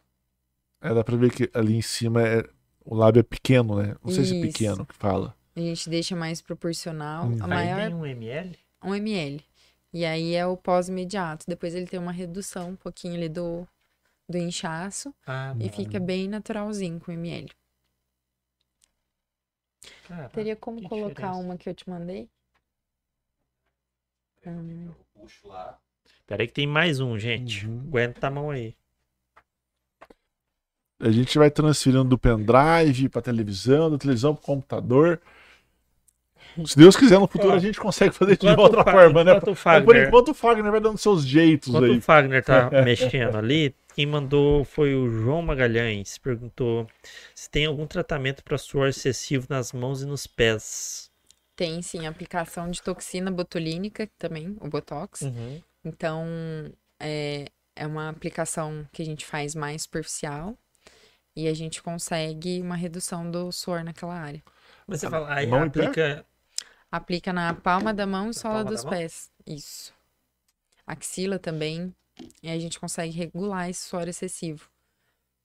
É, 0.80 0.94
dá 0.94 1.02
pra 1.02 1.16
ver 1.16 1.32
que 1.32 1.50
ali 1.54 1.74
em 1.76 1.82
cima 1.82 2.22
é, 2.26 2.44
o 2.84 2.94
lábio 2.94 3.20
é 3.20 3.22
pequeno, 3.22 3.76
né? 3.82 3.96
Não 4.02 4.10
sei 4.10 4.24
se 4.24 4.34
é 4.34 4.38
Isso. 4.38 4.46
pequeno 4.48 4.86
que 4.86 4.94
fala. 4.94 5.34
A 5.56 5.60
gente 5.60 5.90
deixa 5.90 6.14
mais 6.16 6.40
proporcional. 6.40 7.26
Hum. 7.26 7.36
A 7.40 7.44
Aí 7.44 7.48
maior 7.48 7.86
tem 7.86 7.94
um 7.94 8.06
ml? 8.06 8.58
1 8.82 8.94
ml. 8.94 9.44
E 9.92 10.04
aí 10.04 10.34
é 10.34 10.46
o 10.46 10.56
pós-imediato. 10.56 11.44
Depois 11.48 11.74
ele 11.74 11.86
tem 11.86 11.98
uma 11.98 12.12
redução 12.12 12.70
um 12.70 12.76
pouquinho 12.76 13.14
ali 13.14 13.28
do, 13.28 13.66
do 14.28 14.38
inchaço 14.38 15.14
Ah, 15.26 15.54
e 15.54 15.68
mano. 15.68 15.72
fica 15.72 16.00
bem 16.00 16.28
naturalzinho 16.28 17.00
com 17.00 17.12
ml. 17.12 17.50
Caraca, 20.08 20.28
Teria 20.34 20.56
como 20.56 20.82
colocar 20.88 21.30
diferença. 21.30 21.40
uma 21.40 21.56
que 21.56 21.68
eu 21.68 21.74
te 21.74 21.88
mandei? 21.88 22.28
Hum, 24.44 24.94
Pera 26.28 26.42
aí 26.42 26.46
que 26.46 26.52
tem 26.52 26.66
mais 26.66 27.00
um, 27.00 27.18
gente. 27.18 27.66
Uhum. 27.66 27.80
Aguenta 27.88 28.26
a 28.26 28.30
mão 28.30 28.50
aí. 28.50 28.74
A 31.00 31.10
gente 31.10 31.38
vai 31.38 31.50
transferindo 31.50 32.04
do 32.04 32.18
pendrive 32.18 33.08
pra 33.08 33.22
televisão, 33.22 33.90
da 33.90 33.96
televisão 33.96 34.34
pro 34.34 34.44
computador. 34.44 35.20
Se 36.66 36.76
Deus 36.76 36.96
quiser, 36.96 37.18
no 37.18 37.26
futuro 37.28 37.52
a 37.54 37.58
gente 37.58 37.78
consegue 37.80 38.12
fazer 38.14 38.36
de 38.36 38.46
enquanto 38.46 38.74
outra 38.76 38.84
forma, 38.84 39.24
né? 39.24 39.30
enquanto 39.30 39.46
o 39.46 39.50
Mas 39.50 39.54
por 39.54 39.56
Fagner- 39.94 40.08
enquanto 40.08 40.28
o 40.30 40.34
Fagner 40.34 40.70
vai 40.72 40.80
dando 40.80 40.98
seus 40.98 41.24
jeitos 41.24 41.68
Enquanto 41.68 41.84
aí. 41.84 41.98
o 41.98 42.02
Fagner 42.02 42.44
tá 42.44 42.68
mexendo 42.84 43.36
ali, 43.36 43.74
quem 43.94 44.06
mandou 44.06 44.64
foi 44.64 44.94
o 44.94 45.08
João 45.08 45.40
Magalhães. 45.40 46.18
Perguntou 46.18 46.86
se 47.34 47.48
tem 47.48 47.64
algum 47.64 47.86
tratamento 47.86 48.42
para 48.42 48.58
suor 48.58 48.88
excessivo 48.88 49.46
nas 49.48 49.72
mãos 49.72 50.02
e 50.02 50.06
nos 50.06 50.26
pés. 50.26 51.10
Tem 51.54 51.80
sim 51.80 52.06
aplicação 52.06 52.70
de 52.70 52.82
toxina 52.82 53.30
botulínica 53.30 54.08
também, 54.18 54.56
o 54.60 54.68
Botox. 54.68 55.22
Uhum. 55.22 55.60
Então, 55.88 56.26
é, 57.00 57.46
é 57.74 57.86
uma 57.86 58.08
aplicação 58.08 58.86
que 58.92 59.02
a 59.02 59.04
gente 59.04 59.24
faz 59.24 59.54
mais 59.54 59.82
superficial 59.82 60.56
e 61.34 61.48
a 61.48 61.54
gente 61.54 61.82
consegue 61.82 62.60
uma 62.60 62.76
redução 62.76 63.30
do 63.30 63.50
suor 63.50 63.82
naquela 63.82 64.14
área. 64.14 64.42
Mas 64.86 65.00
você 65.00 65.08
fala, 65.08 65.32
aí 65.32 65.46
mão 65.46 65.62
aplica. 65.62 66.26
Aplica 66.90 67.32
na 67.32 67.54
palma 67.54 67.92
da 67.92 68.06
mão 68.06 68.30
e 68.30 68.34
sola 68.34 68.64
dos 68.64 68.82
da 68.82 68.90
mão? 68.90 68.98
pés. 68.98 69.30
Isso. 69.46 69.92
Axila 70.86 71.38
também. 71.38 71.94
E 72.42 72.50
a 72.50 72.58
gente 72.58 72.80
consegue 72.80 73.12
regular 73.12 73.68
esse 73.70 73.88
suor 73.88 74.08
excessivo. 74.08 74.68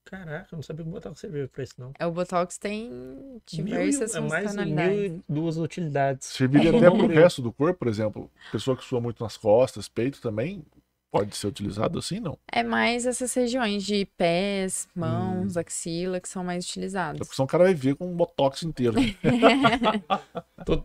Caraca, 0.06 0.48
eu 0.52 0.58
não 0.58 0.64
sabia 0.64 0.84
que 0.84 0.90
o 0.90 0.94
Botox 0.94 1.20
servia 1.20 1.48
pra 1.48 1.64
isso, 1.64 1.74
não. 1.78 1.92
É, 1.98 2.06
o 2.06 2.12
Botox 2.12 2.58
tem 2.58 2.90
Mil 2.90 3.42
diversas 3.46 4.14
é 4.16 4.20
mil 4.22 4.30
funcionalidades. 4.30 5.12
e 5.12 5.22
duas 5.30 5.58
utilidades. 5.58 6.28
Serviria 6.28 6.70
até 6.76 6.90
pro 6.92 7.08
resto 7.08 7.42
do 7.42 7.52
corpo, 7.52 7.80
por 7.80 7.88
exemplo. 7.88 8.30
Pessoa 8.52 8.76
que 8.78 8.84
sua 8.84 9.00
muito 9.02 9.24
nas 9.24 9.38
costas, 9.38 9.88
peito 9.88 10.22
também 10.22 10.64
pode 11.12 11.36
ser 11.38 11.46
utilizado 11.48 12.00
assim, 12.00 12.20
não? 12.20 12.38
É 12.52 12.64
mais 12.64 13.06
essas 13.06 13.32
regiões 13.36 13.84
de 13.84 14.06
pés, 14.18 14.88
Hum. 14.98 15.02
mãos, 15.02 15.56
axila 15.58 16.20
que 16.20 16.28
são 16.28 16.44
mais 16.44 16.66
utilizadas. 16.66 17.20
Porque 17.20 17.36
senão 17.36 17.46
o 17.46 17.48
cara 17.50 17.66
vai 17.66 17.74
ver 17.76 17.96
com 17.96 18.08
um 18.12 18.16
botox 18.16 18.64
inteiro. 18.64 18.96
Todo, 20.66 20.84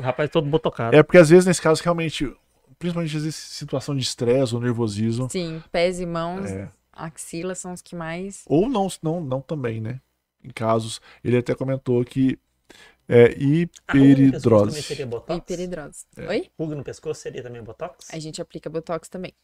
rapaz, 0.00 0.30
todo 0.30 0.48
botocado. 0.48 0.96
é 0.96 1.02
porque 1.02 1.18
às 1.18 1.28
vezes, 1.30 1.46
nesse 1.46 1.60
caso, 1.60 1.82
realmente, 1.82 2.24
principalmente 2.78 3.16
às 3.16 3.22
vezes, 3.22 3.36
situação 3.36 3.94
de 3.94 4.02
estresse 4.02 4.54
ou 4.54 4.60
nervosismo. 4.60 5.28
Sim, 5.30 5.62
pés 5.70 6.00
e 6.00 6.06
mãos, 6.06 6.50
É. 6.50 6.68
axila 6.92 7.54
são 7.54 7.72
os 7.72 7.82
que 7.82 7.94
mais. 7.96 8.44
Ou 8.46 8.68
não, 8.68 8.88
não, 9.02 9.20
não 9.20 9.40
também, 9.40 9.80
né? 9.80 10.00
Em 10.42 10.50
casos, 10.50 11.00
ele 11.22 11.36
até 11.36 11.54
comentou 11.54 12.04
que 12.04 12.38
é 13.08 13.32
Ah, 13.88 13.94
pescoço 14.30 14.64
também 14.64 14.82
hiperidrose. 14.82 14.82
seria 14.82 15.06
Botox? 15.06 15.38
Hiperidrose. 15.38 16.06
É. 16.16 16.28
Oi? 16.28 16.50
Ruga 16.58 16.74
no 16.76 16.84
pescoço 16.84 17.20
seria 17.20 17.42
também 17.42 17.62
Botox? 17.62 18.10
A 18.12 18.18
gente 18.18 18.40
aplica 18.40 18.70
botox 18.70 19.08
também. 19.08 19.34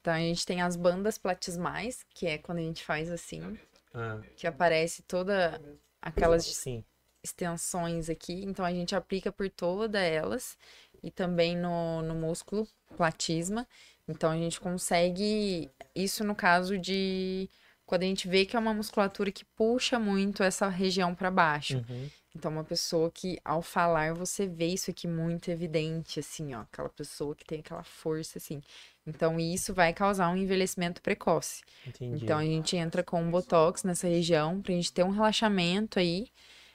Então 0.00 0.12
a 0.12 0.18
gente 0.18 0.44
tem 0.44 0.60
as 0.60 0.76
bandas 0.76 1.16
platismais, 1.18 2.04
que 2.10 2.26
é 2.26 2.38
quando 2.38 2.58
a 2.58 2.62
gente 2.62 2.84
faz 2.84 3.10
assim, 3.10 3.58
Ah, 3.94 4.20
que 4.36 4.46
aparece 4.46 5.02
toda 5.02 5.60
aquelas 6.02 6.44
sim. 6.44 6.84
extensões 7.22 8.10
aqui. 8.10 8.44
Então 8.44 8.64
a 8.64 8.72
gente 8.72 8.94
aplica 8.94 9.32
por 9.32 9.48
todas 9.50 10.00
elas 10.02 10.58
e 11.02 11.10
também 11.10 11.56
no, 11.56 12.02
no 12.02 12.14
músculo 12.14 12.66
platisma. 12.96 13.66
Então 14.08 14.30
a 14.30 14.36
gente 14.36 14.60
consegue 14.60 15.70
isso 15.94 16.24
no 16.24 16.34
caso 16.34 16.78
de 16.78 17.48
quando 17.86 18.02
a 18.02 18.06
gente 18.06 18.28
vê 18.28 18.46
que 18.46 18.56
é 18.56 18.58
uma 18.58 18.74
musculatura 18.74 19.30
que 19.30 19.44
puxa 19.44 19.98
muito 19.98 20.42
essa 20.42 20.68
região 20.68 21.14
para 21.14 21.30
baixo. 21.30 21.76
Uhum. 21.88 22.08
Então, 22.36 22.50
uma 22.50 22.64
pessoa 22.64 23.12
que, 23.12 23.38
ao 23.44 23.62
falar, 23.62 24.12
você 24.12 24.44
vê 24.44 24.66
isso 24.66 24.90
aqui 24.90 25.06
muito 25.06 25.52
evidente, 25.52 26.18
assim, 26.18 26.52
ó. 26.52 26.62
Aquela 26.62 26.88
pessoa 26.88 27.32
que 27.32 27.44
tem 27.44 27.60
aquela 27.60 27.84
força, 27.84 28.38
assim. 28.38 28.60
Então, 29.06 29.38
isso 29.38 29.72
vai 29.72 29.92
causar 29.92 30.28
um 30.30 30.36
envelhecimento 30.36 31.00
precoce. 31.00 31.62
Entendi. 31.86 32.24
Então, 32.24 32.38
a 32.38 32.44
gente 32.44 32.76
entra 32.76 33.04
com 33.04 33.22
um 33.22 33.30
botox 33.30 33.84
nessa 33.84 34.08
região 34.08 34.60
pra 34.60 34.74
gente 34.74 34.92
ter 34.92 35.04
um 35.04 35.10
relaxamento 35.10 36.00
aí 36.00 36.26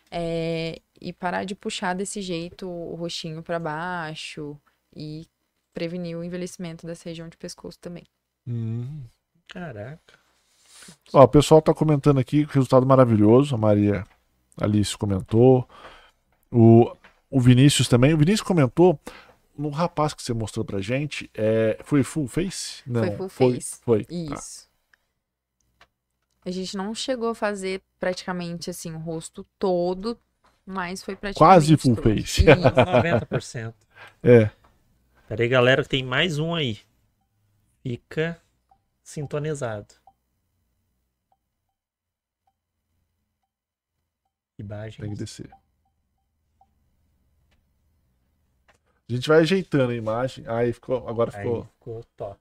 é, 0.09 0.79
e 1.01 1.11
parar 1.11 1.43
de 1.43 1.55
puxar 1.55 1.93
desse 1.93 2.21
jeito 2.21 2.65
o 2.69 2.95
rostinho 2.95 3.43
pra 3.43 3.59
baixo 3.59 4.57
e 4.95 5.27
prevenir 5.79 6.17
o 6.17 6.23
envelhecimento 6.25 6.85
dessa 6.85 7.07
região 7.07 7.29
de 7.29 7.37
pescoço 7.37 7.79
também. 7.79 8.03
Hum. 8.45 9.03
Caraca. 9.47 10.19
Ó, 11.13 11.23
o 11.23 11.27
pessoal 11.27 11.61
tá 11.61 11.73
comentando 11.73 12.19
aqui, 12.19 12.45
resultado 12.49 12.85
maravilhoso. 12.85 13.55
A 13.55 13.57
Maria 13.57 14.05
Alice 14.59 14.97
comentou. 14.97 15.65
O, 16.51 16.91
o 17.29 17.39
Vinícius 17.39 17.87
também. 17.87 18.13
O 18.13 18.17
Vinícius 18.17 18.41
comentou 18.41 18.99
no 19.57 19.69
rapaz 19.69 20.13
que 20.13 20.21
você 20.21 20.33
mostrou 20.33 20.65
pra 20.65 20.81
gente. 20.81 21.29
É, 21.33 21.79
foi 21.85 22.03
full 22.03 22.27
face? 22.27 22.81
Não, 22.85 23.01
Foi 23.03 23.15
full 23.15 23.29
face. 23.29 23.79
Foi. 23.81 24.03
Tá. 24.03 24.13
Isso. 24.13 24.67
A 26.45 26.51
gente 26.51 26.75
não 26.75 26.93
chegou 26.93 27.29
a 27.29 27.35
fazer 27.35 27.81
praticamente 27.99 28.69
assim 28.69 28.93
o 28.93 28.97
rosto 28.97 29.45
todo, 29.57 30.17
mas 30.65 31.01
foi 31.03 31.15
praticamente 31.15 31.37
Quase 31.37 31.77
full 31.77 31.95
todo. 31.95 32.03
face. 32.03 32.41
Isso. 32.41 32.43
90%. 33.63 33.73
É. 34.23 34.49
Pera 35.29 35.43
aí, 35.43 35.47
galera, 35.47 35.83
que 35.83 35.89
tem 35.89 36.03
mais 36.03 36.39
um 36.39 36.55
aí. 36.55 36.79
Fica 37.83 38.41
sintonizado. 39.03 39.93
Imagem. 44.57 45.01
Tem 45.01 45.11
que 45.11 45.19
descer. 45.19 45.51
A 49.07 49.13
gente 49.13 49.27
vai 49.27 49.41
ajeitando 49.41 49.91
a 49.91 49.95
imagem. 49.95 50.45
Aí 50.47 50.73
ficou. 50.73 51.07
Agora 51.07 51.29
Aí 51.37 51.43
ficou. 51.43 51.63
ficou 51.63 52.03
top. 52.17 52.39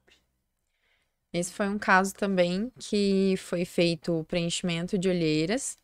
Esse 1.31 1.53
foi 1.53 1.69
um 1.69 1.77
caso 1.77 2.15
também 2.15 2.71
que 2.79 3.35
foi 3.37 3.65
feito 3.65 4.19
o 4.19 4.23
preenchimento 4.23 4.97
de 4.97 5.07
olheiras. 5.07 5.77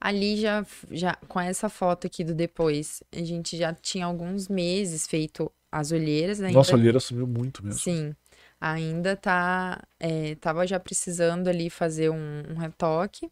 Ali 0.00 0.36
já, 0.36 0.66
já 0.90 1.14
com 1.28 1.38
essa 1.38 1.68
foto 1.68 2.08
aqui 2.08 2.24
do 2.24 2.34
depois, 2.34 3.00
a 3.12 3.22
gente 3.22 3.56
já 3.56 3.72
tinha 3.72 4.06
alguns 4.06 4.48
meses 4.48 5.06
feito 5.06 5.52
as 5.70 5.92
olheiras 5.92 6.40
ainda. 6.40 6.58
Nossa, 6.58 6.72
a 6.72 6.74
olheira 6.78 7.00
sumiu 7.00 7.26
muito 7.26 7.64
mesmo. 7.64 7.78
Sim, 7.80 8.14
ainda 8.60 9.16
tá, 9.16 9.82
é, 10.00 10.34
tava 10.36 10.66
já 10.66 10.78
precisando 10.80 11.48
ali 11.48 11.68
fazer 11.70 12.10
um, 12.10 12.42
um 12.50 12.56
retoque, 12.56 13.30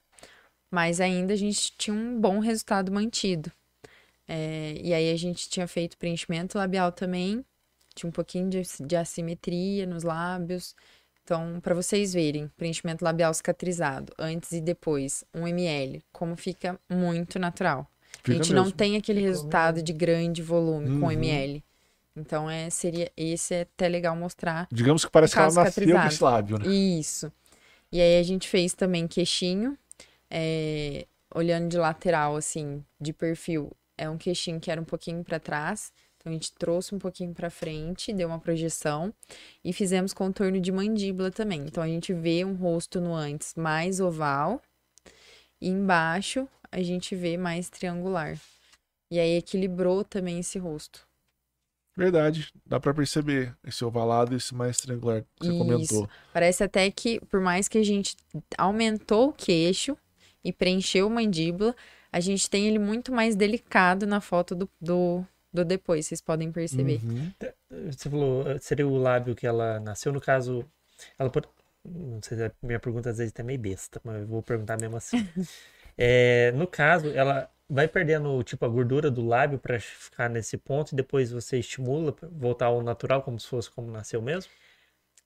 mas 0.70 1.00
ainda 1.00 1.32
a 1.32 1.36
gente 1.36 1.72
tinha 1.76 1.94
um 1.94 2.20
bom 2.20 2.38
resultado 2.38 2.92
mantido. 2.92 3.50
É, 4.28 4.74
e 4.82 4.92
aí 4.92 5.10
a 5.12 5.16
gente 5.16 5.48
tinha 5.48 5.68
feito 5.68 5.96
preenchimento 5.96 6.58
labial 6.58 6.90
também, 6.92 7.44
tinha 7.94 8.08
um 8.08 8.12
pouquinho 8.12 8.48
de, 8.50 8.62
de 8.84 8.96
assimetria 8.96 9.86
nos 9.86 10.02
lábios. 10.02 10.74
Então, 11.22 11.58
para 11.60 11.74
vocês 11.74 12.12
verem, 12.12 12.48
preenchimento 12.56 13.04
labial 13.04 13.32
cicatrizado, 13.34 14.12
antes 14.18 14.52
e 14.52 14.60
depois, 14.60 15.24
1 15.34 15.46
ml, 15.48 16.02
como 16.12 16.36
fica 16.36 16.78
muito 16.88 17.38
natural. 17.38 17.90
a 18.12 18.16
Fica 18.18 18.32
gente 18.44 18.52
não 18.52 18.64
mesmo. 18.64 18.76
tem 18.76 18.96
aquele 18.96 19.20
resultado 19.20 19.82
de 19.82 19.92
grande 19.92 20.42
volume 20.42 21.00
com 21.00 21.06
Uhum. 21.06 21.12
ml. 21.12 21.64
Então, 22.16 22.48
é, 22.48 22.70
seria, 22.70 23.12
esse 23.16 23.54
é 23.54 23.60
até 23.62 23.88
legal 23.88 24.16
mostrar. 24.16 24.66
Digamos 24.72 25.04
que 25.04 25.10
parece 25.10 25.34
que 25.34 25.38
ela 25.38 25.46
nasceu 25.46 25.64
com 25.64 25.70
cicatrizado. 25.70 26.08
esse 26.08 26.24
lábio, 26.24 26.58
né? 26.58 26.66
Isso. 26.66 27.30
E 27.92 28.00
aí 28.00 28.18
a 28.18 28.22
gente 28.22 28.48
fez 28.48 28.72
também 28.72 29.06
queixinho, 29.06 29.78
é, 30.30 31.06
olhando 31.34 31.68
de 31.68 31.76
lateral, 31.76 32.36
assim, 32.36 32.82
de 33.00 33.12
perfil. 33.12 33.70
É 33.98 34.08
um 34.08 34.16
queixinho 34.16 34.58
que 34.58 34.70
era 34.70 34.80
um 34.80 34.84
pouquinho 34.84 35.22
para 35.22 35.38
trás. 35.38 35.92
Então 36.16 36.32
a 36.32 36.34
gente 36.34 36.52
trouxe 36.54 36.94
um 36.94 36.98
pouquinho 36.98 37.32
para 37.32 37.48
frente, 37.50 38.12
deu 38.12 38.26
uma 38.26 38.40
projeção 38.40 39.14
e 39.64 39.72
fizemos 39.72 40.12
contorno 40.12 40.60
de 40.60 40.72
mandíbula 40.72 41.30
também. 41.30 41.60
Então 41.60 41.82
a 41.82 41.86
gente 41.86 42.12
vê 42.12 42.44
um 42.44 42.54
rosto 42.54 43.00
no 43.00 43.14
antes 43.14 43.54
mais 43.54 44.00
oval 44.00 44.60
e 45.60 45.68
embaixo 45.68 46.48
a 46.72 46.82
gente 46.82 47.14
vê 47.14 47.36
mais 47.36 47.70
triangular. 47.70 48.36
E 49.08 49.20
aí 49.20 49.36
equilibrou 49.36 50.02
também 50.02 50.40
esse 50.40 50.58
rosto. 50.58 51.06
Verdade. 51.96 52.52
Dá 52.66 52.78
pra 52.78 52.92
perceber 52.92 53.56
esse 53.66 53.84
ovalado 53.84 54.34
e 54.34 54.36
esse 54.36 54.54
mais 54.54 54.76
triangular 54.76 55.22
que 55.22 55.46
você 55.46 55.50
Isso. 55.50 55.58
comentou. 55.58 56.10
Parece 56.32 56.62
até 56.62 56.90
que, 56.90 57.20
por 57.26 57.40
mais 57.40 57.68
que 57.68 57.78
a 57.78 57.82
gente 57.82 58.14
aumentou 58.58 59.30
o 59.30 59.32
queixo 59.32 59.96
e 60.44 60.52
preencheu 60.52 61.06
a 61.06 61.10
mandíbula, 61.10 61.74
a 62.12 62.20
gente 62.20 62.50
tem 62.50 62.66
ele 62.66 62.78
muito 62.78 63.12
mais 63.12 63.34
delicado 63.34 64.06
na 64.06 64.20
foto 64.20 64.54
do, 64.54 64.68
do, 64.80 65.24
do 65.52 65.64
depois, 65.64 66.06
vocês 66.06 66.20
podem 66.20 66.52
perceber. 66.52 67.00
Uhum. 67.02 67.32
Você 67.90 68.10
falou, 68.10 68.44
seria 68.60 68.86
o 68.86 68.98
lábio 68.98 69.34
que 69.34 69.46
ela 69.46 69.80
nasceu, 69.80 70.12
no 70.12 70.20
caso, 70.20 70.64
ela 71.18 71.30
pode... 71.30 71.48
Não 71.84 72.20
sei 72.20 72.36
se 72.36 72.44
a 72.44 72.52
minha 72.62 72.80
pergunta 72.80 73.10
às 73.10 73.18
vezes 73.18 73.32
é 73.36 73.42
meio 73.44 73.60
besta, 73.60 74.00
mas 74.04 74.20
eu 74.20 74.26
vou 74.26 74.42
perguntar 74.42 74.78
mesmo 74.78 74.96
assim. 74.96 75.16
É, 75.98 76.52
no 76.52 76.66
caso, 76.66 77.08
ela 77.08 77.50
vai 77.68 77.88
perdendo, 77.88 78.42
tipo, 78.42 78.64
a 78.64 78.68
gordura 78.68 79.10
do 79.10 79.24
lábio 79.26 79.58
pra 79.58 79.78
ficar 79.80 80.28
nesse 80.30 80.56
ponto 80.58 80.92
e 80.92 80.96
depois 80.96 81.30
você 81.32 81.58
estimula 81.58 82.14
voltar 82.32 82.66
ao 82.66 82.82
natural, 82.82 83.22
como 83.22 83.38
se 83.40 83.48
fosse 83.48 83.70
como 83.70 83.90
nasceu 83.90 84.22
mesmo? 84.22 84.50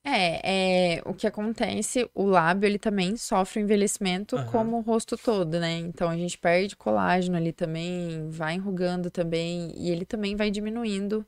É, 0.03 0.95
é, 0.97 1.01
o 1.05 1.13
que 1.13 1.27
acontece, 1.27 2.09
o 2.15 2.25
lábio 2.25 2.65
ele 2.67 2.79
também 2.79 3.15
sofre 3.15 3.61
envelhecimento 3.61 4.39
Aham. 4.39 4.47
como 4.47 4.77
o 4.77 4.81
rosto 4.81 5.15
todo, 5.15 5.59
né? 5.59 5.73
Então 5.77 6.09
a 6.09 6.17
gente 6.17 6.37
perde 6.39 6.75
colágeno 6.75 7.37
ali 7.37 7.53
também, 7.53 8.27
vai 8.29 8.55
enrugando 8.55 9.11
também, 9.11 9.71
e 9.77 9.91
ele 9.91 10.03
também 10.05 10.35
vai 10.35 10.49
diminuindo 10.49 11.25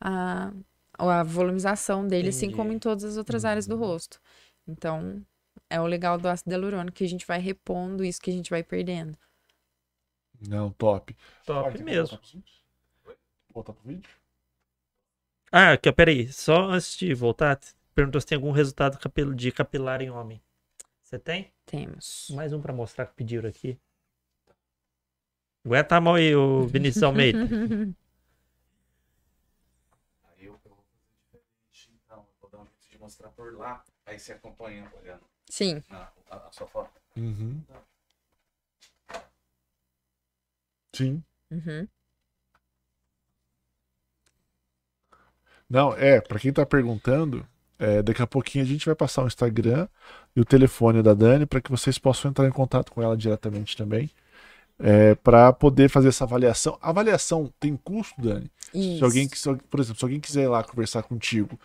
a, 0.00 0.52
a 0.98 1.22
volumização 1.24 2.06
dele, 2.06 2.30
assim 2.30 2.48
Entendi. 2.48 2.56
como 2.56 2.72
em 2.72 2.78
todas 2.78 3.04
as 3.04 3.16
outras 3.16 3.44
áreas 3.44 3.66
do 3.66 3.76
rosto. 3.76 4.20
Então, 4.68 5.24
é 5.70 5.80
o 5.80 5.86
legal 5.86 6.18
do 6.18 6.28
ácido 6.28 6.52
hialurônico 6.52 6.98
que 6.98 7.04
a 7.04 7.08
gente 7.08 7.26
vai 7.26 7.40
repondo 7.40 8.04
isso 8.04 8.20
que 8.20 8.30
a 8.30 8.34
gente 8.34 8.50
vai 8.50 8.62
perdendo. 8.64 9.18
Não, 10.48 10.70
top. 10.72 11.16
Top 11.46 11.72
quer 11.76 11.84
mesmo. 11.84 12.18
voltar 13.52 13.72
pro 13.72 13.82
vídeo? 13.88 14.10
Ah, 15.50 15.74
ó, 15.86 15.92
peraí. 15.92 16.32
Só 16.32 16.70
antes 16.70 16.96
de 16.96 17.12
voltar, 17.14 17.58
perguntou 17.94 18.20
se 18.20 18.26
tem 18.26 18.36
algum 18.36 18.50
resultado 18.50 18.98
de 19.34 19.52
capilar 19.52 20.00
em 20.00 20.10
homem. 20.10 20.42
Você 21.02 21.18
tem? 21.18 21.52
Temos. 21.66 22.28
Mais 22.34 22.52
um 22.52 22.60
pra 22.60 22.72
mostrar 22.72 23.06
que 23.06 23.14
pediram 23.14 23.48
aqui. 23.48 23.78
Aguenta 25.64 25.96
a 25.96 26.00
mão 26.00 26.14
aí, 26.14 26.34
o 26.34 26.66
Vinícius 26.66 27.02
Almeida. 27.02 27.38
Aí 30.24 30.46
eu, 30.46 30.58
eu 30.64 30.70
vou 30.74 30.84
fazer 30.84 31.06
diferente, 31.14 31.90
então. 32.04 32.18
Eu 32.18 32.34
vou 32.40 32.50
dar 32.50 32.58
um 32.58 32.64
jeito 32.66 32.90
de 32.90 32.98
mostrar 32.98 33.28
por 33.30 33.56
lá. 33.56 33.84
Aí 34.06 34.18
você 34.18 34.32
acompanha 34.32 34.90
olhando 35.00 35.22
Sim. 35.48 35.82
a, 35.90 36.10
a- 36.30 36.46
a 36.48 36.50
sua 36.50 36.66
foto. 36.66 37.00
Uhum. 37.16 37.62
Sim. 40.94 41.22
Uhum. 41.50 41.88
Não, 45.68 45.94
é, 45.94 46.20
pra 46.20 46.38
quem 46.38 46.52
tá 46.52 46.66
perguntando, 46.66 47.46
é, 47.78 48.02
daqui 48.02 48.20
a 48.22 48.26
pouquinho 48.26 48.64
a 48.64 48.66
gente 48.66 48.84
vai 48.86 48.94
passar 48.94 49.22
o 49.24 49.26
Instagram 49.26 49.88
e 50.36 50.40
o 50.40 50.44
telefone 50.44 51.02
da 51.02 51.14
Dani 51.14 51.46
para 51.46 51.60
que 51.60 51.70
vocês 51.70 51.98
possam 51.98 52.30
entrar 52.30 52.46
em 52.46 52.50
contato 52.52 52.92
com 52.92 53.02
ela 53.02 53.16
diretamente 53.16 53.76
também. 53.76 54.10
É, 54.78 55.14
para 55.14 55.52
poder 55.52 55.88
fazer 55.88 56.08
essa 56.08 56.24
avaliação. 56.24 56.76
A 56.82 56.90
avaliação 56.90 57.52
tem 57.60 57.76
custo, 57.76 58.20
Dani? 58.20 58.50
Se 58.72 58.96
Isso. 58.96 59.04
alguém, 59.04 59.28
se, 59.28 59.54
por 59.70 59.78
exemplo, 59.80 59.98
se 60.00 60.04
alguém 60.04 60.20
quiser 60.20 60.42
ir 60.42 60.48
lá 60.48 60.64
conversar 60.64 61.04
contigo, 61.04 61.58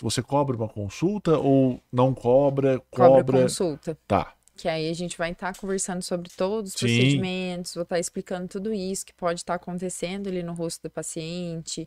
você 0.00 0.22
cobra 0.22 0.56
uma 0.56 0.68
consulta 0.68 1.36
ou 1.38 1.82
não 1.92 2.14
cobra, 2.14 2.80
Cobra 2.90 3.22
cobra. 3.24 3.42
consulta. 3.42 3.98
Tá. 4.06 4.32
Que 4.56 4.68
aí 4.68 4.90
a 4.90 4.92
gente 4.92 5.16
vai 5.16 5.32
estar 5.32 5.56
conversando 5.56 6.02
sobre 6.02 6.28
todos 6.36 6.74
os 6.74 6.78
Sim. 6.78 6.86
procedimentos, 6.86 7.74
vou 7.74 7.84
estar 7.84 7.98
explicando 7.98 8.48
tudo 8.48 8.72
isso 8.72 9.06
que 9.06 9.14
pode 9.14 9.40
estar 9.40 9.54
acontecendo 9.54 10.28
ali 10.28 10.42
no 10.42 10.52
rosto 10.52 10.82
do 10.82 10.90
paciente, 10.90 11.86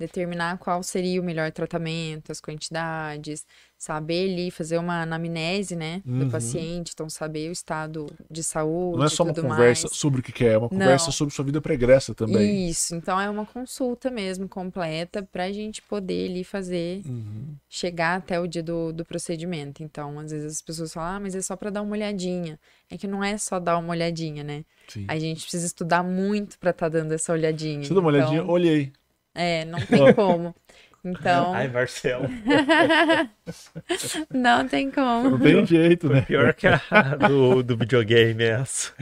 determinar 0.00 0.58
qual 0.58 0.82
seria 0.82 1.20
o 1.20 1.24
melhor 1.24 1.52
tratamento, 1.52 2.32
as 2.32 2.40
quantidades, 2.40 3.44
saber 3.76 4.30
ali, 4.32 4.50
fazer 4.50 4.78
uma 4.78 5.02
anamnese, 5.02 5.76
né, 5.76 6.02
Uhum. 6.06 6.20
do 6.20 6.30
paciente, 6.30 6.90
então 6.92 7.08
saber 7.08 7.48
o 7.48 7.52
estado 7.52 8.06
de 8.30 8.42
saúde 8.42 8.98
Não 8.98 9.04
é 9.04 9.08
só 9.08 9.22
uma 9.24 9.34
conversa 9.34 9.86
mais. 9.86 9.96
sobre 9.96 10.20
o 10.20 10.22
que 10.22 10.44
é, 10.44 10.52
é 10.52 10.58
uma 10.58 10.68
conversa 10.68 11.06
Não. 11.06 11.12
sobre 11.12 11.34
sua 11.34 11.44
vida 11.44 11.60
pregressa 11.60 12.14
também. 12.14 12.68
Isso, 12.68 12.94
então 12.94 13.20
é 13.20 13.28
uma 13.30 13.44
consulta 13.46 14.10
mesmo 14.10 14.48
completa 14.48 15.22
para 15.22 15.44
a 15.44 15.52
gente 15.52 15.80
poder 15.82 16.30
ali 16.30 16.44
fazer 16.44 17.02
Uhum. 17.06 17.54
chegar 17.68 18.16
até 18.16 18.40
o 18.40 18.46
dia 18.46 18.62
do, 18.62 18.92
do 18.92 19.04
procedimento. 19.04 19.82
Então, 19.82 20.18
às 20.18 20.30
vezes 20.30 20.52
as 20.56 20.62
pessoas 20.62 20.92
falam, 20.92 21.16
ah, 21.16 21.20
mas 21.20 21.34
é 21.34 21.40
só 21.42 21.56
para 21.56 21.70
dar 21.70 21.82
uma 21.82 21.92
olhadinha. 21.92 22.58
É 22.90 22.96
que 22.98 23.06
não 23.06 23.22
é 23.22 23.36
só 23.38 23.58
dar 23.60 23.78
uma 23.78 23.90
olhadinha, 23.90 24.42
né? 24.42 24.64
Sim. 24.88 25.04
A 25.08 25.18
gente 25.18 25.42
precisa 25.42 25.64
estudar 25.66 26.02
muito 26.02 26.58
para 26.58 26.70
estar 26.70 26.88
dando 26.88 27.12
essa 27.12 27.32
olhadinha. 27.32 27.84
Você 27.84 27.94
dá 27.94 28.00
uma 28.00 28.08
olhadinha, 28.08 28.40
Então, 28.40 28.50
olhei. 28.52 28.92
É, 29.40 29.64
não 29.64 29.80
tem 29.80 30.12
como. 30.12 30.54
Então, 31.02 31.54
Ai, 31.54 31.66
Marcelo. 31.68 32.28
não 34.30 34.68
tem 34.68 34.90
como. 34.90 35.30
Não 35.30 35.40
tem 35.40 35.64
jeito, 35.64 36.10
né? 36.10 36.20
Pior 36.20 36.52
que 36.52 36.66
a 36.66 36.76
do, 37.26 37.62
do 37.62 37.74
videogame 37.74 38.44
é 38.44 38.50
essa. 38.50 38.92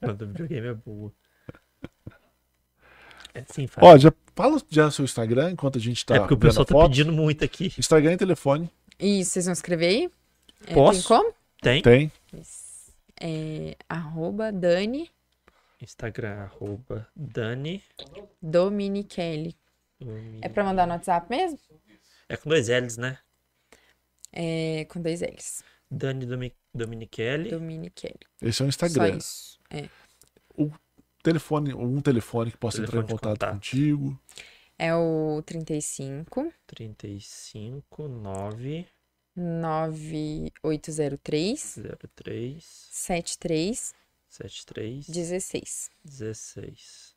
A 0.00 0.12
do 0.12 0.26
videogame 0.26 0.68
é 0.68 0.72
boa. 0.72 1.12
É 3.34 3.44
assim, 3.46 3.66
faz. 3.66 3.86
Ó, 3.86 3.98
já 3.98 4.10
fala 4.34 4.58
já 4.70 4.90
seu 4.90 5.04
Instagram 5.04 5.50
enquanto 5.50 5.76
a 5.76 5.80
gente 5.82 6.06
tá 6.06 6.16
é 6.16 6.20
porque 6.20 6.32
o 6.32 6.38
pessoal 6.38 6.64
tá 6.64 6.88
pedindo 6.88 7.12
muito 7.12 7.44
aqui. 7.44 7.70
Instagram 7.78 8.14
e 8.14 8.16
telefone. 8.16 8.70
E 8.98 9.22
vocês 9.22 9.44
vão 9.44 9.52
escrever 9.52 9.86
aí? 9.86 10.10
É, 10.66 10.72
Posso? 10.72 11.06
Tem 11.06 11.18
como? 11.18 11.34
Tem? 11.60 11.82
Tem. 11.82 12.12
É, 13.20 13.76
arroba 13.86 14.50
Dani 14.50 15.10
Instagram, 15.84 16.44
arroba 16.44 17.06
Dani. 17.14 17.82
Dominichelli. 18.40 19.54
É 20.42 20.48
para 20.48 20.64
mandar 20.64 20.86
no 20.86 20.94
WhatsApp 20.94 21.28
mesmo? 21.30 21.58
É 22.28 22.36
com 22.36 22.48
dois 22.48 22.68
L's, 22.68 22.96
né? 22.96 23.18
É, 24.32 24.84
com 24.86 25.00
dois 25.00 25.20
L's. 25.20 25.62
Dani 25.90 26.26
Domi 26.26 26.52
Dominichelli. 26.74 27.50
Dominichelli. 27.50 28.18
Esse 28.42 28.62
é 28.62 28.66
o 28.66 28.72
Só 28.72 28.86
Instagram. 28.86 29.16
isso. 29.16 29.60
É. 29.70 29.88
Telefone, 31.22 31.72
um 31.72 32.00
telefone 32.02 32.50
que 32.50 32.56
possa 32.58 32.82
entrar 32.82 32.98
em 32.98 33.06
Telefone 33.06 33.18
contato, 33.18 33.30
contato. 33.40 33.54
contigo. 33.54 34.20
É 34.78 34.94
o 34.94 35.42
35 35.46 36.52
35 36.66 38.08
9 38.08 38.86
9803 39.34 41.78
03 42.14 42.64
73 42.90 43.94
73 44.28 45.06
16. 45.06 45.90
16. 46.04 47.13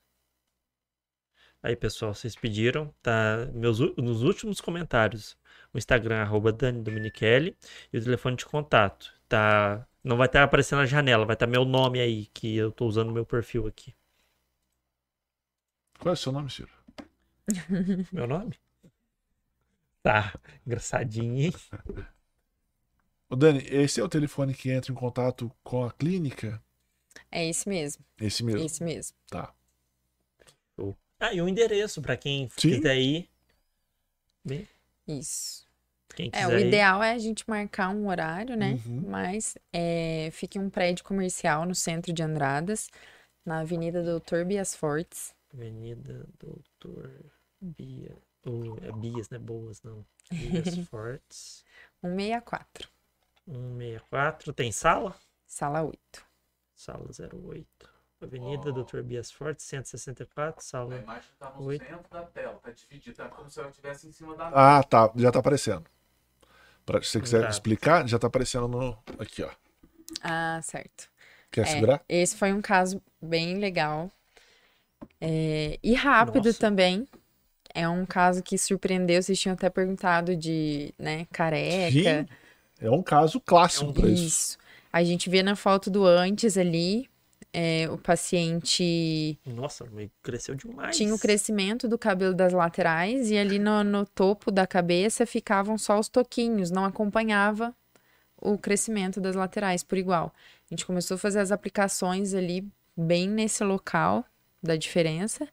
Aí, 1.68 1.76
pessoal, 1.76 2.14
vocês 2.14 2.34
pediram, 2.34 2.96
tá? 3.04 3.46
Meus, 3.54 3.78
nos 3.98 4.24
últimos 4.24 4.62
comentários, 4.62 5.38
o 5.74 5.78
Instagram, 5.78 6.22
arroba 6.22 6.50
Dani 6.50 6.82
Dominichelli, 6.82 7.58
e 7.92 7.98
o 7.98 8.02
telefone 8.02 8.38
de 8.38 8.46
contato, 8.46 9.14
tá? 9.28 9.86
Não 10.02 10.16
vai 10.16 10.28
estar 10.28 10.44
aparecendo 10.44 10.80
na 10.80 10.86
janela, 10.86 11.26
vai 11.26 11.34
estar 11.34 11.46
meu 11.46 11.66
nome 11.66 12.00
aí, 12.00 12.28
que 12.28 12.56
eu 12.56 12.72
tô 12.72 12.86
usando 12.88 13.12
meu 13.12 13.26
perfil 13.26 13.68
aqui. 13.68 13.94
Qual 16.00 16.12
é 16.12 16.14
o 16.14 16.16
seu 16.16 16.32
nome, 16.32 16.50
Ciro? 16.50 16.70
Meu 18.14 18.28
nome? 18.28 18.58
Tá, 20.02 20.40
engraçadinho, 20.66 21.38
hein? 21.38 21.54
Ô, 23.30 23.36
Dani, 23.36 23.62
esse 23.70 24.00
é 24.00 24.04
o 24.06 24.08
telefone 24.08 24.54
que 24.54 24.72
entra 24.72 24.90
em 24.90 24.96
contato 24.96 25.52
com 25.66 25.84
a 25.84 25.92
clínica? 25.92 26.64
É 27.30 27.46
esse 27.46 27.68
mesmo. 27.68 28.06
Esse 28.18 28.42
mesmo. 28.42 28.66
Esse 28.66 28.82
mesmo. 28.82 29.18
Tá. 29.30 29.54
Ah, 31.20 31.34
e 31.34 31.42
o 31.42 31.48
endereço, 31.48 32.02
pra 32.02 32.18
quem 32.18 32.50
Sim. 32.58 32.70
quiser 32.70 32.98
ir. 32.98 33.30
Bem, 34.44 34.68
Isso. 35.08 35.66
quem 36.16 36.30
É, 36.32 36.48
quiser 36.48 36.48
o 36.48 36.60
ir. 36.60 36.68
ideal 36.68 37.04
é 37.04 37.12
a 37.14 37.18
gente 37.20 37.44
marcar 37.50 37.90
um 37.90 38.08
horário, 38.10 38.56
né? 38.58 38.80
Uhum. 38.86 39.02
Mas 39.02 39.58
é, 39.74 40.30
fica 40.32 40.58
em 40.60 40.62
um 40.64 40.70
prédio 40.70 41.04
comercial 41.06 41.66
no 41.66 41.76
centro 41.76 42.14
de 42.14 42.24
Andradas, 42.24 42.90
na 43.46 43.62
Avenida 43.62 44.04
Doutor 44.04 44.46
Bias 44.46 44.76
Fortes. 44.76 45.36
Avenida 45.54 46.26
Doutor 46.40 47.12
Bia. 47.62 48.16
ou 48.46 48.78
é 48.82 48.92
Bias, 48.94 49.30
né? 49.30 49.38
Boas, 49.38 49.82
não. 49.84 50.06
Bias 50.32 50.76
Fortes. 50.78 51.66
164, 52.02 52.90
164. 53.46 54.54
Tem 54.54 54.72
sala? 54.72 55.16
sala 55.48 55.82
8. 55.84 56.24
Sala 56.76 57.12
08. 57.12 57.90
Avenida 58.28 58.72
Doutor 58.72 59.04
Bias 59.04 59.32
Fortes, 59.32 59.66
164, 59.66 60.60
A 60.60 60.64
sala. 60.64 60.96
imagem 60.96 61.30
tá 61.40 61.52
no 61.56 61.66
Oi. 61.66 61.78
centro 61.78 62.06
da 62.10 62.24
tela, 62.24 62.60
tá 62.64 62.72
dividida, 62.72 63.16
tá 63.24 63.30
como 63.30 63.50
se 63.50 63.60
ela 63.60 63.70
estivesse 63.70 64.08
em 64.08 64.12
cima 64.12 64.36
da 64.36 64.48
Ah, 64.54 64.84
tá. 64.84 65.12
Já 65.16 65.32
tá 65.32 65.40
aparecendo. 65.40 65.86
Pra, 66.86 67.02
se 67.02 67.10
você 67.12 67.22
quiser 67.22 67.42
Tá. 67.44 67.50
explicar, 67.50 68.08
já 68.08 68.18
tá 68.18 68.28
aparecendo 68.28 68.68
no. 68.68 68.98
Aqui, 69.20 69.44
ó. 69.44 69.50
Ah, 70.24 70.60
certo. 70.64 71.10
Quer 71.52 71.62
É, 71.62 71.66
segurar? 71.66 72.02
esse 72.10 72.36
foi 72.36 72.52
um 72.54 72.62
caso 72.62 73.02
bem 73.22 73.58
legal. 73.60 74.10
É, 75.22 75.78
e 75.84 75.94
rápido 75.94 76.46
Nossa. 76.46 76.60
também. 76.60 77.08
É 77.74 77.88
um 77.88 78.06
caso 78.06 78.42
que 78.42 78.58
surpreendeu. 78.58 79.22
Vocês 79.22 79.40
tinham 79.40 79.54
até 79.54 79.70
perguntado 79.70 80.36
de, 80.36 80.92
né, 80.98 81.28
careca. 81.32 81.92
Sim. 81.92 82.28
É 82.80 82.90
um 82.90 83.04
caso 83.04 83.40
clássico 83.40 83.86
É 83.86 83.90
um- 83.90 83.94
pra 83.94 84.08
isso. 84.08 84.24
Isso. 84.26 84.58
A 84.92 85.04
gente 85.04 85.30
vê 85.30 85.44
na 85.44 85.56
foto 85.56 85.92
do 85.92 86.06
antes 86.06 86.58
ali, 86.58 87.08
é, 87.54 87.90
o 87.90 87.98
paciente 87.98 89.40
Nossa, 89.46 89.88
cresceu 90.22 90.56
demais. 90.56 90.96
tinha 90.96 91.14
o 91.14 91.20
crescimento 91.20 91.88
do 91.88 91.98
cabelo 91.98 92.34
das 92.34 92.54
laterais 92.54 93.32
e 93.32 93.38
ali 93.38 93.58
no, 93.58 93.84
no 93.84 94.06
topo 94.06 94.52
da 94.52 94.68
cabeça 94.68 95.26
ficavam 95.26 95.78
só 95.78 96.00
os 96.00 96.08
toquinhos, 96.08 96.70
não 96.70 96.86
acompanhava 96.86 97.76
o 98.40 98.58
crescimento 98.58 99.20
das 99.20 99.36
laterais 99.36 99.84
por 99.84 99.98
igual. 99.98 100.34
A 100.70 100.74
gente 100.74 100.86
começou 100.86 101.16
a 101.16 101.18
fazer 101.18 101.40
as 101.40 101.52
aplicações 101.52 102.34
ali 102.34 102.68
bem 102.96 103.28
nesse 103.28 103.64
local 103.64 104.24
da 104.62 104.76
diferença 104.76 105.48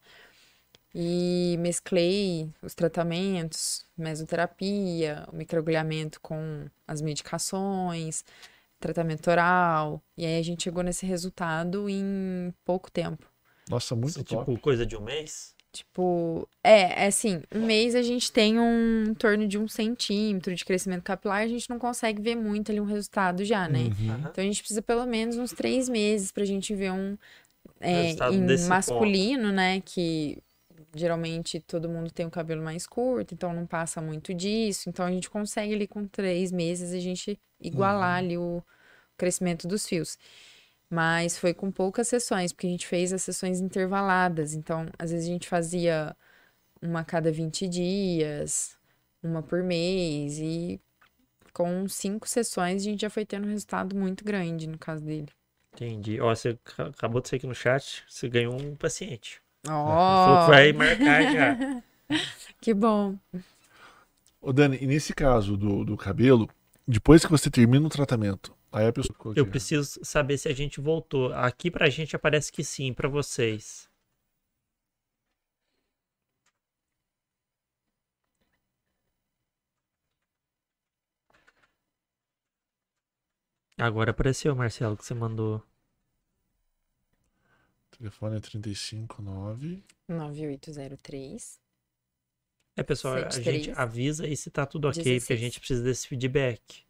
e 0.94 1.56
mesclei 1.58 2.48
os 2.62 2.74
tratamentos, 2.74 3.84
mesoterapia, 3.96 5.26
o 5.32 5.36
microagulhamento 5.36 6.20
com 6.20 6.66
as 6.86 7.02
medicações, 7.02 8.24
tratamento 8.85 9.31
oral, 9.31 10.02
e 10.16 10.27
aí 10.27 10.39
a 10.39 10.43
gente 10.43 10.62
chegou 10.62 10.82
nesse 10.82 11.06
resultado 11.06 11.89
em 11.89 12.52
pouco 12.65 12.90
tempo. 12.90 13.27
Nossa, 13.69 13.97
muito 13.97 14.23
tipo, 14.23 14.44
top. 14.44 14.61
coisa 14.61 14.85
de 14.85 14.94
um 14.94 15.01
mês? 15.01 15.55
Tipo, 15.73 16.47
é, 16.62 17.05
é 17.05 17.06
assim, 17.06 17.43
um 17.52 17.65
mês 17.66 17.94
a 17.94 18.02
gente 18.02 18.31
tem 18.31 18.61
um 18.61 19.05
em 19.09 19.15
torno 19.15 19.48
de 19.48 19.59
um 19.59 19.66
centímetro 19.66 20.55
de 20.55 20.65
crescimento 20.65 21.02
capilar, 21.02 21.43
a 21.43 21.48
gente 21.48 21.69
não 21.69 21.78
consegue 21.78 22.23
ver 22.23 22.36
muito 22.36 22.70
ali 22.70 22.81
um 22.81 22.85
resultado 22.85 23.44
já, 23.44 23.69
né? 23.69 23.85
Uhum. 23.85 24.19
Então 24.31 24.44
a 24.44 24.47
gente 24.47 24.61
precisa 24.61 24.82
pelo 24.82 25.05
menos 25.06 25.36
uns 25.36 25.52
três 25.52 25.89
meses 25.89 26.31
pra 26.31 26.44
gente 26.44 26.74
ver 26.74 26.93
um 26.93 27.16
é, 27.81 28.02
Resultado 28.02 28.35
em 28.35 28.69
masculino, 28.69 29.51
né? 29.51 29.81
Que 29.81 30.39
geralmente 30.94 31.59
todo 31.61 31.89
mundo 31.89 32.11
tem 32.11 32.24
o 32.24 32.31
cabelo 32.31 32.62
mais 32.62 32.86
curto, 32.86 33.35
então 33.35 33.52
não 33.52 33.66
passa 33.66 34.01
muito 34.01 34.32
disso. 34.32 34.89
Então 34.89 35.05
a 35.05 35.11
gente 35.11 35.28
consegue 35.28 35.74
ali 35.74 35.86
com 35.86 36.06
três 36.06 36.52
meses 36.52 36.93
a 36.93 37.01
gente 37.01 37.39
igualar 37.61 38.19
ali 38.19 38.39
o 38.39 38.62
crescimento 39.16 39.66
dos 39.69 39.86
fios. 39.86 40.19
Mas 40.91 41.39
foi 41.39 41.55
com 41.55 41.70
poucas 41.70 42.09
sessões, 42.09 42.53
porque 42.53 42.66
a 42.66 42.70
gente 42.70 42.86
fez 42.86 43.12
as 43.12 43.23
sessões 43.23 43.61
intervaladas. 43.61 44.55
Então, 44.55 44.86
às 44.99 45.11
vezes 45.11 45.27
a 45.28 45.32
gente 45.32 45.49
fazia 45.49 46.16
uma 46.81 47.01
a 47.01 47.05
cada 47.05 47.32
20 47.32 47.66
dias, 47.66 48.77
uma 49.23 49.43
por 49.43 49.62
mês, 49.62 50.39
e 50.39 50.81
com 51.53 51.89
cinco 51.89 52.28
sessões 52.28 52.82
a 52.82 52.85
gente 52.85 53.01
já 53.01 53.11
foi 53.11 53.24
tendo 53.24 53.47
um 53.47 53.51
resultado 53.51 53.97
muito 53.97 54.24
grande 54.24 54.66
no 54.66 54.78
caso 54.78 55.03
dele. 55.05 55.28
Entendi. 55.73 56.20
Ó, 56.20 56.35
você 56.35 56.59
ca- 56.62 56.89
acabou 56.89 57.20
de 57.20 57.28
sair 57.28 57.39
aqui 57.39 57.47
no 57.47 57.55
chat, 57.55 58.05
você 58.09 58.28
ganhou 58.28 58.55
um 58.55 58.77
paciente. 58.77 59.41
Ó, 59.69 60.45
que 60.45 60.51
vai 60.51 60.73
marcar 60.73 61.32
já. 61.32 61.82
que 62.61 62.74
bom. 62.74 63.16
Ô, 64.41 64.53
Dani, 64.53 64.78
e 64.81 64.86
nesse 64.86 65.15
caso 65.15 65.57
do, 65.57 65.85
do 65.85 65.97
cabelo, 65.97 66.49
depois 66.86 67.24
que 67.24 67.31
você 67.31 67.51
termina 67.51 67.86
o 67.86 67.91
tratamento, 67.91 68.55
aí 68.74 68.86
a 68.86 68.92
pessoa. 68.92 69.34
Eu 69.36 69.46
preciso 69.46 70.01
saber 70.05 70.38
se 70.38 70.48
a 70.48 70.55
gente 70.55 70.80
voltou. 70.80 71.32
Aqui 71.32 71.70
pra 71.70 71.88
gente 71.88 72.16
aparece 72.16 72.52
que 72.52 72.64
sim, 72.64 72.92
pra 72.92 73.09
vocês. 73.09 73.88
Agora 83.76 84.12
apareceu, 84.12 84.55
Marcelo, 84.55 84.96
que 84.96 85.05
você 85.05 85.14
mandou. 85.14 85.62
Telefone 87.98 88.36
é 88.36 88.40
359. 88.40 89.82
9803. 90.09 91.60
É, 92.76 92.82
pessoal, 92.82 93.14
a 93.14 93.30
73. 93.30 93.64
gente 93.66 93.78
avisa 93.78 94.24
aí 94.24 94.36
se 94.36 94.51
tá 94.51 94.66
tudo 94.66 94.88
ok, 94.88 95.02
porque 95.02 95.32
a 95.32 95.36
16. 95.36 95.40
gente 95.40 95.59
precisa 95.60 95.82
desse 95.82 96.09
feedback. 96.09 96.84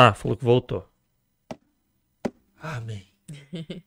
Ah, 0.00 0.12
falou 0.14 0.36
que 0.36 0.44
voltou. 0.44 0.86
Amém. 2.60 3.06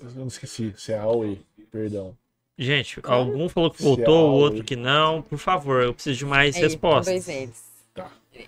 Eu 0.00 0.10
não 0.14 0.26
esqueci, 0.26 0.74
se 0.76 0.92
é 0.92 0.98
Aoi, 0.98 1.40
perdão. 1.70 2.16
Gente, 2.58 3.00
algum 3.04 3.48
falou 3.48 3.70
que 3.70 3.78
Se 3.78 3.82
voltou, 3.84 4.26
é 4.26 4.30
o 4.30 4.32
outro 4.32 4.64
que 4.64 4.76
não. 4.76 5.22
Por 5.22 5.38
favor, 5.38 5.82
eu 5.82 5.94
preciso 5.94 6.18
de 6.18 6.26
mais 6.26 6.54
Aí, 6.56 6.62
respostas. 6.62 7.06
Dois 7.24 7.28
eles. 7.28 7.70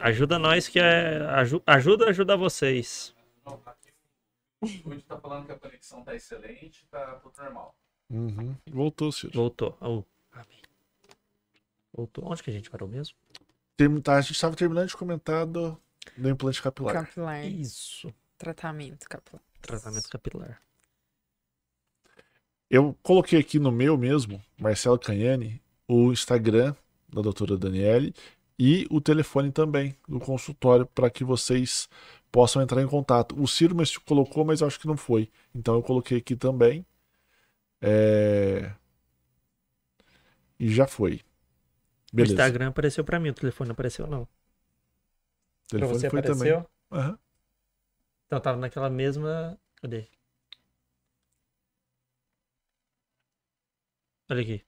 Ajuda 0.00 0.38
nós 0.38 0.68
que 0.68 0.78
é. 0.78 1.16
aju- 1.30 1.62
Ajuda 1.66 2.06
a 2.06 2.08
ajudar 2.10 2.36
vocês. 2.36 3.14
O 3.44 4.66
Estúdio 4.66 5.02
tá 5.02 5.18
falando 5.18 5.46
que 5.46 5.52
a 5.52 5.58
conexão 5.58 6.02
tá 6.04 6.14
excelente, 6.14 6.86
tá 6.90 7.14
tudo 7.22 7.34
normal. 7.42 7.74
Uhum. 8.10 8.54
Voltou, 8.70 9.10
Ciro. 9.10 9.32
Voltou. 9.34 9.76
Oh, 9.80 10.02
amém. 10.32 10.60
Voltou. 11.92 12.24
Onde 12.30 12.42
que 12.42 12.50
a 12.50 12.52
gente 12.52 12.70
parou 12.70 12.88
mesmo? 12.88 13.16
Termi- 13.76 14.00
tá, 14.00 14.16
a 14.16 14.20
gente 14.20 14.32
estava 14.32 14.56
terminando 14.56 14.88
de 14.88 14.96
comentar 14.96 15.46
do, 15.46 15.78
do 16.16 16.28
implante 16.28 16.62
capilar. 16.62 16.94
Capilar. 16.94 17.44
Isso. 17.46 18.12
Tratamento 18.38 19.08
capilar. 19.08 19.42
Tratamento 19.60 20.08
capilar. 20.08 20.60
Eu 22.68 22.96
coloquei 23.02 23.38
aqui 23.38 23.58
no 23.58 23.70
meu 23.70 23.98
mesmo, 23.98 24.42
Marcelo 24.58 24.98
Canhani, 24.98 25.60
o 25.86 26.10
Instagram 26.10 26.74
da 27.08 27.20
doutora 27.20 27.56
Daniele 27.56 28.14
e 28.58 28.86
o 28.90 29.00
telefone 29.00 29.52
também 29.52 29.94
do 30.08 30.18
consultório 30.18 30.86
para 30.86 31.10
que 31.10 31.22
vocês 31.22 31.88
possam 32.30 32.62
entrar 32.62 32.80
em 32.82 32.88
contato. 32.88 33.38
O 33.40 33.46
Ciro 33.46 33.76
mas 33.76 33.96
colocou, 33.98 34.44
mas 34.44 34.62
eu 34.62 34.66
acho 34.66 34.80
que 34.80 34.86
não 34.86 34.96
foi. 34.96 35.30
Então 35.54 35.74
eu 35.74 35.82
coloquei 35.82 36.18
aqui 36.18 36.34
também. 36.34 36.84
É, 37.80 38.72
E 40.58 40.68
já 40.72 40.86
foi. 40.86 41.20
O 42.12 42.16
Beleza. 42.16 42.34
Instagram 42.34 42.68
apareceu 42.68 43.04
pra 43.04 43.18
mim, 43.18 43.30
o 43.30 43.34
telefone 43.34 43.68
não 43.68 43.72
apareceu, 43.72 44.06
não. 44.06 44.22
O 44.22 44.26
Pra 45.70 45.78
telefone 45.78 45.98
você 46.00 46.10
foi 46.10 46.18
apareceu? 46.20 46.56
também. 46.90 47.00
Aham. 47.00 47.18
Então 48.26 48.40
tava 48.40 48.58
naquela 48.58 48.90
mesma. 48.90 49.58
Cadê? 49.76 50.06
Olha 54.30 54.40
aqui. 54.42 54.62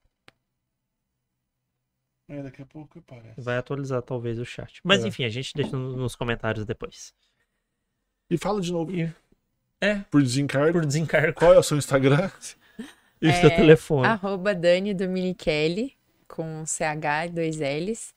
É, 2.28 2.42
daqui 2.42 2.62
a 2.62 2.66
pouco 2.66 2.98
aparece. 2.98 3.40
Vai 3.40 3.56
atualizar 3.58 4.02
talvez 4.02 4.38
o 4.38 4.44
chat. 4.44 4.80
Mas 4.82 5.04
É. 5.04 5.08
enfim, 5.08 5.24
a 5.24 5.28
gente 5.28 5.52
deixa 5.54 5.76
no- 5.76 5.96
nos 5.96 6.16
comentários 6.16 6.64
depois. 6.64 7.14
E 8.30 8.38
fala 8.38 8.60
de 8.60 8.72
novo. 8.72 8.90
E- 8.92 9.12
É, 9.80 9.96
Por 10.10 10.22
desencargo. 10.22 10.72
por 10.72 10.86
desencargo. 10.86 11.34
Qual 11.38 11.52
é 11.52 11.58
o 11.58 11.62
seu 11.62 11.76
Instagram? 11.76 12.30
E 13.22 13.28
o 13.28 13.32
seu 13.32 13.48
É, 13.48 13.56
telefone. 13.56 14.06
Arroba 14.06 14.54
Dani 14.54 14.92
Dominichelli, 14.92 15.96
com 16.34 16.64
CH 16.66 17.26
e 17.26 17.28
dois 17.30 17.56
L's. 17.58 18.12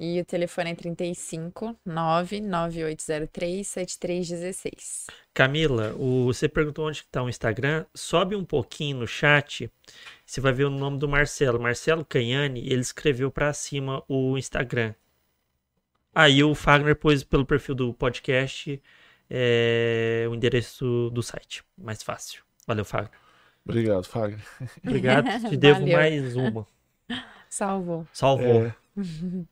E 0.00 0.20
o 0.20 0.24
telefone 0.24 0.70
é 0.72 0.74
35 0.74 1.76
99803 1.86 3.66
7316. 3.66 5.06
Camila, 5.32 5.94
o- 5.96 6.26
você 6.26 6.48
perguntou 6.48 6.88
onde 6.88 6.98
está 6.98 7.22
o 7.22 7.28
Instagram. 7.28 7.86
Sobe 7.94 8.34
um 8.34 8.44
pouquinho 8.44 8.98
no 8.98 9.06
chat. 9.06 9.70
Você 10.26 10.40
vai 10.40 10.52
ver 10.52 10.64
o 10.64 10.70
nome 10.70 10.98
do 10.98 11.08
Marcelo. 11.08 11.60
Marcelo 11.60 12.04
Canhani, 12.04 12.60
ele 12.66 12.80
escreveu 12.80 13.30
para 13.30 13.52
cima 13.52 14.02
o 14.08 14.36
Instagram. 14.36 14.94
Aí 16.14 16.42
o 16.42 16.54
Fagner 16.54 16.96
pôs 16.96 17.22
pelo 17.24 17.46
perfil 17.46 17.74
do 17.74 17.94
podcast 17.94 18.80
é, 19.30 20.26
o 20.28 20.34
endereço 20.34 21.08
do 21.12 21.22
site. 21.22 21.64
Mais 21.78 22.02
fácil. 22.02 22.42
Valeu, 22.66 22.84
Fagner. 22.84 23.10
Obrigado, 23.64 24.04
Fagner. 24.04 24.40
Obrigado. 24.84 25.26
Te 25.50 25.56
devo 25.56 25.80
Valeu. 25.80 25.96
mais 25.96 26.36
uma. 26.36 26.66
Salvou. 27.54 28.04
Salvou. 28.12 28.66
É. 28.66 28.74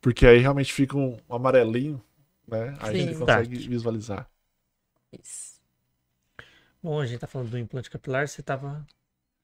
Porque 0.00 0.24
aí 0.24 0.38
realmente 0.38 0.72
fica 0.72 0.96
um 0.96 1.18
amarelinho, 1.28 2.00
né? 2.46 2.76
Aí 2.80 2.92
Sim. 2.92 3.02
a 3.02 3.06
gente 3.06 3.18
consegue 3.18 3.58
Tá. 3.64 3.68
visualizar. 3.68 4.30
Isso. 5.12 5.60
Bom, 6.80 7.00
a 7.00 7.06
gente 7.06 7.18
tá 7.18 7.26
falando 7.26 7.50
do 7.50 7.58
implante 7.58 7.90
capilar. 7.90 8.28
Você 8.28 8.40
tava 8.40 8.86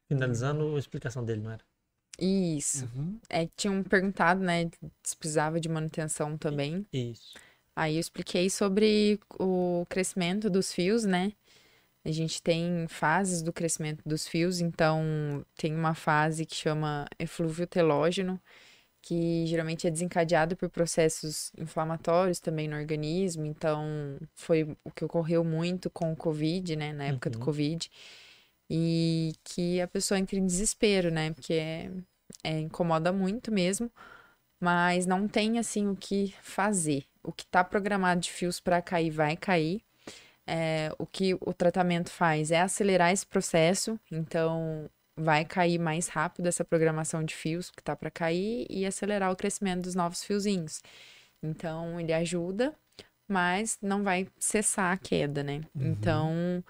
finalizando 0.09 0.76
a 0.76 0.78
explicação 0.78 1.24
dele, 1.24 1.40
não 1.42 1.51
era? 1.51 1.64
Isso. 2.16 2.88
Uhum. 2.94 3.18
É 3.28 3.44
que 3.44 3.52
tinham 3.56 3.82
perguntado, 3.82 4.40
né, 4.40 4.70
se 5.02 5.16
precisava 5.16 5.59
de 5.59 5.68
manutenção 5.68 6.38
também. 6.38 6.86
Isso. 6.92 7.34
Aí 7.74 7.96
eu 7.96 8.01
expliquei 8.01 8.48
sobre 8.48 9.18
o 9.36 9.84
crescimento 9.88 10.48
dos 10.48 10.72
fios, 10.72 11.05
né? 11.05 11.32
A 12.05 12.10
gente 12.10 12.43
tem 12.43 12.86
fases 12.89 13.43
do 13.43 13.52
crescimento 13.52 14.02
dos 14.06 14.28
fios, 14.28 14.60
então 14.60 15.44
tem 15.56 15.74
uma 15.74 15.94
fase 15.94 16.44
que 16.44 16.55
chama 16.55 17.06
eflúvio 17.18 17.66
telógeno, 17.66 18.39
que 19.01 19.47
geralmente 19.47 19.86
é 19.86 19.90
desencadeado 19.90 20.56
por 20.56 20.68
processos 20.70 21.51
inflamatórios 21.59 22.40
também 22.40 22.68
no 22.68 22.76
organismo, 22.76 23.47
então 23.47 24.18
foi 24.35 24.76
o 24.85 24.90
que 24.90 25.05
ocorreu 25.05 25.44
muito 25.44 25.90
com 25.90 26.12
o 26.12 26.16
Covid, 26.16 26.76
né, 26.76 26.93
na 26.93 27.05
época 27.06 27.31
do 27.31 27.39
Uhum. 27.39 27.44
Covid, 27.44 27.90
e 28.70 29.32
que 29.44 29.81
a 29.81 29.89
pessoa 29.89 30.18
entra 30.18 30.39
em 30.39 30.47
desespero, 30.47 31.10
né, 31.10 31.32
porque 31.32 31.55
é, 31.55 31.90
é, 32.43 32.60
incomoda 32.60 33.12
muito 33.12 33.52
mesmo, 33.52 33.90
mas 34.60 35.06
não 35.06 35.28
tem 35.28 35.59
assim 35.59 35.89
o 35.89 35.97
que 35.97 36.35
fazer. 36.43 37.05
O 37.22 37.32
que 37.32 37.44
está 37.44 37.62
programado 37.64 38.20
de 38.22 38.31
fios 38.32 38.60
para 38.60 38.81
cair 38.82 39.10
vai 39.10 39.36
cair. 39.36 39.82
É, 40.47 40.91
o 40.99 41.07
que 41.07 41.35
o 41.35 41.55
tratamento 41.55 42.11
faz 42.11 42.51
é 42.51 42.61
acelerar 42.61 43.12
esse 43.12 43.27
processo, 43.27 43.99
então 44.12 44.91
vai 45.16 45.45
cair 45.45 45.79
mais 45.79 46.09
rápido 46.09 46.47
essa 46.47 46.65
programação 46.65 47.25
de 47.25 47.35
fios 47.35 47.71
que 47.71 47.83
tá 47.83 47.95
para 47.97 48.11
cair 48.11 48.66
e 48.69 48.85
acelerar 48.85 49.31
o 49.33 49.37
crescimento 49.37 49.83
dos 49.83 49.95
novos 49.95 50.23
fiozinhos. 50.25 50.83
Então 51.43 51.99
ele 52.01 52.12
ajuda, 52.12 52.75
mas 53.29 53.79
não 53.81 54.03
vai 54.03 54.29
cessar 54.39 54.93
a 54.93 54.97
queda, 54.99 55.43
né? 55.43 55.62
Então 55.75 56.62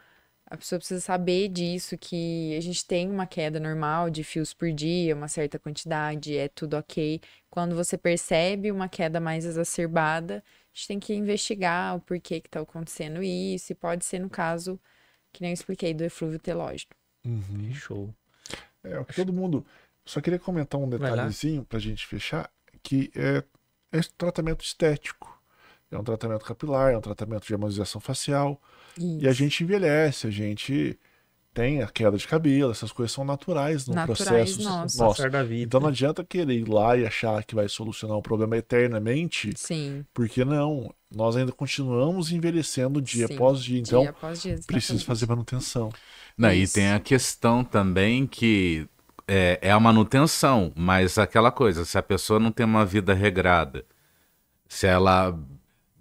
a 0.47 0.57
pessoa 0.57 0.79
precisa 0.79 1.01
saber 1.01 1.49
disso, 1.49 1.97
que 1.99 2.55
a 2.57 2.61
gente 2.61 2.87
tem 2.87 3.11
uma 3.11 3.27
queda 3.27 3.59
normal 3.59 4.11
de 4.11 4.23
fios 4.23 4.53
por 4.55 4.71
dia, 4.73 5.15
uma 5.15 5.27
certa 5.27 5.59
quantidade, 5.59 6.37
é 6.37 6.49
tudo 6.49 6.77
ok. 6.77 7.21
Quando 7.51 7.75
você 7.75 7.97
percebe 7.97 8.71
uma 8.71 8.89
queda 8.89 9.19
mais 9.21 9.45
exacerbada, 9.47 10.45
a 10.75 10.77
gente 10.77 10.89
tem 10.89 10.99
que 10.99 11.15
investigar 11.15 11.97
o 11.97 12.01
porquê 12.01 12.41
que 12.41 12.49
está 12.49 12.61
acontecendo 12.61 13.23
isso, 13.23 13.71
e 13.71 13.75
pode 13.77 14.05
ser 14.05 14.19
no 14.19 14.29
caso, 14.29 14.79
que 15.33 15.41
nem 15.41 15.53
eu 15.53 15.55
expliquei, 15.55 15.95
do 15.95 16.03
eflúvio 16.03 16.39
telógeno. 16.39 16.91
Uhum. 17.25 17.73
Show. 17.73 18.15
É, 18.83 18.99
o 18.99 19.05
que 19.05 19.15
todo 19.15 19.33
mundo. 19.33 19.65
Só 20.05 20.21
queria 20.21 20.39
comentar 20.39 20.79
um 20.79 20.89
detalhezinho 20.89 21.65
pra 21.65 21.79
gente 21.79 22.07
fechar, 22.07 22.51
que 22.83 23.11
é, 23.15 23.43
é 23.91 24.01
tratamento 24.19 24.63
estético. 24.63 25.33
É 25.91 25.97
um 25.97 26.05
tratamento 26.05 26.45
capilar, 26.45 26.93
é 26.93 26.99
um 26.99 27.01
tratamento 27.01 27.47
de 27.47 27.55
harmonização 27.55 28.01
facial. 28.01 28.61
E 28.99 29.27
a 29.29 29.33
gente 29.33 29.63
envelhece, 29.63 30.27
a 30.27 30.31
gente 30.31 30.99
tem 31.55 31.81
a 31.81 31.87
queda 31.87 32.19
de 32.19 32.27
cabelo, 32.27 32.73
essas 32.73 32.91
coisas 32.91 33.13
são 33.13 33.25
naturais 33.25 33.87
no 33.87 33.95
Naturais 33.95 34.25
processo 34.25 34.63
nosso. 34.63 34.99
Passar 34.99 35.31
da 35.31 35.45
vida. 35.45 35.63
Então 35.63 35.81
não 35.81 35.89
adianta 35.89 36.25
querer 36.25 36.53
ir 36.53 36.69
lá 36.69 36.97
e 36.97 37.07
achar 37.07 37.45
que 37.45 37.55
vai 37.55 37.69
solucionar 37.69 38.17
o 38.17 38.23
problema 38.23 38.57
eternamente, 38.57 39.53
Sim. 39.57 40.05
porque 40.13 40.45
não. 40.45 40.93
Nós 41.15 41.37
ainda 41.37 41.53
continuamos 41.53 42.33
envelhecendo 42.33 43.01
dia 43.01 43.29
sim. 43.29 43.35
após 43.35 43.63
dia. 43.63 43.79
Então, 43.79 44.01
dia 44.01 44.11
após 44.11 44.43
dia, 44.43 44.59
precisa 44.67 45.05
fazer 45.05 45.29
manutenção. 45.29 45.91
Não, 46.37 46.53
e 46.53 46.67
tem 46.67 46.91
a 46.91 46.99
questão 46.99 47.63
também 47.63 48.27
que 48.27 48.89
é, 49.29 49.61
é 49.63 49.71
a 49.71 49.79
manutenção, 49.79 50.73
mas 50.75 51.17
aquela 51.17 51.53
coisa, 51.53 51.85
se 51.85 51.97
a 51.97 52.03
pessoa 52.03 52.41
não 52.41 52.51
tem 52.51 52.67
uma 52.67 52.85
vida 52.85 53.15
regrada, 53.15 53.85
se 54.69 54.89
ela 54.89 55.39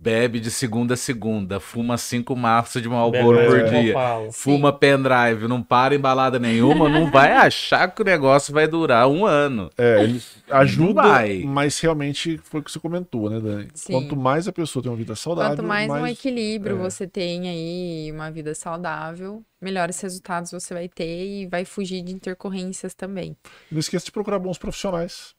bebe 0.03 0.41
de 0.41 0.51
segunda 0.51 0.95
a 0.95 0.97
segunda, 0.97 1.61
fuma 1.61 1.97
cinco 1.97 2.35
maços 2.35 2.81
de 2.81 2.89
Marlboro 2.89 3.38
Bebe 3.38 3.47
por 3.47 3.71
mais 3.71 3.84
dia, 3.85 3.95
fuma 4.34 4.73
pendrive, 4.73 5.47
não 5.47 5.63
para 5.63 5.95
em 5.95 5.99
balada 5.99 6.38
nenhuma, 6.38 6.89
não 6.89 7.09
vai 7.09 7.31
achar 7.38 7.88
que 7.88 8.01
o 8.01 8.05
negócio 8.05 8.53
vai 8.53 8.67
durar 8.67 9.07
um 9.07 9.25
ano. 9.25 9.69
É, 9.77 10.03
ele 10.03 10.21
ajuda, 10.49 11.03
mas 11.45 11.80
realmente 11.80 12.38
foi 12.43 12.59
o 12.59 12.63
que 12.63 12.69
você 12.69 12.80
comentou, 12.80 13.30
né, 13.30 13.39
Dani? 13.39 13.69
Sim. 13.73 13.93
Quanto 13.93 14.17
mais 14.17 14.45
a 14.45 14.51
pessoa 14.51 14.84
tem 14.84 14.91
uma 14.91 14.97
vida 14.97 15.15
saudável, 15.15 15.55
Quanto 15.55 15.65
mais, 15.65 15.89
um 15.89 16.05
equilíbrio 16.05 16.75
é. 16.75 16.80
você 16.80 17.07
tem 17.07 17.47
aí, 17.47 18.11
uma 18.11 18.30
vida 18.30 18.53
saudável, 18.53 19.41
melhores 19.61 20.01
resultados 20.01 20.51
você 20.51 20.73
vai 20.73 20.89
ter 20.89 21.25
e 21.25 21.47
vai 21.47 21.63
fugir 21.63 22.01
de 22.01 22.11
intercorrências 22.11 22.93
também. 22.93 23.38
Não 23.71 23.80
esqueça 23.80 24.05
de 24.05 24.11
procurar 24.11 24.38
bons 24.38 24.57
profissionais. 24.57 25.34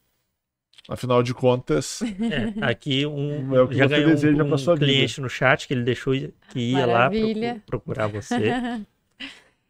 Afinal 0.89 1.23
de 1.23 1.33
contas, 1.33 2.01
É, 2.31 2.65
aqui 2.67 3.07
um 3.07 3.55
É 3.57 3.63
o 3.63 3.69
que 3.69 3.75
já 3.77 3.87
ganhou 3.87 4.11
um, 4.11 4.15
um 4.15 4.17
vida. 4.57 4.77
cliente 4.77 5.21
no 5.21 5.29
chat 5.29 5.67
que 5.67 5.75
ele 5.75 5.83
deixou 5.83 6.15
que 6.51 6.59
ia 6.61 6.87
Maravilha. 6.87 7.55
lá 7.55 7.61
procu- 7.67 7.83
procurar 7.83 8.07
você. 8.09 8.55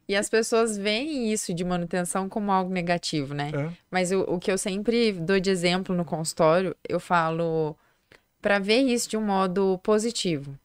E 0.07 0.15
as 0.15 0.29
pessoas 0.29 0.77
veem 0.77 1.33
isso 1.33 1.55
de 1.55 1.65
manutenção 1.65 2.29
como 2.29 2.53
algo 2.53 2.71
negativo, 2.71 3.33
né? 3.33 3.51
é, 3.55 3.73
Mas 3.91 4.13
o, 4.13 4.21
o 4.23 4.39
que 4.39 4.51
eu 4.53 4.59
sempre 4.59 5.13
dou 5.13 5.41
de 5.41 5.49
exemplo 5.49 5.95
no 5.97 6.05
consultório, 6.05 6.77
eu 6.87 7.01
falo 7.01 7.75
para 8.43 8.59
ver 8.59 8.81
isso 8.83 9.09
de 9.09 9.17
um 9.17 9.23
modo 9.23 9.79
positivo. 9.79 10.59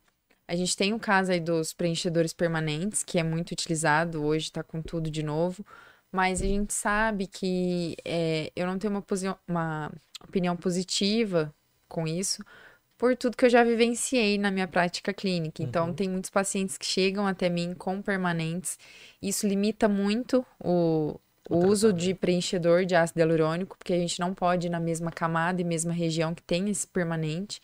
A 0.48 0.56
gente 0.56 0.76
tem 0.76 0.94
o 0.94 1.00
caso 1.00 1.32
aí 1.32 1.40
dos 1.40 1.74
preenchedores 1.74 2.34
permanentes, 2.34 3.04
que 3.04 3.20
é 3.20 3.24
muito 3.24 3.52
utilizado, 3.52 4.24
hoje 4.24 4.46
está 4.48 4.64
com 4.64 4.82
tudo 4.82 5.10
de 5.12 5.24
novo, 5.24 5.66
mas 6.12 6.42
a 6.42 6.46
gente 6.46 6.74
sabe 6.74 7.28
que 7.28 7.96
é, 8.04 8.52
eu 8.56 8.66
não 8.66 8.80
tenho 8.80 8.94
uma, 8.94 9.40
uma 9.48 9.92
opinião 10.24 10.56
positiva 10.56 11.54
com 11.88 12.08
isso, 12.08 12.44
por 12.98 13.16
tudo 13.16 13.38
que 13.38 13.46
eu 13.46 13.50
já 13.50 13.64
vivenciei 13.64 14.38
na 14.38 14.52
minha 14.52 14.68
prática 14.68 15.14
clínica. 15.14 15.64
Então, 15.64 15.94
tem 15.94 16.10
muitos 16.10 16.30
pacientes 16.30 16.78
que 16.78 16.86
chegam 16.86 17.26
até 17.26 17.48
mim 17.48 17.74
com 17.74 18.02
permanentes. 18.02 18.78
Isso 19.22 19.48
limita 19.48 19.88
muito 19.88 20.46
o, 20.60 21.18
o 21.50 21.66
uso 21.66 21.94
de 21.94 22.14
preenchedor 22.14 22.86
de 22.86 22.96
ácido 22.96 23.22
hialurônico, 23.22 23.78
porque 23.78 23.94
a 23.94 23.98
gente 23.98 24.20
não 24.20 24.34
pode 24.34 24.68
ir 24.68 24.70
na 24.70 24.82
mesma 24.82 25.12
camada 25.12 25.62
e 25.62 25.64
mesma 25.64 25.94
região 25.94 26.36
que 26.36 26.44
tem 26.44 26.70
esse 26.70 26.86
permanente. 26.86 27.62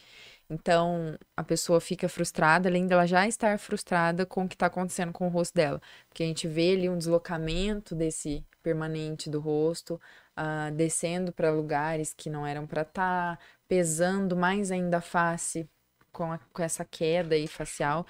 Então, 0.49 1.17
a 1.35 1.43
pessoa 1.43 1.81
fica 1.81 2.07
frustrada, 2.09 2.69
além 2.69 2.87
dela 2.87 3.05
já 3.07 3.27
estar 3.27 3.57
frustrada 3.59 4.25
com 4.25 4.45
o 4.45 4.47
que 4.47 4.55
está 4.55 4.67
acontecendo 4.67 5.11
com 5.11 5.27
o 5.27 5.29
rosto 5.29 5.55
dela. 5.55 5.81
Porque 6.07 6.23
a 6.23 6.25
gente 6.27 6.47
vê 6.47 6.73
ali 6.73 6.89
um 6.89 6.97
deslocamento 6.97 7.95
desse 7.95 8.45
permanente 8.61 9.29
do 9.29 9.39
rosto, 9.39 9.99
ah, 10.35 10.69
descendo 10.71 11.31
para 11.31 11.51
lugares 11.51 12.13
que 12.13 12.29
não 12.29 12.45
eram 12.45 12.65
para 12.67 12.81
estar, 12.83 13.39
pesando 13.67 14.35
mais 14.35 14.71
ainda 14.71 14.97
a 14.97 15.01
face 15.01 15.67
com, 16.11 16.31
a- 16.31 16.39
com 16.53 16.63
essa 16.63 16.85
queda 16.85 17.35
aí 17.35 17.47
facial. 17.47 18.05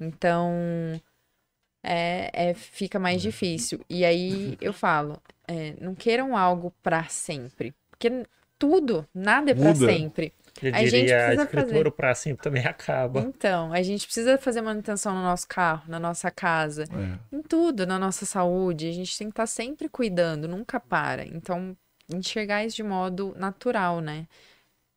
Então, 0.00 0.52
é, 1.82 2.30
é- 2.50 2.54
fica 2.54 2.98
mais 2.98 3.22
difícil. 3.22 3.80
E 3.88 4.04
aí 4.04 4.56
eu 4.60 4.72
falo, 4.72 5.20
é, 5.46 5.74
não 5.80 5.94
queiram 5.94 6.36
algo 6.36 6.72
para 6.82 7.04
sempre. 7.08 7.74
Porque 7.90 8.10
tudo, 8.58 9.06
nada 9.14 9.50
é 9.50 9.54
para 9.54 9.74
sempre. 9.74 10.32
Eu 10.62 10.74
A 10.74 10.78
gente 10.80 10.90
diria, 10.90 11.16
a 11.16 11.20
precisa 11.26 11.42
escritura 11.44 11.78
fazer. 11.78 11.90
pra 11.92 12.14
sempre 12.14 12.42
também 12.42 12.64
acaba. 12.66 13.20
Então, 13.20 13.72
a 13.72 13.82
gente 13.82 14.04
precisa 14.06 14.36
fazer 14.38 14.60
manutenção 14.62 15.14
no 15.14 15.22
nosso 15.22 15.46
carro, 15.48 15.84
na 15.88 15.98
nossa 16.00 16.30
casa, 16.30 16.84
é. 16.84 17.36
em 17.36 17.42
tudo, 17.42 17.86
na 17.86 17.98
nossa 17.98 18.26
saúde. 18.26 18.88
A 18.88 18.92
gente 18.92 19.16
tem 19.16 19.28
que 19.28 19.32
estar 19.32 19.46
sempre 19.46 19.88
cuidando, 19.88 20.48
nunca 20.48 20.78
para. 20.80 21.24
Então, 21.26 21.76
enxergar 22.12 22.64
isso 22.64 22.76
de 22.76 22.82
modo 22.82 23.34
natural, 23.36 24.00
né? 24.00 24.26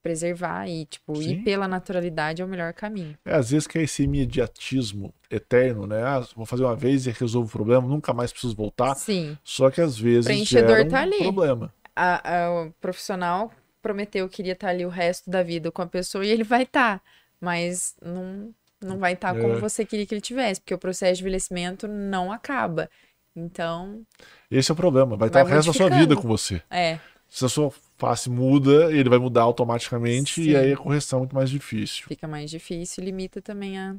Preservar 0.03 0.67
e, 0.67 0.85
tipo, 0.85 1.15
Sim. 1.15 1.29
ir 1.33 1.43
pela 1.43 1.67
naturalidade 1.67 2.41
é 2.41 2.45
o 2.45 2.47
melhor 2.47 2.73
caminho. 2.73 3.15
É, 3.23 3.35
às 3.35 3.51
vezes 3.51 3.67
que 3.67 3.77
é 3.77 3.83
esse 3.83 4.01
imediatismo 4.01 5.13
eterno, 5.29 5.85
né? 5.85 6.01
Ah, 6.01 6.25
vou 6.35 6.43
fazer 6.43 6.63
uma 6.63 6.75
vez 6.75 7.05
e 7.05 7.11
resolvo 7.11 7.47
o 7.47 7.51
problema, 7.51 7.87
nunca 7.87 8.11
mais 8.11 8.31
preciso 8.31 8.55
voltar. 8.55 8.95
Sim. 8.95 9.37
Só 9.43 9.69
que 9.69 9.79
às 9.79 9.95
vezes 9.99 10.25
Preenchedor 10.25 10.77
gera 10.77 10.83
um 10.87 10.89
tá 10.89 11.01
ali. 11.01 11.19
problema. 11.19 11.71
A, 11.95 12.35
a- 12.45 12.51
o 12.63 12.71
profissional 12.81 13.51
prometeu 13.81 14.27
que 14.29 14.41
iria 14.41 14.53
estar 14.53 14.69
ali 14.69 14.85
o 14.85 14.89
resto 14.89 15.29
da 15.29 15.43
vida 15.43 15.71
com 15.71 15.81
a 15.81 15.87
pessoa 15.87 16.25
e 16.25 16.29
ele 16.29 16.43
vai 16.43 16.63
estar, 16.63 17.01
mas 17.39 17.95
não, 18.01 18.53
não 18.81 18.97
vai 18.99 19.13
estar 19.13 19.33
como 19.33 19.55
É. 19.55 19.59
você 19.59 19.85
queria 19.85 20.05
que 20.05 20.13
ele 20.13 20.21
tivesse, 20.21 20.61
porque 20.61 20.73
o 20.73 20.77
processo 20.79 21.15
de 21.17 21.21
envelhecimento 21.23 21.87
não 21.87 22.31
acaba. 22.31 22.89
Então, 23.35 24.05
Esse 24.49 24.71
é 24.71 24.73
o 24.73 24.75
problema. 24.75 25.15
Vai 25.15 25.29
estar 25.29 25.43
Vai 25.43 25.51
o 25.51 25.55
resto 25.55 25.71
da 25.71 25.77
sua 25.77 25.89
vida 25.89 26.15
com 26.15 26.27
você. 26.27 26.61
é, 26.69 26.99
Se 27.29 27.45
a 27.45 27.49
sua 27.49 27.71
face 27.97 28.29
muda, 28.29 28.91
ele 28.91 29.09
vai 29.09 29.17
mudar 29.19 29.43
automaticamente 29.43 30.41
e 30.41 30.45
Sim. 30.45 30.55
aí 30.55 30.73
a 30.73 30.77
correção 30.77 31.19
é 31.19 31.21
muito 31.21 31.35
mais 31.35 31.49
difícil. 31.49 32.05
fica 32.07 32.27
mais 32.27 32.51
difícil 32.51 33.01
e 33.01 33.05
limita 33.05 33.41
também 33.41 33.77
a, 33.79 33.95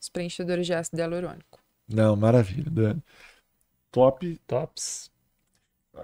os 0.00 0.08
preenchedores 0.10 0.66
de 0.66 0.74
ácido 0.74 1.00
hialurônico. 1.00 1.58
Não, 1.88 2.14
maravilha, 2.16 2.70
Dani. 2.70 3.02
Top. 3.90 4.38
Tops. 4.46 5.10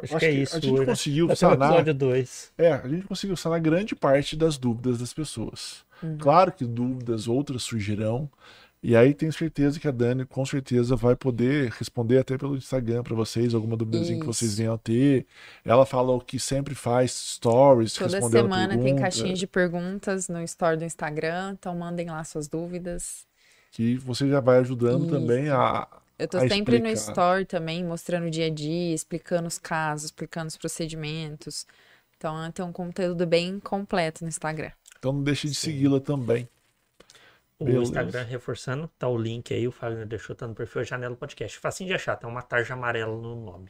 Acho, 0.03 0.19
que 0.19 0.25
é 0.25 0.31
isso 0.31 0.57
A 0.57 0.61
gente 0.61 0.79
né? 0.81 0.87
conseguiu 0.87 1.25
Até 1.27 1.35
o 1.35 1.37
sanar. 1.37 1.69
episódio 1.71 1.95
2. 1.95 2.53
É, 2.59 2.73
a 2.73 2.89
gente 2.89 3.07
conseguiu 3.07 3.37
sanar 3.37 3.61
grande 3.61 3.95
parte 3.95 4.37
das 4.37 4.57
dúvidas 4.57 4.99
das 4.99 5.13
pessoas. 5.13 5.85
Uhum. 6.03 6.19
Claro 6.19 6.53
que 6.53 6.65
dúvidas 6.65 7.29
outras 7.29 7.63
surgirão. 7.63 8.31
E 8.85 8.97
aí 8.97 9.15
tenho 9.15 9.33
certeza 9.33 9.79
que 9.79 9.87
a 9.87 9.93
Dani 9.93 10.25
com 10.25 10.45
certeza 10.45 10.97
vai 10.97 11.15
poder 11.15 11.71
responder 11.79 12.19
até 12.19 12.37
pelo 12.37 12.57
Instagram 12.57 13.05
para 13.05 13.15
vocês, 13.15 13.55
alguma 13.55 13.77
duvidazinha 13.77 14.19
que 14.19 14.27
vocês 14.27 14.59
venham 14.59 14.75
a 14.75 14.79
ter. 14.79 15.25
Ela 15.65 15.87
fala 15.87 16.11
o 16.11 16.21
que 16.21 16.37
sempre 16.41 16.75
faz, 16.75 17.13
stories, 17.13 17.93
Toda 17.95 18.17
respondendo 18.17 18.43
semana 18.53 18.77
tem 18.79 18.97
caixinhas 18.97 19.39
de 19.39 19.47
perguntas 19.47 20.29
no 20.29 20.43
store 20.43 20.77
do 20.77 20.85
Instagram, 20.85 21.53
então 21.53 21.77
mandem 21.77 22.11
lá 22.11 22.25
suas 22.25 22.49
dúvidas. 22.49 23.25
que 23.71 23.95
você 23.99 24.29
já 24.29 24.41
vai 24.41 24.59
ajudando 24.59 25.03
Isso. 25.05 25.11
também 25.13 25.49
a 25.49 25.87
Eu 26.19 26.29
tô 26.29 26.39
sempre 26.49 26.79
no 26.79 26.87
explicar. 26.87 27.13
store 27.13 27.45
também, 27.45 27.85
mostrando 27.85 28.27
o 28.27 28.31
dia 28.31 28.47
a 28.47 28.51
dia, 28.51 28.95
explicando 28.95 29.49
os 29.49 29.59
casos, 29.59 30.05
explicando 30.07 30.49
os 30.49 30.57
procedimentos. 30.57 31.67
Então, 32.17 32.51
tem 32.53 32.65
um 32.65 32.71
conteúdo 32.73 33.27
bem 33.27 33.59
completo 33.59 34.23
no 34.23 34.29
Instagram. 34.29 34.71
Então 34.99 35.13
não 35.13 35.23
deixe 35.25 35.49
de 35.49 35.55
segui-la 35.57 35.99
também. 36.01 36.49
O 37.59 37.65
Beleza. 37.65 37.83
Instagram 37.85 38.23
reforçando, 38.25 38.89
tá 38.99 39.09
o 39.09 39.17
link 39.19 39.53
aí, 39.53 39.67
o 39.67 39.73
Fagner 39.73 40.07
deixou, 40.07 40.35
tá 40.35 40.47
no 40.47 40.55
perfil 40.55 40.85
Janela 40.85 41.17
Podcast. 41.17 41.59
Facinho 41.59 41.89
de 41.89 41.95
achar, 41.95 42.17
tá 42.17 42.27
uma 42.29 42.43
tarja 42.43 42.75
amarela 42.75 43.17
no 43.17 43.37
nome. 43.37 43.69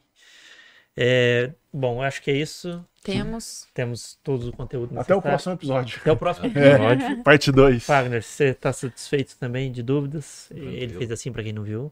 É, 0.95 1.53
bom, 1.73 1.97
eu 1.99 2.03
acho 2.03 2.21
que 2.23 2.31
é 2.31 2.35
isso. 2.37 2.85
Temos. 3.03 3.67
Temos 3.73 4.19
todo 4.23 4.49
o 4.51 4.53
conteúdo 4.53 4.99
Até 4.99 5.15
o 5.15 5.23
próximo 5.23 5.55
episódio. 5.55 5.99
Até 6.01 6.13
o 6.13 6.17
próximo 6.17 6.47
É. 6.55 6.73
episódio. 6.75 7.23
Parte 7.23 7.51
2. 7.51 7.83
Fagner, 7.85 8.23
você 8.23 8.53
tá 8.53 8.73
satisfeito 8.73 9.37
também 9.39 9.73
de 9.73 9.83
dúvidas? 9.83 10.51
Ele 10.51 10.95
fez 10.95 11.11
assim 11.11 11.33
pra 11.33 11.43
quem 11.43 11.53
não 11.53 11.63
viu. 11.63 11.91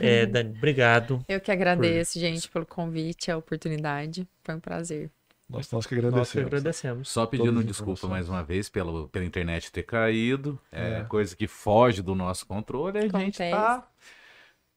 É, 0.00 0.24
Dani, 0.26 0.56
obrigado. 0.56 1.24
Eu 1.28 1.40
que 1.40 1.50
agradeço, 1.50 2.18
gente, 2.18 2.48
pelo 2.48 2.66
convite, 2.66 3.30
a 3.30 3.36
oportunidade. 3.36 4.26
Foi 4.42 4.54
um 4.54 4.60
prazer. 4.60 5.10
Nós, 5.48 5.70
nós 5.72 5.86
que 5.86 5.94
Nós 5.94 6.02
que 6.02 6.06
agradecemos. 6.08 6.46
agradecemos. 6.46 7.08
Só 7.08 7.24
pedindo 7.24 7.64
desculpa 7.64 8.06
mais 8.06 8.28
uma 8.28 8.42
vez 8.42 8.68
pelo, 8.68 9.08
pela 9.08 9.24
internet 9.24 9.72
ter 9.72 9.82
caído. 9.82 10.60
É, 10.70 10.98
É. 11.00 11.04
coisa 11.04 11.34
que 11.34 11.46
foge 11.46 12.02
do 12.02 12.14
nosso 12.14 12.44
controle. 12.46 12.98
A 12.98 13.02
gente 13.02 13.16
Acontece. 13.16 13.50
tá 13.50 13.88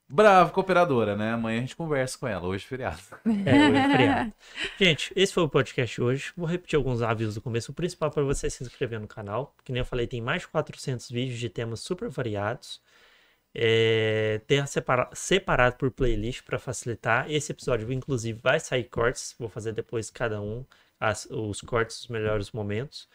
bravo 0.08 0.52
com 0.54 0.60
a 0.60 0.64
operadora, 0.64 1.16
né? 1.16 1.32
Amanhã 1.34 1.58
a 1.58 1.62
gente 1.62 1.76
conversa 1.76 2.18
com 2.18 2.26
ela. 2.28 2.48
Hoje 2.48 2.64
é 2.66 2.68
feriado. 2.68 3.02
É, 3.26 3.30
hoje 3.70 3.78
é 3.78 3.90
feriado. 3.90 4.34
Gente, 4.80 5.12
esse 5.16 5.34
foi 5.34 5.44
o 5.44 5.50
podcast 5.50 5.94
de 5.96 6.02
hoje. 6.02 6.32
Vou 6.38 6.48
repetir 6.48 6.78
alguns 6.78 7.02
avisos 7.02 7.36
do 7.36 7.42
começo. 7.42 7.72
O 7.72 7.76
principal 7.76 8.10
para 8.10 8.24
você 8.24 8.50
se 8.50 8.64
inscrever 8.64 9.00
no 9.00 9.08
canal. 9.08 9.54
Que 9.66 9.72
nem 9.74 9.80
eu 9.82 9.86
falei, 9.86 10.08
tem 10.08 10.22
mais 10.22 10.44
de 10.44 10.48
400 10.50 11.10
vídeos 11.10 11.38
de 11.40 11.50
temas 11.50 11.82
super 11.82 12.10
variados. 12.10 12.82
É, 13.54 14.40
ter 14.48 14.66
separa- 14.68 15.10
separado 15.14 15.76
por 15.76 15.92
playlist 15.92 16.42
para 16.44 16.58
facilitar. 16.60 17.30
Esse 17.30 17.52
episódio, 17.52 17.92
inclusive, 17.92 18.40
vai 18.42 18.60
sair 18.60 18.86
cortes. 18.86 19.36
Vou 19.38 19.50
fazer 19.50 19.74
depois 19.74 20.10
cada 20.10 20.42
um 20.42 20.66
as- 21.00 21.28
os 21.30 21.60
cortes 21.62 22.00
dos 22.02 22.08
melhores 22.08 22.52
momentos. 22.52 23.08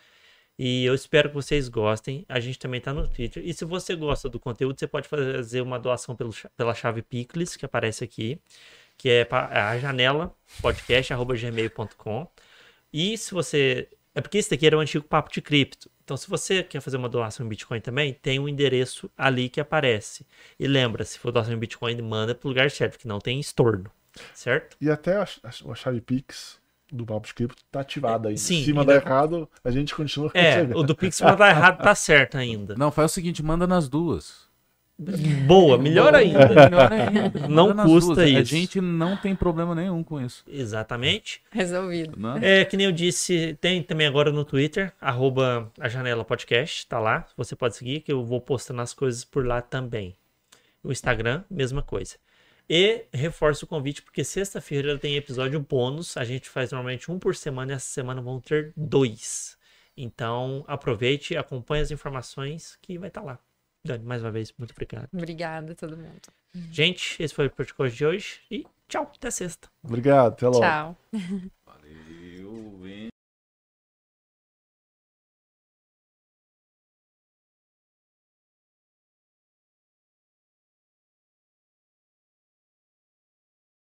E 0.59 0.85
eu 0.87 0.95
espero 0.95 1.29
que 1.29 1.35
vocês 1.35 1.69
gostem. 1.69 2.25
A 2.29 2.41
gente 2.41 2.59
também 2.59 2.81
tá 2.81 2.93
no 2.93 3.07
Twitter. 3.09 3.43
E 3.47 3.53
se 3.55 3.65
você 3.65 3.95
gosta 3.95 4.29
do 4.29 4.41
conteúdo, 4.41 4.79
você 4.79 4.87
pode 4.87 5.07
fazer 5.09 5.61
uma 5.61 5.79
doação 5.79 6.17
pelo 6.17 6.33
pela 6.57 6.75
chave 6.75 7.03
Picles, 7.03 7.57
que 7.57 7.65
aparece 7.67 8.05
aqui. 8.05 8.41
que 8.99 9.11
é 9.11 9.29
a 9.31 9.79
janela 9.79 10.35
podcast@gmail.com. 10.63 12.27
E 12.93 13.17
se 13.19 13.33
você 13.35 13.89
é 14.15 14.21
porque 14.23 14.39
esse 14.39 14.49
daqui 14.51 14.67
era 14.67 14.77
o 14.77 14.81
antigo 14.81 15.05
papo 15.05 15.31
de 15.31 15.43
cripto. 15.43 15.91
Então, 16.07 16.17
se 16.17 16.31
você 16.31 16.63
quer 16.63 16.81
fazer 16.81 16.97
uma 16.99 17.09
doação 17.09 17.45
em 17.45 17.49
Bitcoin 17.49 17.81
também, 17.81 18.13
tem 18.15 18.39
um 18.39 18.49
endereço 18.49 19.11
ali 19.19 19.49
que 19.49 19.61
aparece. 19.61 20.25
E 20.57 20.69
lembra, 20.69 21.05
se 21.05 21.19
for 21.19 21.33
doação 21.33 21.53
em 21.53 21.59
Bitcoin, 21.59 22.01
manda 22.01 22.33
pro 22.33 22.49
lugar 22.49 22.71
certo, 22.71 22.97
que 22.97 23.09
não 23.09 23.19
tem 23.19 23.41
estorno. 23.41 23.91
Certo? 24.33 24.77
E 24.81 24.89
até 24.89 25.17
a, 25.17 25.25
a, 25.43 25.49
a 25.73 25.75
chave 25.75 26.01
Pix 26.01 26.61
do 26.93 27.05
Papo 27.05 27.27
de 27.27 27.35
Cripto 27.35 27.61
tá 27.73 27.81
ativada 27.81 28.29
aí. 28.29 28.39
Sim, 28.39 28.63
Se 28.65 28.73
mandar 28.73 28.93
ainda- 28.93 29.05
errado, 29.05 29.51
a 29.65 29.71
gente 29.73 29.93
continua 29.97 30.31
É, 30.33 30.55
recebendo. 30.55 30.79
o 30.79 30.83
do 30.85 30.95
Pix 30.95 31.19
pra 31.21 31.35
dar 31.35 31.51
errado 31.51 31.83
tá 31.83 31.93
certo 31.97 32.39
ainda. 32.39 32.77
Não, 32.77 32.93
faz 32.93 33.11
o 33.11 33.15
seguinte, 33.15 33.43
manda 33.43 33.67
nas 33.67 33.89
duas. 33.89 34.46
Boa, 34.99 35.77
melhor 35.77 36.15
ainda. 36.15 36.49
Melhor 36.49 36.93
ainda. 36.93 37.33
Não 37.49 37.77
custa 37.85 38.15
duas. 38.15 38.19
A 38.19 38.29
isso. 38.29 38.51
gente 38.51 38.81
não 38.81 39.15
tem 39.17 39.37
problema 39.37 39.75
nenhum 39.75 40.03
com 40.03 40.21
isso. 40.21 40.43
Exatamente. 40.49 41.43
Resolvido. 41.51 42.19
Né? 42.19 42.61
É, 42.61 42.65
que 42.65 42.79
nem 42.79 42.87
eu 42.87 42.93
disse, 42.93 43.57
tem 43.61 43.83
também 43.83 44.07
agora 44.07 44.33
no 44.33 44.45
Twitter, 44.45 44.93
arroba 44.99 45.71
a 45.79 45.89
Janela 45.89 46.25
Podcast, 46.25 46.87
tá 46.87 46.99
lá. 46.99 47.27
Você 47.37 47.55
pode 47.55 47.77
seguir, 47.77 48.01
que 48.01 48.11
eu 48.11 48.25
vou 48.25 48.41
postando 48.41 48.81
as 48.81 48.95
coisas 48.95 49.23
por 49.23 49.47
lá 49.47 49.61
também. 49.61 50.17
O 50.83 50.91
Instagram, 50.91 51.45
mesma 51.51 51.83
coisa. 51.83 52.17
E 52.69 53.05
reforço 53.13 53.65
o 53.65 53.69
convite, 53.69 54.03
porque 54.03 54.25
sexta-feira 54.25 54.99
tem 54.99 55.17
episódio 55.17 55.61
bônus. 55.61 56.17
A 56.17 56.25
gente 56.25 56.49
faz 56.49 56.73
normalmente 56.73 57.13
um 57.13 57.19
por 57.19 57.37
semana 57.37 57.73
e 57.73 57.75
essa 57.75 57.87
semana 57.87 58.23
vão 58.23 58.41
ter 58.41 58.73
dois. 58.75 59.59
Então, 59.95 60.65
aproveite, 60.67 61.37
acompanhe 61.37 61.83
as 61.83 61.91
informações 61.91 62.79
que 62.81 62.99
vai 62.99 63.09
estar 63.09 63.23
lá. 63.23 63.39
Dani, 63.87 64.05
mais 64.05 64.23
uma 64.23 64.31
vez, 64.31 64.53
muito 64.59 64.73
obrigado. 64.73 65.09
Obrigada 65.13 65.73
a 65.73 65.75
todo 65.75 65.97
mundo. 65.97 66.21
Gente, 66.73 67.23
esse 67.23 67.35
foi 67.35 67.47
o 67.47 67.51
podcast 67.51 67.97
de 67.97 68.07
hoje 68.07 68.41
e 68.51 68.67
tchau, 68.89 69.11
até 69.15 69.31
sexta. 69.31 69.69
Obrigado, 69.83 70.33
até 70.33 70.47
logo. 70.47 70.61
Tchau. 70.61 70.97